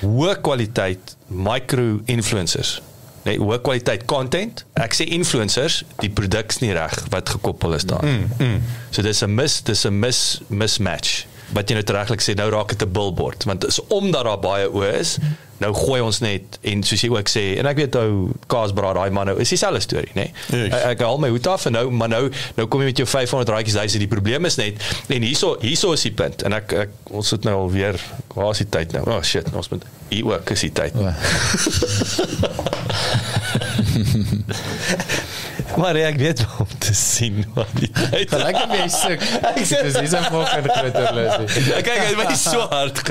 hoë 0.00 0.40
kwaliteit 0.40 1.16
micro 1.26 2.00
influencers. 2.04 2.78
Nee, 3.28 3.40
hoë 3.42 3.58
kwaliteit 3.64 4.04
content. 4.08 4.62
Ek 4.80 4.94
sê 4.96 5.04
influencers, 5.12 5.82
die 6.00 6.08
produk's 6.08 6.62
nie 6.64 6.72
reg 6.76 6.94
wat 7.12 7.34
gekoppel 7.36 7.76
is 7.76 7.84
daar. 7.88 8.06
Mm, 8.06 8.30
mm. 8.38 8.62
So 8.90 9.04
dis 9.04 9.20
'n 9.24 9.34
mis, 9.34 9.60
dis 9.62 9.84
'n 9.84 9.98
mis 9.98 10.40
mismatch. 10.48 11.26
Wat 11.52 11.68
jy 11.68 11.76
nou 11.76 11.84
regtig 11.96 12.22
sê, 12.22 12.34
nou 12.36 12.48
raak 12.50 12.68
dit 12.68 12.82
'n 12.82 12.92
billboard, 12.92 13.44
want 13.44 13.66
is 13.66 13.80
omdat 13.88 14.24
daar 14.24 14.40
baie 14.40 14.68
oë 14.68 14.98
is, 14.98 15.18
nou 15.62 15.70
gooi 15.74 15.98
ons 16.02 16.20
net 16.22 16.58
en 16.70 16.82
soos 16.86 17.02
jy 17.02 17.10
ook 17.12 17.30
sê 17.30 17.42
en 17.58 17.68
ek 17.70 17.80
weet 17.82 17.96
ou 17.98 18.30
Kaasbraad 18.50 18.98
daai 18.98 19.14
man 19.14 19.30
nou 19.30 19.36
is 19.42 19.50
dieselfde 19.52 19.80
storie 19.82 20.12
nê 20.14 20.28
nee? 20.28 20.62
Yes. 20.68 20.74
ek, 20.76 20.84
ek 20.94 21.04
haal 21.06 21.20
my 21.22 21.30
hoed 21.34 21.48
af 21.50 21.66
en 21.70 21.74
nou 21.78 21.84
maar 21.90 22.10
nou 22.12 22.24
nou 22.58 22.66
kom 22.70 22.84
jy 22.84 22.92
met 22.92 23.02
jou 23.02 23.08
500 23.10 23.52
raadjies 23.54 23.78
duisend 23.80 24.04
die 24.04 24.10
probleem 24.10 24.46
is 24.48 24.58
net 24.60 24.74
en 25.10 25.26
hierso 25.26 25.56
hierso 25.64 25.94
is 25.96 26.06
die 26.06 26.14
punt 26.18 26.44
en 26.46 26.56
ek, 26.58 26.74
ek 26.86 26.90
ons 27.10 27.34
sit 27.34 27.46
nou 27.48 27.56
al 27.64 27.72
weer 27.74 27.98
waar 28.36 28.52
is 28.54 28.62
die 28.62 28.70
tyd 28.78 28.94
nou 28.96 29.04
oh 29.10 29.22
shit 29.26 29.50
ons 29.54 29.72
moet 29.74 29.86
hier 30.12 30.30
ook 30.30 30.54
is 30.54 30.66
die 30.68 30.74
tyd 30.78 30.94
Maar 35.80 35.96
ek 35.96 36.16
weet 36.16 36.40
wat 36.44 36.58
om 36.58 36.78
te 36.78 36.94
sien 36.94 37.44
wat 37.54 37.72
die 37.78 37.90
tyd. 37.90 38.30
Gelyk 38.30 38.56
of 38.62 38.74
jy 38.74 38.88
suk. 38.92 39.24
Ek 39.50 39.60
sê 39.68 39.82
dis 39.86 39.98
is 40.00 40.14
'n 40.16 40.24
fucking 40.32 40.68
groter 40.72 41.14
lusie. 41.14 41.74
Ek 41.76 41.84
kyk 41.84 41.98
hy 41.98 42.06
het 42.08 42.18
my 42.18 42.34
so 42.34 42.60
hard. 42.72 43.02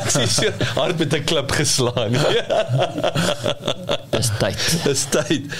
Ek 0.00 0.10
sien 0.12 0.28
so 0.28 0.52
hard 0.78 0.98
met 0.98 1.14
'n 1.18 1.24
klip 1.24 1.50
geslaan. 1.50 2.18
Dis 4.14 4.30
tyd. 4.38 4.64
Dis 4.84 5.04
tyd. 5.10 5.58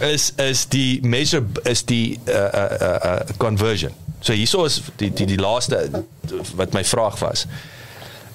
Is 0.00 0.32
is 0.36 0.66
die 0.66 1.00
measure 1.02 1.44
is 1.64 1.84
die 1.84 2.18
uh 2.28 2.34
uh 2.34 2.66
uh, 2.80 2.96
uh 3.04 3.36
conversion. 3.36 3.92
So 4.20 4.32
hierso 4.32 4.64
is 4.64 4.82
die 4.96 5.12
die 5.12 5.26
die 5.26 5.40
laaste 5.40 6.04
wat 6.54 6.72
my 6.72 6.84
vraag 6.84 7.18
was 7.18 7.46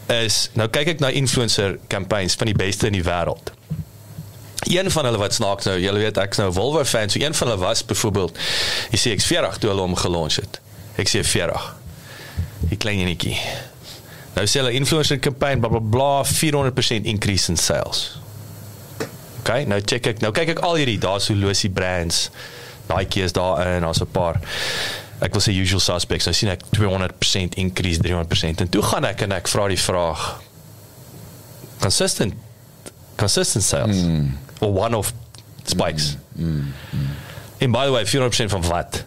is 0.10 0.50
nou 0.58 0.68
kyk 0.74 0.96
ek 0.96 1.02
na 1.04 1.12
influencer 1.14 1.78
campaigns 1.88 2.36
van 2.40 2.50
die 2.50 2.58
beste 2.58 2.90
in 2.90 2.98
die 2.98 3.06
wêreld. 3.06 3.54
Een 4.68 4.92
van 4.92 5.06
hulle 5.06 5.18
wat 5.18 5.34
snaaks 5.34 5.66
nou, 5.66 5.80
julle 5.80 6.00
weet 6.00 6.18
ek's 6.18 6.38
nou 6.38 6.50
'n 6.50 6.54
Volvo 6.54 6.84
fan, 6.86 7.10
so 7.10 7.20
een 7.20 7.34
van 7.34 7.48
hulle 7.48 7.60
was 7.60 7.86
byvoorbeeld 7.86 8.38
die 8.90 9.00
CX40 9.00 9.58
toe 9.58 9.70
hulle 9.70 9.82
hom 9.82 9.96
gelons 9.96 10.36
het. 10.36 10.60
Ek 10.96 11.10
sê 11.10 11.24
40. 11.24 11.76
Die 12.70 12.78
klein 12.78 13.00
enetjie. 13.00 13.38
Nou 14.34 14.48
sê 14.48 14.60
hulle 14.60 14.72
influencer 14.72 15.20
campaign 15.20 15.60
bla 15.60 15.70
bla 15.70 15.80
bla 15.80 16.24
400% 16.26 17.04
increase 17.04 17.50
in 17.50 17.58
sales. 17.58 18.20
Okay, 19.40 19.64
nou 19.64 19.82
check 19.86 20.06
ek, 20.06 20.20
nou 20.20 20.32
kyk 20.32 20.50
ek 20.50 20.60
al 20.60 20.76
hierdie, 20.76 21.00
daar's 21.00 21.26
so 21.26 21.36
losie 21.36 21.70
brands. 21.70 22.30
Nike 22.90 23.24
is 23.24 23.32
daarin, 23.32 23.82
daar's 23.82 24.02
'n 24.02 24.12
paar 24.12 24.42
ek 25.20 25.32
wil 25.32 25.42
sê 25.42 25.52
usual 25.52 25.80
suspects. 25.80 26.26
Nou 26.26 26.36
sien 26.36 26.50
ek 26.50 26.62
200% 26.70 27.56
increase, 27.56 28.00
300% 28.00 28.62
en 28.62 28.70
toe 28.70 28.82
gaan 28.82 29.06
ek 29.06 29.22
en 29.22 29.32
ek 29.32 29.48
vra 29.48 29.68
die 29.68 29.80
vraag 29.80 30.42
consistent 31.80 32.34
consistent 33.20 33.64
sales 33.64 33.96
mm. 33.96 34.38
Or 34.60 34.74
one 34.74 34.96
off 34.96 35.14
spikes. 35.64 36.18
Mm. 36.38 36.72
Mm. 36.92 37.08
And 37.62 37.72
by 37.72 37.86
the 37.86 37.92
way, 37.92 38.06
400% 38.06 38.50
van 38.50 38.62
wat? 38.68 39.06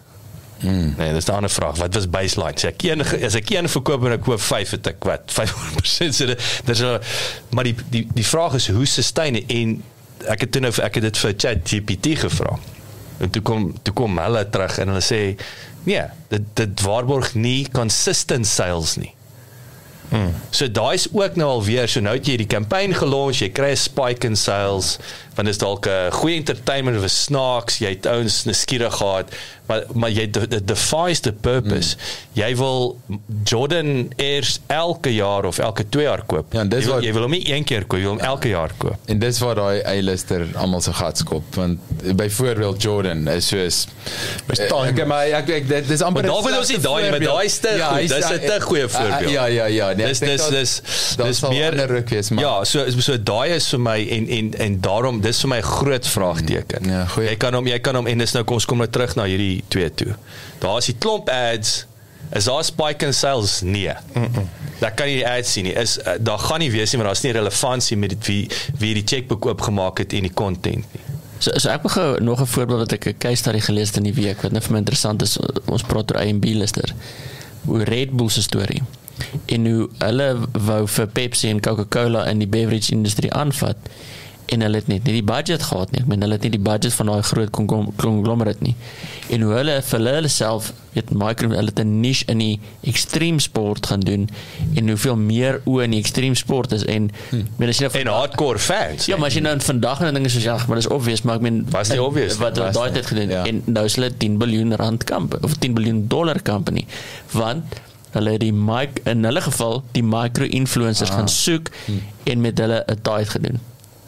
Mm. 0.63 0.93
Nee, 0.97 1.13
dis 1.13 1.25
'n 1.25 1.31
ander 1.31 1.49
vraag. 1.49 1.75
Wat 1.75 1.93
was 1.93 2.09
baseline? 2.09 2.59
Sê 2.59 2.67
ek 2.67 2.83
een 2.83 3.01
as 3.23 3.35
ek 3.35 3.49
een 3.49 3.69
verkoop 3.69 4.05
en 4.05 4.11
ek 4.11 4.21
koop 4.21 4.41
5 4.41 4.69
het 4.69 4.87
ek 4.87 5.03
wat 5.03 5.31
500% 5.39 6.09
so 6.09 6.35
dis 6.65 6.83
maar 7.49 7.63
die 7.63 7.75
die 7.89 8.07
die 8.13 8.25
vraag 8.25 8.53
is 8.53 8.67
hoe 8.67 8.85
sustain 8.85 9.47
en 9.47 9.83
ek 10.27 10.39
het 10.39 10.51
toe 10.51 10.61
nou 10.61 10.71
ek 10.83 10.93
het 10.93 11.03
dit 11.03 11.17
vir 11.17 11.33
ChatGPT 11.37 12.07
gevra. 12.19 12.59
En 13.17 13.29
toe 13.29 13.41
kom 13.41 13.73
toe 13.81 13.93
kom 13.93 14.17
hulle 14.17 14.49
terug 14.49 14.77
en 14.77 14.87
hulle 14.87 15.03
sê 15.03 15.35
nee, 15.83 16.05
dit 16.27 16.47
dit 16.53 16.81
waarborg 16.81 17.33
nie 17.33 17.67
consistent 17.71 18.47
sales 18.47 18.95
nie. 18.95 19.11
Hmm. 20.13 20.33
So 20.53 20.69
daai 20.71 20.93
is 20.93 21.07
ook 21.11 21.35
nou 21.35 21.49
alweer 21.49 21.89
so 21.89 21.99
nou 21.99 22.13
het 22.15 22.27
jy 22.27 22.37
die 22.43 22.49
kampanje 22.49 22.99
gelons, 23.01 23.39
jy 23.41 23.49
kry 23.49 23.71
'n 23.73 23.83
spike 23.83 24.27
in 24.27 24.35
sales 24.35 24.97
want 25.35 25.47
dit 25.47 25.55
is 25.55 25.57
dalk 25.57 25.85
'n 25.87 26.11
goeie 26.11 26.35
entertainment 26.35 26.99
vir 26.99 27.09
snaaks, 27.09 27.77
jy 27.79 27.89
het 27.89 28.05
ouens 28.05 28.43
nuuskierig 28.45 28.93
gehad, 28.97 29.31
maar 29.67 29.83
maar 29.93 30.09
jy 30.11 30.27
dit 30.31 30.67
defies 30.67 31.19
the 31.19 31.31
purpose. 31.31 31.95
Hmm. 31.95 32.43
Jy 32.43 32.55
wil 32.57 32.99
Jordan 33.43 34.11
eers 34.17 34.59
elke 34.67 35.13
jaar 35.13 35.45
of 35.45 35.57
elke 35.59 35.85
2 35.89 36.03
jaar 36.03 36.23
koop. 36.25 36.53
Ja, 36.53 36.59
en 36.59 36.69
dis 36.69 36.79
jy, 36.79 36.85
wil, 36.85 36.95
wat- 36.95 37.03
jy 37.03 37.13
wil 37.13 37.21
hom 37.21 37.31
nie 37.31 37.49
een 37.53 37.63
keer 37.63 37.85
koop, 37.85 37.99
jy 37.99 38.05
wil 38.05 38.15
hom 38.17 38.19
elke 38.25 38.47
jaar 38.49 38.71
koop. 38.77 38.95
En 39.05 39.19
dis 39.19 39.39
waar 39.39 39.55
daai 39.55 39.81
A-lister 39.85 40.47
almal 40.55 40.81
se 40.81 40.93
gat 40.93 41.17
skop 41.17 41.55
want 41.55 41.79
byvoorbeeld 42.15 42.81
Jordan 42.81 43.27
is 43.27 43.47
soos 43.47 43.87
time. 44.47 44.87
Ek 44.87 45.07
maar 45.07 45.25
ek, 45.25 45.49
ek 45.49 45.67
dit 45.67 45.87
dis 45.87 46.01
amper 46.01 46.23
Maar 46.25 46.43
wil 46.43 46.57
ons 46.59 46.69
nie 46.69 46.77
daai, 46.79 47.09
voorbeeld. 47.09 47.23
daai 47.29 47.45
is 47.45 47.57
te 47.59 47.67
goed. 47.67 47.97
hy's- 47.99 48.11
Dis 48.13 48.29
'n 48.29 48.39
te 48.39 48.57
goeie 48.61 48.87
voorbeeld. 48.89 49.29
Ja 49.29 49.45
ja 49.45 49.65
ja 49.65 49.93
nee, 49.93 50.07
dis 50.07 50.19
dis 50.19 50.41
dat- 50.41 50.51
dis 50.51 50.81
dis 51.17 51.41
meer 51.41 51.71
ander 51.71 51.87
ruk 51.87 52.09
wees 52.09 52.29
maar 52.29 52.43
Ja, 52.43 52.63
so 52.63 52.85
so 52.99 53.17
daai 53.23 53.49
is 53.55 53.67
vir 53.69 53.79
my 53.79 54.07
en 54.09 54.27
en 54.27 54.53
en 54.57 54.79
daarom 54.81 55.21
dis 55.23 55.39
vir 55.43 55.49
my 55.49 55.61
groot 55.61 56.07
vraagteken. 56.07 56.89
Ja, 56.89 57.05
goeie. 57.13 57.29
jy 57.31 57.37
kan 57.41 57.55
hom 57.57 57.67
jy 57.67 57.79
kan 57.83 57.97
hom 57.99 58.07
en 58.11 58.23
dis 58.23 58.35
nou 58.35 58.43
kom 58.43 58.59
ons 58.59 58.67
kom 58.69 58.83
nou 58.83 58.89
terug 58.91 59.15
na 59.19 59.25
hierdie 59.29 59.63
twee 59.73 59.89
toe. 60.01 60.13
Daar 60.63 60.77
is 60.81 60.91
die 60.91 60.97
klomp 60.99 61.31
ads. 61.33 61.83
Is 62.33 62.47
daar 62.49 62.63
spike 62.65 63.05
in 63.05 63.13
sales? 63.13 63.61
Nee. 63.61 63.93
Mm 64.13 64.23
-mm. 64.23 64.49
Daar 64.79 64.93
kan 64.93 65.07
jy 65.07 65.15
die 65.21 65.27
ads 65.27 65.51
sien 65.51 65.63
nie. 65.63 65.73
Is 65.73 65.97
uh, 65.97 66.15
daar 66.19 66.39
gaan 66.39 66.59
nie 66.59 66.71
wees 66.71 66.91
nie, 66.91 66.97
maar 67.01 67.11
daar's 67.11 67.21
nie 67.21 67.31
relevantie 67.31 67.97
met 67.97 68.09
dit 68.09 68.25
wie 68.25 68.49
wie 68.77 68.93
die 68.93 69.03
chequeboek 69.05 69.45
oopgemaak 69.45 69.97
het 69.97 70.13
en 70.13 70.21
die 70.21 70.33
content 70.33 70.85
nie. 70.93 71.03
So, 71.37 71.51
so 71.59 71.69
ek 71.69 71.81
begou 71.81 72.23
nog 72.23 72.41
'n 72.41 72.45
voorbeeld 72.45 72.79
wat 72.79 72.91
ek 72.91 73.05
'n 73.05 73.17
case 73.17 73.35
study 73.35 73.59
gelees 73.59 73.87
het 73.87 73.97
in 73.97 74.03
die 74.03 74.13
week 74.13 74.41
wat 74.41 74.51
net 74.51 74.63
vir 74.63 74.71
my 74.71 74.77
interessant 74.77 75.21
is. 75.21 75.37
Ons 75.65 75.83
praat 75.83 76.11
oor 76.11 76.21
A&B 76.21 76.45
lister. 76.45 76.93
Oor 77.67 77.83
Red 77.83 78.11
Bull 78.11 78.29
se 78.29 78.41
storie. 78.41 78.81
En 79.45 79.65
hoe 79.65 79.89
hulle 79.97 80.37
wou 80.51 80.87
vir 80.87 81.07
Pepsi 81.07 81.49
en 81.49 81.59
Coca-Cola 81.59 82.25
in 82.25 82.37
die 82.37 82.47
beverage 82.47 82.91
industrie 82.91 83.33
aanvat 83.33 83.75
en 84.45 84.61
hulle 84.61 84.79
het 84.81 84.87
net 84.87 85.03
nie 85.07 85.17
die 85.19 85.25
budget 85.25 85.63
gehad 85.69 85.91
nie. 85.91 86.01
Ek 86.03 86.07
meen 86.11 86.23
hulle 86.25 86.37
het 86.37 86.45
nie 86.47 86.55
die 86.55 86.63
budget 86.63 86.93
van 86.93 87.11
daai 87.11 87.21
groot 87.27 87.51
conglomerate 87.51 88.63
nie. 88.63 88.75
En 89.33 89.45
hoe 89.45 89.53
hulle 89.57 89.81
vir 89.81 90.07
hulle 90.07 90.31
self 90.31 90.71
weet 90.93 91.09
micro 91.17 91.49
hulle 91.49 91.71
het 91.71 91.79
'n 91.79 91.99
niche 92.01 92.25
in 92.27 92.37
die 92.37 92.59
extreme 92.81 93.39
sport 93.39 93.85
gaan 93.87 93.99
doen 93.99 94.29
en 94.75 94.87
hoeveel 94.87 95.15
meer 95.15 95.61
oë 95.65 95.83
in 95.83 95.91
die 95.91 95.99
extreme 95.99 96.35
sport 96.35 96.71
is 96.71 96.85
en 96.85 97.09
hmm. 97.29 97.47
meen 97.57 97.69
as 97.69 97.77
jy 97.77 97.87
nou 97.87 97.99
En 97.99 98.07
hardcore 98.07 98.59
fans. 98.59 99.05
Ja, 99.05 99.17
maar 99.17 99.27
as 99.27 99.33
jy 99.33 99.41
nou 99.41 99.59
vandag 99.59 100.01
en 100.01 100.13
dinge 100.13 100.29
soos 100.29 100.43
ja, 100.43 100.57
maar 100.67 100.75
dis 100.75 100.87
obvious, 100.87 101.21
maar 101.21 101.35
ek 101.35 101.41
meen 101.41 101.65
Was 101.71 101.89
nie 101.89 102.01
obvious 102.01 102.37
wat 102.37 102.57
wat 102.57 102.73
daai 102.73 102.91
tyd 102.91 103.05
gedoen 103.05 103.29
ja. 103.29 103.43
en 103.45 103.63
nou 103.65 103.85
is 103.85 103.95
hulle 103.95 104.11
10 104.17 104.37
miljard 104.37 104.79
rand 104.79 105.03
kamp 105.03 105.37
of 105.41 105.57
10 105.57 105.73
miljard 105.73 106.09
dollar 106.09 106.41
company 106.41 106.85
want 107.31 107.63
hulle 108.13 108.37
die 108.37 108.53
mic 108.53 108.99
in 109.09 109.25
hulle 109.25 109.41
geval 109.41 109.83
die 109.91 110.03
micro 110.03 110.45
influencers 110.45 111.09
ah. 111.09 111.15
gaan 111.15 111.29
soek 111.29 111.69
hmm. 111.85 112.01
en 112.23 112.41
met 112.41 112.57
hulle 112.57 112.83
'n 112.87 113.01
tyd 113.01 113.29
gedoen. 113.29 113.59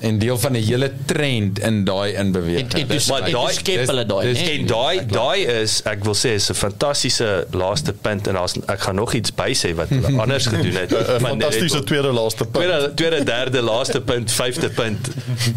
En 0.05 0.19
deel 0.21 0.37
van 0.37 0.51
'n 0.53 0.61
hele 0.67 0.91
trend 1.09 1.59
in 1.59 1.83
daai 1.87 2.13
inbeweging. 2.13 2.71
Maar 3.09 3.31
daai- 3.31 3.53
skep 3.53 3.85
hulle 3.89 4.05
daai? 4.05 4.35
En 4.59 4.65
daai 4.69 5.05
daai 5.05 5.45
is 5.61 5.81
ek 5.85 6.03
wil 6.03 6.13
sê 6.15 6.33
is 6.39 6.49
'n 6.49 6.53
fantastiese 6.53 7.47
laaste 7.51 7.93
punt 7.93 8.27
en 8.27 8.33
daar's 8.33 8.53
ek 8.67 8.79
gaan 8.85 8.95
nog 8.95 9.13
iets 9.13 9.33
by 9.33 9.51
sê 9.53 9.73
wat 9.75 9.89
hulle 9.89 10.13
anders 10.23 10.45
gedoen 10.45 10.75
het. 10.75 10.93
Fantastiese 11.21 11.83
tweede 11.83 12.11
laaste 12.13 12.45
punt. 12.45 12.63
Tweede 12.65 12.93
tweede 12.93 13.23
derde 13.23 13.61
laaste 13.61 14.01
punt, 14.01 14.31
vyfde 14.31 14.69
punt 14.69 15.07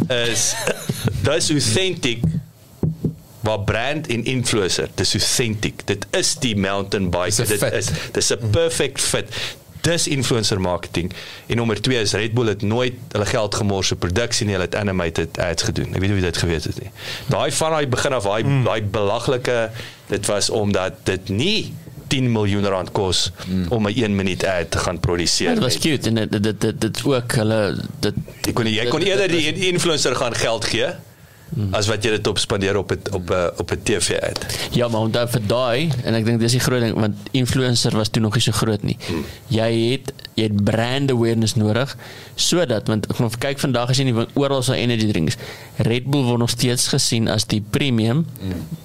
is 0.08 0.54
dis 1.28 1.50
authentic 1.50 2.18
waar 3.40 3.60
brand 3.60 4.06
en 4.06 4.24
influencer 4.24 4.88
dis 4.94 5.14
authentic. 5.14 5.86
Dit 5.86 6.06
is 6.10 6.34
die 6.38 6.56
mountain 6.56 7.10
bike. 7.10 7.46
Dit 7.46 7.62
is 7.72 7.86
dis 8.12 8.30
'n 8.32 8.50
perfect 8.50 9.00
fit. 9.00 9.26
Dis 9.80 10.06
influencer 10.08 10.60
marketing. 10.60 11.12
En 11.46 11.56
nommer 11.56 11.80
2 11.80 12.00
is 12.00 12.12
Red 12.12 12.32
Bull 12.34 12.46
het 12.48 12.62
nooit 12.62 12.94
hulle 13.12 13.26
geld 13.26 13.54
gemors 13.54 13.92
op 13.92 13.98
produksie 13.98 14.46
nie, 14.46 14.54
hulle 14.54 14.66
het 14.66 14.74
animated 14.74 15.38
ads 15.38 15.62
gedoen. 15.62 15.94
Ek 15.94 16.00
weet 16.00 16.10
nie 16.10 16.16
of 16.18 16.22
jy 16.24 16.30
dit 16.30 16.36
geweet 16.36 16.64
het 16.64 16.80
nie. 16.82 16.90
Daai 17.28 17.52
van 17.52 17.70
daai 17.70 17.86
begin 17.86 18.12
af 18.12 18.22
daai 18.24 18.42
Hmm. 18.42 18.64
daai 18.64 18.82
belaglike 18.82 19.70
dit 20.08 20.26
was 20.26 20.50
omdat 20.50 20.92
dit 21.04 21.28
nie 21.28 21.72
10 22.08 22.32
miljoen 22.32 22.64
rand 22.66 22.92
kos 22.92 23.30
Hmm. 23.44 23.66
om 23.68 23.86
'n 23.86 23.92
1 23.96 24.14
minuut 24.16 24.44
ad 24.44 24.70
te 24.70 24.78
gaan 24.78 25.00
produseer. 25.00 25.54
Dit 25.54 25.62
was 25.62 25.78
nie. 25.78 25.82
cute 25.98 26.08
en 26.08 26.14
dit 26.14 26.42
dit 26.42 26.60
dit 26.60 26.80
dit 26.80 27.04
ook 27.04 27.32
hulle 27.32 27.76
dit 28.00 28.14
Jy 28.46 28.52
kon 28.52 28.66
jy 28.66 28.86
kon 28.88 29.00
eerder 29.02 29.28
die 29.28 29.68
influencer 29.72 30.16
gaan 30.16 30.34
geld 30.34 30.64
gee 30.64 30.86
as 31.72 31.86
wat 31.88 32.04
jy 32.04 32.10
dit 32.10 32.26
op 32.26 32.38
spandeer 32.38 32.76
op 32.76 32.88
het, 32.92 33.08
op 33.10 33.30
'n 33.30 33.50
op 33.58 33.70
'n 33.72 33.80
TV 33.82 34.18
uit. 34.20 34.68
Ja, 34.72 34.88
maar 34.88 35.00
onthou 35.00 35.28
vir 35.28 35.40
daai 35.46 35.88
en 36.04 36.14
ek 36.14 36.24
dink 36.24 36.40
dis 36.40 36.52
die 36.52 36.60
groot 36.60 36.80
ding 36.80 36.94
want 36.94 37.16
influencer 37.30 37.96
was 37.96 38.08
toe 38.08 38.22
nog 38.22 38.34
nie 38.34 38.42
so 38.42 38.52
groot 38.52 38.82
nie. 38.82 38.96
Jy 39.48 39.90
het 39.90 40.12
jy 40.34 40.42
het 40.44 40.64
brand 40.64 41.10
awareness 41.10 41.54
nodig 41.54 41.96
sodat 42.34 42.86
want 42.88 43.06
ek 43.10 43.16
gaan 43.16 43.30
kyk 43.38 43.58
vandag 43.58 43.88
as 43.90 43.96
jy 43.98 44.04
nie 44.04 44.26
oral 44.34 44.62
so 44.62 44.72
energy 44.72 45.06
drinks. 45.10 45.36
Red 45.76 46.04
Bull 46.04 46.22
word 46.22 46.38
nog 46.38 46.50
steeds 46.50 46.88
gesien 46.88 47.28
as 47.28 47.44
die 47.46 47.62
premium. 47.70 48.26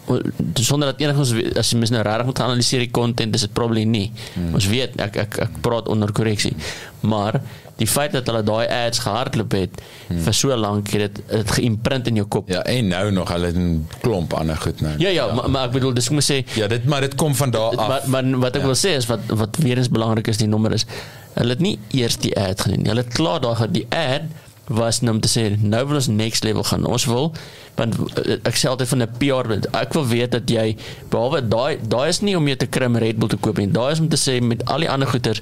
Mm. 0.07 0.21
Sonder 0.53 0.91
dat 0.91 0.99
enigstens 1.01 1.31
we- 1.31 1.59
as 1.59 1.69
jy 1.71 1.77
mis 1.77 1.89
nou 1.89 2.01
regtig 2.01 2.25
moet 2.25 2.39
analiseer 2.39 2.79
die 2.79 2.91
content 2.91 3.35
is 3.35 3.41
dit 3.41 3.53
probably 3.53 3.83
nie. 3.83 4.11
Mm. 4.33 4.53
Ons 4.53 4.67
weet 4.67 4.95
ek 5.01 5.15
ek 5.15 5.37
ek 5.37 5.61
praat 5.61 5.87
onder 5.87 6.11
korreksie. 6.11 6.55
Maar 6.99 7.41
die 7.83 7.89
feit 7.91 8.15
dat 8.15 8.29
hulle 8.31 8.43
daai 8.47 8.67
ads 8.67 9.03
gehardloop 9.03 9.55
het 9.57 9.81
mm. 9.81 10.21
vir 10.25 10.37
so 10.39 10.55
lank 10.57 10.91
het 10.95 11.05
dit 11.07 11.21
dit 11.31 11.55
geïmprint 11.57 12.07
in 12.11 12.21
jou 12.21 12.27
kop. 12.37 12.51
Ja, 12.51 12.63
en 12.75 12.91
nou 12.93 13.05
nog 13.11 13.31
hulle 13.33 13.51
het 13.51 13.59
'n 13.59 13.87
klomp 14.01 14.33
ander 14.39 14.57
goed 14.57 14.81
nou. 14.81 14.93
Ja 14.99 15.09
ja, 15.09 15.27
maar, 15.33 15.49
maar 15.49 15.67
ek 15.67 15.75
bedoel 15.79 15.93
dis 15.93 16.07
ek 16.11 16.17
moet 16.19 16.29
sê 16.31 16.43
Ja, 16.59 16.67
dit 16.67 16.85
maar 16.85 17.01
dit 17.01 17.15
kom 17.15 17.35
van 17.35 17.51
daar 17.51 17.75
af. 17.75 17.87
Maar 17.87 18.07
maar 18.07 18.39
wat 18.47 18.55
ek 18.55 18.61
Ja. 18.61 18.67
wil 18.71 18.79
sê 18.79 18.95
is 18.95 19.05
wat 19.11 19.19
wat 19.27 19.57
weer 19.57 19.77
eens 19.77 19.89
belangrik 19.89 20.27
is 20.27 20.37
die 20.37 20.47
nommer 20.47 20.73
is 20.73 20.85
hulle 21.33 21.49
het 21.49 21.59
nie 21.59 21.79
eers 21.91 22.17
die 22.17 22.33
ad 22.37 22.61
gedoen 22.61 22.81
nie. 22.83 22.89
Hulle 22.93 23.01
het 23.01 23.13
klaar 23.13 23.41
daar 23.41 23.55
gehad. 23.55 23.73
die 23.73 23.87
ad 23.89 24.21
was 24.67 25.01
net 25.01 25.11
om 25.11 25.19
te 25.19 25.27
sê 25.27 25.43
nou 25.59 25.81
wil 25.87 25.99
ons 25.99 26.07
next 26.07 26.43
level 26.43 26.63
gaan. 26.63 26.85
Ons 26.85 27.05
wil 27.05 27.33
want 27.75 27.97
eh, 28.23 28.37
ek 28.47 28.55
sê 28.55 28.69
altyd 28.69 28.87
van 28.87 29.01
'n 29.01 29.09
PR. 29.17 29.51
Ek 29.79 29.93
wil 29.93 30.07
weet 30.07 30.31
dat 30.31 30.49
jy 30.49 30.77
behalwe 31.09 31.41
daai 31.47 31.77
daai 31.81 32.07
is 32.09 32.21
nie 32.21 32.37
om 32.37 32.47
jou 32.47 32.57
te 32.57 32.65
krim 32.65 32.95
Red 32.97 33.17
Bull 33.17 33.29
te 33.29 33.37
koop 33.37 33.57
nie. 33.57 33.67
Daai 33.71 33.91
is 33.91 33.99
om 33.99 34.09
te 34.09 34.17
sê 34.17 34.41
met 34.41 34.65
al 34.65 34.79
die 34.79 34.89
ander 34.89 35.07
goeder 35.07 35.41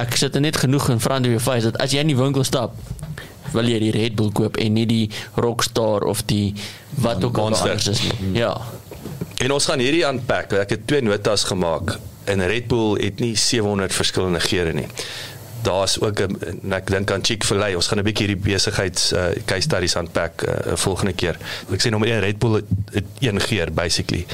ek 0.00 0.16
sit 0.16 0.34
er 0.34 0.44
net 0.44 0.56
genoeg 0.56 0.88
in 0.94 1.00
front 1.00 1.26
of 1.26 1.32
your 1.32 1.42
face 1.42 1.64
dat 1.66 1.78
as 1.82 1.94
jy 1.94 2.04
in 2.04 2.12
die 2.12 2.18
winkel 2.18 2.44
stap 2.44 2.76
wil 3.54 3.66
jy 3.66 3.80
die 3.82 3.94
Red 3.94 4.14
Bull 4.18 4.30
koop 4.36 4.58
en 4.62 4.76
nie 4.78 4.86
die 4.86 5.06
Rockstar 5.40 6.06
of 6.06 6.22
die 6.30 6.52
wat 7.02 7.24
ook 7.24 7.38
al 7.38 7.54
anders 7.54 7.88
is 7.90 8.02
nie. 8.02 8.38
Ja. 8.42 8.54
En 9.40 9.52
ons 9.56 9.66
gaan 9.66 9.80
hierdie 9.82 10.04
aanpak. 10.06 10.52
Ek 10.60 10.76
het 10.76 10.86
twee 10.86 11.02
notas 11.02 11.46
gemaak 11.48 11.96
en 12.30 12.46
Red 12.46 12.68
Bull 12.70 12.98
het 13.00 13.22
nie 13.22 13.34
700 13.34 13.94
verskillende 13.96 14.42
geure 14.44 14.74
nie. 14.76 14.86
Daar's 15.62 16.00
ook 16.00 16.20
'n 16.20 16.36
en 16.62 16.72
ek 16.72 16.90
dink 16.90 17.10
aan 17.10 17.24
Chick-fil-A. 17.24 17.74
Ons 17.76 17.86
gaan 17.86 17.98
'n 17.98 18.04
bietjie 18.04 18.26
hierdie 18.26 18.42
besigheids 18.52 19.12
uh, 19.12 19.24
case 19.44 19.60
studies 19.68 19.96
aanpak 19.96 20.42
uh, 20.42 20.76
volgende 20.76 21.12
keer. 21.12 21.36
Ek 21.72 21.80
sê 21.82 21.90
nommer 21.90 22.08
1 22.08 22.20
Red 22.20 22.38
Bull 22.38 22.54
het, 22.54 22.64
het 22.92 23.04
een 23.20 23.40
geer 23.40 23.72
basically. 23.72 24.26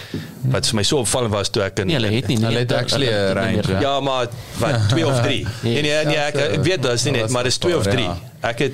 Wat 0.51 0.67
vir 0.67 0.75
my 0.77 0.83
so 0.83 0.99
opvallend 0.99 1.33
was 1.33 1.49
toe 1.51 1.63
ek 1.63 1.79
in 1.79 1.87
Nee, 1.87 1.97
hulle 1.97 2.11
het 2.15 2.27
nie. 2.27 2.37
Hulle 2.39 2.59
het 2.59 2.69
nee, 2.69 2.79
actually 2.79 3.07
hulle- 3.13 3.33
range, 3.33 3.63
hè? 3.67 3.81
Ja, 3.81 4.01
maar 4.01 4.27
wat 4.59 4.89
2 4.89 5.07
of 5.07 5.21
3. 5.23 5.47
Nee 5.63 5.83
nee, 5.83 6.05
nee 6.05 6.17
ek, 6.17 6.35
ek 6.37 6.63
weet 6.65 6.83
dit 6.83 6.93
is 6.93 7.03
nie 7.05 7.15
Ja, 7.15 7.21
net, 7.21 7.31
maar 7.31 7.43
dis 7.45 7.57
2 7.59 7.77
of 7.77 7.83
paar, 7.83 7.93
3. 7.93 8.05
ja. 8.05 8.17
Ek 8.41 8.59
het 8.59 8.73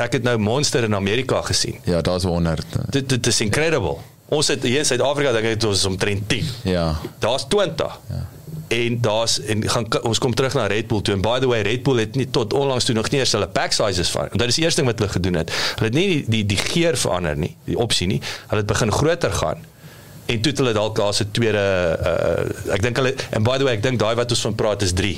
ek 0.00 0.12
het 0.12 0.22
nou 0.22 0.36
Monster 0.38 0.82
in 0.84 0.94
Amerika 0.94 1.42
gesien. 1.42 1.76
Ja, 1.84 2.00
daar's 2.00 2.22
100. 2.24 2.64
Dit 2.90 3.08
dit 3.08 3.26
is 3.26 3.40
incredible. 3.40 3.96
Ons 4.28 4.48
het 4.48 4.62
hier 4.62 4.78
in 4.78 4.84
Suid-Afrika 4.86 5.32
dink 5.32 5.44
ek 5.44 5.50
het 5.50 5.64
ons 5.64 5.84
omtrent 5.84 6.28
10. 6.28 6.44
Ja. 6.62 6.96
Daar's 7.18 7.44
20. 7.48 7.98
Ja. 8.08 8.26
En 8.70 9.00
daar's 9.02 9.40
en 9.50 9.64
gaan 9.70 9.86
ons 10.06 10.18
kom 10.22 10.34
terug 10.34 10.54
na 10.54 10.66
Red 10.70 10.86
Bull 10.86 11.02
toe 11.02 11.14
en 11.16 11.22
by 11.24 11.38
the 11.42 11.48
way 11.50 11.64
Red 11.66 11.82
Bull 11.82 11.98
het 11.98 12.14
nie 12.14 12.28
tot 12.30 12.52
onlangs 12.54 12.86
toe 12.86 12.94
nog 12.94 13.10
nie 13.10 13.18
eers 13.18 13.32
hulle 13.34 13.48
pack 13.50 13.74
sizes 13.74 14.12
van. 14.14 14.30
Dit 14.32 14.52
is 14.52 14.60
die 14.60 14.64
eerste 14.64 14.82
ding 14.82 14.90
wat 14.92 15.02
hulle 15.02 15.10
gedoen 15.10 15.40
het. 15.40 15.50
Hulle 15.80 15.90
het 15.90 15.98
nie 15.98 16.06
die 16.12 16.22
die, 16.36 16.44
die 16.54 16.60
geur 16.60 16.98
verander 16.98 17.38
nie, 17.38 17.56
die 17.66 17.78
opsie 17.78 18.06
nie. 18.06 18.20
Hulle 18.46 18.62
het 18.62 18.70
begin 18.70 18.94
groter 18.94 19.34
gaan. 19.42 19.66
En 20.30 20.40
toe 20.40 20.52
het 20.52 20.58
hulle 20.62 20.72
dalk 20.76 20.96
daar 20.96 21.14
se 21.14 21.30
tweede 21.30 21.64
uh 22.10 22.74
ek 22.76 22.82
dink 22.82 22.96
hulle 23.00 23.14
en 23.30 23.42
by 23.42 23.56
the 23.58 23.64
way 23.66 23.74
ek 23.78 23.82
dink 23.82 23.98
daai 23.98 24.14
wat 24.14 24.30
ons 24.30 24.42
van 24.48 24.54
praat 24.54 24.82
is 24.86 24.92
3 24.92 25.16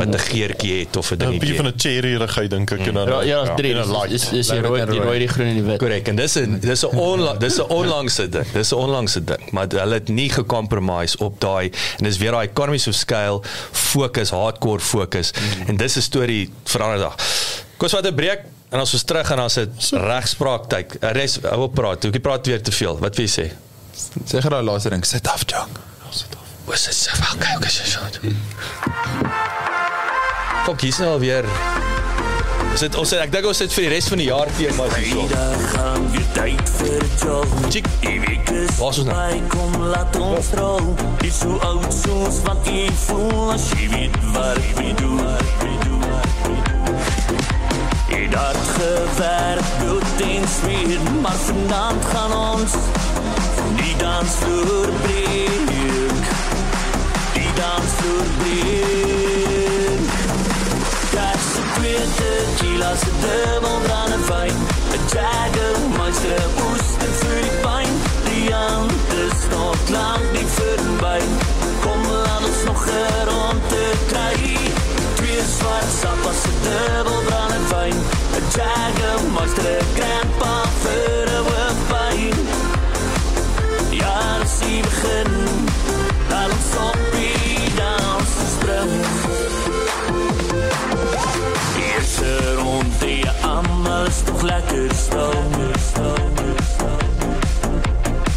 wat 0.00 0.08
'n 0.08 0.18
geurtjie 0.18 0.74
het 0.80 0.96
of 0.96 1.10
'n 1.10 1.14
'n 1.14 1.18
bietjie 1.18 1.38
dingetjie. 1.38 1.56
van 1.56 1.66
'n 1.66 1.74
cherry 1.76 2.14
righeid 2.16 2.50
dink 2.50 2.70
ek 2.70 2.86
en 2.86 2.94
dan 2.94 3.08
Ja, 3.08 3.20
ja, 3.22 3.44
daar's 3.44 3.56
drie. 3.56 3.74
en 3.74 3.80
'n 3.88 4.08
Dis 4.08 4.22
is 4.22 4.32
is 4.32 4.46
die 4.46 4.54
Light 4.54 4.66
rooi, 4.66 4.80
en 4.80 4.90
die 4.90 5.00
rooi. 5.00 5.18
die 5.18 5.28
groen 5.28 5.46
en 5.46 5.54
die 5.54 5.62
wit. 5.62 5.78
Korrek 5.78 6.08
en 6.08 6.16
dis 6.16 6.36
'n 6.36 6.58
dis 6.60 6.82
'n 6.84 6.96
onla, 6.96 7.32
dis 7.46 7.56
'n 7.58 7.68
onlangse 7.68 8.28
ding. 8.28 8.46
Dis 8.52 8.70
'n 8.72 8.74
onlangse 8.74 9.24
ding, 9.24 9.50
maar 9.50 9.66
hulle 9.68 9.94
het 9.94 10.08
nie 10.08 10.28
gecompromise 10.30 11.18
op 11.18 11.40
daai 11.40 11.70
en 11.98 12.04
dis 12.04 12.18
weer 12.18 12.30
daai 12.30 12.48
economies 12.48 12.86
of 12.86 12.94
scale 12.94 13.40
fokus, 13.72 14.30
hardcore 14.30 14.80
fokus 14.80 15.32
mm. 15.32 15.68
en 15.68 15.76
dis 15.76 15.96
'n 15.96 16.00
storie 16.02 16.50
vir 16.64 16.80
'n 16.80 16.84
ander 16.84 16.98
dag. 16.98 17.14
Ons 17.78 17.92
vat 17.92 18.06
'n 18.06 18.14
breek 18.14 18.40
en 18.70 18.80
ons 18.80 19.02
terug 19.04 19.26
gaan 19.26 19.36
dan 19.36 19.50
se 19.50 19.68
regspraak 19.90 20.68
tyd. 20.68 20.96
Res 21.00 21.38
hou 21.42 21.62
op 21.62 21.74
praat. 21.74 22.04
Ek 22.04 22.22
praat 22.22 22.46
weer 22.46 22.62
te 22.62 22.72
veel. 22.72 22.98
Wat 22.98 23.16
wil 23.16 23.26
jy 23.26 23.42
sê? 23.42 23.50
Sê 24.24 24.40
daai 24.40 24.64
laaste 24.64 24.90
ding, 24.92 25.04
sit 25.06 25.28
af, 25.28 25.44
Jong. 25.46 25.78
Was 26.70 26.84
dit 26.84 26.94
so 26.94 27.10
wel 27.18 27.36
kyk 27.38 27.64
as 27.66 27.76
jy 27.80 27.86
so. 27.90 28.00
Fok 30.64 30.80
hier's 30.84 30.98
nou 31.02 31.08
alweer. 31.16 31.48
Is 32.70 32.84
dit 32.84 32.94
ons 33.00 33.12
ek 33.18 33.32
dink 33.34 33.48
ons 33.50 33.58
sit 33.58 33.72
vir 33.74 33.86
die 33.88 33.90
res 33.90 34.10
van 34.12 34.20
die 34.22 34.28
jaar 34.28 34.52
temas 34.54 34.94
hierso. 34.94 35.24
Vrydag 35.26 35.64
gaan 35.72 36.06
weer 36.12 36.28
tyd 36.36 36.70
vir 36.76 37.06
jou. 37.24 37.40
Chick. 37.74 37.90
Die 38.04 38.20
is 38.20 38.70
is 38.70 38.80
ons 38.86 39.02
nou? 39.08 39.16
kom 39.50 39.74
laat 39.90 40.20
ons 40.22 40.52
trou. 40.54 40.78
Niet 41.24 41.34
zo 41.34 41.58
oud 41.72 41.90
soos 41.96 42.38
wat 42.46 42.70
jy 42.70 42.86
voel 43.08 43.50
as 43.56 43.66
jy 43.74 43.90
weet 43.96 44.22
wat 44.36 44.62
jy 44.78 44.94
doen. 45.02 45.20
Jy 48.10 48.24
het 48.28 48.34
hard 48.38 48.72
gewerk, 48.78 49.74
bloed 49.82 50.26
en 50.28 50.48
smeer, 50.54 51.10
maar 51.24 51.38
vanavond 51.48 52.10
gaan 52.14 52.38
ons 52.38 52.78
die 53.76 53.96
dansvloer 53.96 54.88
breek. 55.02 56.24
Die 57.32 57.50
dansvloer 57.54 58.28
breek. 58.38 60.10
Kijk, 61.10 61.40
ze 61.54 61.62
twee 61.74 62.04
tequila's, 62.16 63.02
een 63.02 63.18
dubbel 63.20 63.78
brandewijn. 63.86 64.56
Een 64.94 65.04
jagger, 65.12 65.76
meester, 65.98 66.44
oester 66.64 67.12
voor 67.20 67.40
die 67.42 67.56
pijn. 67.60 67.92
Die 68.24 68.52
hand 68.52 68.92
is 69.26 69.40
nog 69.50 69.76
lang 69.88 70.22
niet 70.32 70.50
voorbij. 70.56 71.22
Kom, 71.80 72.00
laat 72.10 72.44
ons 72.48 72.64
nog 72.64 72.84
rond 73.28 73.68
te 73.68 73.92
krijgen. 74.06 74.72
Twee 75.14 75.42
zwart 75.58 75.90
sap 76.00 76.26
als 76.26 76.42
een 76.48 76.58
dubbel 76.66 77.20
brandewijn. 77.28 77.96
Een 78.36 78.46
jagger, 78.56 79.20
meester, 79.36 79.66
een 79.78 79.86
grandpa 79.96 80.54
voor 80.80 81.26
een 81.36 81.44
wildpijn. 81.44 82.59
Dat 84.20 84.48
zie 84.48 84.76
je 84.76 84.82
begin. 84.82 85.32
Laat 86.28 86.50
ons 86.50 86.88
op 86.88 86.98
die 87.12 87.74
dansen 87.74 88.46
springen. 88.58 89.04
Eerste 91.94 92.54
rond 92.54 93.00
die 93.00 93.16
je 93.16 93.32
allemaal 93.42 94.04
is 94.04 94.22
toch 94.24 94.42
lekker 94.42 94.90
stomen. 94.94 95.70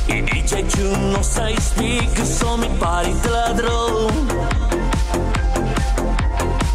Die 0.05 0.23
DJ 0.23 0.63
tune 0.67 0.97
nog 1.11 1.25
zijn 1.25 1.55
speakers 1.61 2.43
om 2.43 2.59
die 2.59 2.69
party 2.69 3.11
te 3.21 3.29
laten 3.29 3.65
rollen. 3.65 4.27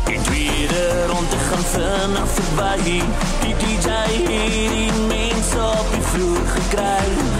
Die 0.05 0.21
tweede 0.21 1.07
ronde 1.07 1.37
gaan 1.51 1.65
vanaf 1.65 2.31
voorbij. 2.35 3.03
Die 3.41 3.55
DJ 3.57 3.89
hier 4.27 4.71
die 4.71 4.93
mensen 4.93 5.65
op 5.65 5.87
die 5.93 6.03
vloer 6.03 6.47
gekrijgen. 6.47 7.38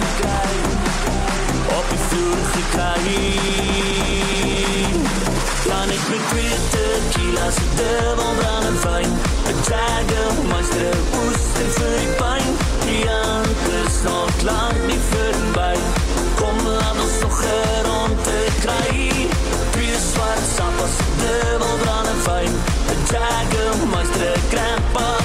Vloer 1.97 2.37
gekrijgen. 2.51 3.39
Dan 5.67 5.89
ik 5.89 6.03
met 6.09 6.23
twee 6.29 6.55
tequila's, 6.69 7.55
een 7.55 7.75
dubbel 7.75 8.33
brandewijn. 8.39 9.11
Een 9.49 9.59
jagger, 9.69 10.31
meester, 10.51 10.95
oester 11.19 11.69
voor 11.75 11.97
die 11.97 12.07
pijn. 12.07 12.49
Die 12.85 13.05
hand 13.07 13.63
is 13.85 13.95
nog 14.03 14.41
lang 14.41 14.73
niet 14.87 15.05
voorbij. 15.09 15.77
Kom, 16.35 16.67
laat 16.67 16.97
ons 17.03 17.19
nog 17.21 17.41
een 17.41 17.83
rond 17.89 18.23
te 18.23 18.47
krijgen. 18.59 19.29
Twee 19.71 19.95
zwart 20.11 20.45
sap 20.55 20.75
als 20.81 20.95
een 20.99 21.13
dubbel 21.21 21.75
brandewijn. 21.81 22.53
Een 22.91 23.01
jagger, 23.11 23.87
meester, 23.87 24.37
grandpa 24.49 25.18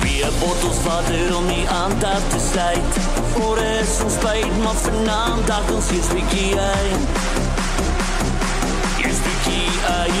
weer 0.00 0.32
bottels 0.40 0.82
water 0.82 1.36
om 1.36 1.46
die 1.46 1.68
aandacht 1.68 2.30
te 2.30 2.40
slijt. 2.50 2.94
Voor 3.32 3.58
is 3.58 4.02
ons 4.04 4.14
spijt, 4.14 4.62
maar 4.62 4.74
vanavond 4.74 5.46
dacht 5.46 5.72
ons 5.72 5.88
hier 5.90 6.02
spiekie 6.02 6.58
uit. 6.58 7.02
Hier 8.96 9.14
spiekie 9.20 9.68
uit. 9.98 10.12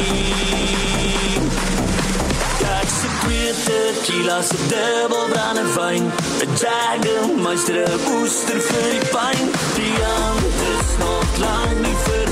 Kijk, 2.58 2.88
ze 3.00 3.08
twee 3.20 3.52
tequila's, 3.64 4.50
een 4.50 4.68
dubbel 4.68 5.24
brandewijn. 5.28 6.02
Een 6.40 6.52
jagger, 6.60 7.42
meester, 7.42 7.92
een 7.92 8.00
booster 8.04 8.60
voor 8.60 8.90
die 8.90 9.08
pijn. 9.08 9.50
Die 9.74 10.02
hand 10.02 10.54
is 10.74 10.88
nog 10.98 11.38
lang 11.38 11.80
niet 11.80 11.96
voorbij. 11.96 12.23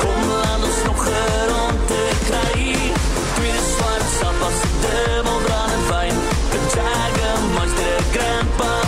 Kom, 0.00 0.28
laat 0.28 0.62
ons 0.64 0.84
nog 0.86 1.06
een 1.06 1.48
rond 1.48 1.86
te 1.86 2.10
krijgen. 2.26 2.92
Twee 3.34 3.58
zwart 3.76 4.08
sap 4.20 4.40
als 4.42 4.58
een 4.62 4.80
dubbel 4.80 5.38
brandewijn. 5.46 6.16
Een 6.54 6.66
jagger, 6.74 7.38
meester, 7.54 7.96
een 7.98 8.04
grandpa 8.12 8.83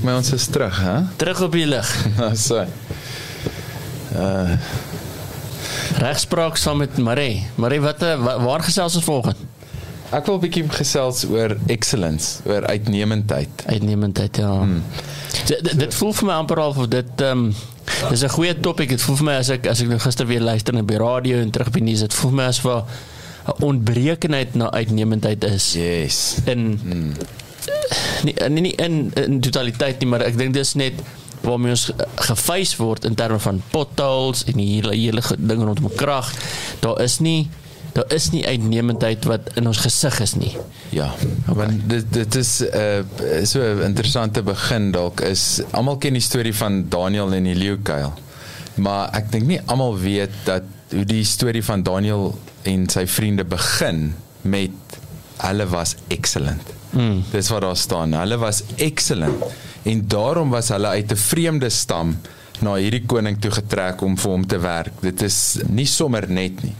lyk 0.00 0.08
my 0.08 0.16
ons 0.16 0.32
is 0.32 0.46
terug, 0.48 0.80
hè? 0.80 0.96
Terug 1.20 1.42
op 1.44 1.52
die 1.52 1.66
lig. 1.68 1.88
Nou 2.18 2.32
so. 2.36 2.64
Regspraak 6.00 6.56
saam 6.56 6.78
met 6.80 6.96
Marie. 6.98 7.42
Marie, 7.60 7.80
wat 7.84 8.02
eh, 8.02 8.16
wa- 8.22 8.38
waar 8.42 8.62
gesels 8.64 8.96
ons 8.96 9.04
volgende? 9.04 9.36
Ek 10.10 10.26
wil 10.26 10.38
'n 10.38 10.40
bietjie 10.42 10.64
gesels 10.68 11.24
oor 11.28 11.56
excellence, 11.70 12.40
oor 12.46 12.66
uitnemendheid. 12.66 13.48
Uitnemendheid, 13.66 14.36
ja. 14.36 14.50
Hmm. 14.58 14.82
Dit, 15.46 15.78
dit 15.78 15.94
voel 15.94 16.12
vir 16.12 16.26
my 16.26 16.32
amper 16.34 16.58
al 16.58 16.70
of 16.74 16.88
dit 16.88 17.20
ehm 17.20 17.30
um, 17.50 17.54
dis 18.10 18.22
'n 18.24 18.28
goeie 18.28 18.54
topik. 18.60 18.88
Dit 18.88 19.02
voel 19.02 19.16
vir 19.16 19.24
my 19.24 19.36
as 19.38 19.48
ek 19.50 19.66
as 19.66 19.80
ek 19.80 19.88
nou 19.88 19.98
gister 19.98 20.26
weer 20.26 20.40
luister 20.40 20.74
na 20.74 20.82
die 20.82 20.98
radio 20.98 21.38
en 21.38 21.50
terug 21.50 21.70
by 21.70 21.78
nuus, 21.80 22.00
dit 22.00 22.14
voel 22.14 22.30
vir 22.30 22.36
my 22.36 22.44
as 22.48 22.58
vir 22.60 22.82
'n 23.46 23.62
ontbrekenheid 23.64 24.54
na 24.54 24.70
uitnemendheid 24.70 25.44
is 25.44 25.72
Yes. 25.74 26.36
in 26.46 26.78
Hmm. 26.82 27.12
Nie 28.24 28.34
nie, 28.48 28.60
nie 28.60 28.74
in, 28.76 29.12
in 29.16 29.40
totaliteit 29.40 30.00
nie, 30.00 30.08
maar 30.08 30.22
ek 30.26 30.36
dink 30.38 30.54
dis 30.54 30.74
net 30.74 30.94
waarmee 31.42 31.72
ons 31.72 31.84
ge- 31.88 32.06
gefeis 32.28 32.74
word 32.76 33.04
in 33.08 33.14
terme 33.16 33.38
van 33.40 33.62
potholes 33.72 34.44
en 34.44 34.58
die 34.60 34.66
hele 34.74 34.92
hele 34.96 35.22
ding 35.38 35.62
rondom 35.64 35.88
krag. 35.96 36.32
Daar 36.80 37.00
is 37.02 37.18
nie 37.20 37.48
daar 37.92 38.06
is 38.14 38.28
nie 38.30 38.44
uitnemendheid 38.46 39.24
wat 39.26 39.48
in 39.58 39.66
ons 39.66 39.80
gesig 39.82 40.20
is 40.22 40.34
nie. 40.38 40.52
Ja, 40.94 41.08
want 41.46 41.88
dit 41.90 42.04
dit 42.12 42.34
is 42.34 42.60
'n 42.62 42.68
uh, 42.76 43.44
so 43.44 43.58
'n 43.60 43.82
interessante 43.84 44.42
begin 44.42 44.90
dalk 44.92 45.20
is 45.20 45.60
almal 45.72 45.96
ken 45.96 46.12
die 46.12 46.22
storie 46.22 46.54
van 46.54 46.84
Daniel 46.88 47.32
en 47.32 47.44
die 47.44 47.54
leeukuil. 47.54 48.12
Maar 48.76 49.10
ek 49.14 49.32
dink 49.32 49.46
nie 49.46 49.60
almal 49.66 49.98
weet 49.98 50.30
dat 50.44 50.62
hoe 50.90 51.04
die 51.04 51.24
storie 51.24 51.64
van 51.64 51.82
Daniel 51.82 52.38
en 52.62 52.88
sy 52.88 53.06
vriende 53.06 53.44
begin 53.44 54.14
met 54.42 54.70
hulle 55.36 55.66
was 55.66 55.94
excellent. 56.08 56.62
Mm. 56.90 57.22
Dis 57.30 57.48
wat 57.48 57.62
daar 57.62 57.76
staan. 57.76 58.14
Hulle 58.18 58.38
was 58.38 58.62
excellent 58.76 59.44
en 59.82 60.04
daarom 60.08 60.50
was 60.50 60.68
hulle 60.68 60.86
uit 60.86 61.12
'n 61.12 61.16
vreemde 61.16 61.70
stam 61.70 62.16
na 62.60 62.74
hierdie 62.76 63.06
koning 63.08 63.38
toe 63.40 63.50
getrek 63.54 64.02
om 64.04 64.16
vir 64.20 64.30
hom 64.30 64.46
te 64.46 64.58
werk. 64.58 64.92
Dit 65.00 65.22
is 65.22 65.58
nie 65.68 65.86
sommer 65.86 66.26
net 66.28 66.62
nie. 66.62 66.74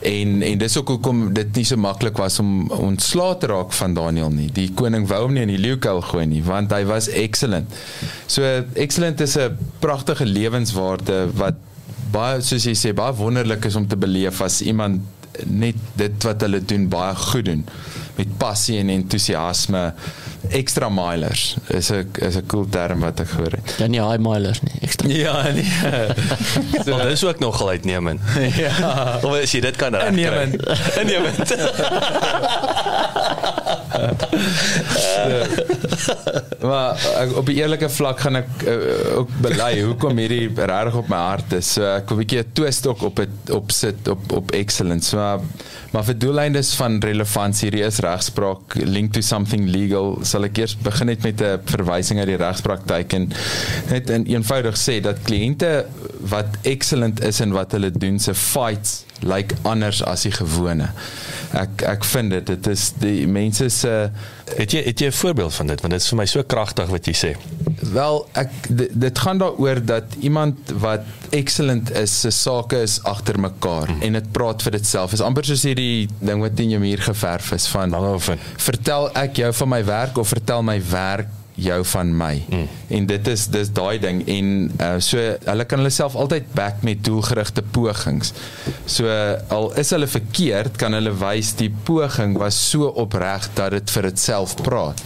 En 0.00 0.42
en 0.42 0.58
dis 0.58 0.76
ook 0.76 0.88
hoekom 0.88 1.32
dit 1.36 1.54
nie 1.56 1.64
so 1.64 1.80
maklik 1.80 2.20
was 2.20 2.38
om 2.42 2.70
ontslae 2.70 3.38
te 3.40 3.46
raak 3.46 3.72
van 3.72 3.94
Daniel 3.94 4.30
nie. 4.30 4.50
Die 4.52 4.70
koning 4.76 5.08
wou 5.08 5.22
hom 5.22 5.32
nie 5.36 5.42
in 5.46 5.54
die 5.54 5.62
leeukuil 5.62 6.02
gooi 6.10 6.26
nie 6.26 6.42
want 6.44 6.72
hy 6.72 6.84
was 6.84 7.08
excellent. 7.08 7.72
So 8.26 8.42
excellent 8.74 9.20
is 9.20 9.36
'n 9.36 9.56
pragtige 9.78 10.26
lewenswaarde 10.26 11.28
wat 11.34 11.54
baie 12.12 12.40
soos 12.42 12.64
jy 12.64 12.74
sê 12.74 12.94
baie 12.94 13.14
wonderlik 13.14 13.64
is 13.64 13.76
om 13.76 13.86
te 13.88 13.96
beleef 13.96 14.40
as 14.40 14.60
iemand 14.62 15.00
net 15.46 15.76
dit 15.98 16.24
wat 16.24 16.40
hulle 16.40 16.60
doen 16.60 16.88
baie 16.88 17.14
goed 17.14 17.44
doen 17.44 17.64
met 18.16 18.36
passie 18.38 18.78
en 18.78 18.88
entoesiasme 18.88 19.94
extra 20.48 20.88
milers 20.88 21.56
is 21.68 21.90
'n 21.90 22.08
is 22.18 22.36
'n 22.36 22.46
cool 22.46 22.66
term 22.68 23.00
wat 23.00 23.20
ek 23.20 23.28
gehoor 23.28 23.50
het. 23.50 23.74
Ja 23.78 23.86
nie 23.86 24.00
high 24.00 24.18
milers 24.18 24.60
nie, 24.62 24.72
ekstra. 24.80 25.08
Ja, 25.08 25.42
nee. 25.52 25.64
So, 26.84 26.96
dit 26.96 27.12
is 27.12 27.24
ook 27.24 27.38
nogal 27.38 27.68
uitnemend. 27.68 28.20
ja. 28.64 29.18
Of 29.22 29.32
as 29.42 29.52
jy 29.52 29.60
dit 29.60 29.76
kan 29.76 29.94
regkry. 29.94 30.22
Innemend. 30.22 30.54
Innemend. 31.00 31.54
Maar 36.64 36.96
ek, 37.20 37.36
op 37.36 37.48
'n 37.48 37.56
eerlike 37.56 37.88
vlak 37.88 38.20
gaan 38.20 38.36
ek 38.36 38.48
uh, 38.66 39.18
ook 39.18 39.30
bely 39.40 39.82
hoekom 39.82 40.16
hierdie 40.16 40.50
regtig 40.54 40.94
op 40.94 41.08
my 41.08 41.16
hart 41.16 41.52
is. 41.52 41.72
So 41.72 41.82
ek 41.84 42.08
wil 42.08 42.16
'n 42.16 42.20
bietjie 42.24 42.40
'n 42.40 42.52
twist 42.52 42.86
ook 42.86 43.02
op 43.02 43.16
het 43.16 43.50
op 43.50 43.70
sit 43.70 44.08
op 44.08 44.32
op 44.32 44.50
excellence. 44.50 45.08
So, 45.08 45.16
maar 45.16 45.40
maar 45.94 46.04
vir 46.04 46.18
doeleindes 46.18 46.74
van 46.74 46.98
relevantie 46.98 47.68
hierdie 47.68 47.84
is 47.86 48.00
regspraak 48.02 48.74
link 48.74 49.12
to 49.12 49.20
something 49.20 49.68
legal 49.70 50.18
sal 50.34 50.48
ek 50.48 50.60
eers 50.64 50.74
begin 50.82 51.12
net 51.12 51.22
met 51.26 51.40
'n 51.40 51.62
verwysing 51.70 52.18
uit 52.20 52.30
die 52.32 52.40
regspraktyk 52.40 53.12
en 53.18 53.30
net 53.90 54.10
in 54.10 54.26
eenvoudig 54.34 54.76
sê 54.78 55.00
dat 55.00 55.22
kliënte 55.28 55.72
wat 56.34 56.58
excellent 56.62 57.22
is 57.22 57.40
in 57.44 57.54
wat 57.54 57.72
hulle 57.76 57.90
doen 57.90 58.18
se 58.18 58.34
fights 58.34 59.04
lyk 59.20 59.50
like 59.50 59.54
anders 59.62 60.02
as 60.02 60.22
die 60.22 60.32
gewone. 60.32 60.90
Ek 61.52 61.82
ek 61.82 62.04
vind 62.04 62.30
dit 62.30 62.46
dit 62.46 62.66
is 62.66 62.92
die 62.98 63.26
mense 63.30 63.68
se 63.70 64.10
Het 64.44 64.74
jy 64.76 64.80
het 64.84 65.00
jy 65.00 65.06
'n 65.08 65.12
voorbeeld 65.12 65.54
van 65.54 65.66
dit 65.66 65.80
want 65.80 65.92
dit 65.92 66.02
is 66.02 66.08
vir 66.08 66.16
my 66.16 66.26
so 66.26 66.42
kragtig 66.42 66.88
wat 66.88 67.06
jy 67.06 67.14
sê. 67.14 67.30
Wel, 67.92 68.26
ek 68.32 68.50
dit, 68.68 68.90
dit 68.92 69.18
gaan 69.18 69.38
daaroor 69.38 69.84
dat 69.84 70.04
iemand 70.20 70.56
wat 70.78 71.00
excellent 71.30 71.90
is, 71.90 72.20
se 72.20 72.30
sake 72.30 72.82
is 72.82 73.02
agter 73.02 73.40
mekaar 73.40 73.90
mm. 73.90 74.02
en 74.02 74.12
dit 74.12 74.32
praat 74.32 74.62
vir 74.62 74.72
dit 74.72 74.86
self. 74.86 75.12
Is 75.12 75.20
amper 75.20 75.44
soos 75.44 75.62
hierdie 75.62 76.08
ding 76.20 76.40
wat 76.40 76.56
teen 76.56 76.70
jou 76.70 76.80
muur 76.80 77.00
geverf 77.00 77.52
is 77.52 77.66
van 77.66 77.90
Langehoven. 77.90 78.38
vertel 78.56 79.10
ek 79.14 79.36
jou 79.36 79.52
van 79.52 79.68
my 79.68 79.84
werk 79.84 80.18
of 80.18 80.28
vertel 80.28 80.62
my 80.62 80.80
werk 80.90 81.28
jou 81.54 81.84
van 81.86 82.10
my. 82.16 82.44
Mm. 82.48 82.68
En 82.98 83.06
dit 83.06 83.28
is 83.30 83.46
dis 83.54 83.70
daai 83.76 83.98
ding 84.02 84.22
en 84.30 84.50
uh, 84.80 84.94
so 84.98 85.20
hulle 85.20 85.66
kan 85.70 85.82
hulle 85.82 85.92
self 85.94 86.16
altyd 86.18 86.50
back 86.56 86.82
met 86.86 87.04
doelgerigte 87.06 87.62
pogings. 87.74 88.32
So 88.90 89.10
al 89.54 89.70
is 89.80 89.92
hulle 89.94 90.08
verkeerd, 90.10 90.78
kan 90.80 90.96
hulle 90.96 91.14
wys 91.20 91.54
die 91.60 91.70
poging 91.86 92.38
was 92.42 92.58
so 92.70 92.90
opreg 93.04 93.48
dat 93.54 93.76
dit 93.76 93.94
vir 93.96 94.10
ditself 94.10 94.56
praat. 94.62 95.02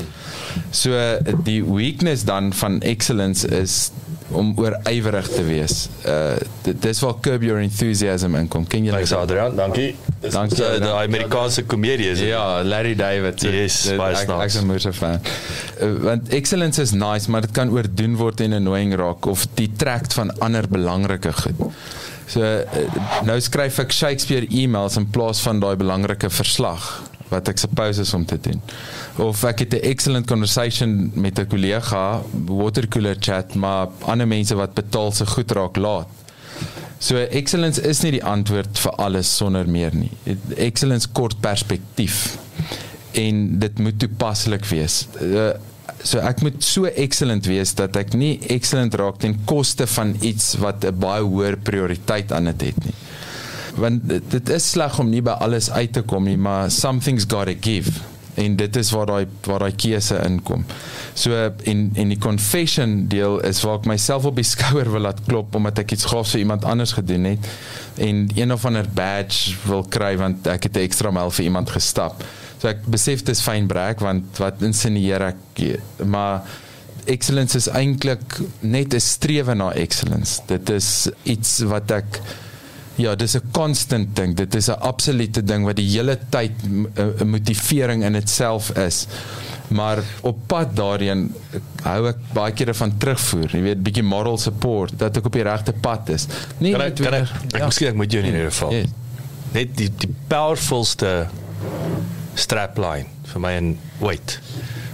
So 0.72 0.96
die 1.44 1.60
weakness 1.64 2.24
dan 2.28 2.52
van 2.56 2.80
excellence 2.80 3.48
is 3.48 3.90
om 4.30 4.52
oorywerig 4.60 5.28
te 5.28 5.42
wees. 5.44 5.88
Uh 6.06 6.36
dis 6.80 7.00
waar 7.00 7.14
curb 7.24 7.42
your 7.42 7.60
enthusiasm 7.62 8.34
inkom. 8.36 8.66
Ken 8.68 8.84
jy 8.84 8.92
Thanks 8.92 9.08
dit? 9.10 9.18
Adrian, 9.18 9.56
dankie. 9.56 9.94
Dis 10.20 10.32
Dankie, 10.34 10.56
die, 10.56 10.80
die. 10.82 10.90
Amerikaanse 10.92 11.64
komedie 11.64 12.10
is. 12.10 12.20
Ja, 12.20 12.62
Larry 12.64 12.94
David. 12.94 13.40
so 13.40 13.48
Yes, 13.48 13.82
dit- 13.82 13.96
baie 13.96 14.16
snaaks. 14.16 14.42
ek 14.42 14.46
is 14.48 14.60
'n 14.60 14.66
moeë 14.66 14.92
fan. 14.92 15.20
Uh, 15.80 15.92
want 16.02 16.28
excellence 16.28 16.82
is 16.82 16.92
nice, 16.92 17.30
maar 17.30 17.40
dit 17.40 17.50
kan 17.50 17.70
oordoen 17.70 18.16
word 18.16 18.40
en 18.40 18.52
annoying 18.52 18.94
raak 18.94 19.26
of 19.26 19.46
detract 19.54 20.12
van 20.14 20.38
ander 20.40 20.68
belangrike 20.68 21.32
goed. 21.32 21.54
So 22.26 22.40
uh, 22.42 22.64
nou 23.24 23.40
skryf 23.40 23.78
ek 23.78 23.92
Shakespeare 23.92 24.46
e-mails 24.50 24.96
in 24.96 25.06
plaas 25.10 25.40
van 25.40 25.60
daai 25.60 25.76
belangrike 25.76 26.28
verslag 26.30 27.02
wat 27.28 27.48
ek 27.48 27.58
suppose 27.58 28.00
is 28.00 28.14
om 28.14 28.24
te 28.26 28.38
doen. 28.40 28.60
Of 29.16 29.44
ek 29.44 29.58
het 29.58 29.74
'n 29.74 29.84
excellent 29.90 30.26
conversation 30.26 31.10
met 31.14 31.38
'n 31.38 31.46
kollega, 31.46 32.22
watercooler 32.32 33.16
chat, 33.20 33.54
maar 33.54 33.88
ander 34.04 34.26
mense 34.26 34.54
wat 34.54 34.74
betaal 34.74 35.12
se 35.12 35.26
goed 35.26 35.50
raak 35.50 35.76
laat. 35.76 36.08
So 36.98 37.16
excellence 37.16 37.82
is 37.82 38.00
nie 38.02 38.10
die 38.10 38.24
antwoord 38.24 38.78
vir 38.78 38.92
alles 38.98 39.36
sonder 39.36 39.68
meer 39.68 39.94
nie. 39.94 40.10
Excellence 40.56 41.08
kort 41.12 41.40
perspektief 41.40 42.38
en 43.12 43.58
dit 43.58 43.78
moet 43.78 43.98
toepaslik 43.98 44.64
wees. 44.64 45.06
Uh, 45.22 45.52
so 46.02 46.18
ek 46.18 46.42
moet 46.42 46.58
so 46.64 46.90
excellent 46.90 47.46
wees 47.46 47.74
dat 47.78 47.96
ek 47.96 48.12
nie 48.18 48.38
excellent 48.54 48.94
raak 48.98 49.18
ten 49.22 49.36
koste 49.44 49.86
van 49.86 50.16
iets 50.20 50.56
wat 50.62 50.84
'n 50.84 50.98
baie 50.98 51.22
hoër 51.22 51.56
prioriteit 51.56 52.32
aan 52.32 52.44
dit 52.44 52.60
het 52.60 52.84
nie. 52.84 52.94
Want 53.78 54.08
dit, 54.08 54.30
dit 54.30 54.48
is 54.48 54.70
sleg 54.70 54.98
om 54.98 55.10
nie 55.10 55.22
by 55.22 55.38
alles 55.44 55.70
uit 55.70 55.92
te 55.92 56.02
kom 56.02 56.24
nie, 56.24 56.36
maar 56.36 56.70
something's 56.70 57.26
got 57.28 57.46
to 57.46 57.54
give 57.60 57.92
en 58.38 58.56
dit 58.56 58.76
is 58.76 58.90
waar 58.94 59.08
daai 59.10 59.26
waar 59.46 59.64
daai 59.64 59.74
keuse 59.74 60.18
inkom. 60.22 60.64
So 61.18 61.34
en 61.72 61.80
en 61.98 62.12
die 62.12 62.20
confession 62.22 63.06
deel 63.10 63.40
is 63.46 63.62
waar 63.66 63.80
ek 63.80 63.88
myself 63.90 64.28
op 64.30 64.38
die 64.38 64.46
skouer 64.54 64.90
wil 64.92 65.06
laat 65.08 65.24
klop 65.26 65.56
omdat 65.58 65.82
ek 65.82 65.96
iets 65.96 66.08
gaafs 66.12 66.36
vir 66.36 66.44
iemand 66.44 66.66
anders 66.68 66.94
gedoen 66.98 67.26
het 67.32 67.50
en 68.08 68.28
een 68.36 68.54
of 68.54 68.66
ander 68.68 68.86
badge 68.94 69.56
wil 69.66 69.82
kry 69.90 70.14
want 70.20 70.46
ek 70.46 70.68
het 70.68 70.78
'n 70.78 70.86
ekstra 70.86 71.10
myl 71.10 71.34
vir 71.34 71.48
iemand 71.50 71.74
gestap. 71.74 72.22
So 72.58 72.68
ek 72.68 72.86
besef 72.86 73.24
dis 73.26 73.42
fyn 73.42 73.66
brek 73.66 74.00
want 74.00 74.38
wat 74.38 74.62
insinieer 74.62 75.32
ek 75.32 75.66
maar 76.06 76.42
excellence 77.06 77.56
is 77.56 77.68
eintlik 77.68 78.38
net 78.60 78.94
'n 78.94 79.00
strewe 79.00 79.54
na 79.54 79.72
excellence. 79.72 80.42
Dit 80.46 80.70
is 80.70 81.08
iets 81.24 81.58
wat 81.66 81.90
ek 81.90 82.20
Ja, 82.98 83.14
dis 83.14 83.36
'n 83.38 83.42
constant 83.54 84.16
ding. 84.16 84.34
Dit 84.36 84.54
is 84.54 84.68
'n 84.68 84.80
absolute 84.80 85.42
ding 85.44 85.64
wat 85.64 85.76
die 85.76 85.86
hele 85.88 86.18
tyd 86.30 86.50
'n 86.64 86.88
motivering 87.30 88.02
in 88.04 88.14
itself 88.14 88.70
is. 88.76 89.06
Maar 89.68 89.98
op 90.22 90.36
pad 90.46 90.76
daarheen 90.76 91.34
hou 91.82 92.08
ek 92.08 92.16
baie 92.32 92.52
kere 92.52 92.74
van 92.74 92.96
terugvoer. 92.98 93.50
Jy 93.52 93.62
weet, 93.62 93.82
bietjie 93.82 94.02
moral 94.02 94.38
support 94.38 94.98
dat 94.98 95.16
ek 95.16 95.26
op 95.26 95.32
die 95.32 95.42
regte 95.42 95.72
pad 95.72 96.08
is. 96.08 96.26
Nee, 96.58 96.72
Kan 96.72 96.80
ek 96.80 96.94
kan 96.96 97.14
ek, 97.14 97.28
ek 97.52 97.64
miskien 97.64 97.88
ek 97.88 97.94
moet 97.94 98.12
jou 98.12 98.22
in 98.24 98.30
hierdie 98.32 98.50
geval. 98.50 98.72
Yes. 98.72 98.86
Net 99.52 99.76
die 99.76 99.90
die 99.98 100.14
powerfulste 100.26 101.26
strapline 102.34 103.06
vir 103.32 103.40
my 103.40 103.52
in 103.58 103.78
wait 104.00 104.38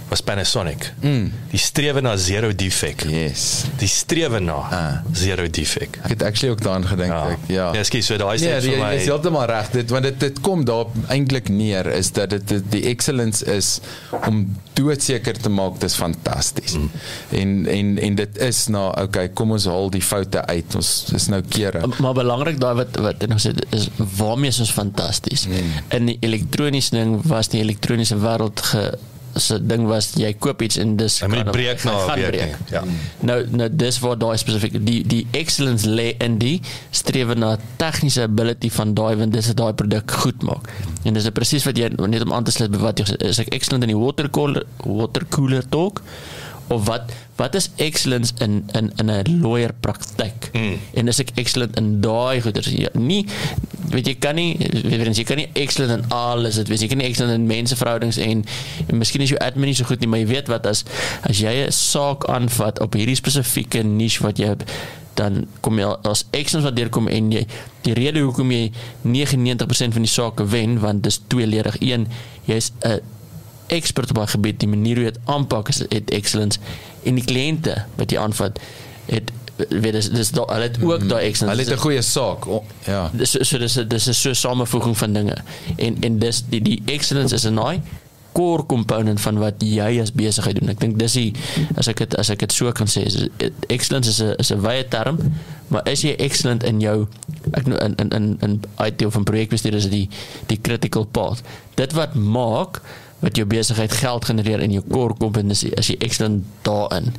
was 0.09 0.21
Panasonic. 0.21 0.91
Mm. 1.01 1.31
Die 1.51 1.59
strewe 1.59 2.01
na 2.01 2.15
zero 2.17 2.51
defect. 2.55 3.05
Yes. 3.09 3.63
Die 3.77 3.87
strewe 3.87 4.39
na 4.39 4.53
Ah. 4.53 4.99
zero 5.13 5.47
defect. 5.49 5.97
Ek 6.03 6.09
het 6.13 6.23
actually 6.23 6.51
ook 6.53 6.61
daaraan 6.61 6.85
gedink. 6.87 7.11
Ja. 7.11 7.29
Ek, 7.29 7.37
ja. 7.47 7.71
Nee, 7.71 7.79
ekskuus, 7.81 8.05
so 8.05 8.17
daai 8.17 8.35
is 8.35 8.41
Nee, 8.41 8.53
jy 8.53 8.61
vir 8.61 8.77
my. 8.83 8.91
is 8.95 9.05
heeltemal 9.09 9.45
reg. 9.49 9.69
Dit 9.73 9.89
want 9.89 10.03
dit 10.03 10.19
dit 10.19 10.39
kom 10.45 10.65
daar 10.65 10.85
eintlik 11.09 11.49
neer 11.49 11.85
is 11.95 12.11
dat 12.11 12.29
dit 12.29 12.47
dit- 12.47 12.67
die 12.71 12.83
excellence 12.91 13.45
is 13.45 13.79
om 14.27 14.43
doodseker 14.73 15.37
te 15.41 15.49
maak 15.49 15.79
dis 15.79 15.95
fantasties. 15.95 16.75
Mm. 16.77 16.91
En 17.31 17.65
en 17.67 17.97
en 18.09 18.15
dit 18.15 18.37
is 18.37 18.67
nou 18.67 19.01
okay, 19.01 19.29
kom 19.29 19.51
ons 19.51 19.65
haal 19.65 19.89
die 19.89 20.01
foute 20.01 20.45
uit. 20.45 20.75
Ons 20.75 21.05
is 21.15 21.27
nou 21.27 21.41
kere. 21.49 21.81
Maar 21.99 22.13
belangrik 22.13 22.59
daai 22.59 22.75
wat 22.75 22.95
wat 23.01 23.23
ek 23.23 23.29
nog 23.29 23.39
sê 23.41 23.53
is 23.71 23.89
waarmee 24.17 24.49
is 24.53 24.59
ons 24.59 24.71
fantasties. 24.71 25.47
Mm. 25.47 25.73
In 25.89 26.05
die 26.05 26.17
elektroniese 26.21 26.89
ding 26.95 27.19
was 27.25 27.47
die 27.47 27.61
elektroniese 27.61 28.15
wêreld 28.21 28.61
ge 28.61 28.85
se 29.35 29.57
ding 29.67 29.85
was 29.87 30.13
jy 30.15 30.33
koop 30.39 30.61
iets 30.61 30.77
en 30.77 30.95
dis 30.97 31.19
kan- 31.19 31.51
breek 31.51 31.83
na 31.83 31.91
hy 31.91 31.97
'n 32.03 32.07
gaan 32.07 32.19
week 32.19 32.27
breek. 32.31 32.55
nie. 32.59 32.71
Ja. 32.71 32.83
Nou 33.19 33.45
nou 33.51 33.69
dis 33.75 33.99
waar 33.99 34.17
daai 34.17 34.37
spesifiek 34.37 34.77
die 34.85 35.03
die 35.07 35.27
excellence 35.31 35.87
lê 35.87 36.15
in 36.23 36.37
die 36.37 36.61
strewe 36.91 37.35
na 37.35 37.57
tegniese 37.77 38.21
ability 38.23 38.69
van 38.69 38.93
daai 38.93 39.15
want 39.15 39.33
dis 39.33 39.47
wat 39.47 39.57
daai 39.57 39.73
produk 39.73 40.11
goed 40.11 40.43
maak. 40.43 40.69
En 41.03 41.13
dis 41.13 41.29
presies 41.29 41.63
wat 41.65 41.77
jy 41.77 41.89
net 42.07 42.21
om 42.23 42.33
aan 42.33 42.43
te 42.43 42.51
sluit 42.51 42.71
by 42.71 42.77
wat 42.77 42.99
jy 42.99 43.05
is 43.27 43.39
ek 43.39 43.53
excellent 43.53 43.83
in 43.83 43.89
die 43.89 43.97
water 44.05 44.29
cooler 44.29 44.63
water 44.85 45.25
cooler 45.29 45.63
talk 45.69 46.01
of 46.67 46.85
wat 46.85 47.11
wat 47.35 47.55
is 47.55 47.69
excellence 47.75 48.33
in 48.39 48.63
in 48.73 48.91
in 48.95 49.11
'n 49.11 49.41
lawyer 49.41 49.73
praktyk? 49.79 50.49
Mm. 50.53 50.79
en 50.93 51.07
is 51.07 51.19
ek 51.19 51.31
excellent 51.35 51.75
in 51.77 52.01
daai 52.01 52.41
goeders? 52.41 52.67
Ja, 52.67 52.89
nie 52.93 53.25
weet 53.91 54.07
jy 54.07 54.15
kan 54.15 54.35
nie 54.35 54.57
weet 54.57 55.05
jy, 55.05 55.11
jy 55.11 55.23
kan 55.23 55.37
nie 55.37 55.49
excellent 55.53 55.91
in 56.03 56.09
alles 56.09 56.55
dit 56.55 56.67
wees. 56.67 56.81
Jy 56.81 56.87
kan 56.87 56.97
nie 56.97 57.07
excellent 57.07 57.33
in 57.33 57.45
menseverhoudings 57.45 58.17
en, 58.17 58.45
en 58.87 58.97
miskien 58.97 59.21
is 59.21 59.29
jou 59.29 59.39
admin 59.39 59.65
nie 59.65 59.75
so 59.77 59.83
goed 59.83 59.99
nie 59.99 60.07
maar 60.07 60.19
jy 60.19 60.27
weet 60.27 60.47
wat 60.47 60.65
as 60.65 60.85
as 61.21 61.39
jy 61.39 61.65
'n 61.67 61.71
saak 61.71 62.25
aanvat 62.25 62.79
op 62.79 62.93
hierdie 62.93 63.15
spesifieke 63.15 63.83
niche 63.83 64.23
wat 64.23 64.37
jy 64.37 64.55
dan 65.15 65.45
kom 65.63 65.79
jy 65.79 65.87
as 66.03 66.25
excellence 66.35 66.67
wat 66.67 66.75
deurkom 66.75 67.07
en 67.07 67.31
jy 67.31 67.45
die 67.85 67.95
rede 67.95 68.23
hoekom 68.25 68.51
jy 68.51 68.71
99% 69.03 69.95
van 69.95 70.07
die 70.07 70.11
sake 70.11 70.47
wen 70.51 70.79
want 70.83 71.03
dis 71.03 71.21
tweeledig. 71.31 71.79
Een 71.79 72.07
jy's 72.49 72.71
'n 72.83 72.99
expert 73.67 74.09
op 74.09 74.17
'n 74.17 74.27
gebied 74.27 74.59
die 74.59 74.67
manier 74.67 74.95
hoe 74.95 75.05
jy 75.05 75.11
dit 75.11 75.21
aanpak 75.25 75.69
is 75.69 75.79
het 75.89 76.11
excellence 76.11 76.59
en 77.03 77.15
die 77.15 77.25
kliënte 77.25 77.85
wat 77.95 78.11
jy 78.11 78.17
aanvat 78.17 78.59
het 79.05 79.31
weet 79.55 79.93
dis 79.93 80.09
dis 80.09 80.31
da, 80.31 80.43
hulle 80.51 80.67
het 80.67 80.77
ook 80.83 81.07
daai 81.09 81.25
excellence 81.25 81.57
Hulle 81.57 81.69
het 81.69 81.79
'n 81.79 81.83
goeie 81.83 82.01
saak. 82.01 82.47
O, 82.47 82.63
ja. 82.85 83.09
dis 83.13 83.37
so, 83.39 83.57
dis 83.57 83.73
dis 83.87 84.07
is 84.07 84.21
so 84.21 84.29
'n 84.29 84.35
samevoeging 84.35 84.97
van 84.97 85.13
dinge 85.13 85.37
en 85.75 85.97
en 86.01 86.19
dis 86.19 86.43
die 86.49 86.61
die 86.61 86.81
excellence 86.85 87.33
is 87.35 87.45
'n 87.45 87.53
naai 87.53 87.81
core 88.35 88.65
component 88.65 89.21
van 89.21 89.37
wat 89.37 89.53
jy 89.63 90.01
as 90.01 90.11
besigheid 90.11 90.59
doen. 90.59 90.69
Ek 90.69 90.79
dink 90.79 90.99
dis 90.99 91.13
die 91.13 91.29
as 91.79 91.87
ek 91.87 92.03
dit 92.03 92.15
as 92.19 92.29
ek 92.29 92.43
dit 92.43 92.51
so 92.51 92.71
kan 92.71 92.89
sê, 92.91 93.05
is 93.07 93.29
excellence 93.71 94.11
is 94.11 94.19
'n 94.21 94.35
is 94.43 94.51
'n 94.51 94.61
wye 94.61 94.83
term, 94.87 95.17
maar 95.67 95.87
is 95.87 96.03
jy 96.03 96.15
excellent 96.19 96.63
in 96.63 96.79
jou 96.83 97.07
ek 97.53 97.65
in 97.65 97.95
in 97.97 98.09
in 98.09 98.37
in 98.41 98.61
IT 98.83 99.05
of 99.05 99.15
'n 99.15 99.23
projekbestuur 99.23 99.73
is 99.73 99.87
dit 99.87 99.91
die 99.91 100.09
die 100.47 100.59
critical 100.61 101.05
path. 101.05 101.41
Dit 101.75 101.93
wat 101.93 102.13
maak 102.13 102.81
wat 103.19 103.35
jou 103.35 103.47
besigheid 103.47 103.91
geld 103.91 104.25
genereer 104.25 104.59
in 104.59 104.71
jou 104.71 104.83
core 104.89 105.15
competency 105.17 105.71
as 105.77 105.87
jy 105.87 105.95
excellent 105.97 106.43
daarin. 106.61 107.13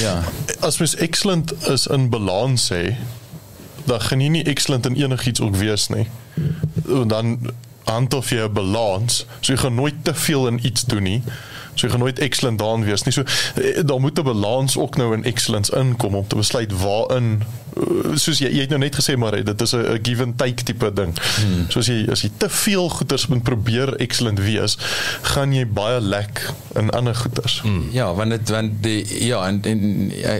Ja. 0.00 0.22
As 0.60 0.78
mens 0.78 0.94
excellent 0.94 1.52
is 1.68 1.86
in 1.86 2.08
balans 2.08 2.72
sê, 2.72 2.96
dan 3.84 4.00
gaan 4.00 4.20
jy 4.20 4.28
nie 4.28 4.44
excellent 4.44 4.86
in 4.86 4.94
enigiets 4.94 5.40
ook 5.40 5.56
wees 5.56 5.88
nie. 5.88 6.06
En 6.88 7.08
dan 7.08 7.38
handhof 7.84 8.30
jy 8.30 8.44
'n 8.44 8.52
balans. 8.52 9.26
So 9.40 9.52
jy 9.52 9.58
gaan 9.58 9.74
nooit 9.74 10.04
te 10.04 10.14
veel 10.14 10.46
in 10.46 10.66
iets 10.66 10.84
doen 10.84 11.02
nie. 11.02 11.22
So 11.78 11.86
jy 11.86 11.92
gaan 11.94 12.02
nooit 12.02 12.18
excellent 12.18 12.58
daarin 12.58 12.84
wees 12.84 13.04
nie. 13.06 13.14
So 13.14 13.22
eh, 13.22 13.84
daar 13.86 14.00
moet 14.00 14.18
'n 14.18 14.22
balans 14.22 14.76
ook 14.76 14.96
nou 14.96 15.14
in 15.14 15.24
excellence 15.24 15.76
inkom 15.76 16.14
om 16.14 16.26
te 16.26 16.36
besluit 16.36 16.72
waarin 16.80 17.42
eh, 17.76 18.16
soos 18.16 18.38
jy 18.38 18.50
jy 18.50 18.60
het 18.66 18.68
nou 18.74 18.80
net 18.80 18.96
gesê 18.98 19.16
maar 19.16 19.44
dit 19.44 19.60
is 19.60 19.74
'n 19.74 19.98
give 20.02 20.22
and 20.22 20.38
take 20.38 20.62
tipe 20.62 20.92
ding. 20.92 21.14
Hmm. 21.14 21.70
So 21.70 21.78
as 21.78 21.86
jy 21.86 22.06
as 22.10 22.22
jy 22.22 22.30
te 22.36 22.48
veel 22.48 22.88
goeders 22.88 23.26
moet 23.26 23.42
probeer 23.42 23.96
excellent 23.96 24.38
wees, 24.38 24.78
gaan 25.22 25.52
jy 25.52 25.66
baie 25.66 26.00
lek 26.00 26.52
in 26.74 26.90
ander 26.90 27.14
goeders. 27.14 27.60
Hmm. 27.60 27.88
Ja, 27.92 28.14
want 28.14 28.30
dit 28.30 28.48
want 28.48 28.82
die 28.82 29.24
ja 29.26 29.46
en, 29.46 29.62
en 29.62 30.10
ja, 30.10 30.38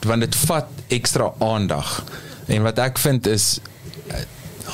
want 0.00 0.20
dit 0.20 0.36
vat 0.36 0.66
ekstra 0.88 1.32
aandag. 1.38 2.04
En 2.46 2.62
wat 2.62 2.78
ek 2.78 2.98
vind 2.98 3.26
is 3.26 3.58
eh, 4.08 4.24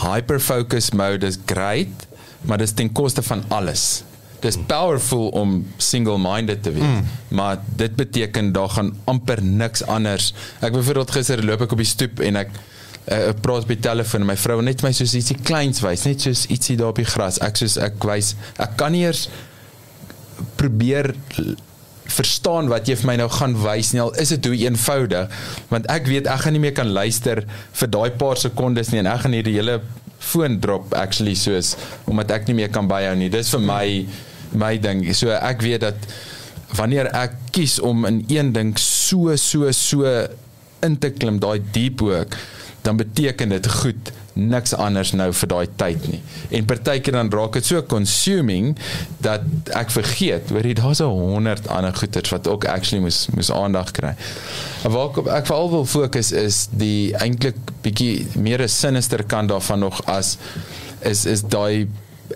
hyper 0.02 0.40
focus 0.40 0.90
mode 0.90 1.26
is 1.26 1.38
great, 1.44 2.06
maar 2.40 2.58
dit 2.58 2.68
is 2.68 2.74
ten 2.74 2.92
koste 2.92 3.22
van 3.22 3.44
alles. 3.48 4.02
Dis 4.44 4.58
powerful 4.68 5.28
om 5.38 5.58
single 5.80 6.18
minded 6.20 6.62
te 6.62 6.72
wees, 6.76 6.84
mm. 6.84 7.04
maar 7.38 7.60
dit 7.80 7.96
beteken 7.96 8.52
daar 8.52 8.68
gaan 8.76 8.92
amper 9.04 9.42
niks 9.42 9.84
anders. 9.84 10.32
Ek 10.60 10.74
byvoorbeeld 10.76 11.14
gister 11.16 11.44
loop 11.44 11.64
ek 11.66 11.76
op 11.76 11.82
die 11.82 11.88
stoep 11.88 12.20
en 12.26 12.40
ek 12.42 12.52
uh, 12.52 13.32
praat 13.40 13.68
die 13.70 13.80
telefoon 13.80 14.26
en 14.26 14.30
my 14.32 14.38
vrou 14.40 14.60
net 14.64 14.84
my 14.84 14.92
soos 14.96 15.16
ietsie 15.16 15.38
kleins 15.46 15.82
wys, 15.84 16.06
net 16.08 16.26
soos 16.28 16.46
ietsie 16.52 16.76
daar 16.80 16.92
op 16.92 17.00
die 17.00 17.08
gras. 17.08 17.40
Ek 17.44 17.58
soos 17.60 17.78
ek 17.80 17.96
wys, 18.06 18.34
ek 18.62 18.76
kan 18.80 18.94
nie 18.94 19.06
eers 19.06 19.26
probeer 20.60 21.14
verstaan 22.06 22.70
wat 22.70 22.88
jy 22.88 22.96
vir 23.00 23.08
my 23.10 23.16
nou 23.20 23.28
gaan 23.32 23.56
wys 23.60 23.92
nie 23.94 24.02
al 24.02 24.12
is 24.20 24.30
dit 24.34 24.48
hoe 24.48 24.58
eenvoudig 24.60 25.32
want 25.72 25.88
ek 25.92 26.06
weet 26.10 26.28
ek 26.30 26.44
gaan 26.44 26.54
nie 26.56 26.62
meer 26.62 26.74
kan 26.76 26.90
luister 26.94 27.42
vir 27.80 27.90
daai 27.92 28.10
paar 28.20 28.38
sekondes 28.40 28.92
nie 28.92 29.02
en 29.02 29.10
ek 29.10 29.24
gaan 29.24 29.34
hierdie 29.36 29.56
hele 29.58 29.80
foon 30.26 30.58
drop 30.62 30.94
actually 30.98 31.36
soos 31.38 31.74
omdat 32.10 32.34
ek 32.40 32.48
nie 32.50 32.58
meer 32.62 32.72
kan 32.74 32.88
byhou 32.90 33.14
nie. 33.18 33.30
Dis 33.32 33.52
vir 33.54 33.62
my 33.64 33.86
my 34.56 34.74
ding. 34.80 35.02
So 35.16 35.30
ek 35.34 35.62
weet 35.64 35.84
dat 35.86 36.08
wanneer 36.78 37.10
ek 37.14 37.36
kies 37.54 37.78
om 37.82 38.06
in 38.08 38.24
een 38.32 38.52
ding 38.54 38.74
so 38.80 39.34
so 39.38 39.70
so 39.74 40.04
in 40.86 40.98
te 40.98 41.10
klim 41.14 41.38
daai 41.42 41.60
deep 41.72 42.02
work 42.04 42.36
dan 42.86 42.98
beteken 43.00 43.54
dit 43.54 43.68
goed 43.80 44.12
niks 44.36 44.74
anders 44.76 45.12
nou 45.16 45.30
vir 45.32 45.48
daai 45.48 45.66
tyd 45.80 46.08
nie. 46.12 46.20
En 46.58 46.68
partykeer 46.68 47.16
dan 47.16 47.30
raak 47.32 47.56
dit 47.58 47.66
so 47.66 47.82
consuming 47.88 48.74
dat 49.24 49.44
ek 49.76 49.90
vergeet, 49.94 50.52
hoor 50.52 50.68
jy 50.68 50.74
daar's 50.76 51.00
'n 51.00 51.10
100 51.10 51.68
ander 51.68 51.94
goeters 51.96 52.30
wat 52.30 52.48
ook 52.48 52.64
actually 52.64 53.02
moes 53.02 53.26
moes 53.34 53.50
aandag 53.50 53.90
kry. 53.90 54.14
En 54.84 54.90
waar 54.90 55.08
ek, 55.08 55.26
ek 55.26 55.46
veral 55.46 55.70
wil 55.70 55.86
fokus 55.86 56.32
is 56.32 56.68
die 56.70 57.14
eintlik 57.16 57.56
bietjie 57.82 58.26
meer 58.36 58.62
'n 58.62 58.68
sinister 58.68 59.24
kant 59.24 59.48
daarvan 59.48 59.78
nog 59.78 60.02
as 60.06 60.36
is 61.00 61.24
is 61.26 61.42
daai 61.42 61.88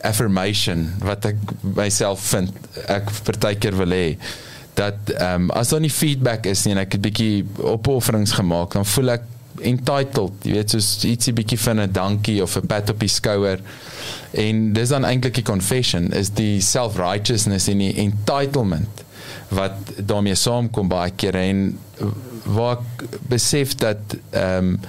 affirmation 0.02 0.92
wat 1.02 1.24
ek 1.24 1.36
myself 1.62 2.20
vind 2.20 2.52
ek 2.88 3.10
partykeer 3.26 3.76
wil 3.76 3.90
hê 3.90 4.16
dat 4.78 5.12
ehm 5.16 5.50
um, 5.50 5.50
as 5.50 5.68
daar 5.68 5.80
nie 5.80 5.90
feedback 5.92 6.46
is 6.46 6.64
nie 6.64 6.74
en 6.76 6.82
ek 6.84 6.92
het 6.96 7.02
bietjie 7.02 7.44
opofferings 7.58 8.32
gemaak 8.38 8.72
dan 8.78 8.86
voel 8.86 9.16
ek 9.16 9.26
entitled, 9.62 10.32
jy 10.42 10.52
weet 10.52 10.70
soos 10.74 11.04
ietsie 11.04 11.34
bietjie 11.36 11.58
van 11.58 11.80
'n 11.80 11.92
dankie 11.92 12.42
of 12.42 12.56
'n 12.56 12.66
pat 12.66 12.90
op 12.90 13.00
die 13.00 13.08
skouer. 13.08 13.60
En 14.30 14.72
dis 14.72 14.88
dan 14.88 15.04
eintlik 15.04 15.34
die 15.34 15.44
confession 15.44 16.12
is 16.12 16.30
die 16.30 16.60
self-righteousness 16.60 17.68
en 17.68 17.78
die 17.78 17.94
entitlement 17.94 19.04
wat 19.48 19.72
daarmee 19.96 20.34
saamkom 20.34 20.88
baie 20.88 21.10
keer 21.10 21.34
en 21.34 21.78
waar 22.44 22.78
ek 22.78 23.04
besef 23.28 23.74
dat 23.74 23.98
ehm 24.30 24.74
um, 24.74 24.80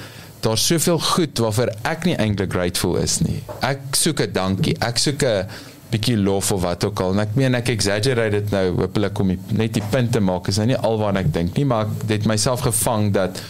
daar 0.42 0.58
soveel 0.58 1.00
goed 1.00 1.38
waarvoor 1.38 1.70
ek 1.86 2.06
nie 2.06 2.16
eintlik 2.18 2.52
grateful 2.52 2.96
is 2.98 3.20
nie. 3.22 3.44
Ek 3.62 3.80
soek 3.92 4.22
'n 4.22 4.32
dankie. 4.34 4.76
Ek 4.80 4.98
soek 4.98 5.24
'n 5.24 5.46
bietjie 5.92 6.18
lof 6.18 6.52
of 6.52 6.62
wat 6.62 6.84
ook 6.84 7.00
al. 7.00 7.14
En 7.14 7.20
ek 7.20 7.36
meen 7.36 7.56
ek 7.56 7.70
exaggerate 7.70 8.40
dit 8.40 8.52
nou 8.52 8.66
hopelik 8.80 9.20
om 9.20 9.28
die, 9.28 9.40
net 9.50 9.74
die 9.74 9.84
punt 9.92 10.12
te 10.12 10.20
maak. 10.20 10.48
Is 10.48 10.58
nou 10.58 10.68
nie 10.72 10.78
alwaar 10.78 11.16
ek 11.16 11.34
dink 11.34 11.58
nie, 11.60 11.66
maar 11.66 11.86
ek 11.86 12.08
het 12.10 12.26
myself 12.26 12.64
gevang 12.66 13.12
dat 13.14 13.42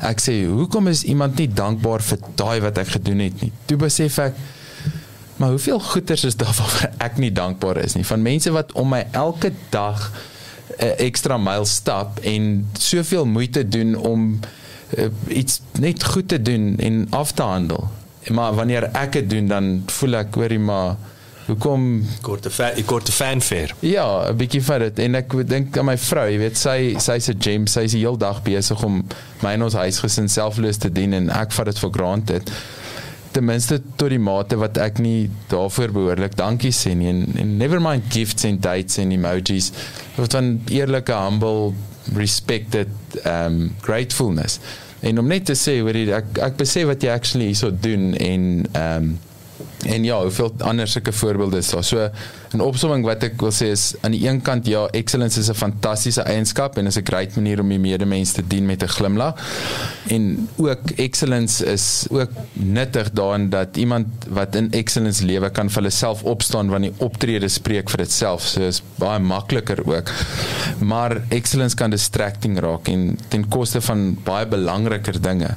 ek 0.00 0.22
sê 0.22 0.34
hoekom 0.48 0.88
is 0.88 1.04
iemand 1.04 1.36
nie 1.38 1.48
dankbaar 1.48 2.02
vir 2.04 2.18
daai 2.40 2.60
wat 2.64 2.78
ek 2.80 2.96
gedoen 2.96 3.22
het 3.26 3.42
nie? 3.44 3.52
Toe 3.68 3.78
besef 3.80 4.18
ek 4.18 4.38
maar 5.40 5.54
hoeveel 5.54 5.80
goeders 5.80 6.24
is 6.28 6.36
daar 6.36 6.52
waarvoor 6.52 6.90
ek 7.00 7.16
nie 7.20 7.32
dankbaar 7.32 7.80
is 7.80 7.96
nie? 7.96 8.04
Van 8.04 8.22
mense 8.22 8.52
wat 8.52 8.72
om 8.76 8.90
my 8.92 9.06
elke 9.16 9.52
dag 9.72 10.10
'n 10.80 10.84
uh, 10.84 11.06
ekstra 11.06 11.36
myl 11.36 11.64
stap 11.64 12.18
en 12.24 12.68
soveel 12.72 13.26
moeite 13.26 13.68
doen 13.68 13.96
om 13.96 14.40
uh, 14.96 15.08
iets 15.28 15.60
net 15.80 16.04
goed 16.04 16.28
te 16.28 16.42
doen 16.42 16.76
en 16.78 17.06
af 17.10 17.32
te 17.32 17.42
handel. 17.42 17.88
Maar 18.28 18.54
wanneer 18.54 18.90
ek 18.92 19.12
dit 19.12 19.30
doen 19.30 19.46
dan 19.46 19.82
voel 19.86 20.14
ek 20.14 20.34
hoorie 20.34 20.58
maar 20.58 20.96
hoekom 21.50 21.86
korte 22.24 22.50
fan 22.52 22.78
korte 22.88 23.12
fanfare. 23.12 23.74
Ja, 23.84 24.30
'n 24.30 24.36
bietjie 24.36 24.62
vir 24.62 24.86
dit 24.86 24.98
en 25.06 25.14
ek 25.14 25.34
dink 25.48 25.78
aan 25.78 25.88
my 25.90 25.96
vrou, 25.98 26.26
jy 26.30 26.38
weet 26.38 26.58
sy 26.58 26.94
sy's 26.98 27.28
'n 27.28 27.40
gem, 27.40 27.66
sy's 27.66 27.92
die 27.92 28.04
hele 28.04 28.18
dag 28.18 28.42
besig 28.42 28.82
om 28.84 29.02
my 29.42 29.54
en 29.54 29.62
ons 29.62 29.74
huisgesin 29.74 30.28
selfloos 30.28 30.78
te 30.78 30.90
dien 30.92 31.12
en 31.12 31.30
ek 31.30 31.52
vat 31.52 31.66
dit 31.66 31.78
vir 31.78 31.90
granted. 31.90 32.52
Ten 33.32 33.44
minste 33.44 33.80
tot 33.96 34.10
die 34.10 34.18
mate 34.18 34.56
wat 34.56 34.78
ek 34.78 34.98
nie 34.98 35.30
daarvoor 35.48 35.92
behoorlik 35.92 36.36
dankie 36.36 36.72
sê 36.72 36.94
nie 36.94 37.08
en, 37.08 37.26
en 37.38 37.56
never 37.58 37.80
mind 37.80 38.02
gifts 38.10 38.44
and 38.44 38.60
dates 38.60 38.98
and 38.98 39.12
emojis. 39.12 39.72
Wat 40.16 40.32
van 40.32 40.60
eerlike 40.68 41.12
humble 41.12 41.74
respected 42.16 42.88
um 43.24 43.74
gratefulness. 43.80 44.58
En 45.00 45.18
om 45.18 45.26
net 45.26 45.44
te 45.44 45.54
sê, 45.54 45.78
hoor 45.80 45.96
jy 45.96 46.10
ek 46.12 46.38
ek 46.38 46.56
besef 46.56 46.86
wat 46.90 47.02
jy 47.02 47.10
actually 47.10 47.46
hierso 47.46 47.70
doen 47.70 48.14
en 48.14 48.66
um 48.76 49.18
En 49.86 50.04
ja, 50.04 50.20
hoeveel 50.22 50.54
ander 50.58 50.88
sulke 50.88 51.12
voorbeelde 51.12 51.56
is 51.56 51.70
daar. 51.70 51.84
So 51.84 52.10
'n 52.50 52.60
opsomming 52.60 53.04
wat 53.06 53.22
ek 53.22 53.38
wil 53.40 53.52
sê 53.54 53.70
is 53.70 53.94
aan 54.02 54.10
die 54.10 54.24
een 54.26 54.40
kant 54.42 54.66
ja, 54.66 54.86
excellence 54.96 55.38
is 55.38 55.48
'n 55.50 55.54
fantastiese 55.54 56.22
eienskap 56.22 56.78
en 56.78 56.86
is 56.86 56.98
'n 56.98 57.06
great 57.06 57.36
manier 57.36 57.60
om 57.60 57.68
die 57.68 57.78
medemens 57.78 58.32
te 58.32 58.42
dien 58.42 58.66
met 58.66 58.82
'n 58.82 58.88
glimlag. 58.88 59.34
En 60.08 60.48
ook 60.56 60.90
excellence 60.96 61.64
is 61.64 62.06
ook 62.10 62.30
nuttig 62.52 63.10
daarin 63.12 63.50
dat 63.50 63.76
iemand 63.76 64.06
wat 64.28 64.54
in 64.54 64.70
excellence 64.70 65.24
lewe 65.24 65.50
kan 65.50 65.70
vir 65.70 65.82
hulle 65.82 65.90
self 65.90 66.22
opstaan 66.22 66.68
wanneer 66.68 66.90
die 66.90 67.04
optrede 67.06 67.48
spreek 67.48 67.90
vir 67.90 67.98
ditself. 67.98 68.42
So 68.42 68.60
is 68.66 68.82
baie 68.98 69.18
makliker 69.18 69.86
ook. 69.86 70.10
Maar 70.78 71.22
excellence 71.28 71.76
kan 71.76 71.90
distracting 71.90 72.58
raak 72.58 72.88
en 72.88 73.18
ten 73.28 73.48
koste 73.48 73.80
van 73.80 74.18
baie 74.24 74.46
belangriker 74.46 75.20
dinge. 75.22 75.54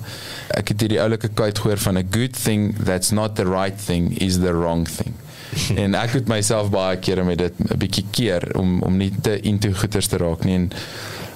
Ek 0.50 0.68
het 0.68 0.80
hierdie 0.80 1.02
oulike 1.02 1.28
quote 1.34 1.62
gehoor 1.62 1.78
van 1.78 1.98
a 1.98 2.04
good 2.12 2.44
thing 2.44 2.76
that's 2.86 3.12
not 3.12 3.36
the 3.36 3.46
right 3.46 3.86
thing 3.86 4.18
is 4.22 4.38
the 4.38 4.54
wrong 4.54 4.88
thing. 4.88 5.23
en 5.82 5.96
ek 5.96 6.18
het 6.20 6.28
myself 6.32 6.70
baie 6.74 6.98
kere 7.00 7.24
met 7.24 7.38
dit 7.38 7.54
'n 7.60 7.78
bietjie 7.78 8.06
keer 8.12 8.58
om 8.58 8.82
om 8.84 8.98
nie 8.98 9.12
te 9.22 9.40
into 9.42 9.74
goeters 9.74 10.08
te 10.08 10.18
raak 10.18 10.44
nie 10.44 10.56
en 10.56 10.72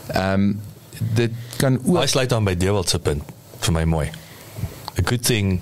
ehm 0.08 0.34
um, 0.34 0.60
dit 0.98 1.32
kan 1.58 1.78
ook 1.86 2.00
Hy 2.02 2.08
sluit 2.10 2.34
aan 2.34 2.44
by 2.44 2.56
Dewald 2.58 2.90
se 2.90 3.00
punt 3.00 3.24
vir 3.60 3.74
my 3.74 3.84
mooi. 3.84 4.08
A 4.98 5.04
good 5.06 5.24
thing 5.24 5.60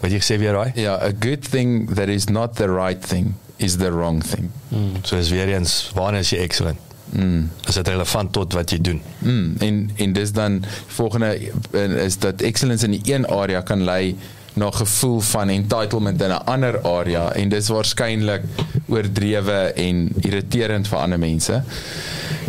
wat 0.00 0.12
jy 0.12 0.20
sê 0.20 0.38
weer 0.38 0.52
raai? 0.52 0.72
ja, 0.74 0.98
a 1.00 1.12
good 1.20 1.50
thing 1.50 1.94
that 1.94 2.08
is 2.08 2.28
not 2.28 2.56
the 2.56 2.68
right 2.68 3.00
thing 3.00 3.34
is 3.56 3.76
the 3.76 3.90
wrong 3.90 4.22
thing. 4.22 4.50
So 5.02 5.16
is 5.16 5.30
weer 5.30 5.48
eens 5.48 5.90
wanneer 5.94 6.20
is 6.20 6.30
jy 6.30 6.38
excellent? 6.38 6.78
Mm. 7.14 7.50
Is 7.68 7.74
dit 7.74 7.88
relevant 7.88 8.32
tot 8.32 8.52
wat 8.52 8.70
jy 8.70 8.80
doen? 8.80 9.00
Mm, 9.18 9.54
en 9.58 9.90
en 9.96 10.12
dis 10.12 10.32
dan 10.32 10.64
volgende 10.96 11.38
en 11.70 11.96
is 11.96 12.18
dat 12.18 12.40
excellence 12.40 12.84
in 12.84 12.96
die 12.96 13.14
een 13.14 13.26
area 13.26 13.60
kan 13.60 13.84
lei 13.84 14.16
na 14.54 14.70
gevoel 14.70 15.20
van 15.20 15.48
entitlement 15.48 16.22
in 16.22 16.30
'n 16.30 16.44
ander 16.44 16.80
area 16.82 17.32
en 17.32 17.48
dis 17.48 17.68
waarskynlik 17.68 18.42
oordrewe 18.86 19.72
en 19.74 20.12
irriterend 20.20 20.88
vir 20.88 20.98
ander 20.98 21.18
mense. 21.18 21.62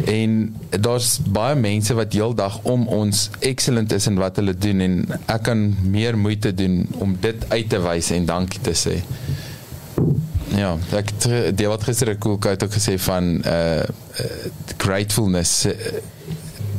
En 0.05 0.55
daar's 0.69 1.19
baie 1.23 1.55
mense 1.55 1.93
wat 1.93 2.13
heeldag 2.13 2.59
om 2.61 2.87
ons 2.87 3.29
excellent 3.39 3.91
is 3.91 4.07
in 4.07 4.15
wat 4.15 4.35
hulle 4.35 4.57
doen 4.57 4.79
en 4.79 4.95
ek 5.25 5.43
kan 5.43 5.75
meer 5.81 6.17
moeite 6.17 6.53
doen 6.53 6.87
om 6.97 7.17
dit 7.19 7.49
uit 7.49 7.69
te 7.69 7.81
wys 7.81 8.11
en 8.11 8.25
dankie 8.25 8.61
te 8.61 8.73
sê. 8.73 9.01
Ja, 10.55 10.77
ek 10.95 11.11
die 11.57 11.67
wat 11.67 11.83
gister 11.83 12.09
'n 12.09 12.17
cool 12.17 12.37
quote 12.37 12.65
ook 12.65 12.73
gesê 12.73 12.99
van 12.99 13.41
uh, 13.45 13.81
uh 13.81 13.83
gratefulness 14.77 15.65
uh, 15.65 15.71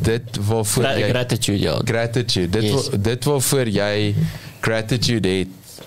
dit 0.03 0.39
waarvoor 0.47 0.83
Gra 0.83 0.99
jy 0.99 1.09
gratitude 1.09 1.63
ja. 1.63 1.81
gratitude 1.85 2.49
dit 2.49 2.63
yes. 2.63 2.91
wa, 2.91 2.97
dit 2.97 3.25
waarvoor 3.25 3.69
jy 3.69 4.15
gratitude 4.67 5.29
het 5.41 5.83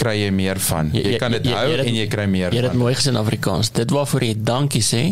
kry 0.00 0.14
jy 0.22 0.30
meer 0.32 0.56
van 0.70 0.88
jy, 0.96 1.02
jy 1.12 1.18
kan 1.20 1.34
dit 1.36 1.50
hou 1.52 1.66
het- 1.74 1.84
en 1.86 1.94
jy 1.98 2.06
kry 2.08 2.24
meer 2.30 2.54
Jy 2.54 2.62
het 2.62 2.70
dit 2.72 2.80
mooi 2.80 2.94
gesê 2.96 3.12
in 3.12 3.18
Afrikaans. 3.20 3.68
Dit 3.76 3.90
waarvoor 3.92 4.24
jy 4.24 4.34
dankie 4.48 4.80
sê, 4.82 5.02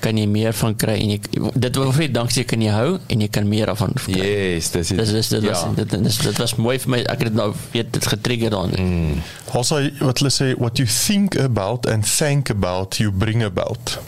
kan 0.00 0.14
jy 0.16 0.26
meer 0.30 0.52
van 0.54 0.76
kry 0.78 0.94
en 1.02 1.10
jy 1.10 1.16
dit 1.58 1.76
waarvoor 1.80 2.04
jy 2.04 2.10
dankie 2.14 2.36
sê 2.38 2.44
kan 2.46 2.60
jy 2.62 2.70
hou 2.70 2.92
en 3.10 3.20
jy 3.24 3.28
kan 3.34 3.48
meer 3.50 3.66
daarvan 3.66 3.96
kry. 3.98 4.14
yes 4.14 4.70
dis 4.70 4.92
Dis 4.94 5.10
dis 5.16 5.28
dit 5.34 5.42
was 5.48 5.64
ja. 5.66 5.72
dit 5.80 5.96
dis 6.04 6.18
dit 6.28 6.38
was 6.38 6.54
mooi 6.56 6.76
vir 6.78 6.90
my. 6.94 7.00
Ek 7.02 7.18
het 7.18 7.32
dit 7.32 7.34
nou 7.34 7.48
weet 7.72 7.90
dit 7.92 8.06
getrigger 8.06 8.50
dan. 8.54 8.70
Mm. 8.78 9.18
Also 9.58 9.80
wat 10.06 10.22
hulle 10.22 10.30
sê 10.30 10.52
what 10.58 10.78
you 10.78 10.86
think 10.86 11.34
about 11.42 11.86
and 11.90 12.06
think 12.06 12.50
about 12.54 12.94
you 13.02 13.10
bring 13.10 13.42
about. 13.42 13.98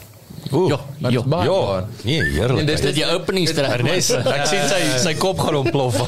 Ooh, 0.51 0.67
Ja, 0.69 0.77
dit 0.97 1.07
is 1.09 1.13
ja. 1.15 1.21
baie 1.31 1.45
ja, 1.49 1.59
waar. 1.65 1.85
nee, 2.03 2.23
heerlik. 2.23 2.59
En 2.59 2.65
dis- 2.65 2.81
Dis 2.81 2.85
dit 2.91 2.95
die 2.95 3.05
openingstrek. 3.13 3.69
Ernest, 3.77 4.11
ek 4.11 4.45
sien 4.49 4.65
sy 4.67 4.81
sy 5.03 5.13
kop 5.19 5.39
gaan 5.39 5.55
ontplof. 5.61 5.95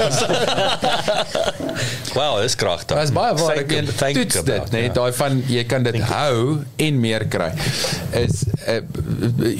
Wow, 2.13 2.37
dis 2.41 2.53
kragtig. 2.55 2.93
Dit 2.97 3.07
is 3.07 3.13
baie 3.15 3.33
waar 3.39 3.57
ek 3.57 3.71
meen 3.71 3.87
toets 3.89 4.35
dit 4.35 4.37
about, 4.43 4.71
net 4.75 4.83
ja. 4.85 4.91
daai 4.99 5.13
van 5.17 5.39
jy 5.49 5.63
kan 5.69 5.85
dit 5.85 5.97
hou 6.11 6.59
en 6.85 6.99
meer 7.01 7.25
kry. 7.31 7.47
Is 8.19 8.43
uh, 8.69 8.75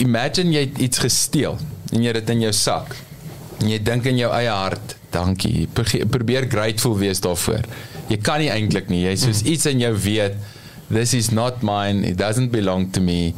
imagine 0.03 0.53
jy 0.53 0.61
het 0.67 0.77
iets 0.87 1.01
gesteel 1.01 1.57
en 1.93 2.03
jy 2.05 2.13
dit 2.19 2.29
in 2.35 2.43
jou 2.45 2.51
sak. 2.53 2.93
En 3.63 3.71
jy 3.71 3.79
dink 3.85 4.05
in 4.11 4.19
jou 4.21 4.29
eie 4.35 4.51
hart, 4.53 4.95
dankie. 5.13 5.65
Probeer- 5.73 6.05
Probeer 6.13 6.47
grateful 6.51 6.93
wees 7.01 7.23
daarvoor. 7.25 7.65
Jy 8.11 8.19
kan 8.21 8.41
nie 8.43 8.51
eintlik 8.53 8.89
nie. 8.93 9.01
Jy 9.07 9.15
soos 9.25 9.41
iets 9.49 9.65
in 9.71 9.81
jou 9.81 9.93
weet 10.05 10.37
this 10.93 11.13
is 11.13 11.31
not 11.31 11.61
mine. 11.61 12.03
It 12.03 12.17
doesn't 12.17 12.51
belong 12.51 12.91
to 12.91 13.01
me. 13.01 13.33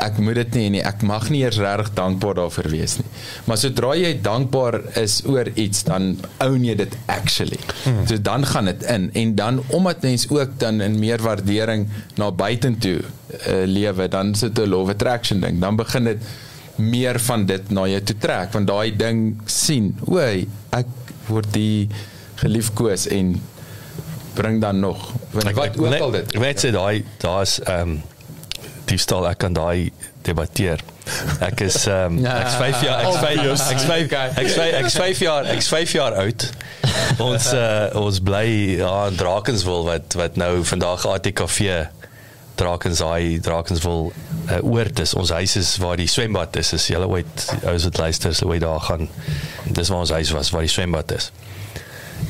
Ek 0.00 0.18
moet 0.22 0.38
dit 0.40 0.56
nie 0.58 0.68
nie. 0.76 0.82
Ek 0.86 1.02
mag 1.06 1.28
nie 1.32 1.42
eers 1.44 1.58
regtig 1.60 1.92
dankbaar 1.98 2.38
daarvoor 2.38 2.68
wees 2.72 2.96
nie. 3.00 3.06
Maar 3.48 3.60
sodra 3.60 3.94
jy 3.98 4.12
dankbaar 4.24 4.78
is 5.02 5.20
oor 5.28 5.50
iets 5.54 5.84
dan 5.88 6.12
own 6.44 6.64
jy 6.64 6.76
dit 6.80 6.96
actually. 7.10 7.58
Hmm. 7.84 8.04
so 8.06 8.20
dan 8.30 8.46
gaan 8.46 8.70
dit 8.70 8.86
in. 8.94 9.10
En 9.22 9.34
dan 9.38 9.62
omdat 9.68 10.06
mens 10.06 10.28
ook 10.30 10.58
dan 10.62 10.80
in 10.80 10.98
meer 11.02 11.22
waardering 11.22 11.88
na 12.20 12.30
buitentoe 12.30 13.00
uh, 13.00 13.64
lewe 13.66 14.08
dan 14.08 14.34
sit 14.34 14.58
'n 14.58 14.70
law 14.70 14.86
of 14.86 14.94
attraction 14.94 15.40
ding. 15.40 15.60
Dan 15.60 15.76
begin 15.76 16.04
dit 16.04 16.30
meer 16.76 17.20
van 17.20 17.46
dit 17.46 17.70
na 17.70 17.86
jou 17.86 18.02
toe 18.02 18.18
trek. 18.18 18.52
Want 18.52 18.66
daai 18.66 18.96
ding 18.96 19.40
sien 19.44 19.94
o 20.06 20.16
ek 20.16 20.86
word 21.28 21.52
die 21.52 21.88
geliefkoes 22.40 23.06
en 23.12 23.36
bring 24.40 24.60
dan 24.62 24.80
nog 24.82 25.10
want 25.30 25.52
wat 25.58 25.76
ook 25.78 26.06
al 26.08 26.16
dit 26.16 26.34
Ek 26.34 26.42
weet 26.46 26.64
sê 26.64 26.72
daai 26.74 27.04
daar's 27.24 27.58
ehm 27.66 27.96
um, 27.96 28.00
diefstal 28.90 29.28
ek 29.28 29.38
kan 29.44 29.54
daai 29.54 29.92
debatteer. 30.26 30.80
Ek 31.44 31.62
is 31.64 31.84
ehm 31.86 32.18
um, 32.18 32.24
ek's 32.26 32.56
5 32.60 32.82
jaar 32.86 33.04
ek's 33.06 33.20
5 33.22 33.44
ek's 33.74 33.84
5 33.90 34.16
ek's 34.42 34.56
5 34.58 34.74
ek's 34.80 34.98
5 34.98 35.22
jaar 35.26 35.50
ek's 35.54 35.70
5 35.72 35.94
jaar 35.98 36.18
oud. 36.24 36.48
Ons 37.22 37.50
uh, 37.56 37.88
ons 38.00 38.20
bly 38.24 38.46
ja 38.80 38.92
in 39.10 39.18
Drakenswil 39.20 39.86
wat 39.88 40.16
wat 40.18 40.38
nou 40.40 40.52
vandag 40.72 41.06
ATKV 41.14 41.86
Drakensai 42.60 43.38
Drakenswil 43.44 44.10
uh, 44.12 44.58
oord 44.60 45.00
is. 45.00 45.14
Ons 45.16 45.32
huis 45.36 45.56
is 45.60 45.76
waar 45.82 45.96
die 46.00 46.10
swembad 46.10 46.56
is. 46.60 46.74
As 46.76 46.88
jy 46.90 47.00
ooit 47.00 47.46
ouers 47.62 47.86
wat 47.88 48.02
luister, 48.04 48.36
sou 48.36 48.50
jy 48.52 48.60
daar 48.62 48.82
gaan. 48.88 49.08
Dis 49.64 49.92
waar 49.92 50.04
ons 50.04 50.12
huis 50.18 50.34
was 50.36 50.52
waar 50.52 50.66
die 50.66 50.72
swembad 50.72 51.16
is. 51.16 51.30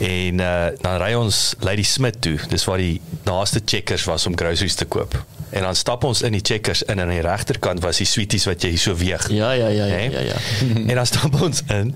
En 0.01 0.41
uh, 0.41 0.67
dan 0.81 0.97
ry 1.03 1.11
ons 1.19 1.55
Lady 1.61 1.85
Smith 1.85 2.21
toe. 2.25 2.39
Dis 2.49 2.65
waar 2.65 2.81
die 2.81 3.01
naaste 3.29 3.61
Checkers 3.65 4.07
was 4.09 4.27
om 4.27 4.37
groceries 4.37 4.75
te 4.75 4.85
koop. 4.89 5.17
En 5.51 5.63
dan 5.67 5.77
stap 5.77 6.05
ons 6.09 6.23
in 6.23 6.33
die 6.33 6.41
Checkers 6.45 6.83
in 6.87 6.97
en 6.97 7.01
aan 7.09 7.13
die 7.13 7.21
regterkant 7.25 7.83
was 7.85 8.01
die 8.01 8.07
sweeties 8.09 8.47
wat 8.49 8.65
jy 8.65 8.77
so 8.81 8.97
weeg. 8.97 9.29
Ja 9.35 9.53
ja 9.53 9.69
ja 9.69 9.85
ja 9.85 9.99
Hè? 9.99 10.09
ja. 10.09 10.21
ja. 10.21 10.39
en 10.91 10.95
dan 10.95 11.07
stap 11.07 11.37
ons 11.43 11.63
in. 11.69 11.93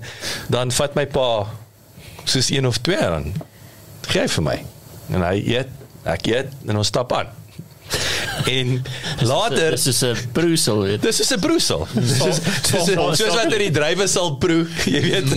Dan 0.52 0.72
vat 0.74 0.94
my 0.98 1.06
pa 1.06 1.28
soos 2.24 2.50
een 2.50 2.66
of 2.66 2.78
twee 2.84 3.00
gee 4.08 4.20
hy 4.20 4.28
vir 4.28 4.44
my. 4.44 4.58
En 5.14 5.24
hy 5.24 5.40
eet, 5.54 5.72
ek 6.08 6.28
eet 6.28 6.52
en 6.68 6.76
ons 6.80 6.88
stap 6.88 7.12
aan. 7.16 7.32
En 8.44 8.82
later 9.20 9.70
dis 9.70 9.86
is 9.86 10.02
'n 10.02 10.16
broesel 10.32 10.80
weet. 10.80 11.02
Dis 11.02 11.20
is 11.20 11.30
'n 11.30 11.40
broesel. 11.40 11.86
Soos 11.94 12.38
soos 12.62 13.16
soos 13.18 13.34
wat 13.34 13.50
die 13.50 13.70
drywe 13.70 14.06
sal 14.06 14.36
proe, 14.36 14.66
jy 14.94 15.00
weet. 15.00 15.28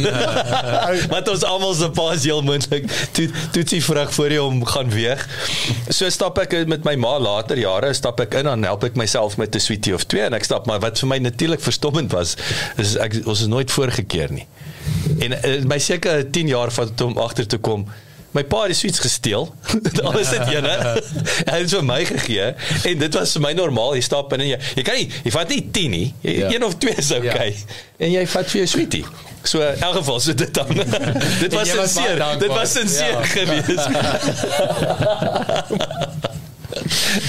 Wat 1.14 1.30
ons 1.30 1.44
almal 1.44 1.74
se 1.74 1.90
paas 1.90 2.24
heel 2.24 2.42
moontlik 2.42 2.86
toe 3.12 3.30
toetsie 3.52 3.84
vrug 3.84 4.14
voor 4.14 4.32
jy 4.32 4.42
hom 4.42 4.66
gaan 4.66 4.90
weeg. 4.90 5.28
So 5.90 6.10
stap 6.10 6.38
ek 6.38 6.68
met 6.68 6.84
my 6.84 6.96
ma 6.96 7.18
later 7.20 7.58
jare 7.58 7.94
stap 7.94 8.20
ek 8.20 8.40
in 8.42 8.50
dan 8.50 8.64
help 8.64 8.84
ek 8.84 8.96
myself 8.96 9.38
met 9.38 9.56
'n 9.56 9.60
sweetie 9.60 9.94
of 9.94 10.04
twee 10.04 10.26
en 10.26 10.34
ek 10.34 10.44
stap 10.44 10.66
maar 10.68 10.80
wat 10.80 11.00
vir 11.00 11.08
my 11.08 11.18
natuurlik 11.18 11.62
verstommend 11.62 12.12
was 12.12 12.36
is 12.78 12.96
ek 12.98 13.22
ons 13.26 13.42
is 13.42 13.48
nooit 13.48 13.72
voorgekeer 13.72 14.32
nie. 14.32 14.48
En 15.20 15.32
uh, 15.32 15.64
my 15.66 15.80
seker 15.80 16.26
10 16.32 16.48
jaar 16.48 16.72
van 16.72 16.94
toe 16.96 17.08
om 17.08 17.18
agter 17.18 17.48
te 17.48 17.58
kom 17.58 17.88
My 18.38 18.44
pa 18.46 18.60
het 18.68 18.78
sweets 18.78 19.00
gesteel. 19.02 19.48
Alles 20.08 20.30
het 20.36 20.46
ene. 20.54 20.74
Hy 20.78 21.56
het 21.58 21.64
dit 21.66 21.72
vir 21.74 21.86
my 21.88 22.00
gegee 22.06 22.52
en 22.92 23.00
dit 23.02 23.16
was 23.18 23.32
vir 23.38 23.42
my 23.48 23.54
normaal. 23.58 23.96
Jy 23.98 24.04
stap 24.06 24.36
in 24.38 24.44
en 24.46 24.52
jy 24.52 24.60
jy 24.78 24.84
kan 24.86 25.00
nie 25.00 25.08
jy 25.26 25.32
vat 25.34 25.50
nie 25.56 25.62
10 25.74 25.90
nie. 25.96 26.08
Jy, 26.22 26.36
Ja. 26.38 26.52
Een 26.54 26.64
of 26.68 26.76
twee 26.78 26.94
is 27.02 27.10
okay. 27.18 27.50
En 27.98 28.12
jy 28.14 28.28
vat 28.30 28.46
vir 28.54 28.60
jou 28.62 28.68
sweetie. 28.76 29.06
So 29.48 29.64
in 29.64 29.82
elk 29.82 29.96
geval 30.02 30.20
so 30.22 30.34
dit 30.38 30.54
dan. 30.54 30.70
dit 31.44 31.54
was 31.56 31.70
sinseer. 31.74 32.22
Dit 32.40 32.52
was 32.54 32.72
sinseer 32.78 33.18
Ja. 33.18 33.24
geweest. 33.34 33.88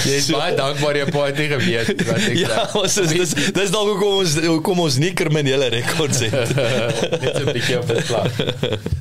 Jy 0.05 0.17
is 0.19 0.29
baie 0.33 0.55
dankbaar 0.59 0.99
jy 0.99 1.07
het 1.09 1.39
nie 1.39 1.49
geweet 1.53 2.05
wat 2.09 2.21
ek 2.21 2.37
Ja, 2.45 2.67
ons 2.79 2.97
is 3.03 3.15
dis 3.15 3.35
dis 3.57 3.73
dalk 3.75 3.93
hoekom 3.93 4.21
ons 4.23 4.37
hoekom 4.45 4.85
ons 4.87 4.99
nie 5.03 5.13
kriminele 5.19 5.71
rekords 5.75 6.23
het. 6.25 6.55
net 7.23 7.35
so 7.37 7.45
'n 7.45 7.53
bietjie 7.53 7.79
op 7.79 7.91
die 7.93 8.05
vlak. 8.11 8.33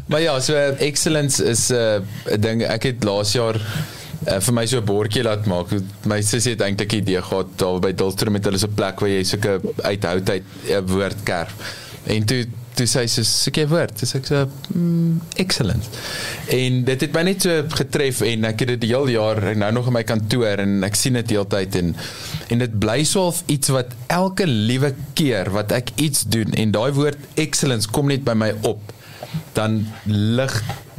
Maar 0.07 0.21
ja, 0.21 0.39
so 0.39 0.55
excellence 0.79 1.43
is 1.43 1.69
'n 1.69 2.03
uh, 2.31 2.37
ding 2.39 2.63
ek 2.63 2.91
het 2.91 3.03
laas 3.07 3.33
jaar 3.37 3.57
uh, 3.57 4.39
vir 4.39 4.53
my 4.53 4.65
so 4.65 4.79
'n 4.79 4.85
bordjie 4.85 5.23
laat 5.23 5.45
maak. 5.45 5.73
My 6.05 6.21
sussie 6.21 6.55
het 6.55 6.61
eintlik 6.61 6.93
'n 6.93 7.01
idee 7.03 7.21
gehad 7.21 7.47
daar 7.55 7.79
by 7.79 7.93
Dulstrom 7.93 8.33
met 8.33 8.45
hulle 8.45 8.57
so 8.57 8.67
'n 8.67 8.73
plek 8.75 8.99
waar 8.99 9.09
jy 9.09 9.23
sulke 9.23 9.59
uithoud 9.83 10.29
uit 10.29 10.43
'n 10.69 10.85
woord 10.87 11.23
kerf. 11.23 11.53
En 12.07 12.25
toe 12.25 12.45
toe 12.77 12.87
sê 12.87 13.03
sy 13.07 13.21
so 13.21 13.27
soek 13.27 13.59
jy 13.61 13.67
woord. 13.71 13.95
Dis 14.01 14.15
ek 14.17 14.29
so 14.29 14.43
mm, 14.73 15.19
excellent. 15.43 15.87
En 16.53 16.81
dit 16.87 17.05
het 17.05 17.15
my 17.15 17.23
net 17.27 17.47
so 17.47 17.63
getref 17.77 18.21
en 18.27 18.47
ek 18.51 18.63
het 18.63 18.73
dit 18.75 18.83
die 18.85 18.91
hele 18.93 19.15
jaar 19.15 19.41
en 19.53 19.63
nou 19.63 19.71
nog 19.79 19.89
in 19.91 19.97
my 19.97 20.03
kantoor 20.07 20.63
en 20.63 20.79
ek 20.87 20.99
sien 20.99 21.17
dit 21.19 21.35
heeltyd 21.35 21.79
en 21.81 21.95
en 22.53 22.63
dit 22.63 22.75
bly 22.79 23.01
swaalf 23.07 23.43
iets 23.51 23.73
wat 23.75 23.95
elke 24.13 24.47
liewe 24.47 24.93
keer 25.17 25.51
wat 25.55 25.73
ek 25.75 25.93
iets 26.01 26.27
doen 26.31 26.53
en 26.57 26.75
daai 26.75 26.91
woord 26.95 27.39
excellence 27.41 27.89
kom 27.91 28.11
net 28.11 28.23
by 28.27 28.37
my 28.37 28.53
op 28.67 28.93
dan 29.57 29.81
lig 30.07 30.53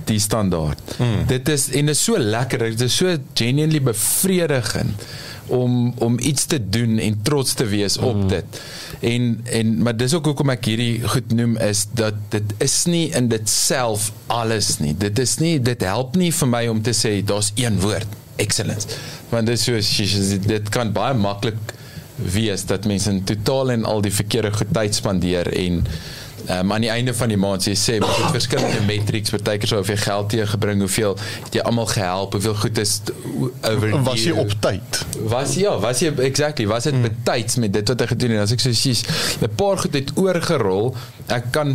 die 0.09 0.21
standaard. 0.21 0.81
Hmm. 0.97 1.25
Dit 1.29 1.49
is 1.53 1.69
en 1.77 1.89
dit 1.91 1.97
is 1.97 2.05
so 2.05 2.19
lekker, 2.19 2.71
dit 2.73 2.87
is 2.87 2.97
so 2.97 3.17
genuinely 3.37 3.81
bevredigend 3.85 5.09
om 5.49 5.93
om 6.05 6.19
iets 6.19 6.45
te 6.45 6.69
doen 6.69 6.99
en 6.99 7.23
trots 7.23 7.55
te 7.55 7.67
wees 7.67 7.97
op 7.99 8.17
mm. 8.17 8.29
dit. 8.29 8.61
En 9.01 9.41
en 9.45 9.83
maar 9.83 9.97
dis 9.97 10.15
ook 10.15 10.25
hoekom 10.33 10.51
ek 10.51 10.65
hierdie 10.73 11.09
goed 11.09 11.33
noem 11.33 11.57
is 11.63 11.85
dat 11.99 12.19
dit 12.35 12.55
is 12.65 12.77
nie 12.91 13.07
in 13.15 13.29
dit 13.31 13.51
self 13.51 14.11
alles 14.27 14.79
nie. 14.83 14.95
Dit 14.99 15.19
is 15.23 15.37
nie 15.39 15.57
dit 15.63 15.85
help 15.87 16.17
nie 16.19 16.33
vir 16.35 16.51
my 16.51 16.65
om 16.73 16.83
te 16.83 16.95
sê 16.97 17.19
daar's 17.23 17.53
een 17.55 17.79
woord, 17.81 18.17
excellence. 18.37 18.99
Want 19.31 19.47
dit 19.47 19.61
so 19.61 19.79
dit 20.49 20.69
kan 20.75 20.93
baie 20.93 21.15
maklik 21.15 21.77
wees 22.19 22.65
dat 22.67 22.87
mense 22.91 23.11
in 23.11 23.23
totaal 23.25 23.71
en 23.77 23.85
al 23.87 24.03
die 24.03 24.15
verkeerde 24.15 24.51
goed 24.53 24.73
tyd 24.75 24.95
spandeer 24.95 25.47
en 25.55 25.85
Um, 26.49 26.73
aan 26.73 26.81
die 26.81 26.91
einde 26.91 27.13
van 27.15 27.29
die 27.29 27.37
maand 27.37 27.61
sê 27.61 27.75
jy 27.75 27.79
sê 27.81 27.95
met 28.01 28.15
dit 28.17 28.31
verskillende 28.39 28.81
metrics 28.89 29.35
partykeer 29.35 29.69
sou 29.69 29.81
hoeveel 29.83 30.01
geld 30.01 30.33
jy 30.33 30.47
gebring 30.49 30.81
hoeveel 30.81 31.19
het 31.45 31.59
jy 31.59 31.65
almal 31.69 31.91
gehelp 31.91 32.33
hoeveel 32.39 32.57
goed 32.63 32.79
is 32.81 32.95
over 33.69 33.99
Was 34.07 34.25
jy 34.25 34.33
op 34.33 34.55
tyd? 34.65 35.01
Was 35.29 35.55
ja, 35.61 35.75
was 35.79 36.01
jy 36.03 36.13
exactly, 36.25 36.67
was 36.71 36.89
dit 36.89 36.97
mm. 36.97 37.05
betyds 37.09 37.59
met 37.61 37.73
dit 37.73 37.93
wat 37.93 38.05
ek 38.05 38.13
gedoen 38.15 38.37
het. 38.37 38.47
As 38.47 38.55
ek 38.57 38.63
so 38.65 38.73
sies, 38.77 39.05
'n 39.43 39.51
paar 39.59 39.79
goed 39.83 39.95
het 39.99 40.13
oorgerol. 40.17 40.95
Ek 41.29 41.51
kan 41.53 41.75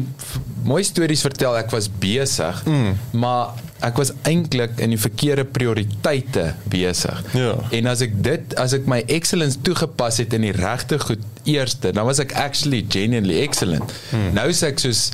mooi 0.65 0.81
stories 0.85 1.21
vertel. 1.25 1.57
Ek 1.59 1.71
was 1.73 1.89
besig, 2.01 2.63
mm. 2.65 2.95
maar 3.21 3.53
ek 3.83 3.99
was 3.99 4.13
eintlik 4.29 4.77
in 4.81 4.93
die 4.93 4.99
verkeerde 4.99 5.43
prioriteite 5.45 6.53
besig. 6.71 7.19
Ja. 7.35 7.57
En 7.75 7.89
as 7.91 8.03
ek 8.05 8.15
dit, 8.23 8.55
as 8.59 8.75
ek 8.77 8.87
my 8.89 9.01
excellence 9.11 9.59
toegepas 9.65 10.21
het 10.23 10.33
in 10.37 10.47
die 10.47 10.55
regte 10.55 10.99
goed 11.03 11.23
eerste, 11.49 11.91
dan 11.95 12.07
was 12.07 12.21
ek 12.23 12.35
actually 12.39 12.83
genuinely 12.87 13.41
excellent. 13.43 13.91
Mm. 14.11 14.31
Nou 14.37 14.47
is 14.53 14.63
ek 14.65 14.79
soos 14.81 15.09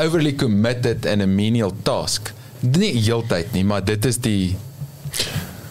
overly 0.00 0.32
committed 0.36 1.06
in 1.08 1.24
a 1.24 1.28
menial 1.28 1.74
task. 1.84 2.32
Nie 2.64 2.94
heeltyd 2.96 3.52
nie, 3.52 3.66
maar 3.68 3.84
dit 3.84 4.08
is 4.08 4.18
die 4.24 4.56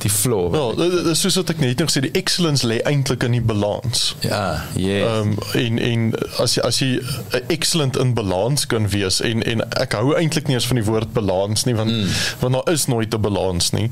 die 0.05 0.13
flow. 0.13 0.53
Ja, 0.55 0.65
dit 0.77 1.09
is 1.11 1.21
soos 1.25 1.37
wat 1.39 1.51
ek 1.55 1.61
net 1.63 1.81
nog 1.81 1.91
sê 1.93 2.03
die 2.05 2.13
excellence 2.17 2.67
lê 2.67 2.79
eintlik 2.87 3.25
in 3.25 3.35
die 3.37 3.43
balans. 3.43 4.07
Ja, 4.25 4.63
yes. 4.77 5.05
Ehm 5.05 5.33
um, 5.33 5.37
en 5.61 5.79
en 5.79 6.05
as 6.43 6.57
jy 6.57 6.65
as 6.67 6.79
jy 6.83 6.89
uh, 6.99 7.41
excellent 7.53 7.97
in 8.01 8.13
balans 8.17 8.67
kan 8.69 8.89
wees 8.93 9.21
en 9.25 9.43
en 9.45 9.63
ek 9.81 9.97
hou 9.97 10.13
eintlik 10.17 10.49
nie 10.49 10.57
eens 10.57 10.67
van 10.69 10.79
die 10.79 10.85
woord 10.85 11.13
balans 11.15 11.65
nie 11.65 11.75
want 11.77 11.93
mm. 11.93 12.13
want 12.43 12.57
daar 12.59 12.73
is 12.73 12.85
nooit 12.91 13.13
'n 13.13 13.21
balans 13.21 13.71
nie. 13.75 13.89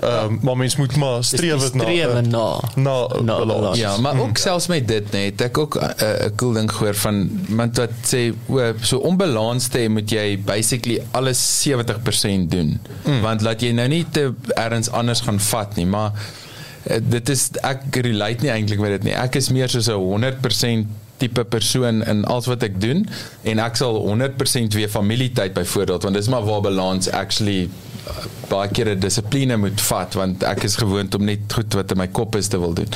Ehm 0.00 0.24
um, 0.24 0.38
maar 0.42 0.56
mens 0.56 0.76
moet 0.76 0.96
maar 0.96 1.24
streef 1.24 1.60
na 1.60 1.68
strewe 1.68 2.22
uh, 2.22 2.26
na 2.26 2.46
na 2.74 2.96
na 3.22 3.38
balans. 3.38 3.46
balans. 3.46 3.78
Ja, 3.78 3.96
maar 3.96 4.20
ook 4.20 4.36
selfs 4.36 4.66
met 4.66 4.88
dit 4.88 5.10
net, 5.12 5.40
ek 5.40 5.58
ook 5.58 5.78
'n 5.78 6.04
uh, 6.04 6.30
cool 6.36 6.52
ding 6.52 6.70
gehoor 6.72 6.94
van 6.94 7.30
iemand 7.48 7.76
wat 7.76 7.94
sê 8.06 8.32
o, 8.48 8.72
so 8.80 8.98
onbalans 8.98 9.68
te 9.68 9.86
moet 9.88 10.10
jy 10.10 10.38
basically 10.44 11.02
alles 11.10 11.40
70% 11.68 12.48
doen. 12.48 12.80
Mm. 13.04 13.20
Want 13.20 13.40
laat 13.40 13.60
jy 13.60 13.72
nou 13.72 13.88
nie 13.88 14.04
te 14.10 14.32
ergens 14.54 14.90
anders 14.90 15.20
gaan 15.20 15.40
vat 15.52 15.76
nie, 15.78 15.86
maar 15.86 16.10
uh, 16.16 16.98
dit 17.00 17.32
is 17.32 17.48
ek 17.62 17.86
relate 18.08 18.46
nie 18.46 18.52
eintlik 18.54 18.82
met 18.82 18.96
dit 18.98 19.10
nie. 19.10 19.16
Ek 19.18 19.38
is 19.40 19.52
meer 19.54 19.70
soos 19.72 19.90
'n 19.92 20.00
100% 20.00 20.98
tipe 21.22 21.44
persoon 21.44 22.02
in 22.10 22.24
alles 22.24 22.48
wat 22.50 22.64
ek 22.66 22.80
doen 22.82 23.04
en 23.48 23.62
ek 23.62 23.78
sal 23.78 24.00
100% 24.02 24.76
weer 24.78 24.90
familietyd 24.90 25.54
byvoorbeeld 25.54 26.06
want 26.08 26.18
dis 26.18 26.30
maar 26.32 26.46
waar 26.48 26.62
balans 26.64 27.10
actually 27.14 27.68
uh, 27.68 28.24
baie 28.50 28.70
keer 28.74 28.90
'n 28.94 29.02
dissipline 29.04 29.56
moet 29.64 29.80
vat 29.90 30.18
want 30.18 30.42
ek 30.48 30.66
is 30.68 30.76
gewoond 30.82 31.14
om 31.18 31.24
net 31.30 31.46
goed 31.58 31.78
wat 31.78 31.94
in 31.94 32.02
my 32.02 32.08
kop 32.08 32.36
is 32.36 32.50
te 32.50 32.58
wil 32.58 32.74
doen. 32.74 32.90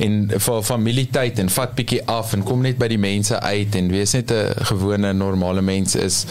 En 0.00 0.30
vir 0.48 0.62
familietyd 0.62 1.42
en 1.42 1.52
vat 1.58 1.74
bietjie 1.76 2.02
af 2.18 2.32
en 2.32 2.46
kom 2.48 2.64
net 2.64 2.78
by 2.80 2.88
die 2.88 3.02
mense 3.02 3.40
uit 3.40 3.76
en 3.76 3.92
wees 3.92 4.16
net 4.16 4.32
'n 4.32 4.66
gewone 4.72 5.12
normale 5.12 5.62
mens 5.62 5.94
is 5.96 6.24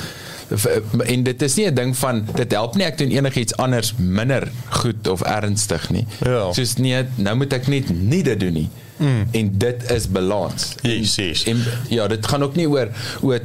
en 1.05 1.23
dit 1.23 1.41
is 1.41 1.55
nie 1.55 1.65
'n 1.67 1.73
ding 1.73 1.97
van 1.97 2.25
dit 2.35 2.51
help 2.51 2.75
nie 2.75 2.85
ek 2.85 2.97
doen 2.97 3.09
enigiets 3.09 3.55
anders 3.57 3.93
minder 3.97 4.51
goed 4.69 5.07
of 5.07 5.21
ernstig 5.21 5.89
nie. 5.89 6.05
Ja. 6.21 6.53
Soos 6.53 6.75
nee, 6.77 7.05
nou 7.15 7.35
moet 7.35 7.53
ek 7.53 7.67
net 7.67 7.89
nie 7.89 8.23
dit 8.23 8.39
doen 8.39 8.53
nie. 8.53 8.69
Mm. 8.97 9.27
En 9.31 9.57
dit 9.57 9.91
is 9.91 10.07
balans. 10.07 10.75
Yes, 10.81 11.15
yes. 11.15 11.43
En 11.43 11.63
ja, 11.89 12.07
dit 12.07 12.27
gaan 12.27 12.43
ook 12.43 12.55
nie 12.55 12.69
oor 12.69 12.89
oor 13.21 13.39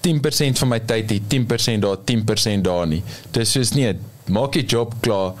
10% 0.00 0.58
van 0.58 0.68
my 0.68 0.80
tyd 0.80 1.10
hier, 1.10 1.20
10% 1.28 1.80
daar, 1.80 1.96
10% 2.04 2.64
daar 2.64 2.86
nie. 2.86 3.02
Dis 3.30 3.50
soos 3.52 3.72
nee, 3.76 3.94
maak 4.26 4.54
jy 4.54 4.64
job 4.64 4.94
klaar 5.00 5.32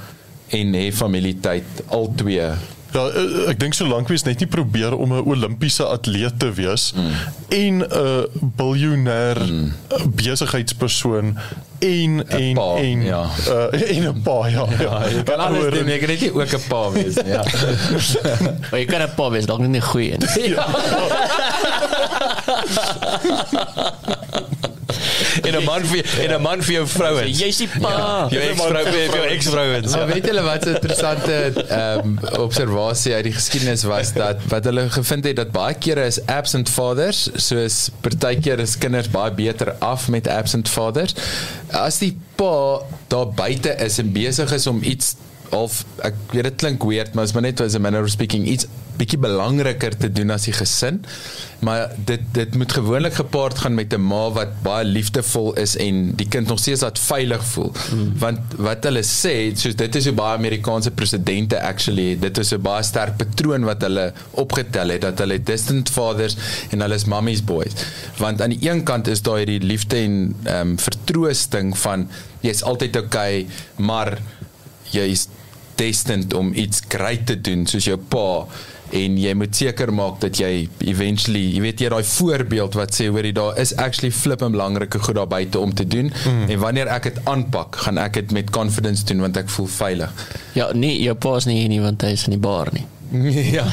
en 0.48 0.74
hê 0.74 0.90
familietyd 0.92 1.84
al 1.88 2.12
twee. 2.16 2.50
Ja, 2.92 3.08
eh, 3.08 3.50
ek 3.50 3.58
dink 3.60 3.74
solank 3.78 4.08
jy 4.10 4.18
net 4.26 4.38
nie 4.42 4.48
probeer 4.50 4.96
om 4.96 5.12
'n 5.14 5.22
Olimpiese 5.26 5.84
atleet 5.86 6.38
te 6.38 6.52
wees 6.52 6.92
mm. 6.94 7.12
en 7.48 7.84
'n 7.86 8.26
biljoenêr 8.56 9.38
mm. 9.38 9.72
besigheidspersoon 10.16 11.38
en 11.80 12.28
en 12.28 12.54
pa, 12.54 12.76
en 12.76 13.02
ja. 13.02 13.30
uh, 13.48 13.96
en 13.96 14.02
'n 14.10 14.22
pa 14.22 14.48
ja. 14.48 14.66
Ja, 14.78 15.08
jy 15.08 15.22
kan 15.22 15.38
alles 15.38 15.70
doen, 15.70 15.86
en- 15.86 15.88
jy 15.88 15.98
kan 15.98 16.08
net 16.08 16.20
nie 16.20 16.34
ook 16.34 16.52
'n 16.52 16.60
pa 16.68 16.90
wees 16.90 17.14
nie. 17.14 17.32
Ja. 17.32 17.44
Maar 18.70 18.80
jy 18.80 18.86
kan 18.86 19.02
'n 19.02 19.14
pa 19.14 19.30
wees, 19.30 19.46
dalk 19.46 19.60
nie 19.60 19.80
'n 19.80 19.82
goeie 19.82 20.16
nie. 20.18 20.54
En 25.46 25.54
'n 25.54 25.64
man 25.64 25.84
vir 25.84 26.04
en 26.24 26.34
'n 26.34 26.42
man 26.42 26.62
vir 26.62 26.74
jou 26.74 26.86
vrouens. 26.86 27.38
Jy's 27.38 27.56
die 27.56 27.68
pa. 27.80 28.26
jou 28.30 28.42
eksvrou 28.42 28.84
vir 28.84 29.16
jou 29.16 29.26
eksvrouens. 29.26 29.94
Maar 29.94 30.06
weet 30.06 30.26
julle 30.26 30.42
wat 30.42 30.66
'n 30.66 30.74
interessante 30.74 31.52
ehm 31.68 31.98
um, 31.98 32.18
observasie 32.40 33.14
uit 33.14 33.24
die 33.24 33.32
geskiedenis 33.32 33.82
was 33.82 34.12
dat 34.12 34.36
wat 34.48 34.64
hulle 34.64 34.90
gevind 34.90 35.24
het 35.24 35.36
dat 35.36 35.50
baie 35.52 35.74
kere 35.74 36.04
is 36.06 36.18
absent 36.26 36.68
fathers 36.68 37.28
soos 37.34 37.90
partykeer 38.00 38.58
is 38.58 38.78
kinders 38.78 39.10
baie 39.10 39.32
beter 39.32 39.74
af 39.78 40.08
met 40.08 40.28
absent 40.28 40.68
fathers 40.68 41.14
as 41.68 41.98
die 41.98 42.16
pa 42.34 42.80
daar 43.08 43.28
buite 43.28 43.74
is 43.84 43.98
en 43.98 44.12
besig 44.12 44.52
is 44.52 44.66
om 44.66 44.82
iets 44.82 45.14
of 45.50 45.84
ek 46.06 46.14
weet 46.30 46.42
dit 46.42 46.56
klink 46.62 46.84
weird 46.86 47.14
maar 47.14 47.24
is 47.24 47.32
maar 47.32 47.42
net 47.42 47.60
as 47.60 47.74
a 47.74 47.82
manner 47.82 48.02
of 48.02 48.10
speaking 48.10 48.46
iets 48.46 48.66
bietjie 49.00 49.20
belangriker 49.20 49.96
te 49.96 50.10
doen 50.12 50.32
as 50.34 50.46
die 50.48 50.54
gesin. 50.56 51.00
Maar 51.64 51.90
dit 52.08 52.22
dit 52.36 52.54
moet 52.56 52.72
gewoonlik 52.72 53.16
gepaard 53.18 53.58
gaan 53.62 53.74
met 53.76 53.92
'n 53.94 54.00
ma 54.00 54.22
wat 54.36 54.52
baie 54.64 54.84
liefdevol 54.84 55.52
is 55.60 55.76
en 55.76 56.14
die 56.16 56.28
kind 56.28 56.48
nog 56.48 56.58
steeds 56.58 56.80
dat 56.80 56.98
veilig 56.98 57.44
voel. 57.44 57.72
Mm. 57.92 58.12
want 58.18 58.40
wat 58.56 58.84
hulle 58.84 59.02
sê 59.02 59.34
soos 59.54 59.76
dit 59.76 59.96
is 59.96 60.04
hoe 60.04 60.14
baie 60.14 60.36
Amerikaanse 60.36 60.90
presidente 60.90 61.60
actually 61.60 62.18
dit 62.18 62.38
is 62.38 62.52
'n 62.52 62.62
baie 62.62 62.82
sterk 62.82 63.16
patroon 63.16 63.64
wat 63.64 63.82
hulle 63.82 64.12
opgetel 64.30 64.88
het 64.88 65.00
dat 65.00 65.18
hulle 65.18 65.42
distant 65.42 65.90
fathers 65.90 66.36
en 66.70 66.80
hulle 66.80 66.94
is 66.94 67.04
mummies 67.04 67.44
boys. 67.44 67.72
Want 68.16 68.42
aan 68.42 68.50
die 68.56 68.70
een 68.70 68.82
kant 68.82 69.08
is 69.08 69.22
daar 69.22 69.36
hierdie 69.36 69.62
liefde 69.62 69.96
en 69.96 70.36
ehm 70.44 70.68
um, 70.68 70.78
vertroosting 70.78 71.78
van 71.78 72.08
jy's 72.40 72.62
altyd 72.62 72.96
okay 72.96 73.46
maar 73.76 74.18
jy's 74.90 75.28
destined 75.80 76.34
om 76.34 76.52
iets 76.54 76.82
great 76.88 77.26
te 77.26 77.40
doen 77.40 77.66
soos 77.66 77.88
jou 77.88 77.98
pa 78.12 78.46
en 78.96 79.18
jy 79.20 79.34
moet 79.38 79.56
seker 79.56 79.92
maak 79.94 80.20
dat 80.24 80.40
jy 80.40 80.68
eventually 80.86 81.44
jy 81.54 81.64
weet 81.66 81.84
jy 81.84 81.92
daai 81.92 82.04
voorbeeld 82.04 82.78
wat 82.78 82.94
sê 82.96 83.08
hoorie 83.10 83.34
daar 83.36 83.58
is 83.60 83.74
actually 83.76 84.12
flip 84.14 84.42
en 84.42 84.56
belangrike 84.56 84.98
goed 84.98 85.18
daar 85.18 85.30
buite 85.30 85.58
om 85.58 85.74
te 85.74 85.86
doen 85.86 86.12
mm. 86.12 86.48
en 86.48 86.58
wanneer 86.58 86.90
ek 86.92 87.10
dit 87.10 87.20
aanpak 87.30 87.82
gaan 87.84 87.98
ek 87.98 88.20
dit 88.20 88.36
met 88.40 88.50
confidence 88.50 89.04
doen 89.04 89.20
want 89.26 89.36
ek 89.40 89.48
voel 89.50 89.70
veilig 89.80 90.28
Ja, 90.54 90.70
nee, 90.74 90.98
jou 91.02 91.14
pa 91.14 91.36
is 91.38 91.46
nie 91.46 91.60
hier 91.60 91.70
nie 91.70 91.82
want 91.82 92.02
hy 92.02 92.14
is 92.16 92.26
in 92.26 92.34
die 92.34 92.42
bar 92.42 92.72
nie. 92.74 92.86
ja 93.58 93.64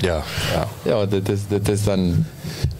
Ja, 0.00 0.22
ja. 0.52 0.64
ja 0.84 1.06
dit 1.06 1.28
is 1.28 1.40
dit 1.48 1.68
is 1.68 1.84
dan 1.84 2.24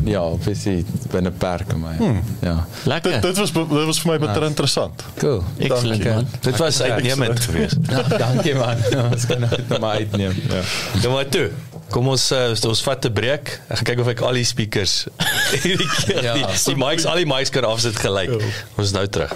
ja 0.04 0.22
obviously 0.24 0.84
binne 1.12 1.30
perke 1.30 1.76
maar 1.76 1.96
hmm. 1.96 2.22
ja 2.40 2.66
Lekker. 2.84 3.12
Dit 3.12 3.22
dit 3.22 3.38
was 3.38 3.52
dit 3.52 3.86
was 3.88 4.00
vir 4.00 4.12
my 4.12 4.18
baie 4.26 4.46
interessant. 4.46 5.04
cool 5.20 5.42
Excellent 5.58 6.02
Dankie. 6.04 6.14
man. 6.14 6.28
Dit 6.40 6.56
was 6.56 6.80
uitnemend 6.82 7.40
geweest. 7.40 7.76
ja, 7.88 8.02
dankie 8.02 8.54
man 8.54 8.76
ja, 8.94 9.08
ons 9.12 9.26
kan 9.26 9.40
dit 9.48 9.68
nou 9.68 9.80
maar 9.80 9.96
uitneem 10.00 10.32
ja 10.48 10.62
Ja 11.02 11.10
maar 11.10 11.28
toe. 11.28 11.50
Kom 11.90 12.08
ons 12.08 12.30
uh, 12.32 12.54
ons 12.68 12.82
vat 12.86 13.04
'n 13.04 13.12
breek. 13.12 13.60
Ek 13.68 13.76
gaan 13.80 13.84
kyk 13.92 14.00
of 14.00 14.08
ek 14.12 14.20
al 14.22 14.32
die 14.38 14.44
speakers 14.46 15.06
hierdie 15.62 15.88
keer 16.04 16.22
Ja. 16.22 16.34
die, 16.38 16.46
die 16.46 16.76
mics 16.78 17.04
al 17.04 17.16
die 17.18 17.26
mics 17.26 17.50
kan 17.50 17.64
afsit 17.66 17.96
gelyk. 17.98 18.30
Ons 18.76 18.86
is 18.86 18.92
nou 18.94 19.06
terug. 19.06 19.32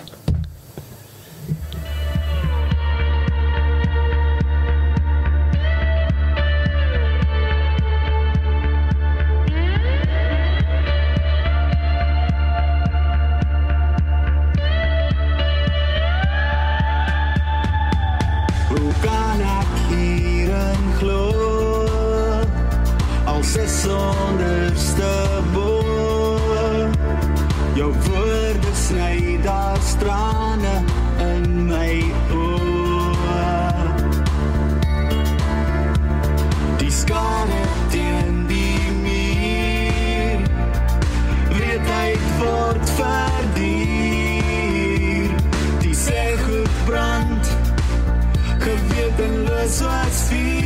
Sny 28.85 29.39
daar 29.43 29.79
strane 29.81 30.75
in 31.19 31.67
my 31.69 32.05
oë. 32.37 33.45
Die 36.83 36.93
skare 36.93 37.63
teen 37.95 38.47
die 38.51 38.91
muur. 39.05 40.41
Weet 41.55 41.87
hy 41.95 42.11
word 42.43 42.85
verdier. 42.99 43.73
Die 45.87 45.97
sê 46.05 46.37
goed 46.45 46.75
brand 46.91 47.45
gewetenloos 48.67 49.77
was 49.89 50.19
vier 50.29 50.64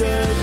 dead 0.00 0.39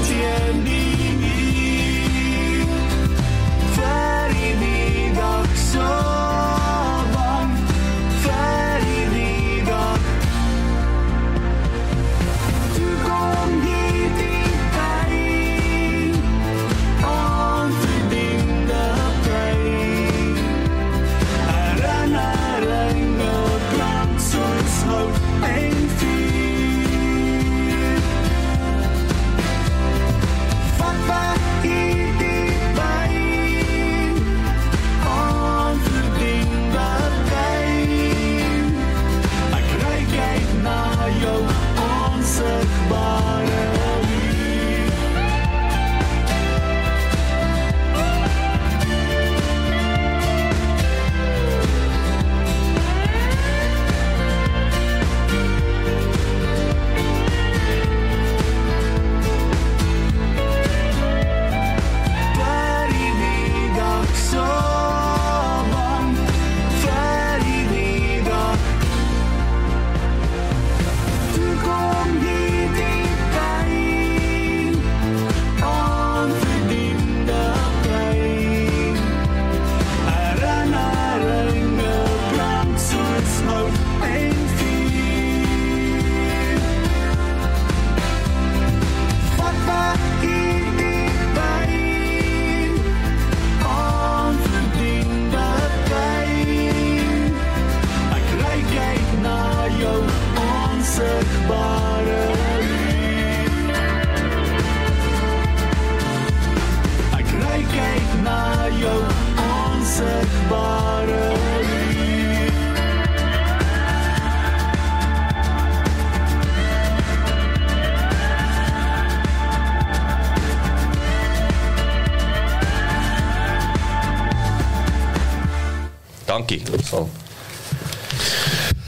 Dankie. 126.48 126.64
Sal 126.88 127.10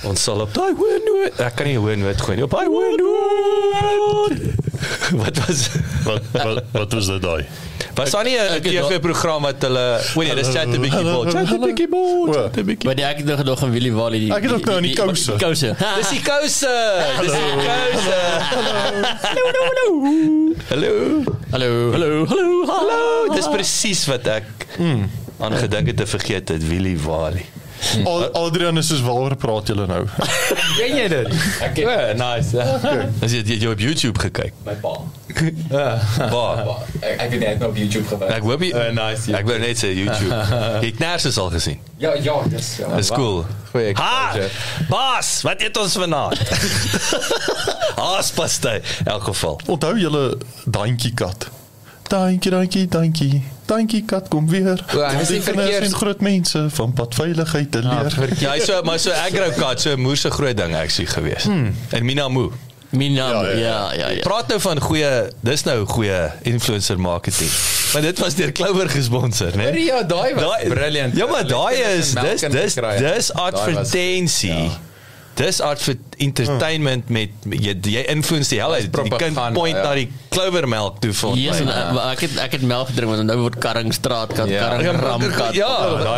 Ons 0.08 0.22
sal 0.24 0.40
op 0.40 0.54
daai 0.56 0.72
hoë 0.80 1.00
noot. 1.04 1.40
Ek 1.44 1.58
kan 1.60 1.68
nie 1.68 1.76
'n 1.76 1.82
hoë 1.84 1.98
noot 2.00 2.22
gooi 2.24 2.36
nie. 2.38 2.46
Op 2.48 2.54
daai 2.56 2.68
hoë 2.72 2.92
noot. 3.02 4.38
Wat 5.22 5.36
was 5.44 5.68
Wat 6.06 6.24
wat 6.32 6.64
wat 6.72 6.94
was 6.96 7.08
dit 7.12 7.22
daai? 7.22 7.44
Was 8.00 8.12
daar 8.16 8.24
nie 8.24 8.38
'n 8.40 8.62
TV-program 8.64 9.42
wat 9.44 9.62
hulle 9.68 10.00
O 10.16 10.22
nee, 10.22 10.36
dis 10.40 10.48
chat 10.56 10.68
'n 10.72 10.80
bietjie 10.80 11.04
bol. 11.04 11.28
Chat 11.28 11.52
'n 11.52 11.60
bietjie 11.68 11.90
bol. 11.92 12.32
Chat 12.32 12.56
'n 12.58 12.66
bietjie. 12.66 12.88
Maar 12.88 12.96
die 12.96 13.06
ek 13.06 13.18
het 13.18 13.26
nog 13.26 13.38
gedog 13.44 13.64
aan 13.64 13.72
Willie 13.76 13.94
Wally 13.94 14.20
die 14.20 14.32
Ek 14.34 14.44
het 14.44 14.54
ook 14.54 14.66
nou 14.66 14.78
aan 14.78 14.88
die 14.88 14.96
kouse. 14.96 15.32
Die 15.32 15.40
kouse. 15.40 15.76
Dis 16.00 16.10
die 16.16 16.22
kouse. 16.22 16.74
Dis 17.20 17.32
die 17.36 17.60
kouse. 17.68 18.20
Hallo, 19.28 19.44
hallo. 19.68 19.88
Hallo. 20.70 20.94
Hallo. 21.52 21.92
Hallo. 21.92 22.26
Hallo. 22.32 22.66
Hallo. 22.72 23.36
Dis 23.36 23.48
presies 23.52 24.06
wat 24.08 24.28
ek 24.28 24.48
aan 25.40 25.54
gedink 25.58 25.88
het 25.88 25.98
te 25.98 26.06
vergeet 26.08 26.50
het 26.50 26.68
Willie 26.68 27.00
Wally. 27.00 27.46
Al, 28.04 28.26
Adrian 28.36 28.76
is 28.78 28.90
soos 28.92 29.00
waaroor 29.02 29.38
praat 29.40 29.70
julle 29.72 29.86
nou? 29.88 30.02
Ken 30.76 30.96
jy 30.98 31.06
dit? 31.08 31.30
Ek 31.64 31.74
ken 31.78 31.88
Ja, 31.88 32.10
nice. 32.20 32.60
As 33.24 33.32
jy 33.32 33.40
jy 33.56 33.70
op 33.72 33.80
YouTube 33.80 34.20
gekyk. 34.20 34.54
my 34.66 34.74
pa. 34.84 34.98
Waar? 35.70 36.60
Ek 37.00 37.22
ek 37.24 37.32
het 37.32 37.40
net 37.40 37.64
op 37.64 37.78
YouTube 37.80 38.04
gewerk. 38.10 38.34
Ek 38.36 38.44
hoop 38.44 38.66
jy 38.68 38.72
Uh, 38.76 38.90
nice, 38.98 39.32
Ek 39.32 39.48
wou 39.48 39.56
net 39.64 39.80
sê 39.80 39.94
YouTube. 39.96 40.28
Jy 40.84 40.90
het 40.92 41.00
Nurses 41.00 41.38
al 41.40 41.50
gesien. 41.56 41.80
Ja, 42.04 42.12
ja, 42.20 42.36
dis 42.52 42.74
ja. 42.82 42.90
Dis 43.00 43.10
cool. 43.16 43.46
Goeie 43.72 43.94
Ha! 43.96 44.12
exposure. 44.36 44.86
Bas, 44.92 45.32
wat 45.48 45.62
eet 45.64 45.78
ons 45.80 45.96
vanaand? 46.04 46.36
Haaspastei 48.04 48.82
in 49.00 49.06
elk 49.16 49.24
geval. 49.32 49.60
Onthou 49.72 49.96
julle 50.00 50.26
daantjie 50.66 51.14
kat. 51.14 51.48
Daantjie, 52.12 52.52
daantjie, 52.52 52.88
daantjie. 52.88 53.44
Daantjie 53.70 54.02
kat 54.10 54.28
kom 54.34 54.48
weer. 54.50 54.80
O, 54.96 55.02
hy 55.06 55.20
is 55.22 55.28
Die 55.30 55.42
verkeers- 55.46 55.86
en 55.86 55.94
groot 55.94 56.22
mense 56.26 56.66
van 56.74 56.94
padveiligheid 56.98 57.72
te 57.72 57.82
leer. 57.86 58.16
Ja, 58.42 58.52
hy 58.56 58.60
so 58.66 58.82
maar 58.88 59.00
so 59.00 59.12
aggro 59.14 59.52
kat, 59.58 59.82
so 59.82 59.94
'n 59.94 60.00
moerse 60.02 60.32
groot 60.32 60.58
ding 60.58 60.74
actually 60.76 61.10
gewees. 61.12 61.44
Hmm. 61.44 61.76
En 61.90 62.06
Mina 62.06 62.28
Mo. 62.28 62.52
Minam. 62.90 63.32
Ja, 63.46 63.50
ja, 63.50 63.58
Ja, 63.58 63.94
ja, 63.94 64.08
ja. 64.10 64.20
Praat 64.26 64.48
nou 64.48 64.60
van 64.60 64.80
goeie, 64.82 65.30
dis 65.46 65.64
nou 65.64 65.86
goeie 65.86 66.32
influencer 66.42 67.00
marketing. 67.00 67.50
Maar 67.94 68.02
dit 68.02 68.20
was 68.20 68.34
deur 68.36 68.52
Clover 68.52 68.90
gesponsor, 68.90 69.52
né? 69.56 69.70
Nee? 69.72 69.84
Ja, 69.84 70.02
daai 70.04 70.34
was 70.34 70.44
Daai- 70.44 70.68
brilliant. 70.70 71.16
Ja, 71.16 71.26
maar 71.26 71.48
daai 71.48 71.76
is 71.78 72.14
dis 72.14 72.42
dis 72.42 72.74
dis 72.98 73.34
advertensie. 73.34 74.54
ja. 74.54 74.80
Dis 75.40 75.62
art 75.64 75.80
vir 75.86 75.96
entertainment 76.20 77.08
met 77.16 77.46
jy 77.48 77.72
jy 77.94 78.02
influence 78.12 78.52
die 78.52 78.60
hel 78.60 78.74
uit. 78.76 78.90
Die 78.90 78.92
kind 78.92 79.12
propaganda, 79.14 79.56
point 79.56 79.78
ja. 79.78 79.84
na 79.86 79.94
die 79.96 80.10
clovermelk 80.34 80.98
toe 81.04 81.14
vir 81.16 81.38
Yes, 81.40 81.62
uh, 81.64 81.68
maar 81.96 82.10
ek 82.12 82.26
het 82.26 82.36
ek 82.44 82.58
het 82.58 82.66
melk 82.68 82.92
gedrink 82.92 83.14
want 83.14 83.24
nou 83.30 83.38
word 83.46 83.56
Karringstraat 83.64 84.34
kat, 84.36 84.52
Ja. 84.52 84.66
Karring 84.68 85.00
Ramkat. 85.00 85.56
Ja, 85.56 85.72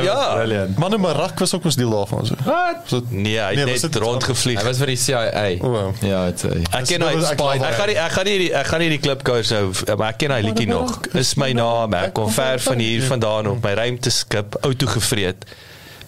ja. 0.05 0.17
Brilliant. 0.39 0.79
Manne 0.81 0.97
Marak 1.01 1.39
was 1.43 1.53
ook 1.53 1.67
ons 1.69 1.77
deel 1.77 1.93
daarvan 1.93 2.25
so. 2.31 2.35
Wat? 2.47 2.91
Nee, 3.09 3.37
hy 3.37 3.53
Nee, 3.55 3.65
het 3.65 3.71
was 3.75 3.85
net 3.85 3.93
dit- 3.93 4.01
rondgevlieg. 4.01 4.59
Hy 4.59 4.65
was 4.71 4.81
vir 4.81 4.93
die 4.93 4.99
CIA. 5.05 5.47
O, 5.61 5.69
wow. 5.69 5.93
Ja, 6.01 6.25
dit 6.31 6.41
hy. 6.41 6.61
Ek 6.71 6.85
ken 6.89 7.01
hy 7.05 7.13
nou- 7.13 7.25
ek 7.31 7.75
gaan 7.77 7.87
nie 7.93 7.97
ek 8.01 8.11
gaan 8.17 8.25
nie 8.25 8.37
die 8.45 8.51
ek 8.53 8.67
gaan 8.73 8.79
nie 8.79 8.89
die 8.89 9.01
klip 9.05 9.21
gou 9.27 9.41
nou, 9.51 9.97
maar 9.97 10.09
ek 10.15 10.17
ken 10.17 10.31
hy 10.31 10.41
liedjie 10.49 10.67
nog. 10.67 10.97
Is 11.13 11.35
my 11.35 11.51
naam. 11.53 11.93
Ek 11.93 12.13
kom 12.17 12.31
ver 12.31 12.59
van 12.59 12.79
hier 12.79 13.05
vandaan 13.05 13.47
op 13.53 13.61
my 13.63 13.73
ruimteskip 13.73 14.57
auto 14.65 14.87
gevreet. 14.97 15.45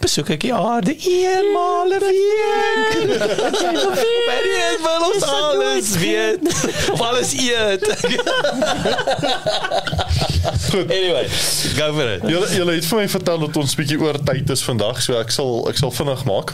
Besoek 0.03 0.29
ek 0.35 0.41
die 0.43 0.53
aarde 0.53 0.93
eenmaal 0.99 1.93
'n 1.95 1.99
week. 2.03 3.03
Maar 4.27 4.43
nie 4.47 4.77
wil 4.83 5.05
ons 5.13 5.23
alles 5.23 5.89
weet 5.97 6.43
of 6.91 7.01
alles 7.01 7.31
eet. 7.39 7.87
Goed. 10.71 10.91
Anyway, 10.91 11.27
go 11.77 11.93
for 11.93 12.07
it. 12.09 12.21
Julle 12.27 12.47
julle 12.55 12.73
het 12.75 12.85
vir 12.85 12.97
my 12.99 13.09
vertel 13.09 13.39
dat 13.45 13.57
ons 13.57 13.75
bietjie 13.79 13.99
oor 14.01 14.19
tyd 14.23 14.49
is 14.49 14.63
vandag, 14.63 15.01
so 15.01 15.19
ek 15.19 15.31
sal 15.31 15.69
ek 15.71 15.77
sal 15.79 15.91
vinnig 15.91 16.23
maak. 16.27 16.53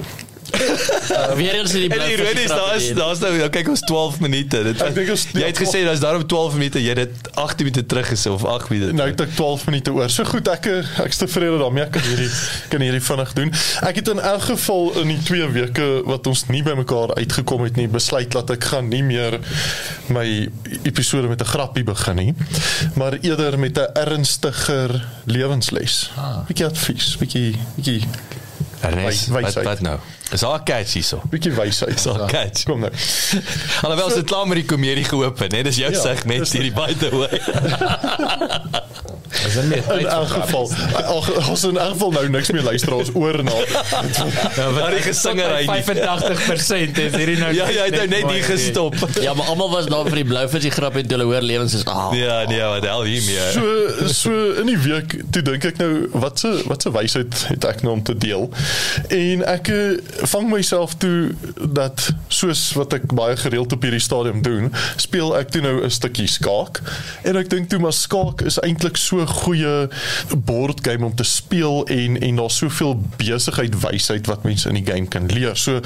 Weer 1.39 1.53
eens 1.59 1.73
in 1.73 1.79
die 1.79 1.89
En 1.89 2.05
die 2.07 2.15
blou 2.15 2.27
rede 2.27 2.41
is 2.41 2.49
daar 2.49 2.75
is 2.75 2.87
daar's 2.93 3.19
nou 3.19 3.33
ja, 3.37 3.47
kyk 3.49 3.67
ons 3.69 3.79
12 3.79 4.19
minute. 4.19 4.63
Dit 4.63 4.81
Ek 4.81 4.93
dink 4.95 5.09
ons- 5.09 5.27
jy 5.33 5.45
het 5.49 5.57
gesê 5.61 5.83
daar's 5.87 5.99
daarom 6.03 6.25
12 6.27 6.53
minute, 6.59 6.81
jy 6.83 6.93
het 6.95 7.01
dit 7.07 7.29
8 7.35 7.57
minute 7.63 7.85
terug 7.85 8.07
gesê 8.13 8.29
of 8.31 8.45
8 8.45 8.69
minute. 8.69 8.93
Nou 8.93 9.07
het 9.09 9.21
ek 9.21 9.35
12 9.35 9.65
minute 9.65 9.91
oor. 9.93 10.09
So 10.09 10.23
goed, 10.23 10.47
ek 10.47 10.65
ek's 11.05 11.17
tevrede 11.17 11.57
daarmee. 11.61 11.83
Ek 11.83 11.91
kan 11.91 12.01
hierdie 12.07 12.29
kan 12.73 12.81
hierdie 12.81 13.01
vinnig 13.01 13.33
doen. 13.33 13.53
Ek 13.81 13.95
het 13.95 14.07
in 14.07 14.19
elk 14.19 14.41
geval 14.41 14.91
in 15.03 15.07
die 15.07 15.19
2 15.23 15.47
weke 15.55 15.87
wat 16.05 16.27
ons 16.27 16.45
nie 16.47 16.63
by 16.63 16.73
mekaar 16.79 17.15
uitgekom 17.15 17.63
het 17.63 17.75
nie, 17.75 17.87
besluit 17.87 18.31
dat 18.31 18.49
ek 18.49 18.63
gaan 18.73 18.89
nie 18.89 19.03
meer 19.03 19.39
my 20.09 20.49
episode 20.83 21.27
met 21.27 21.41
'n 21.41 21.45
grappie 21.45 21.83
begin 21.83 22.15
nie, 22.15 22.33
maar 22.95 23.17
eerder 23.21 23.59
met 23.59 23.77
'n 23.77 23.87
ernstiger 23.93 25.05
lewensles. 25.25 26.11
Ah. 26.17 26.45
Bietjie 26.47 26.65
advies, 26.65 27.17
bietjie 27.17 27.55
bietjie 27.75 28.03
Ernest, 28.81 29.27
wat 29.27 29.53
wat 29.63 29.81
nou? 29.81 29.97
Is 30.31 30.39
daar 30.39 30.59
'n 30.59 30.63
catch 30.63 30.93
hierso? 30.93 31.21
bietjie 31.29 31.51
wysheid. 31.51 31.95
Is 31.95 32.03
daar 32.03 32.21
'n 32.23 32.27
catch? 32.27 32.63
Kom 32.63 32.79
nou. 32.79 32.91
Alhoewel 33.81 34.09
se 34.09 34.23
klaar 34.23 34.47
met 34.47 34.57
die 34.57 34.65
komedie 34.65 35.03
geopen, 35.03 35.55
hè? 35.55 35.63
Dis 35.63 35.75
jou 35.75 35.91
Ja, 35.91 35.99
segment 36.01 36.39
dis- 36.39 36.51
hierdie 36.51 36.71
by 36.73 36.93
the 36.99 37.09
way. 37.17 37.39
Is 39.45 39.53
dit 39.53 39.63
nie 39.69 39.99
In 39.99 40.07
elk 40.07 40.27
geval, 40.29 40.71
as 41.51 41.63
in 41.63 41.77
elk 41.77 41.91
geval 41.93 42.11
nou 42.11 42.29
niks 42.29 42.49
meer 42.51 42.63
luisteraars 42.63 43.09
oor 43.13 43.43
na. 43.43 43.51
Maar 44.75 44.91
die 44.91 45.01
gesingery 45.05 45.65
nie. 45.69 45.83
85% 45.83 46.97
is 47.03 47.15
hierdie 47.15 47.37
nou 47.37 47.53
Ja, 47.59 47.67
ja, 47.69 47.83
hy 47.85 47.89
het 47.89 47.95
nou 47.95 48.07
net 48.07 48.31
hier 48.31 48.43
gestop. 48.43 48.95
Ja, 49.25 49.33
maar 49.33 49.45
almal 49.53 49.69
was 49.69 49.85
daar 49.85 50.05
vir 50.09 50.15
die 50.21 50.25
blouvisie 50.25 50.71
grap 50.71 50.95
en 50.95 51.09
hulle 51.09 51.23
hoor 51.29 51.41
lewens 51.45 51.73
is 51.73 51.85
ah. 51.85 52.09
Ja, 52.17 52.43
nee, 52.49 52.61
wat 52.61 52.85
hel 52.85 53.03
hiermee. 53.03 53.51
So 53.53 54.07
so 54.13 54.31
in 54.61 54.65
die 54.65 54.77
week 54.77 55.17
toe 55.31 55.41
dink 55.41 55.63
ek 55.65 55.77
nou 55.77 56.07
wat 56.25 56.39
se 56.39 56.55
wat 56.69 56.81
se 56.81 56.91
wysheid 56.91 57.45
het 57.53 57.65
ek 57.65 57.81
nou 57.85 57.93
om 57.93 58.03
te 58.03 58.17
deel. 58.17 58.49
En 59.07 59.45
ek 59.45 59.69
vang 60.21 60.49
myself 60.49 60.95
toe 60.97 61.31
dat 61.69 62.09
soos 62.27 62.73
wat 62.73 62.93
ek 62.93 63.13
baie 63.15 63.37
gereeld 63.37 63.73
op 63.73 63.81
hierdie 63.81 64.03
stadium 64.03 64.41
doen, 64.41 64.73
speel 64.99 65.35
ek 65.37 65.51
toe 65.53 65.61
nou 65.61 65.83
'n 65.83 65.91
stukkie 65.91 66.27
skaak. 66.27 66.81
En 67.23 67.35
ek 67.35 67.49
dink 67.49 67.69
toe 67.69 67.79
maar 67.79 67.93
skaak 67.93 68.41
is 68.41 68.59
eintlik 68.59 68.97
so 68.97 69.21
'n 69.21 69.27
goeie 69.27 69.89
bordgame 70.35 71.05
om 71.05 71.15
te 71.15 71.23
speel 71.23 71.85
en 71.85 72.19
en 72.21 72.35
daar's 72.35 72.57
soveel 72.57 73.01
besigheid 73.17 73.81
wysheid 73.81 74.27
wat 74.27 74.43
mense 74.43 74.69
in 74.69 74.83
die 74.83 74.91
game 74.93 75.07
kan 75.07 75.25
leer. 75.25 75.55
So 75.55 75.81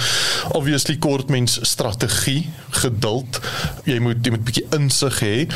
obviously 0.52 0.98
kort 0.98 1.30
mens 1.30 1.60
strategie, 1.62 2.50
geduld. 2.70 3.40
Jy 3.84 4.00
moet 4.00 4.26
jy 4.26 4.32
moet 4.32 4.40
'n 4.40 4.44
bietjie 4.44 4.68
insig 4.70 5.20
hê. 5.20 5.48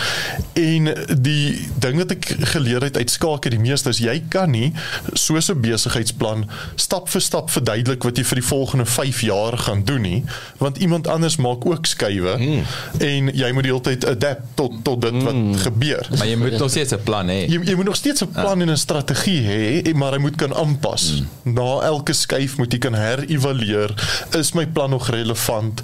En 0.54 0.84
die 1.22 1.68
ding 1.80 1.98
wat 1.98 2.12
ek 2.12 2.36
geleer 2.40 2.82
het 2.82 2.98
uit 2.98 3.10
skaak 3.10 3.44
het 3.44 3.52
die 3.54 3.60
meeste 3.60 3.90
is 3.90 3.98
jy 3.98 4.24
kan 4.30 4.52
nie 4.52 4.74
soos 5.14 5.50
'n 5.50 5.62
besigheidsplan 5.62 6.50
stap 6.76 7.10
vir 7.10 7.22
stap 7.22 7.50
verduidelik 7.50 8.04
wat 8.04 8.18
jy 8.18 8.24
vir 8.24 8.36
die 8.36 8.48
volgende 8.48 8.67
5 8.86 9.22
jaar 9.22 9.58
gaan 9.58 9.84
doen 9.84 10.02
nie, 10.02 10.24
want 10.58 10.78
iemand 10.78 11.08
anders 11.08 11.36
maak 11.36 11.66
ook 11.66 11.86
skuwe 11.86 12.38
mm. 12.38 12.64
en 13.00 13.30
jy 13.34 13.52
moet 13.52 13.64
die 13.64 13.72
hele 13.72 13.84
tyd 13.84 14.06
adapt 14.06 14.42
tot 14.56 14.74
tot 14.84 15.02
dit 15.02 15.24
wat 15.24 15.34
mm. 15.34 15.56
gebeur. 15.56 16.08
Maar 16.18 16.28
jy 16.28 16.36
moet 16.36 16.58
nog 16.58 16.70
steeds 16.70 16.94
'n 16.94 17.04
plan 17.04 17.28
hê. 17.28 17.40
Jy 17.48 17.60
jy 17.64 17.76
moet 17.76 17.86
nog 17.86 17.96
steeds 17.96 18.22
'n 18.22 18.32
plan 18.32 18.62
en 18.62 18.72
'n 18.72 18.78
strategie 18.78 19.42
hê, 19.42 19.94
maar 19.94 20.12
hy 20.12 20.20
moet 20.20 20.36
kan 20.36 20.56
aanpas. 20.56 21.22
Mm. 21.44 21.54
Na 21.54 21.82
elke 21.82 22.14
skuif 22.14 22.58
moet 22.58 22.72
jy 22.72 22.80
kan 22.80 22.94
herevalueer. 22.94 23.94
Is 24.38 24.52
my 24.52 24.68
plan 24.68 24.90
nog 24.90 25.10
relevant? 25.10 25.82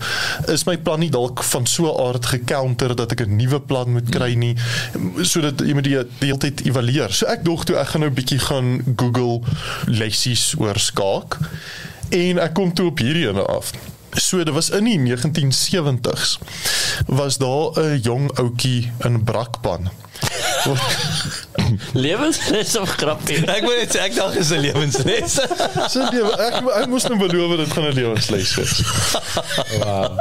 Is 0.47 0.63
my 0.63 0.77
plan 0.77 0.99
nie 0.99 1.09
dalk 1.09 1.43
van 1.43 1.65
so 1.65 1.85
'n 1.85 2.07
aard 2.07 2.25
gecounter 2.25 2.95
dat 2.95 3.11
ek 3.11 3.25
'n 3.27 3.35
nuwe 3.35 3.59
plan 3.59 3.91
moet 3.91 4.09
kry 4.09 4.33
nie? 4.33 4.55
Sodat 5.21 5.59
jy 5.59 5.73
moet 5.73 5.83
die, 5.83 5.97
die 6.19 6.27
hele 6.27 6.37
tyd 6.37 6.65
evalueer. 6.65 7.11
So 7.13 7.25
ek 7.25 7.43
dog 7.45 7.63
toe 7.63 7.75
ek 7.75 7.87
gaan 7.87 8.01
nou 8.01 8.09
'n 8.09 8.15
bietjie 8.15 8.39
gaan 8.39 8.81
Google 8.95 9.41
lessies 9.85 10.53
oor 10.57 10.79
skaak 10.79 11.37
en 12.13 12.39
ek 12.43 12.53
kom 12.53 12.73
toe 12.73 12.91
op 12.91 13.01
hierdie 13.01 13.27
ene 13.29 13.45
af. 13.49 13.73
So 14.13 14.43
dit 14.45 14.53
was 14.53 14.69
in 14.69 14.85
die 14.85 14.99
1970s 15.01 16.37
was 17.09 17.37
daar 17.41 17.73
'n 17.81 17.99
jong 18.01 18.29
ouetjie 18.37 18.91
in 19.01 19.23
Brakpan. 19.23 19.89
Lewensles 21.93 22.75
of 22.77 22.89
grappie. 22.97 23.37
Ek 23.45 23.61
moet 23.65 23.77
net 23.83 23.93
sê 23.93 24.01
ek 24.07 24.15
dink 24.17 24.37
is 24.41 24.51
'n 24.53 24.61
lewensles. 24.63 25.35
So 25.91 26.05
nee, 26.13 26.23
ek 26.47 26.55
ek 26.81 26.87
moes 26.91 27.05
nou 27.09 27.17
beloof 27.21 27.55
dit 27.61 27.73
gaan 27.75 27.87
'n 27.89 27.95
lewensles 27.97 28.53
wees. 28.57 28.75
Wow. 29.77 30.17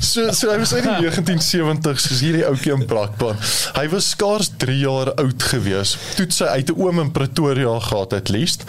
So 0.00 0.30
so 0.32 0.50
hy 0.50 0.58
was 0.62 0.72
in 0.76 0.84
die 0.86 0.96
1970s, 1.08 2.06
soos 2.08 2.20
hierdie 2.24 2.44
ouetjie 2.48 2.72
in 2.76 2.86
Brakpan. 2.88 3.36
Hy 3.76 3.86
was 3.92 4.10
skaars 4.14 4.50
3 4.62 4.78
jaar 4.80 5.12
oud 5.14 5.42
gewees. 5.52 5.96
Toe 6.16 6.26
sy 6.28 6.44
uit 6.56 6.70
'n 6.70 6.80
oom 6.80 7.00
in 7.04 7.10
Pretoria 7.12 7.78
gehad 7.80 8.10
het 8.16 8.28
least. 8.28 8.64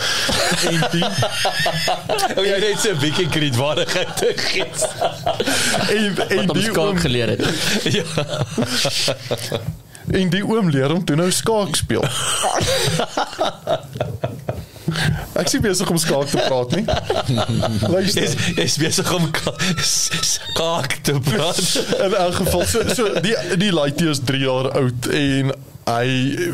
En 0.67 0.81
die 0.91 1.05
Ou 2.37 2.45
jy 2.45 2.59
net 2.59 2.79
so 2.79 2.91
'n 2.91 2.99
bietjie 2.99 3.27
kredietwaardigheid 3.29 4.17
te 4.17 4.33
gee. 4.35 4.65
en 5.95 6.17
en 6.29 6.47
die 6.53 6.71
oom 6.77 6.97
geleer 6.97 7.35
het. 7.35 7.45
Ja. 7.83 8.03
en 10.13 10.29
die 10.29 10.43
oom 10.45 10.69
leer 10.69 10.89
hom 10.93 11.03
toe 11.05 11.15
nou 11.15 11.29
skaak 11.31 11.75
speel. 11.79 12.03
Ek 15.39 15.47
sien 15.47 15.61
besig 15.63 15.87
om 15.89 15.97
skaak 16.01 16.27
te 16.33 16.41
praat 16.47 16.73
nie. 16.75 16.83
Luister. 17.87 18.23
Is 18.27 18.35
is 18.59 18.75
besig 18.81 19.07
om 19.15 19.29
ka- 19.31 19.55
skaak 19.87 20.97
te 21.07 21.15
praat. 21.23 21.61
In 22.03 22.15
elk 22.19 22.35
geval 22.41 22.65
so 22.67 22.83
so 22.93 23.07
die 23.23 23.35
die 23.61 23.71
laaitjie 23.73 24.09
is 24.11 24.19
3 24.27 24.41
jaar 24.43 24.71
oud 24.81 25.07
en 25.15 25.53
hy 25.87 26.09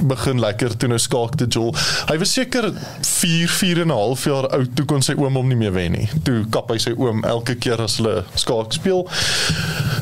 begin 0.07 0.39
lekker 0.39 0.77
toe 0.79 0.87
nou 0.93 0.99
skaak 1.01 1.35
te 1.41 1.49
jol. 1.51 1.73
Hy 2.11 2.15
was 2.21 2.31
seker 2.37 2.69
4 3.03 3.49
4 3.57 3.81
en 3.83 3.91
'n 3.91 3.97
half 3.97 4.23
jaar 4.29 4.47
oud 4.55 4.75
toe 4.77 4.85
kon 4.85 5.01
sy 5.03 5.17
oom 5.17 5.35
hom 5.41 5.47
nie 5.49 5.57
meer 5.59 5.73
wen 5.75 5.91
nie. 5.97 6.07
Toe 6.23 6.45
kap 6.53 6.69
hy 6.71 6.77
sy 6.77 6.93
oom 6.95 7.23
elke 7.25 7.55
keer 7.57 7.81
as 7.81 7.97
hulle 7.97 8.23
skaak 8.35 8.71
speel. 8.77 9.07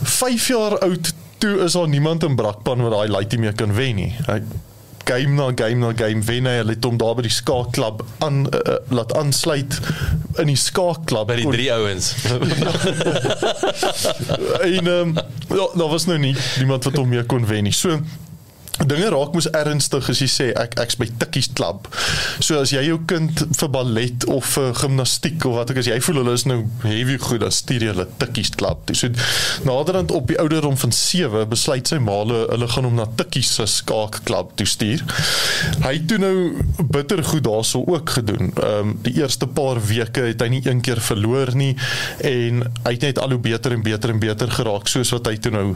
5 0.03 0.48
jaar 0.52 0.77
oud 0.84 1.14
toe 1.38 1.57
is 1.66 1.76
daar 1.78 1.90
niemand 1.90 2.24
in 2.24 2.36
Brakpan 2.36 2.82
wat 2.86 2.95
daai 2.95 3.12
laaitjie 3.12 3.40
meer 3.40 3.56
kan 3.57 3.74
wen 3.76 3.95
nie. 3.95 4.12
Hy 4.28 4.40
game 5.06 5.36
na 5.38 5.52
game 5.56 5.80
na 5.80 5.94
game 5.94 6.22
wen 6.26 6.49
hy, 6.49 6.56
het 6.66 6.86
hom 6.86 6.98
daar 6.98 7.16
by 7.18 7.26
die 7.28 7.34
skaakklub 7.34 8.02
aan 8.26 8.45
uh, 8.49 8.60
uh, 8.60 8.78
laat 8.95 9.14
aansluit 9.18 9.78
in 10.41 10.49
die 10.49 10.57
skaakklub 10.60 11.30
By 11.30 11.38
die 11.44 11.52
drie 11.53 11.70
ouens. 11.74 12.14
en 14.66 14.90
ehm 14.90 14.90
um, 14.90 15.16
ja, 15.45 15.68
daar 15.78 15.91
was 15.91 16.07
nou 16.10 16.18
nie 16.20 16.34
niemand 16.57 16.88
wat 16.90 16.98
hom 16.98 17.12
meer 17.14 17.26
kon 17.30 17.45
wen 17.45 17.70
nie. 17.70 17.76
So 17.76 17.99
dinge 18.84 19.07
raak 19.14 19.35
mos 19.35 19.47
ernstig 19.56 20.10
as 20.11 20.19
jy 20.19 20.27
sê 20.31 20.47
ek 20.60 20.76
ek's 20.84 20.97
by 20.99 21.07
Tikkies 21.22 21.47
klub. 21.56 21.88
So 22.43 22.60
as 22.60 22.73
jy 22.76 22.84
jou 22.89 22.99
kind 23.07 23.45
vir 23.56 23.72
ballet 23.72 24.26
of 24.31 24.49
vir 24.56 24.73
gimnastiek 24.81 25.45
of 25.47 25.56
wat 25.60 25.72
ook 25.72 25.80
as 25.80 25.89
jy 25.89 25.99
voel 26.03 26.22
hulle 26.22 26.35
is 26.35 26.45
nou 26.49 26.60
heavy 26.84 27.15
goed 27.22 27.43
dan 27.45 27.53
stuur 27.56 27.85
jy 27.85 27.93
hulle 27.93 28.07
Tikkies 28.19 28.52
klub. 28.60 28.91
So 28.91 29.11
naderhand 29.68 30.11
op 30.15 30.27
die 30.31 30.39
ouderdom 30.41 30.76
van 30.81 30.95
7 30.95 31.45
besluit 31.52 31.88
sy 31.88 32.02
ma 32.03 32.19
hulle 32.26 32.69
gaan 32.73 32.89
hom 32.89 32.99
na 32.99 33.07
Tikkies 33.19 33.53
se 33.60 33.68
skaakklub 33.69 34.56
toe 34.60 34.68
stuur. 34.68 35.06
Hy 35.85 35.93
het 35.95 36.07
toe 36.11 36.19
nou 36.22 36.35
bitter 36.84 37.23
goed 37.23 37.45
daarso 37.47 37.85
ook 37.88 38.18
gedoen. 38.19 38.52
Ehm 38.56 38.73
um, 38.91 38.93
die 39.06 39.15
eerste 39.22 39.47
paar 39.47 39.80
weke 39.88 40.27
het 40.30 40.41
hy 40.41 40.49
nie 40.52 40.64
een 40.65 40.81
keer 40.84 40.99
verloor 41.02 41.53
nie 41.56 41.73
en 42.26 42.65
hy 42.85 42.93
het 42.95 43.07
net 43.07 43.19
al 43.22 43.35
hoe 43.35 43.41
beter 43.41 43.76
en 43.76 43.84
beter 43.85 44.11
en 44.14 44.19
beter 44.19 44.52
geraak 44.52 44.89
soos 44.91 45.14
wat 45.15 45.30
hy 45.30 45.38
toe 45.39 45.53
nou 45.53 45.68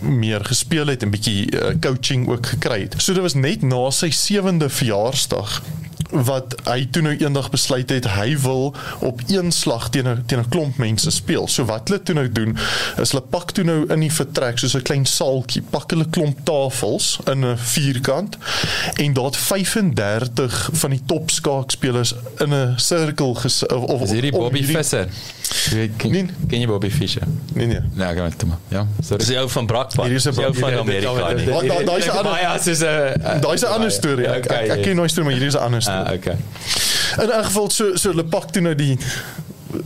meer 0.00 0.44
gespeel 0.44 0.86
het 0.86 1.02
en 1.02 1.10
bietjie 1.10 1.50
uh, 1.52 1.74
coaching 1.80 2.28
ook 2.28 2.46
gekry 2.46 2.80
het. 2.82 2.94
So 2.98 3.12
dit 3.12 3.22
was 3.22 3.34
net 3.34 3.62
na 3.62 3.90
sy 3.90 4.10
7de 4.10 4.68
verjaarsdag 4.68 5.62
wat 6.10 6.54
hy 6.64 6.86
toe 6.90 7.02
nou 7.02 7.12
eendag 7.20 7.50
besluit 7.52 7.90
het 7.90 8.06
hy 8.14 8.30
wil 8.40 8.70
op 9.04 9.20
een 9.28 9.50
slag 9.52 9.90
teen 9.92 10.06
'n 10.08 10.22
teen 10.26 10.38
'n 10.40 10.48
klomp 10.48 10.76
mense 10.78 11.10
speel. 11.10 11.48
So 11.48 11.64
wat 11.64 11.88
hulle 11.88 12.02
toe 12.02 12.14
nou 12.14 12.32
doen 12.32 12.56
is 12.98 13.10
hulle 13.12 13.22
pak 13.30 13.50
toe 13.50 13.64
nou 13.64 13.84
in 13.92 14.00
die 14.00 14.12
vertrek 14.12 14.58
soos 14.58 14.74
'n 14.74 14.82
klein 14.82 15.04
saaltjie, 15.06 15.62
pak 15.70 15.90
hulle 15.90 16.06
klomp 16.10 16.38
tafels 16.44 17.18
in 17.26 17.44
'n 17.44 17.56
vierkant 17.58 18.36
en 18.96 19.12
daar 19.12 19.24
het 19.24 19.36
35 19.36 20.70
van 20.72 20.90
die 20.90 21.02
top 21.06 21.30
skaakspelers 21.30 22.14
in 22.38 22.54
'n 22.54 22.72
sirkel 22.76 23.34
ges 23.34 23.66
of, 23.66 23.82
of 23.84 24.02
Is 24.02 24.10
hierdie 24.10 24.30
Bobby 24.32 24.58
hierdie- 24.58 24.76
Visser? 24.76 25.08
Ken, 25.96 26.10
Nee. 26.10 26.26
ken 26.48 26.60
jy 26.60 26.66
Bobby 26.66 26.90
Fischer? 26.90 27.22
Nee 27.54 27.66
nee. 27.66 27.80
Nee, 27.94 28.06
gaan 28.14 28.22
met 28.22 28.40
hom. 28.42 28.54
Ja, 28.68 28.86
sorry. 29.00 29.18
Dis 29.18 29.28
jou 29.28 29.48
van 29.58 29.66
Brakpan. 29.66 30.06
Hier 30.06 30.14
is 30.20 30.26
'n 30.26 30.32
jou 30.32 30.54
van 30.54 30.70
Brak- 30.70 30.80
Amerika 30.80 31.32
nie. 31.32 31.44
Da- 31.68 31.82
daai 31.90 31.98
is 31.98 32.06
'n 32.06 32.10
ander- 32.10 32.40
Ja, 32.40 32.54
is 32.54 32.80
'n 32.82 33.40
Daai's 33.40 33.62
'n 33.62 33.72
ander 33.76 33.90
storie. 33.90 34.26
Ek 34.26 34.46
ek, 34.46 34.68
ek 34.76 34.82
ken 34.82 34.96
nooit 34.96 35.10
storie, 35.10 35.28
maar 35.30 35.38
hierdie 35.38 35.52
is 35.54 35.60
'n 35.60 35.64
ander 35.68 35.82
storie. 35.82 36.06
Ah, 36.06 36.12
okay. 36.18 36.36
In 37.22 37.28
'n 37.40 37.44
geval 37.44 37.70
so 37.70 37.96
so 37.96 38.08
hulle 38.10 38.24
pak 38.24 38.50
toe 38.52 38.62
nou 38.62 38.74
die 38.74 38.96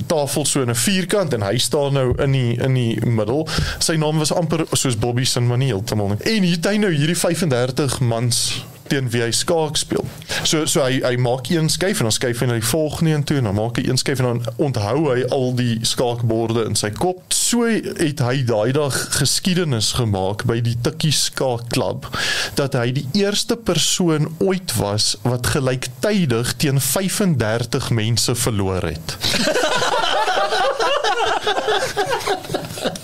tafel 0.06 0.44
so 0.46 0.60
in 0.62 0.68
'n 0.70 0.74
vierkant 0.74 1.32
en 1.34 1.42
hy 1.42 1.58
staan 1.58 1.92
nou 1.92 2.12
in 2.22 2.32
die 2.32 2.54
in 2.62 2.74
die 2.74 3.06
middel. 3.06 3.48
Sy 3.78 3.94
naam 3.96 4.18
was 4.18 4.32
amper 4.32 4.64
soos 4.72 4.96
Bobby 4.98 5.24
se 5.24 5.40
maar 5.40 5.58
nie 5.58 5.68
heeltemal 5.72 6.08
nie. 6.08 6.34
En 6.36 6.42
hier 6.42 6.56
het 6.56 6.66
hy 6.66 6.76
nou 6.76 6.92
hierdie 6.92 7.16
35 7.18 8.00
mans 8.00 8.64
teen 8.92 9.08
wie 9.12 9.22
hy 9.24 9.30
skaak 9.32 9.78
speel. 9.80 10.04
So 10.44 10.66
so 10.68 10.82
hy 10.84 11.00
hy 11.04 11.16
maak 11.22 11.48
een 11.52 11.70
skuif 11.72 12.02
en 12.02 12.08
dan 12.08 12.14
skuif 12.14 12.42
hy 12.42 12.48
na 12.50 12.58
die 12.58 12.66
volgende 12.66 13.14
een 13.14 13.24
toe 13.28 13.38
en 13.40 13.48
dan 13.48 13.56
maak 13.56 13.78
hy 13.80 13.86
een 13.88 14.00
skuif 14.00 14.20
en 14.20 14.28
dan 14.28 14.42
onthou 14.68 14.98
hy 15.08 15.24
al 15.32 15.54
die 15.56 15.78
skaakborde 15.86 16.66
in 16.68 16.76
sy 16.78 16.90
kop. 16.96 17.22
So 17.32 17.68
het 17.68 18.20
hy 18.24 18.42
daai 18.48 18.72
dag 18.76 18.96
geskiedenis 19.16 19.92
gemaak 20.00 20.44
by 20.48 20.60
die 20.64 20.76
Tikkie 20.84 21.14
Skaakklub 21.16 22.10
dat 22.58 22.76
hy 22.76 22.90
die 23.00 23.06
eerste 23.22 23.56
persoon 23.56 24.28
ooit 24.44 24.76
was 24.80 25.14
wat 25.24 25.52
gelyktydig 25.54 26.56
teen 26.60 26.80
35 26.80 27.90
mense 27.96 28.36
verloor 28.44 28.90
het. 28.92 29.16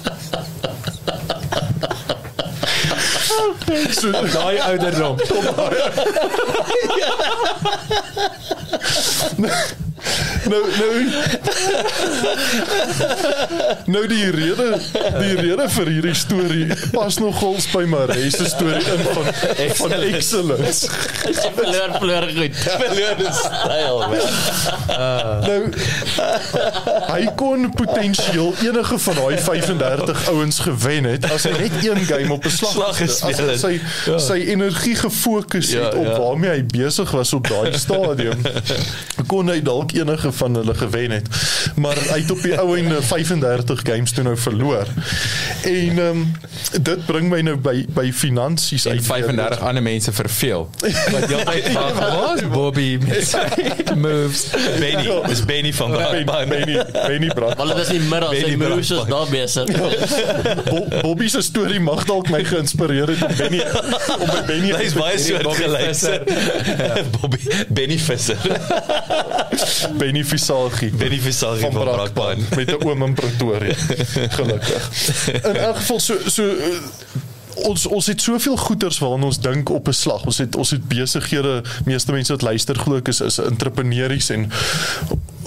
Sundai 3.91 4.61
Auderramton. 4.63 5.45
Nou 10.49 10.65
nou 10.79 10.95
Nou 13.87 14.07
die 14.09 14.31
rede 14.31 14.66
die 15.19 15.35
rede 15.41 15.66
vir 15.75 15.91
hierdie 15.93 16.15
storie 16.16 16.66
pas 16.93 17.19
nogals 17.20 17.66
by 17.73 17.85
Marie 17.91 18.31
se 18.33 18.47
storie 18.49 18.85
in 18.95 19.03
van 19.12 19.27
van 19.81 19.93
excellence. 20.09 20.89
Sy 21.29 21.51
verloor 21.57 21.95
verloor 21.99 22.27
goed. 22.37 22.57
Verlore 22.83 23.33
styl 23.39 23.99
man. 24.09 24.20
Nou 25.45 25.62
hy 27.09 27.23
kon 27.41 27.69
potensieel 27.77 28.53
enige 28.65 28.99
van 29.07 29.15
daai 29.23 29.39
35 29.49 30.25
ouens 30.33 30.59
gewen 30.66 31.05
het 31.12 31.29
as 31.33 31.47
hy 31.49 31.55
net 31.59 31.79
een 31.85 32.03
game 32.09 32.33
op 32.37 32.45
'n 32.45 32.51
slag 32.59 32.73
Slag 32.79 32.97
gespeel 33.01 33.49
het. 33.49 33.61
sy 33.61 33.81
sy 34.29 34.39
energie 34.55 34.95
gefokus 34.97 35.73
het 35.73 35.77
Ja, 35.93 35.99
op 35.99 36.07
ja. 36.07 36.19
waarmee 36.19 36.51
hy 36.51 36.62
besig 36.66 37.11
was 37.11 37.33
op 37.33 37.49
daai 37.49 37.73
stadium 37.79 38.41
kon 39.27 39.49
hy 39.49 39.61
dalk 39.62 39.93
enige 39.93 40.33
van 40.40 40.55
hulle 40.60 40.74
gewen 40.78 41.10
het 41.19 41.28
maar 41.77 41.98
hy 42.09 42.20
het 42.23 42.31
op 42.35 42.43
die 42.43 42.55
ou 42.59 42.77
einde 42.78 43.02
35 43.02 43.85
games 43.86 44.12
toe 44.16 44.24
nou 44.27 44.36
verloor 44.39 44.86
en 45.69 45.98
um, 45.98 46.24
dit 46.81 47.06
bring 47.06 47.28
my 47.31 47.40
nou 47.44 47.56
by 47.62 47.85
by 47.94 48.09
finansies 48.15 48.85
en 48.89 48.97
uit 48.98 49.06
35 49.06 49.60
ander 49.69 49.82
mense 49.82 50.12
verveel. 50.12 50.65
Wat 51.12 51.24
heeltyd 51.31 51.69
vra, 51.74 51.85
"Waar's 51.94 52.43
Bobby 52.52 52.98
moves?" 54.05 54.47
Benny, 54.78 55.09
is 55.31 55.44
Benny 55.44 55.73
van 55.73 55.90
Benny. 55.93 56.24
Benny 56.24 56.85
Benny 56.93 57.31
Brand 57.35 57.56
Want 57.59 57.74
dit 57.74 57.78
is 57.85 57.93
nie 57.94 58.01
middel 58.10 58.32
sy 58.35 58.43
Benny 58.43 58.56
moves 58.65 58.90
is 58.90 59.05
daar 59.10 59.28
besig. 59.31 59.73
Bo- 60.70 60.86
Bobby 61.02 61.28
se 61.28 61.43
storie 61.43 61.81
mag 61.81 62.05
dalk 62.09 62.31
my 62.32 62.43
geïnspireer 62.44 63.15
het 63.15 63.23
om 63.28 63.35
Benny 63.36 63.62
om 64.19 64.27
by 64.27 64.43
Benny 64.47 64.73
Hy's 64.77 64.97
baie 64.98 65.16
Benny 65.16 65.27
soort 65.28 65.43
Bobby 65.48 65.62
geluister. 65.62 66.23
Bobby 67.20 67.39
Benny 67.69 67.98
Visser. 67.98 68.39
Benny 69.98 70.18
Visagie 70.24 70.90
Benny 70.90 71.19
Visagie 71.19 71.70
van 71.70 71.85
Brakpan. 71.85 72.45
met 72.57 72.70
'n 72.70 72.85
oom 72.85 73.03
in 73.03 73.15
Pretoria. 73.15 73.74
Gelukkig. 74.28 74.90
In 75.43 75.57
elk 75.57 75.77
geval 75.77 76.01
so 76.01 76.15
so 76.27 76.45
uh, 76.45 76.65
ons 77.55 77.86
ons 77.86 78.07
het 78.07 78.23
soveel 78.23 78.57
goeders 78.57 78.99
waaraan 78.99 79.23
ons 79.23 79.40
dink 79.40 79.70
op 79.70 79.89
'n 79.89 79.93
slag. 79.93 80.24
Ons 80.24 80.39
het 80.39 80.57
ons 80.57 80.70
het 80.70 80.89
besighede, 80.89 81.62
meeste 81.85 82.12
mense 82.12 82.32
wat 82.32 82.43
luister 82.43 82.77
glo 82.77 82.97
ek 82.97 83.09
is 83.09 83.20
is 83.20 83.39
entrepreneurs 83.39 84.31
en 84.31 84.51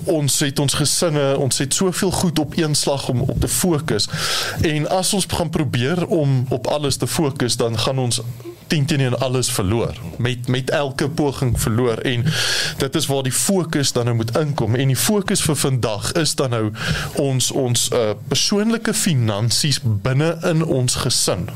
ons 0.04 0.40
het 0.40 0.60
ons 0.60 0.74
gesinne, 0.74 1.38
ons 1.38 1.58
het 1.58 1.74
soveel 1.74 2.12
goed 2.12 2.40
op 2.40 2.58
een 2.58 2.76
slag 2.76 3.10
om 3.10 3.22
op 3.22 3.40
te 3.40 3.48
fokus. 3.48 4.08
En 4.62 4.90
as 4.90 5.14
ons 5.14 5.26
gaan 5.28 5.50
probeer 5.50 6.08
om 6.08 6.46
op 6.50 6.68
alles 6.68 6.96
te 6.96 7.08
fokus, 7.08 7.56
dan 7.56 7.80
gaan 7.80 7.98
ons 7.98 8.22
10 8.72 8.86
teen 8.86 9.00
1 9.00 9.20
alles 9.20 9.52
verloor. 9.52 9.98
Met 10.18 10.48
met 10.48 10.70
elke 10.70 11.10
poging 11.10 11.62
verloor 11.62 11.98
en 11.98 12.24
dit 12.78 12.96
is 12.96 13.06
waar 13.06 13.24
die 13.24 13.36
fokus 13.36 13.92
dan 13.92 14.06
nou 14.06 14.16
moet 14.16 14.38
inkom 14.38 14.76
en 14.76 14.88
die 14.88 14.96
fokus 14.96 15.44
vir 15.44 15.56
vandag 15.56 16.12
is 16.12 16.36
dan 16.36 16.56
nou 16.56 16.72
ons 17.16 17.52
ons 17.52 17.90
uh, 17.94 18.14
persoonlike 18.28 18.94
finansies 18.94 19.82
binne 19.84 20.38
in 20.54 20.64
ons 20.66 20.96
gesin. 21.04 21.50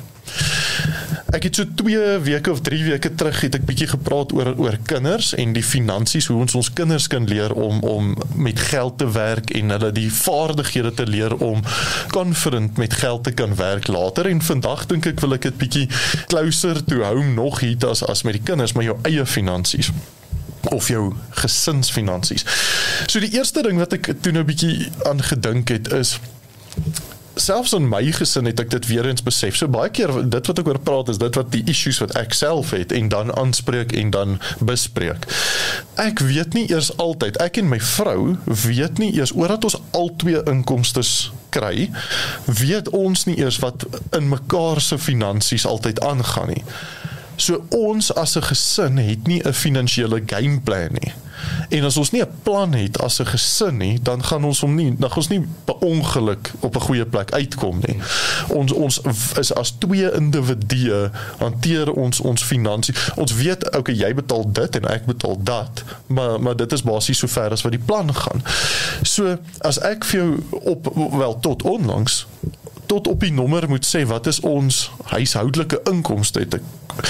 Ek 1.36 1.44
het 1.44 1.58
so 1.58 1.66
2 1.76 2.20
weke 2.24 2.52
of 2.52 2.62
3 2.62 2.84
weke 2.84 3.10
terug 3.16 3.42
het 3.44 3.58
ek 3.58 3.66
bietjie 3.68 3.88
gepraat 3.92 4.32
oor 4.36 4.54
oor 4.62 4.78
kinders 4.88 5.34
en 5.36 5.54
die 5.56 5.64
finansies 5.66 6.30
hoe 6.32 6.38
ons 6.46 6.56
ons 6.56 6.70
kinders 6.78 7.08
kan 7.12 7.28
leer 7.28 7.52
om 7.52 7.82
om 7.84 8.14
met 8.40 8.60
geld 8.70 8.98
te 9.02 9.10
werk 9.12 9.52
en 9.58 9.74
hulle 9.76 9.92
die 9.96 10.12
vaardighede 10.14 10.94
te 10.94 11.08
leer 11.10 11.36
om 11.36 11.64
confident 12.14 12.78
met 12.78 12.94
geld 12.94 13.24
te 13.28 13.34
kan 13.36 13.56
werk 13.60 13.88
later 13.92 14.30
en 14.32 14.42
vandag 14.42 14.86
dink 14.92 15.10
ek 15.12 15.24
wil 15.26 15.36
ek 15.36 15.50
dit 15.50 15.58
bietjie 15.66 15.88
closer 16.32 16.80
to 16.86 17.04
home 17.04 17.34
nog 17.36 17.60
hier 17.66 17.90
as 17.90 18.06
as 18.06 18.24
met 18.24 18.40
die 18.40 18.46
kinders 18.52 18.78
maar 18.78 18.88
jou 18.88 18.98
eie 19.04 19.26
finansies 19.26 19.92
of 20.72 20.88
jou 20.88 21.14
gesinsfinansies. 21.30 22.46
So 23.08 23.20
die 23.20 23.34
eerste 23.36 23.62
ding 23.66 23.78
wat 23.82 23.94
ek 23.98 24.14
toe 24.22 24.34
nou 24.34 24.46
bietjie 24.48 24.90
aan 25.10 25.22
gedink 25.22 25.74
het 25.74 25.92
is 25.94 26.16
selfs 27.36 27.74
in 27.74 27.88
my 27.90 28.02
gesin 28.16 28.48
het 28.50 28.60
ek 28.64 28.72
dit 28.74 28.88
weer 28.88 29.08
eens 29.10 29.24
besef. 29.24 29.58
So 29.60 29.72
baie 29.72 29.92
keer 29.94 30.12
dit 30.30 30.50
wat 30.50 30.60
ek 30.62 30.68
oor 30.72 30.80
praat 30.80 31.12
is 31.14 31.20
dit 31.22 31.40
wat 31.40 31.52
die 31.54 31.64
issues 31.72 32.00
wat 32.04 32.16
ek 32.20 32.36
self 32.38 32.72
het 32.76 32.94
en 32.96 33.10
dan 33.12 33.34
aanspreek 33.36 33.96
en 33.96 34.12
dan 34.16 34.38
bespreek. 34.60 35.28
Ek 36.02 36.20
weet 36.24 36.56
nie 36.58 36.66
eers 36.72 36.92
altyd, 37.02 37.40
ek 37.44 37.60
en 37.62 37.70
my 37.72 37.80
vrou 37.80 38.36
weet 38.46 39.02
nie 39.02 39.14
eers 39.18 39.36
omdat 39.36 39.68
ons 39.68 39.80
albei 39.96 40.40
inkomstes 40.48 41.32
kry, 41.56 41.90
weet 42.46 42.90
ons 42.96 43.26
nie 43.30 43.38
eers 43.40 43.60
wat 43.64 43.86
in 44.16 44.30
mekaar 44.32 44.82
se 44.82 45.00
finansies 45.00 45.68
altyd 45.68 46.02
aangaan 46.04 46.56
nie. 46.56 46.64
So 47.36 47.66
ons 47.70 48.14
as 48.14 48.36
'n 48.36 48.42
gesin 48.42 48.98
het 48.98 49.28
nie 49.28 49.42
'n 49.44 49.54
finansiële 49.54 50.24
gameplan 50.26 50.92
nie. 50.92 51.14
En 51.70 51.84
as 51.84 51.98
ons 51.98 52.12
nie 52.12 52.22
'n 52.22 52.30
plan 52.44 52.74
het 52.74 53.02
as 53.02 53.20
'n 53.20 53.26
gesin 53.26 53.78
nie, 53.78 54.00
dan 54.02 54.24
gaan 54.24 54.44
ons 54.44 54.60
hom 54.60 54.76
nie, 54.76 54.96
dan 54.98 55.10
gaan 55.10 55.18
ons 55.18 55.28
nie 55.28 55.48
per 55.64 55.76
ongeluk 55.76 56.52
op 56.60 56.76
'n 56.76 56.80
goeie 56.80 57.06
plek 57.06 57.32
uitkom 57.32 57.80
nie. 57.82 57.98
Ons 58.48 58.72
ons 58.72 59.02
is 59.40 59.54
as 59.54 59.76
twee 59.80 60.12
individue 60.14 61.12
hanteer 61.38 61.94
ons 61.94 62.20
ons 62.20 62.44
finansies. 62.44 63.10
Ons 63.16 63.34
weet 63.34 63.76
okay, 63.76 63.96
jy 63.96 64.14
betaal 64.14 64.52
dit 64.52 64.76
en 64.76 64.86
ek 64.90 65.06
betaal 65.06 65.38
dat, 65.44 65.84
maar 66.06 66.42
maar 66.42 66.56
dit 66.56 66.72
is 66.72 66.84
basies 66.84 67.18
so 67.18 67.28
ver 67.28 67.52
as 67.52 67.62
wat 67.62 67.72
die 67.72 67.86
plan 67.86 68.16
gaan. 68.16 68.44
So 69.02 69.38
as 69.60 69.80
ek 69.80 70.06
vir 70.06 70.20
jou 70.20 70.44
op 70.50 70.94
wel 71.12 71.40
tot 71.40 71.64
onlangs 71.64 72.28
tot 72.86 73.08
op 73.08 73.20
die 73.20 73.32
nommer 73.34 73.68
moet 73.70 73.86
sê 73.88 74.04
wat 74.10 74.28
is 74.28 74.40
ons 74.46 74.92
huishoudelike 75.12 75.80
inkomste 75.92 76.40
het 76.46 76.54
ek 76.60 76.62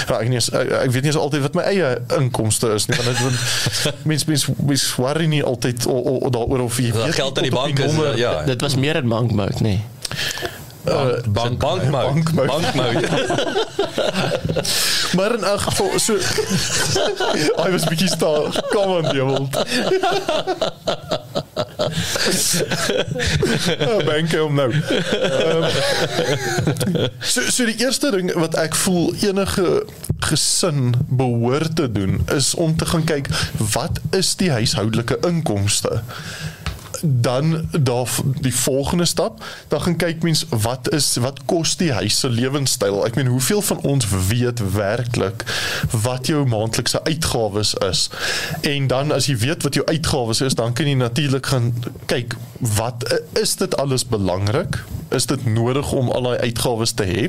ja, 0.08 0.18
ek, 0.20 0.28
nie, 0.28 0.38
ek 0.40 0.70
ek 0.82 0.90
weet 0.94 1.02
nie 1.06 1.12
eens 1.12 1.18
altyd 1.20 1.42
wat 1.46 1.54
my 1.58 1.62
eie 1.70 1.90
inkomste 2.18 2.72
is 2.74 2.86
nie 2.90 2.96
want 2.98 3.10
dit 3.12 3.22
want 3.22 3.36
mens 4.10 4.24
mens 4.30 4.46
mens 4.58 4.86
worry 4.98 5.26
nie 5.30 5.42
altyd 5.44 5.86
daaroor 5.86 6.64
of 6.66 6.78
jy 6.82 6.92
weet 6.96 7.14
geld 7.20 7.38
in 7.42 7.48
die 7.50 7.54
bank 7.54 7.78
is 7.78 7.92
nommer- 7.92 8.18
ja. 8.18 8.42
Dit 8.48 8.60
was 8.66 8.74
meer 8.76 8.96
in 9.02 9.08
bankmout, 9.08 9.60
nee. 9.60 9.80
Bank 10.86 11.32
bank 11.32 11.58
bankmout. 11.58 12.14
bankmout. 12.14 12.46
Bankmout. 12.46 13.08
maar 15.16 15.34
in 15.34 15.44
elk 15.44 15.60
geval 15.60 15.98
so 15.98 16.14
I 17.66 17.70
was 17.70 17.84
bietjie 17.84 18.08
staan 18.08 18.52
kom 18.68 18.96
aan 18.96 19.02
die 19.10 19.22
wêreld 19.22 19.56
oh, 23.90 24.04
banke 24.04 24.44
om 24.44 24.54
nou 24.54 24.72
um, 24.72 25.64
so, 27.20 27.40
so 27.40 27.64
die 27.64 27.76
eerste 27.82 28.10
ding 28.14 28.32
wat 28.38 28.54
ek 28.60 28.74
voel 28.74 29.14
enige 29.20 29.84
gesin 30.28 30.94
behoort 31.08 31.76
te 31.76 31.92
doen 31.92 32.20
is 32.34 32.54
om 32.54 32.76
te 32.76 32.86
gaan 32.86 33.04
kyk 33.04 33.30
wat 33.74 34.00
is 34.16 34.34
die 34.40 34.50
huishoudelike 34.50 35.18
inkomste 35.26 36.02
dan 37.02 37.68
daar 37.80 38.08
die 38.40 38.54
volgende 38.54 39.04
stap 39.04 39.44
dan 39.68 39.80
gaan 39.80 39.96
kyk 39.96 40.22
mens 40.22 40.44
wat 40.50 40.92
is 40.92 41.16
wat 41.16 41.40
kos 41.44 41.76
die 41.76 41.92
huis 41.92 42.18
se 42.20 42.28
lewenstyl? 42.28 43.04
Ek 43.06 43.14
meen 43.14 43.30
hoeveel 43.32 43.62
van 43.62 43.80
ons 43.80 44.08
weet 44.28 44.62
werklik 44.72 45.44
wat 45.90 46.26
jou 46.26 46.46
maandelikse 46.46 47.04
uitgawes 47.04 47.74
is? 47.74 48.08
En 48.60 48.86
dan 48.86 49.12
as 49.12 49.26
jy 49.26 49.36
weet 49.36 49.62
wat 49.62 49.74
jou 49.74 49.86
uitgawes 49.86 50.40
is 50.40 50.54
dan 50.54 50.72
kan 50.72 50.88
jy 50.88 50.94
natuurlik 50.98 51.46
gaan 51.46 51.72
kyk 52.06 52.36
wat 52.76 53.04
is 53.36 53.56
dit 53.56 53.76
alles 53.76 54.06
belangrik? 54.06 54.84
Is 55.08 55.26
dit 55.26 55.46
nodig 55.46 55.92
om 55.92 56.10
al 56.10 56.30
daai 56.30 56.38
uitgawes 56.38 56.92
te 56.96 57.04
hê 57.06 57.28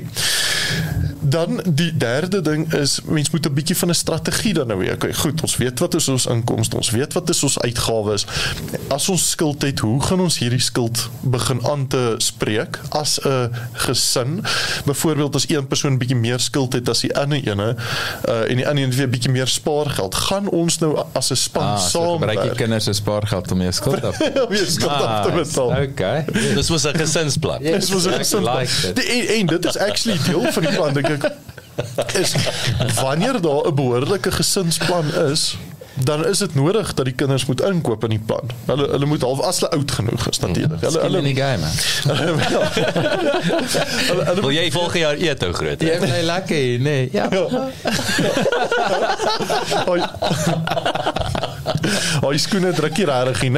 dan 1.30 1.62
die 1.66 1.92
derde 1.98 2.42
ding 2.42 2.74
is 2.74 3.00
mens 3.06 3.30
moet 3.30 3.46
'n 3.46 3.54
bietjie 3.54 3.76
van 3.78 3.90
'n 3.90 3.94
strategie 3.94 4.54
dan 4.54 4.68
nou 4.68 4.86
hê. 4.86 4.94
Okay, 4.94 5.14
goed, 5.14 5.42
ons 5.42 5.58
weet 5.58 5.80
wat 5.80 5.96
is 5.96 6.08
ons 6.08 6.26
inkomste, 6.26 6.76
ons 6.76 6.90
weet 6.90 7.14
wat 7.14 7.30
is 7.30 7.44
ons 7.44 7.60
uitgawes. 7.60 8.26
As 8.88 9.10
ons 9.10 9.30
skuld 9.30 9.62
het, 9.62 9.80
hoe 9.80 10.02
gaan 10.04 10.20
ons 10.20 10.38
hierdie 10.40 10.60
skuld 10.62 11.10
begin 11.22 11.66
aan 11.68 11.88
te 11.88 12.16
spreek 12.18 12.80
as 12.90 13.20
'n 13.26 13.50
gesin? 13.74 14.44
Byvoorbeeld 14.86 15.36
as 15.36 15.46
een 15.50 15.68
persoon 15.68 15.98
bietjie 15.98 16.16
meer 16.18 16.40
skuld 16.40 16.74
het 16.74 16.90
as 16.90 17.00
die 17.02 17.16
ander 17.18 17.38
ene, 17.48 17.76
uh, 18.30 18.50
en 18.50 18.56
die 18.56 18.68
ander 18.68 18.84
een 18.84 18.92
weer 18.92 19.10
bietjie 19.10 19.32
meer 19.32 19.48
spaargeld, 19.48 20.16
gaan 20.16 20.50
ons 20.50 20.78
nou 20.80 21.04
as 21.14 21.30
'n 21.32 21.36
span 21.36 21.64
Ah, 21.64 21.78
so 21.80 22.12
gebruik 22.12 22.38
saamwerk 22.38 22.58
kinders 22.58 22.84
se 22.84 22.94
spaargeld 22.94 23.52
om 23.52 23.60
jou 23.62 23.72
skuld 23.72 24.04
af 24.04 24.18
te 24.18 24.32
om 24.48 24.54
jou 24.56 24.66
skuld 24.66 24.92
af 24.92 25.26
te 25.26 25.32
betaal? 25.32 25.70
Okay. 25.82 26.26
Dis 26.56 26.70
was 26.70 26.84
'n 26.86 26.96
gesinsplan. 26.98 27.62
Dis 27.62 27.90
was 27.90 28.06
'n 28.06 28.10
I 28.14 28.18
gesin. 28.18 28.44
like. 28.44 28.94
Die- 28.94 29.06
En, 29.08 29.28
en 29.40 29.46
dit 29.46 29.66
is 29.66 29.78
actually 29.78 30.20
deel 30.26 30.52
van 30.52 30.64
die 30.64 30.72
plan 30.76 30.94
dink 30.94 31.08
ek 31.10 31.27
is 32.14 32.36
wanneer 33.02 33.42
daar 33.42 33.68
'n 33.68 33.76
behoorlike 33.76 34.32
gesinsplan 34.32 35.14
is 35.32 35.58
dan 36.04 36.26
is 36.26 36.38
dit 36.38 36.56
nodig 36.56 36.94
dat 36.94 37.06
die 37.06 37.14
kinders 37.14 37.46
moet 37.46 37.62
inkoop 37.62 38.04
in 38.04 38.10
die 38.10 38.22
plan. 38.26 38.50
Hulle 38.66 38.88
hulle 38.90 39.06
moet 39.06 39.22
half 39.22 39.42
as 39.42 39.60
hulle 39.60 39.72
oud 39.72 39.92
genoeg 39.92 40.30
is 40.30 40.40
natuurlik. 40.40 40.80
Hulle 40.80 40.92
Skin 40.92 41.16
in 41.16 41.24
die 41.24 41.34
hulle 41.34 41.34
game. 41.34 41.60
man. 41.60 41.72
hulle, 44.10 44.26
hulle 44.26 44.42
Wil 44.42 44.52
jy 44.52 44.72
volgende 44.72 45.00
jaar 45.00 45.16
eet 45.18 45.44
ou 45.44 45.54
groot? 45.54 45.82
Jy 45.82 45.98
bly 46.00 46.22
lekker 46.22 46.56
hier, 46.56 46.80
nee. 46.80 47.10
Ja. 47.12 47.30
Hoi. 49.86 50.02
Hoi 52.22 52.38
skoene 52.38 52.72
druk 52.78 52.98
nie 52.98 53.06
regtig 53.10 53.42
nie, 53.42 53.50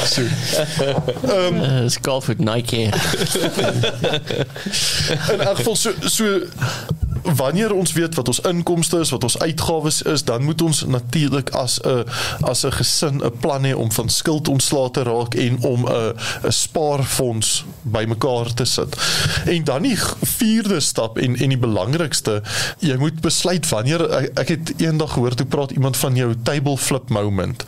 nee. 0.00 0.06
So. 0.06 0.22
Uh, 1.24 1.88
Skalfoot 1.88 2.38
Nike. 2.38 2.82
in 5.32 5.40
elk 5.40 5.56
geval 5.56 5.76
so 5.76 5.92
so 6.00 6.42
wanneer 7.22 7.74
ons 7.74 7.92
weet 7.92 8.14
wat 8.14 8.28
ons 8.28 8.40
inkomste 8.40 8.98
is, 9.00 9.10
wat 9.10 9.24
ons 9.24 9.38
uitgawes 9.38 10.02
is, 10.02 10.24
dan 10.24 10.42
moet 10.42 10.62
ons 10.62 10.84
natuurlik 10.86 11.50
as 11.50 11.80
'n 11.84 12.04
as 12.40 12.64
'n 12.64 12.72
gesin 12.72 13.20
'n 13.24 13.38
plan 13.40 13.64
hê 13.64 13.74
om 13.74 13.92
van 13.92 14.08
skuld 14.08 14.48
ontslae 14.48 14.90
te 14.90 15.02
raak 15.02 15.34
en 15.34 15.62
om 15.62 15.86
'n 15.86 16.14
'n 16.44 16.52
spaarfonds 16.52 17.64
bymekaar 17.82 18.54
te 18.54 18.64
sit. 18.64 18.96
En 19.46 19.64
dan 19.64 19.82
die 19.82 19.98
vierde 20.22 20.80
stap 20.80 21.18
en 21.18 21.36
en 21.36 21.48
die 21.48 21.58
belangrikste, 21.58 22.42
jy 22.78 22.96
moet 22.96 23.20
besluit 23.20 23.68
wanneer 23.68 24.10
ek, 24.10 24.38
ek 24.38 24.48
het 24.48 24.72
eendag 24.76 25.12
gehoor 25.12 25.34
toe 25.34 25.46
praat 25.46 25.70
iemand 25.70 25.96
van 25.96 26.16
jou 26.16 26.34
table 26.42 26.76
flip 26.76 27.08
moment. 27.08 27.64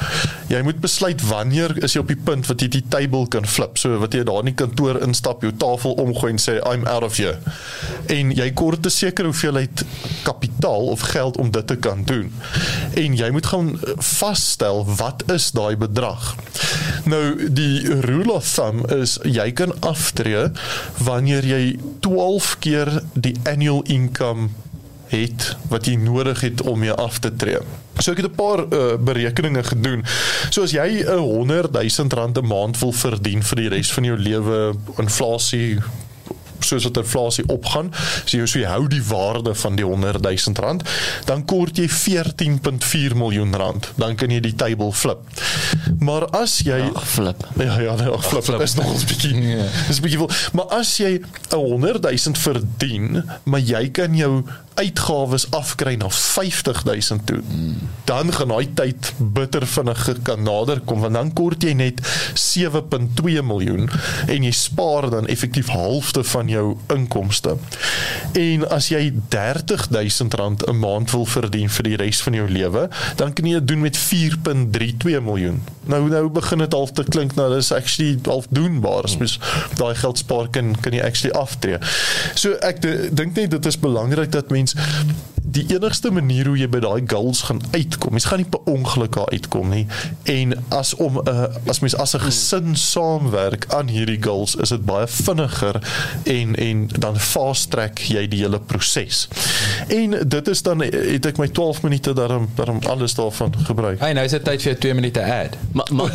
Jy 0.48 0.62
moet 0.62 0.80
besluit 0.80 1.22
wanneer 1.22 1.82
is 1.84 1.92
jy 1.92 2.00
op 2.00 2.08
die 2.08 2.22
punt 2.24 2.46
wat 2.46 2.60
jy 2.60 2.68
die 2.68 2.84
table 2.88 3.28
kan 3.28 3.46
flip. 3.46 3.78
So 3.78 3.98
wat 3.98 4.12
jy 4.12 4.22
daar 4.22 4.38
in 4.38 4.44
die 4.44 4.54
kantoor 4.54 5.00
instap, 5.02 5.42
jou 5.42 5.52
tafel 5.56 5.92
omgooi 5.92 6.32
en 6.32 6.38
sê 6.38 6.58
I'm 6.72 6.86
out 6.86 7.02
of 7.02 7.16
here. 7.16 7.38
En 8.06 8.30
jy 8.30 8.50
kort 8.50 8.86
'n 8.86 8.90
sekere 8.90 9.28
hoeveelheid 9.28 9.41
kapitaal 10.22 10.86
of 10.86 11.00
geld 11.00 11.36
om 11.36 11.50
dit 11.50 11.66
te 11.66 11.76
kan 11.76 12.04
doen. 12.04 12.32
En 12.94 13.16
jy 13.16 13.30
moet 13.30 13.46
gaan 13.46 13.80
vasstel 13.96 14.84
wat 14.96 15.22
is 15.32 15.50
daai 15.50 15.76
bedrag. 15.76 16.34
Nou 17.04 17.50
die 17.50 18.00
rule 18.00 18.32
of 18.32 18.46
thumb 18.54 18.86
is 18.90 19.18
jy 19.22 19.50
kan 19.52 19.74
aftree 19.80 20.50
wanneer 21.02 21.46
jy 21.46 21.78
12 22.00 22.56
keer 22.58 23.02
die 23.12 23.34
annual 23.42 23.82
income 23.82 24.48
het 25.12 25.56
wat 25.68 25.86
jy 25.86 25.96
nodig 26.00 26.40
het 26.40 26.62
om 26.62 26.78
mee 26.78 26.92
af 26.92 27.18
te 27.18 27.32
tree. 27.36 27.60
So 27.98 28.12
ek 28.12 28.22
het 28.22 28.30
'n 28.30 28.34
paar 28.34 28.64
uh, 28.64 28.96
berekeninge 28.96 29.62
gedoen. 29.62 30.04
So 30.50 30.62
as 30.62 30.70
jy 30.70 31.04
'n 31.04 31.18
100 31.18 31.72
000 31.72 32.08
rand 32.08 32.38
'n 32.38 32.46
maand 32.46 32.78
wil 32.78 32.92
verdien 32.92 33.42
vir 33.42 33.56
die 33.56 33.68
res 33.68 33.92
van 33.92 34.04
jou 34.04 34.18
lewe, 34.18 34.74
inflasie 34.96 35.82
soos 36.64 36.84
wat 36.88 36.96
inflasie 36.96 37.44
opgaan, 37.52 37.92
so 38.24 38.36
jy 38.36 38.46
so 38.46 38.58
jy 38.58 38.68
hou 38.70 38.86
die 38.88 39.02
waarde 39.08 39.54
van 39.54 39.76
die 39.76 39.84
100 39.84 40.22
000 40.22 40.62
rand, 40.64 40.82
dan 41.28 41.44
kort 41.44 41.76
jy 41.76 41.88
14.4 41.88 43.16
miljoen 43.18 43.56
rand. 43.56 43.90
Dan 43.96 44.16
kan 44.16 44.30
jy 44.30 44.40
die 44.40 44.54
table 44.54 44.92
flip. 44.92 45.22
Maar 45.98 46.26
as 46.42 46.58
jy 46.66 46.80
Ag, 46.94 47.06
flip. 47.08 47.46
Ja 47.58 47.78
ja, 47.80 47.94
nee, 47.96 48.10
ag, 48.10 48.24
flip, 48.28 48.44
flip 48.44 48.60
is 48.60 48.74
nog 48.74 48.90
'n 48.92 49.06
bietjie. 49.06 49.34
Ja. 49.40 49.66
Dis 49.88 49.98
'n 49.98 50.02
bietjie 50.02 50.18
veel. 50.18 50.30
Maar 50.52 50.68
as 50.80 50.96
jy 50.96 51.20
'n 51.50 51.56
100 51.56 52.02
000 52.02 52.36
verdien, 52.36 53.24
maar 53.44 53.60
jy 53.60 53.90
kan 53.90 54.16
jou 54.16 54.44
uitgawes 54.74 55.50
afkry 55.50 55.94
na 55.94 56.08
50 56.10 56.84
000 56.84 57.20
toe. 57.24 57.40
Dan 58.04 58.32
gaan 58.32 58.48
daai 58.48 58.68
tyd 58.74 59.12
bitter 59.18 59.66
vinnig 59.66 60.04
kan 60.24 60.42
nader 60.42 60.80
kom 60.80 61.00
want 61.04 61.16
dan 61.16 61.32
kort 61.36 61.64
jy 61.64 61.74
net 61.76 62.00
7.2 62.38 63.42
miljoen 63.44 63.90
en 64.26 64.46
jy 64.46 64.52
spaar 64.56 65.10
dan 65.12 65.28
effektief 65.32 65.72
halfte 65.72 66.24
van 66.32 66.51
jou 66.52 66.76
inkomste. 66.94 67.56
En 68.38 68.68
as 68.72 68.88
jy 68.92 69.12
30 69.32 69.88
000 69.90 70.36
rand 70.38 70.66
'n 70.68 70.78
maand 70.78 71.10
wil 71.10 71.26
verdien 71.26 71.70
vir 71.70 71.88
die 71.88 71.96
res 71.96 72.22
van 72.22 72.36
jou 72.38 72.48
lewe, 72.48 72.88
dan 73.16 73.32
kan 73.32 73.46
jy 73.46 73.58
dit 73.60 73.68
doen 73.68 73.80
met 73.80 73.98
4.32 73.98 75.22
miljoen. 75.22 75.62
Nou 75.84 76.08
nou 76.08 76.28
begin 76.28 76.58
dit 76.58 76.72
half 76.72 76.92
te 76.92 77.04
klink 77.04 77.34
nou 77.34 77.48
dis 77.54 77.72
actually 77.72 78.18
half 78.24 78.46
doenbaar. 78.50 79.04
As 79.04 79.16
mens 79.16 79.38
daai 79.76 79.94
geld 79.94 80.18
spaar 80.18 80.48
kan 80.48 80.76
kan 80.80 80.92
jy 80.92 81.02
actually 81.02 81.34
aftree. 81.34 81.78
So 82.34 82.52
ek 82.62 82.80
dink 83.10 83.34
net 83.34 83.50
dit 83.50 83.66
is 83.66 83.78
belangrik 83.78 84.32
dat 84.32 84.50
mens 84.50 84.74
die 85.52 85.64
enigste 85.74 86.10
manier 86.14 86.48
hoe 86.48 86.56
jy 86.56 86.68
by 86.70 86.80
daai 86.82 87.02
goals 87.10 87.42
gaan 87.48 87.60
uitkom, 87.74 88.14
mens 88.14 88.28
gaan 88.30 88.40
nie 88.40 88.48
per 88.48 88.62
ongeluk 88.70 89.16
daar 89.16 89.32
uitkom 89.34 89.72
nie. 89.72 89.84
En 90.30 90.54
as 90.72 90.94
om 90.94 91.18
'n 91.18 91.28
uh, 91.28 91.48
as 91.68 91.80
mens 91.80 91.96
as 91.96 92.14
'n 92.14 92.24
gesin 92.26 92.76
saamwerk 92.76 93.64
aan 93.68 93.88
hierdie 93.88 94.22
goals, 94.22 94.54
is 94.56 94.68
dit 94.68 94.84
baie 94.84 95.06
vinniger 95.06 95.76
en 96.24 96.41
en 96.54 96.88
dan 96.98 97.18
fast 97.20 97.70
track 97.70 97.98
jy 98.10 98.26
die 98.28 98.42
hele 98.42 98.60
proses. 98.60 99.28
En 99.88 100.16
dit 100.26 100.48
is 100.48 100.62
dan 100.66 100.82
het 100.84 101.26
ek 101.26 101.38
my 101.40 101.48
12 101.48 101.82
minute 101.86 102.12
daarom 102.18 102.48
daarom 102.58 102.80
alles 102.90 103.14
daarvan 103.14 103.54
gebruik. 103.66 104.00
Hey, 104.00 104.12
nou 104.12 104.24
is 104.24 104.34
dit 104.34 104.44
tyd 104.44 104.62
vir 104.62 104.72
'n 104.72 104.78
2 104.78 104.94
minute 104.94 105.22
ad. 105.22 105.56
Maar 105.72 105.88
maar 105.92 106.10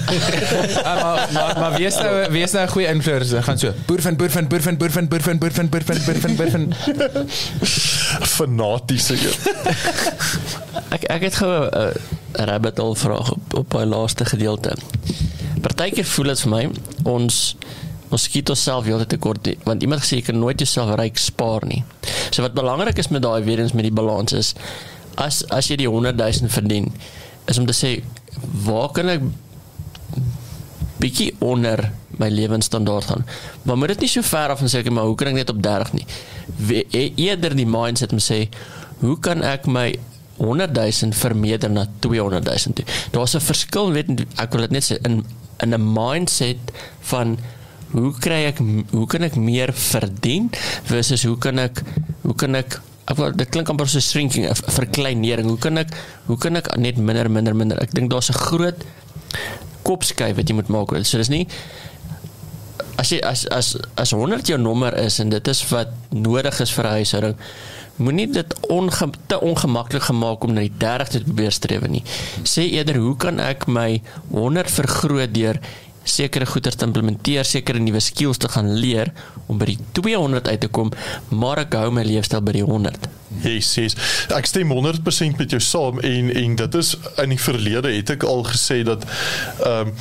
Ah, 0.83 1.31
maar 1.35 1.53
maar 1.59 1.73
wie 1.77 1.85
is 1.85 1.95
nou 1.95 2.31
wie 2.31 2.43
is 2.43 2.51
nou 2.51 2.65
'n 2.65 2.71
goeie 2.71 2.87
influencer? 2.87 3.43
Gaan 3.43 3.59
so. 3.59 3.73
Boer 3.85 4.01
van 4.01 4.15
boer 4.15 4.29
van 4.29 4.47
boer 4.47 4.61
van 4.61 4.77
boer 4.77 4.91
van 4.91 5.07
boer 5.07 5.21
van 5.21 5.37
boer 5.37 5.51
van 5.51 5.69
boer 5.69 5.83
van 5.83 5.99
boer 6.05 6.19
van 6.19 6.35
boer 6.35 6.49
van 6.49 6.73
Fanatiese 8.37 9.13
een. 9.13 9.35
ek 10.95 11.03
ek 11.03 11.21
het 11.21 11.35
gou 11.35 11.51
'n 11.65 11.77
uh, 11.77 12.45
rabbit 12.45 12.77
hole 12.77 12.95
vraag 12.95 13.31
op 13.31 13.53
op 13.53 13.71
daai 13.71 13.85
laaste 13.85 14.25
gedeelte. 14.25 14.75
Partykeer 15.61 16.05
voel 16.05 16.25
dit 16.25 16.41
vir 16.41 16.49
my 16.49 16.69
ons 17.03 17.55
ons 18.09 18.23
skiet 18.23 18.49
onsself 18.49 18.85
heeltyd 18.87 19.09
tekort 19.15 19.49
want 19.67 19.83
iemand 19.83 20.03
gesê 20.03 20.21
jy 20.21 20.27
kan 20.29 20.39
nooit 20.39 20.59
jouself 20.59 20.93
ryk 20.99 21.17
spaar 21.19 21.65
nie. 21.67 21.83
So 22.31 22.41
wat 22.45 22.55
belangrik 22.55 22.97
is 22.97 23.11
met 23.11 23.25
daai 23.25 23.43
weer 23.43 23.59
eens 23.59 23.75
met 23.75 23.87
die 23.87 23.93
balans 23.93 24.33
is 24.33 24.53
as 25.15 25.43
as 25.51 25.67
jy 25.71 25.81
die 25.83 25.89
100 25.89 26.15
000 26.15 26.51
verdien 26.53 26.91
is 27.47 27.59
om 27.59 27.67
te 27.67 27.75
sê 27.75 27.97
waar 28.65 28.91
kan 28.95 29.09
ek 29.09 29.23
bietjie 31.01 31.31
onder 31.45 31.91
my 32.17 32.29
lewensstandaard 32.33 33.11
gaan. 33.11 33.25
Maar 33.63 33.77
moet 33.77 33.93
dit 33.93 34.05
nie 34.05 34.09
so 34.09 34.25
ver 34.25 34.53
af 34.53 34.61
en 34.61 34.71
sê 34.71 34.81
ek 34.81 34.89
maar 34.93 35.09
hoe 35.09 35.17
kan 35.17 35.29
ek 35.31 35.41
net 35.41 35.53
op 35.53 35.59
30 35.63 35.93
nie. 35.97 36.05
We, 36.57 36.83
e, 36.89 37.03
eerder 37.27 37.55
die 37.57 37.67
mindset 37.69 38.15
om 38.15 38.21
sê 38.23 38.47
hoe 39.03 39.17
kan 39.21 39.43
ek 39.45 39.67
my 39.69 39.91
100 40.37 40.73
000 40.73 41.17
vermeerder 41.17 41.69
na 41.73 41.85
200 42.05 42.45
000 42.45 42.77
toe. 42.77 42.85
Daar's 43.11 43.35
'n 43.35 43.41
verskil 43.41 43.91
weet 43.91 44.25
ek 44.37 44.51
wil 44.53 44.65
dit 44.65 44.71
net 44.71 44.85
sê 44.85 44.97
in 45.03 45.25
in 45.59 45.73
'n 45.73 45.93
mindset 45.93 46.71
van 47.09 47.37
hoe 47.91 48.11
kry 48.19 48.45
ek 48.51 48.59
hoe 48.91 49.07
kan 49.07 49.23
ek 49.23 49.35
meer 49.35 49.73
verdien 49.73 50.49
versus 50.89 51.23
hoe 51.23 51.37
kan 51.37 51.59
ek 51.59 51.83
hoe 52.23 52.35
kan 52.35 52.55
ek 52.55 52.79
ek 53.07 53.15
wil 53.15 53.31
dit 53.31 53.49
klink 53.49 53.69
amper 53.71 53.87
so 53.87 54.03
shrinking 54.03 54.45
'n 54.45 54.55
verkleinering. 54.55 55.47
Hoe 55.47 55.57
kan 55.59 55.77
ek 55.77 55.95
hoe 56.27 56.37
kan 56.37 56.55
ek 56.55 56.75
net 56.77 56.97
minder 56.97 57.29
minder 57.29 57.55
minder. 57.55 57.79
Ek 57.79 57.91
dink 57.91 58.11
daar's 58.11 58.29
'n 58.29 58.35
groot 58.35 58.75
kopskuif 59.83 60.35
wat 60.35 60.47
jy 60.49 60.55
moet 60.55 60.67
maak. 60.67 60.91
So 61.05 61.17
dis 61.17 61.29
nie 61.29 61.47
as 62.97 63.11
jy 63.13 63.21
as 63.21 63.45
as 63.53 63.77
as 63.95 64.11
100 64.11 64.49
jou 64.49 64.57
nommer 64.57 64.93
is 64.97 65.19
en 65.21 65.29
dit 65.29 65.47
is 65.47 65.61
wat 65.69 65.93
nodig 66.09 66.59
is 66.59 66.71
vir 66.73 66.85
'n 66.85 66.95
huishouding, 66.97 67.35
moenie 67.97 68.27
dit 68.31 68.53
onge, 68.69 69.09
te 69.27 69.39
ongemaklik 69.39 70.03
gemaak 70.09 70.43
om 70.43 70.53
na 70.53 70.61
die 70.61 70.77
30 70.77 71.07
te 71.09 71.19
probeer 71.23 71.51
streef 71.51 71.87
nie. 71.87 72.03
Sê 72.43 72.61
eerder 72.71 72.97
hoe 72.97 73.15
kan 73.15 73.39
ek 73.39 73.67
my 73.67 74.01
100 74.31 74.71
vergroot 74.71 75.33
deur 75.33 75.59
sekere 76.09 76.45
goeder 76.45 76.75
te 76.75 76.85
implementeer, 76.85 77.45
sekere 77.45 77.79
nuwe 77.79 77.99
skills 78.03 78.37
te 78.37 78.49
gaan 78.49 78.73
leer 78.73 79.13
om 79.47 79.57
by 79.57 79.71
die 79.73 79.79
200 79.99 80.47
uit 80.47 80.59
te 80.65 80.67
kom, 80.67 80.91
maar 81.29 81.63
ek 81.65 81.77
hou 81.79 81.91
my 81.91 82.03
leefstyl 82.07 82.41
by 82.41 82.57
die 82.59 82.65
100. 82.65 83.09
Yes, 83.43 83.73
yes. 83.75 83.95
Ek 84.33 84.47
stem 84.47 84.71
100% 84.71 85.37
met 85.37 85.51
jou 85.51 85.59
saam 85.61 85.99
en 85.99 86.31
en 86.33 86.55
dit 86.55 86.77
is 86.79 86.93
in 87.21 87.33
die 87.35 87.41
verlede 87.41 87.91
het 87.93 88.15
ek 88.15 88.23
al 88.27 88.45
gesê 88.47 88.81
dat 88.87 89.03
ehm 89.65 89.91
um, 89.91 89.93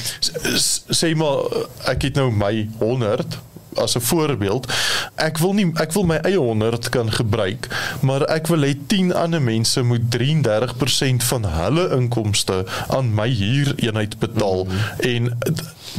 sê 1.01 1.13
maar 1.19 1.67
ek 1.91 2.09
het 2.09 2.23
nou 2.23 2.31
my 2.33 2.69
100 2.79 3.39
as 3.77 3.95
'n 3.95 4.01
voorbeeld. 4.01 4.73
Ek 5.15 5.39
wil 5.39 5.53
nie 5.53 5.71
ek 5.75 5.93
wil 5.93 6.05
my 6.05 6.17
eie 6.17 6.39
100 6.39 6.89
kan 6.89 7.13
gebruik, 7.13 7.69
maar 8.01 8.23
ek 8.23 8.47
wil 8.47 8.63
hê 8.63 8.75
10 8.87 9.13
ander 9.15 9.43
mense 9.43 9.83
moet 9.83 10.09
33% 10.11 11.25
van 11.25 11.45
hulle 11.45 11.91
inkomste 11.97 12.65
aan 12.89 13.15
my 13.15 13.29
huureenheid 13.29 14.19
betaal 14.19 14.65
mm 14.65 14.71
-hmm. 14.71 15.01
en 15.01 15.39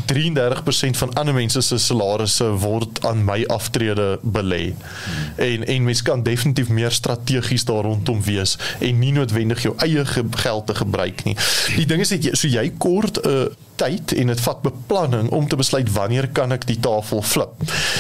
33% 0.06 0.98
van 0.98 1.14
ander 1.14 1.34
mense 1.34 1.62
se 1.62 1.78
salarisse 1.78 2.46
word 2.62 3.06
aan 3.06 3.24
my 3.26 3.44
aftrede 3.54 4.20
belê. 4.22 4.74
En 5.36 5.66
en 5.66 5.84
mens 5.84 6.02
kan 6.02 6.24
definitief 6.24 6.70
meer 6.70 6.92
strategies 6.92 7.66
daar 7.66 7.84
rondom 7.84 8.24
wees 8.24 8.58
en 8.80 9.00
nie 9.00 9.12
noodwendig 9.12 9.62
jou 9.62 9.76
eie 9.78 10.06
ge 10.06 10.26
geld 10.32 10.68
te 10.68 10.76
gebruik 10.76 11.24
nie. 11.24 11.36
Die 11.76 11.86
ding 11.86 12.02
is 12.02 12.14
dat 12.14 12.24
jy 12.24 12.36
so 12.36 12.48
jy 12.48 12.72
kort 12.78 13.22
'n 13.24 13.30
uh, 13.30 13.46
tyd 13.78 14.14
en 14.18 14.32
dit 14.32 14.42
vat 14.42 14.62
beplanning 14.66 15.30
om 15.36 15.48
te 15.48 15.56
besluit 15.60 15.92
wanneer 15.94 16.28
kan 16.36 16.52
ek 16.56 16.66
die 16.70 16.80
tafel 16.84 17.22
flip. 17.22 17.54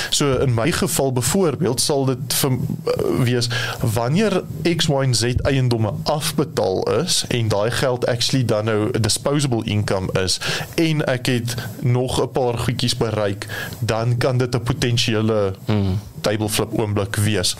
So 0.09 0.37
in 0.43 0.53
my 0.57 0.71
geval 0.75 1.13
byvoorbeeld 1.13 1.81
sal 1.81 2.05
dit 2.09 2.37
vir, 2.41 2.51
uh, 2.51 3.23
wees 3.27 3.49
wanneer 3.81 4.41
X 4.63 4.89
Y 4.91 5.03
en 5.03 5.15
Z 5.15 5.41
eiendomme 5.49 5.93
afbetaal 6.03 6.83
is 6.99 7.23
en 7.33 7.51
daai 7.53 7.71
geld 7.71 8.07
actually 8.07 8.45
dan 8.45 8.65
nou 8.65 8.89
'n 8.91 9.01
disposable 9.01 9.63
income 9.65 10.11
is 10.23 10.39
en 10.75 11.05
ek 11.05 11.25
het 11.25 11.55
nog 11.81 12.21
'n 12.21 12.31
paar 12.31 12.57
goedjies 12.57 12.97
bereik, 12.97 13.47
dan 13.79 14.17
kan 14.17 14.37
dit 14.37 14.55
'n 14.55 14.63
potensiële 14.63 15.53
mm. 15.65 15.99
table 16.21 16.49
flip 16.49 16.79
oomblik 16.79 17.15
wees. 17.15 17.55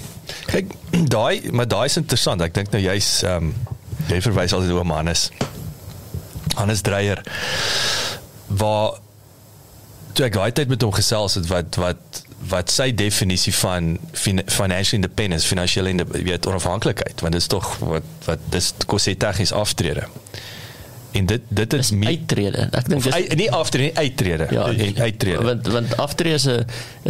Kyk, 0.46 0.72
daai 1.16 1.52
maar 1.52 1.68
daai 1.68 1.86
is 1.86 1.98
interessant. 1.98 2.42
Ek 2.42 2.54
dink 2.54 2.72
nou 2.72 2.84
jy's 2.84 3.24
ehm 3.24 3.36
um, 3.36 3.54
jy 4.08 4.22
verwys 4.22 4.54
altyd 4.54 4.72
oor 4.72 4.86
Hannes. 4.86 5.32
Hannes 6.58 6.82
Dreyer 6.86 7.22
waar 8.48 8.98
toe 10.18 10.26
ek 10.26 10.38
daai 10.38 10.52
tyd 10.56 10.72
met 10.72 10.82
hom 10.82 10.94
gesels 10.96 11.38
het 11.38 11.50
wat 11.52 11.78
wat 11.82 12.24
wat 12.48 12.72
sy 12.72 12.92
definisie 12.96 13.54
van 13.60 13.96
fin 14.14 14.42
financial 14.46 15.02
independence, 15.02 15.48
finansiële 15.50 16.06
weet 16.12 16.46
onafhanklikheid, 16.48 17.22
want 17.22 17.34
dit 17.34 17.42
is 17.42 17.48
tog 17.52 17.66
wat 17.82 18.06
wat 18.28 18.44
dis 18.54 18.72
kos 18.86 19.08
hy 19.10 19.16
tegnies 19.20 19.52
aftrede. 19.52 20.06
En 21.18 21.26
dit 21.26 21.42
dit 21.50 21.74
is, 21.74 21.90
Dis 21.90 22.08
uittrede. 22.08 22.68
Ek 22.72 22.90
dink 22.92 23.04
dis 23.04 23.18
nie 23.40 23.50
aftrede 23.52 23.90
nie 23.90 23.98
uittrede. 23.98 24.48
Ja, 24.54 24.68
en 24.70 25.02
uittrede. 25.02 25.44
Want 25.44 25.68
want 25.76 25.98
aftrede 25.98 26.36
is 26.36 26.48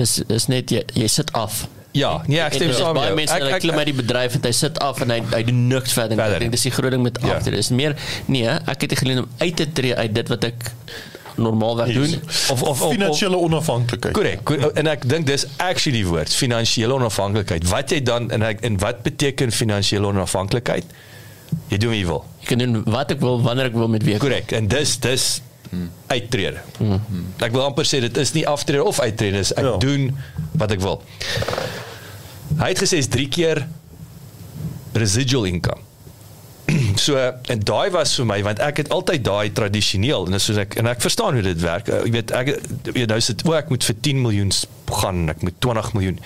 is 0.07 0.21
is 0.39 0.47
net 0.47 0.71
jy, 0.71 0.83
jy 0.93 1.07
sit 1.11 1.33
af. 1.37 1.65
Ja, 1.97 2.11
nee, 2.27 2.39
ek 2.43 2.53
stem 2.59 2.71
saam 2.77 2.93
met 2.93 3.01
baie 3.01 3.07
jou. 3.11 3.15
mense 3.17 3.33
hulle 3.39 3.57
klim 3.63 3.77
uit 3.81 3.89
die 3.89 3.97
bedryf 3.97 4.35
en 4.37 4.41
hy 4.47 4.51
sit 4.53 4.79
af 4.85 5.01
en 5.01 5.09
hy 5.15 5.19
hy 5.33 5.43
doen 5.49 5.61
niks 5.71 5.93
verder. 5.97 6.17
Verder 6.19 6.35
Ek 6.37 6.45
dink 6.45 6.51
dis 6.57 6.65
die 6.67 6.71
groot 6.77 6.91
ding 6.93 7.03
met 7.03 7.17
Ja. 7.23 7.35
agter. 7.37 7.51
Dis 7.57 7.69
meer 7.73 7.95
nee, 8.27 8.47
ek 8.47 8.81
het 8.85 8.97
geleentheid 8.99 9.25
om 9.25 9.31
uit 9.47 9.55
te 9.55 9.67
tree 9.71 9.95
uit 9.95 10.13
dit 10.15 10.27
wat 10.33 10.43
ek 10.51 10.71
normaalweg 11.37 11.93
doen. 11.93 12.13
Of 12.53 12.61
of 12.61 12.81
of, 12.81 12.91
Finansiële 12.91 13.37
onafhanklikheid. 13.37 14.13
Korrek. 14.13 14.43
Ko- 14.43 14.71
En 14.73 14.87
ek 14.87 15.03
dink 15.09 15.27
dis 15.27 15.45
actually 15.57 15.99
die 16.01 16.07
woord, 16.07 16.33
finansiële 16.33 16.93
onafhanklikheid. 16.93 17.67
Wat 17.69 17.89
jy 17.93 17.99
dan 18.03 18.31
en 18.31 18.41
ek, 18.41 18.61
en 18.65 18.77
wat 18.81 19.03
beteken 19.05 19.51
finansiële 19.51 20.07
onafhanklikheid? 20.07 20.83
Jy 21.69 21.77
doen 21.77 21.89
wat 21.93 21.99
jy 21.99 22.05
wil. 22.09 22.23
Ek 22.41 22.47
kan 22.53 22.57
doen 22.63 22.81
wat 22.89 23.11
ek 23.11 23.19
wil 23.23 23.41
wanneer 23.41 23.65
ek 23.69 23.77
wil 23.77 23.87
met 23.87 24.03
wie. 24.03 24.17
Korrek. 24.17 24.51
En 24.57 24.67
dis 24.67 24.97
dis 24.99 25.27
uittrede. 26.07 26.61
Ek 27.43 27.51
wil 27.53 27.63
amper 27.65 27.87
sê 27.87 28.01
dit 28.03 28.21
is 28.21 28.33
nie 28.35 28.45
aftrede 28.47 28.83
of 28.83 28.99
uittrede, 28.99 29.41
dis 29.43 29.53
ek 29.57 29.67
ja. 29.67 29.75
doen 29.81 30.09
wat 30.57 30.71
ek 30.75 30.83
wil. 30.83 31.01
Hy 32.57 32.71
het 32.71 32.81
gesê 32.83 33.01
is 33.03 33.11
3 33.13 33.27
keer 33.33 33.67
residual 34.97 35.49
income. 35.49 35.86
So 37.05 37.15
en 37.47 37.59
daai 37.63 37.89
was 37.93 38.15
vir 38.17 38.25
my 38.27 38.39
want 38.43 38.59
ek 38.59 38.77
het 38.81 38.89
altyd 38.91 39.23
daai 39.23 39.51
tradisioneel 39.55 40.25
en 40.27 40.39
soos 40.41 40.57
ek 40.59 40.75
en 40.81 40.87
ek 40.91 40.99
verstaan 41.01 41.33
hoe 41.37 41.43
dit 41.45 41.61
werk. 41.63 41.87
Uh, 41.87 42.01
Jy 42.05 42.11
weet 42.11 42.31
ek 42.35 42.47
weet 42.91 43.07
nou 43.11 43.19
sit 43.23 43.43
o 43.47 43.53
ek 43.55 43.69
moet 43.71 43.83
vir 43.87 43.95
10 44.01 44.21
miljoen 44.25 44.51
gaan, 44.87 45.29
ek 45.29 45.41
moet 45.43 45.55
20 45.63 45.93
miljoen. 45.95 46.17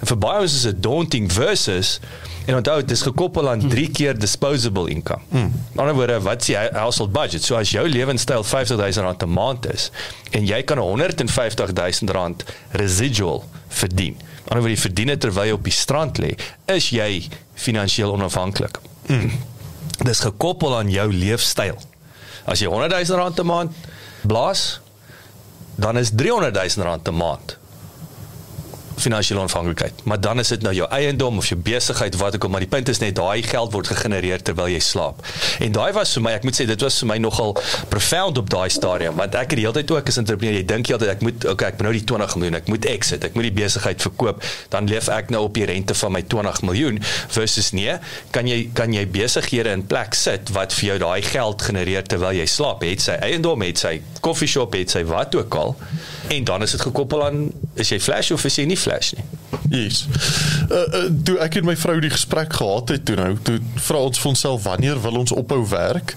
En 0.00 0.06
vir 0.10 0.18
baie 0.24 0.40
ons 0.44 0.54
is 0.56 0.62
dit 0.70 0.80
daunting 0.84 1.28
versus 1.32 1.98
en 2.46 2.58
onthou 2.58 2.76
dit 2.82 2.90
is 2.96 3.02
gekoppel 3.06 3.48
aan 3.48 3.62
3 3.68 3.86
keer 3.96 4.18
disposable 4.20 4.88
income. 4.92 5.22
Mm. 5.32 5.52
In 5.74 5.80
ander 5.80 5.94
woorde, 5.96 6.18
wat 6.26 6.40
is 6.44 6.46
die 6.52 6.56
hu- 6.58 6.74
household 6.76 7.12
budget? 7.12 7.42
So 7.44 7.56
as 7.56 7.70
jou 7.72 7.84
lewenstyl 7.88 8.44
R50000 8.44 9.24
'n 9.24 9.32
maand 9.32 9.66
is 9.72 9.90
en 10.32 10.44
jy 10.46 10.62
kan 10.62 10.78
R150000 10.78 12.44
residual 12.72 13.44
verdien. 13.68 14.14
In 14.14 14.48
ander 14.52 14.60
woorde, 14.64 14.74
jy 14.76 14.80
verdien 14.88 15.06
dit 15.12 15.20
terwyl 15.20 15.46
jy 15.52 15.52
op 15.56 15.64
die 15.64 15.72
strand 15.72 16.18
lê, 16.20 16.34
is 16.66 16.90
jy 16.92 17.24
finansiëel 17.54 18.12
onafhanklik. 18.12 18.80
Mm. 19.08 19.30
Dis 20.02 20.20
gekoppel 20.20 20.76
aan 20.76 20.90
jou 20.90 21.12
leefstyl. 21.12 21.78
As 22.44 22.60
jy 22.60 22.68
100 22.68 23.06
000 23.06 23.18
rand 23.18 23.38
'n 23.38 23.46
maand 23.46 23.72
blaas, 24.22 24.80
dan 25.76 25.98
is 25.98 26.10
300 26.10 26.54
000 26.54 26.86
rand 26.86 27.08
'n 27.08 27.14
maand 27.14 27.58
finansiële 29.04 29.40
onafhanklikheid. 29.44 30.04
Maar 30.08 30.20
dan 30.20 30.42
is 30.42 30.52
dit 30.54 30.62
nou 30.64 30.74
jou 30.74 30.88
eiendom 30.90 31.38
of 31.38 31.48
jou 31.50 31.58
besigheid 31.60 32.16
wat 32.20 32.38
ook 32.38 32.46
al, 32.46 32.52
maar 32.54 32.64
die 32.64 32.70
punt 32.70 32.88
is 32.88 33.00
net 33.02 33.16
daai 33.18 33.42
geld 33.46 33.72
word 33.72 33.90
gegenereer 33.92 34.42
terwyl 34.42 34.70
jy 34.72 34.80
slaap. 34.82 35.22
En 35.64 35.74
daai 35.74 35.92
was 35.96 36.14
vir 36.16 36.24
my, 36.26 36.34
ek 36.38 36.46
moet 36.48 36.58
sê 36.58 36.66
dit 36.68 36.84
was 36.86 36.98
vir 37.02 37.10
my 37.12 37.18
nogal 37.22 37.54
profound 37.92 38.40
op 38.40 38.50
daai 38.52 38.68
stadium 38.72 39.18
want 39.20 39.36
ek 39.38 39.54
het 39.54 39.60
die 39.60 39.66
hele 39.66 39.76
tyd 39.76 39.92
ook 39.94 40.10
as 40.10 40.18
entrepreneur, 40.20 40.58
jy 40.58 40.66
dink 40.68 40.88
jy 40.90 40.96
altyd 40.96 41.12
ek 41.14 41.24
moet 41.26 41.46
okay, 41.52 41.70
ek 41.72 41.78
moet 41.78 41.88
nou 41.88 41.94
die 41.96 42.04
20 42.12 42.36
miljoen, 42.40 42.58
ek 42.60 42.70
moet 42.72 42.88
exit, 42.90 43.26
ek 43.28 43.36
moet 43.38 43.48
die 43.48 43.54
besigheid 43.56 44.04
verkoop, 44.04 44.42
dan 44.72 44.88
leef 44.90 45.10
ek 45.12 45.32
nou 45.34 45.44
op 45.48 45.54
die 45.58 45.66
rente 45.68 45.96
van 45.98 46.14
my 46.16 46.22
20 46.34 46.62
miljoen 46.68 47.00
versus 47.04 47.72
nee, 47.76 47.98
kan 48.34 48.48
jy 48.50 48.60
kan 48.76 48.94
jy 48.94 49.04
besighede 49.10 49.74
in 49.74 49.84
plek 49.90 50.16
sit 50.18 50.52
wat 50.56 50.74
vir 50.76 50.92
jou 50.92 50.98
daai 51.04 51.22
geld 51.26 51.64
genereer 51.68 52.06
terwyl 52.08 52.34
jy 52.36 52.46
slaap. 52.50 52.84
Het 52.84 53.02
sy 53.04 53.18
eiendom, 53.24 53.62
het 53.66 53.80
sy 53.80 53.94
koffieshop, 54.24 54.74
het 54.78 54.94
sy 54.94 55.04
wat 55.08 55.34
ook 55.36 55.58
al. 55.60 55.74
En 56.34 56.44
dan 56.48 56.64
is 56.64 56.74
dit 56.76 56.84
gekoppel 56.86 57.24
aan 57.26 57.40
is 57.80 57.90
jy 57.92 57.98
flash 58.00 58.30
of 58.34 58.44
is 58.48 58.58
jy 58.58 58.66
nie 58.68 58.78
flash 58.78 58.93
nie. 59.16 59.24
Yes. 59.70 60.06
Uh, 60.70 60.76
uh, 60.78 61.04
toe 61.24 61.38
ek 61.44 61.58
en 61.60 61.68
my 61.68 61.76
vrou 61.76 61.98
die 62.00 62.12
gesprek 62.12 62.52
gehad 62.52 62.88
het 62.94 63.04
toe 63.08 63.16
nou, 63.16 63.32
toe 63.42 63.58
vra 63.86 64.02
ons 64.08 64.20
vir 64.20 64.32
onsself 64.32 64.62
wanneer 64.68 65.00
wil 65.02 65.20
ons 65.24 65.32
ophou 65.32 65.62
werk? 65.68 66.14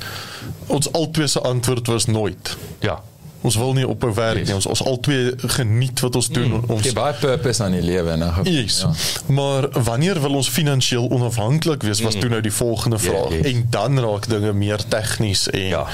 Ons 0.67 0.91
albei 0.97 1.27
se 1.27 1.41
antwoord 1.41 1.87
was 1.87 2.05
nooit. 2.05 2.57
Ja. 2.85 2.99
Ons 3.47 3.55
wil 3.55 3.73
nie 3.77 3.87
ophou 3.87 4.11
werk 4.13 4.43
nie. 4.43 4.55
Ons 4.57 4.67
ons 4.67 4.83
albei 4.83 5.31
geniet 5.57 5.99
wat 6.03 6.17
ons 6.19 6.29
doen. 6.35 6.57
Ons 6.57 6.71
Ons 6.77 6.85
gee 6.87 6.95
baie 6.97 7.15
purpose 7.15 7.63
aan 7.63 7.77
die 7.77 7.83
lewe 7.85 8.15
in 8.17 8.23
'n. 8.25 8.43
Yes. 8.43 8.81
Ja. 8.81 8.91
Maar 9.33 9.69
wanneer 9.71 10.19
wil 10.21 10.35
ons 10.41 10.49
finansiëel 10.49 11.07
onafhanklik 11.09 11.83
wees 11.87 12.01
was 12.03 12.15
mm. 12.15 12.19
toe 12.21 12.29
nou 12.29 12.41
die 12.41 12.53
volgende 12.53 12.99
vraag. 12.99 13.31
yes. 13.31 13.45
En 13.51 13.67
dan 13.69 13.99
raak 13.99 14.27
dinge 14.29 14.53
meer 14.53 14.83
tegnies 14.87 15.49
en 15.49 15.67
Ja. 15.67 15.85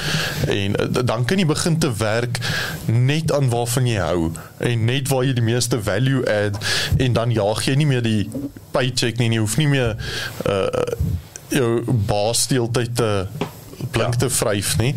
en 0.48 0.82
uh, 0.82 1.04
dan 1.06 1.26
kan 1.26 1.38
jy 1.38 1.46
begin 1.46 1.78
te 1.78 1.94
werk 1.98 2.40
net 2.86 3.32
aan 3.32 3.50
waarvan 3.50 3.88
jy 3.88 4.00
hou 4.00 4.32
en 4.58 4.86
net 4.86 5.08
waar 5.08 5.24
jy 5.26 5.34
die 5.34 5.44
meeste 5.44 5.82
value 5.84 6.26
add 6.26 6.58
en 6.98 7.14
dan 7.14 7.32
jaag 7.32 7.66
jy 7.66 7.76
nie 7.76 7.86
meer 7.88 8.02
die 8.02 8.30
paycheck 8.72 9.18
nie. 9.18 9.30
Jy 9.30 9.40
hoef 9.40 9.58
nie 9.58 9.68
meer 9.68 9.96
uh 10.48 11.12
jou 11.54 11.84
baas 11.86 12.48
die 12.50 12.58
hele 12.58 12.72
tyd 12.74 12.96
te 12.98 13.10
blink 13.92 14.16
te 14.16 14.30
vryf 14.30 14.78
nie. 14.78 14.96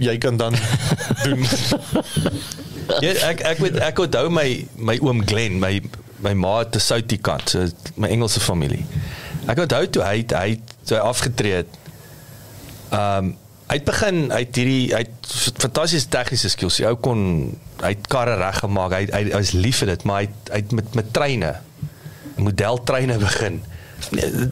Jy 0.00 0.18
kan 0.18 0.36
dan 0.36 0.56
doen 1.24 1.44
Ja, 3.00 3.14
ek 3.30 3.40
ek 3.48 3.60
weet 3.64 3.78
ek 3.80 4.00
onthou 4.04 4.28
my 4.32 4.48
my 4.76 4.98
oom 5.04 5.22
Glen, 5.24 5.56
my 5.62 5.78
my 6.24 6.34
ma 6.36 6.56
te 6.68 6.80
Soutie 6.82 7.18
kant, 7.20 7.54
so 7.54 7.64
my 8.00 8.10
Engelse 8.12 8.42
familie. 8.44 8.84
Ek 9.50 9.60
onthou 9.64 9.88
toe 9.88 10.04
hy 10.04 10.20
hy 10.20 10.58
toe 10.84 10.98
hy 10.98 11.02
afgetree 11.02 11.62
het. 11.62 11.80
Ehm 12.90 13.32
um, 13.32 13.32
hy 13.64 13.78
het 13.78 13.86
begin 13.88 14.18
hy 14.28 14.40
het 14.42 14.58
hierdie 14.60 14.82
hy 14.92 14.98
het 15.06 15.30
fantastiese 15.64 16.10
tegniese 16.12 16.50
skills. 16.52 16.76
Die 16.80 16.88
ou 16.88 16.96
kon 17.00 17.22
hy 17.80 17.94
het 17.94 18.08
karre 18.12 18.36
reggemaak. 18.40 18.98
Hy 18.98 19.06
hy, 19.08 19.22
hy 19.32 19.38
was 19.38 19.54
lief 19.56 19.80
vir 19.82 19.94
dit, 19.94 20.04
maar 20.08 20.24
hy 20.24 20.28
hy 20.50 20.60
het 20.60 20.74
met 20.76 20.98
met 21.00 21.14
treine 21.16 21.54
modeltreine 22.36 23.16
begin. 23.22 23.62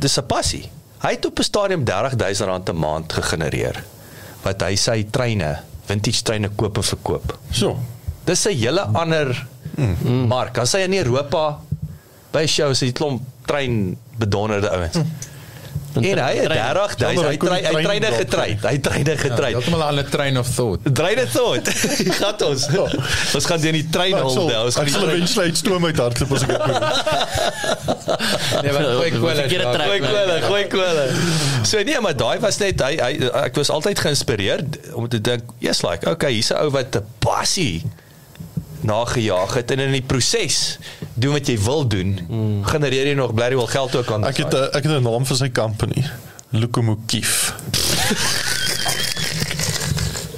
Dis 0.01 0.19
'n 0.19 0.27
passie. 0.27 0.70
Hy 1.03 1.16
het 1.16 1.27
op 1.27 1.39
'n 1.39 1.43
stadium 1.43 1.85
R30000 1.85 2.70
'n 2.70 2.79
maand 2.79 3.12
gegenereer 3.12 3.85
wat 4.43 4.62
hy 4.62 4.74
sy 4.77 5.07
treine, 5.11 5.59
vintage 5.87 6.23
treine 6.23 6.49
koop 6.49 6.77
en 6.77 6.85
verkoop. 6.85 7.39
so. 7.51 7.79
Dis 8.24 8.47
'n 8.47 8.57
hele 8.57 8.81
ander 8.81 9.47
mm. 9.77 10.27
mark. 10.27 10.59
As 10.59 10.73
hy 10.73 10.79
in 10.79 10.95
Europa 10.95 11.59
by 12.33 12.47
shows 12.47 12.81
het 12.81 12.95
klomp 12.95 13.23
trein 13.47 13.97
bedonderde 14.16 14.70
ouens. 14.70 14.95
Mm. 14.97 15.11
En 15.94 16.19
hy 16.24 16.35
het 16.36 16.48
30 16.48 16.98
Ja, 16.98 17.12
maar 17.12 17.24
hy 17.24 17.36
die 17.36 17.39
trein 17.39 17.64
hy 17.64 17.70
trein 17.70 17.85
treine 17.85 18.10
getrein. 18.16 18.59
Hy 18.62 18.78
treine 18.78 19.16
getrein. 19.16 19.52
Heeltemal 19.56 19.78
'n 19.78 19.89
ander 19.93 20.09
train 20.09 20.39
of 20.39 20.48
thought. 20.55 20.94
Treine 20.94 21.27
tot. 21.32 21.69
Gat 22.20 22.43
ons. 22.43 22.66
Ons 23.35 23.44
gaan 23.47 23.60
deur 23.60 23.73
die 23.73 23.89
trein 23.90 24.14
Ek 24.16 24.23
hol 24.23 24.35
sal, 24.35 24.48
nou. 24.48 24.64
Ons 24.64 24.77
gaan 24.77 25.09
eventually 25.09 25.47
uit 25.47 25.56
stoom 25.56 25.85
uit 25.85 25.97
hardloop 25.97 26.32
as 26.32 26.43
ek 26.43 26.48
dit 26.48 26.64
doen. 26.66 26.81
Nee, 28.62 28.73
maar 28.73 28.85
gooi 28.85 29.10
kwelle. 29.10 29.35
Verkeerde 29.35 29.64
Jacques. 29.64 29.74
trek. 29.74 29.89
Gooi 29.89 30.01
kwelle, 30.01 30.36
gooi 30.43 30.66
kwelle. 30.66 31.05
So 31.62 31.82
nee, 31.82 32.01
maar 32.01 32.16
daai 32.16 32.39
was 32.43 32.59
net 32.62 32.81
hy, 32.85 32.93
hy 33.01 33.31
ek 33.47 33.56
was 33.59 33.70
altyd 33.73 33.98
geïnspireerd 34.05 34.78
om 34.98 35.09
te 35.09 35.20
dink, 35.20 35.43
yes 35.59 35.82
like, 35.82 36.06
okay, 36.09 36.32
hier's 36.32 36.52
'n 36.52 36.60
ou 36.62 36.70
wat 36.70 36.97
'n 36.97 37.05
passie 37.19 37.82
nagejaag 38.82 39.54
het 39.54 39.70
en 39.70 39.78
in 39.78 39.92
die 39.92 40.02
proses 40.02 40.78
doen 41.14 41.32
wat 41.32 41.46
jy 41.46 41.59
wil 41.62 41.86
doen, 41.86 42.20
mm. 42.28 42.64
genereer 42.64 43.06
jy 43.06 43.14
nog 43.18 43.34
bly 43.34 43.54
wel 43.54 43.66
geld 43.66 43.96
ook 43.96 44.12
aan. 44.12 44.26
Ek 44.26 44.36
het 44.36 44.54
'n 44.54 44.76
ek 44.76 44.82
het 44.82 44.92
'n 44.92 45.02
naam 45.02 45.26
vir 45.26 45.36
sy 45.36 45.50
company. 45.50 46.04
Lokomotief. 46.50 47.54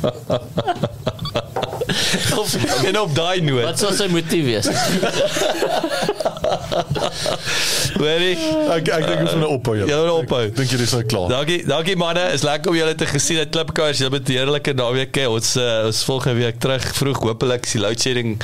of, 2.39 2.55
en 2.85 3.01
op 3.01 3.15
daai 3.15 3.41
noot. 3.41 3.65
Wat 3.65 3.79
sou 3.79 3.95
sy 3.95 4.07
motief 4.07 4.45
wees? 4.45 4.69
Hoorie? 8.01 8.35
Ek 8.75 8.89
ek 8.89 9.07
dink 9.09 9.21
ons 9.25 9.33
moet 9.35 9.43
nou 9.45 9.51
ophou. 9.59 9.75
Jy 9.79 9.87
moet 9.89 10.11
ophou. 10.15 10.41
Ek 10.49 10.55
Dink 10.59 10.71
jy 10.75 10.79
dis 10.81 10.95
nou 10.97 11.03
klaar? 11.11 11.29
Dankie, 11.33 11.59
dankie 11.69 11.97
manne. 12.01 12.25
Is 12.37 12.45
lekker 12.47 12.73
om 12.73 12.77
julle 12.79 12.95
te 12.99 13.07
gesien 13.11 13.39
het 13.43 13.53
Klipkous. 13.55 13.99
Julle 14.03 14.19
het 14.19 14.29
'n 14.29 14.37
heerlike 14.39 14.75
naweek. 14.75 15.13
hê. 15.19 15.27
Ons 15.31 15.57
uh, 15.57 15.87
ons 15.87 16.05
volgende 16.05 16.37
week 16.43 16.61
terug 16.61 16.83
vroeg. 17.01 17.19
Hoopelik 17.23 17.65
is 17.67 17.73
die 17.77 17.81
load 17.81 18.01
shedding 18.01 18.37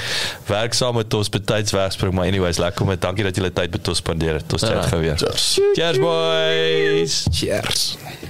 werk 0.46 0.74
saam 0.74 0.94
met 1.00 1.14
ons 1.14 1.28
betyds 1.28 1.72
wegspring. 1.72 2.12
Maar 2.14 2.26
anyways, 2.30 2.58
lekker 2.58 2.82
om 2.82 2.88
dit. 2.94 3.00
Dankie 3.00 3.24
dat 3.24 3.36
julle 3.36 3.52
tyd 3.52 3.70
met 3.70 3.88
ons 3.88 3.98
spandeer 3.98 4.34
het. 4.40 4.52
Ons 4.52 4.62
chat 4.62 4.70
Ja. 4.82 4.88
gou 4.88 5.00
weer. 5.00 5.16
Cheers. 5.16 5.58
Cheers 5.74 5.98
boys. 5.98 7.24
Cheers. 7.32 8.29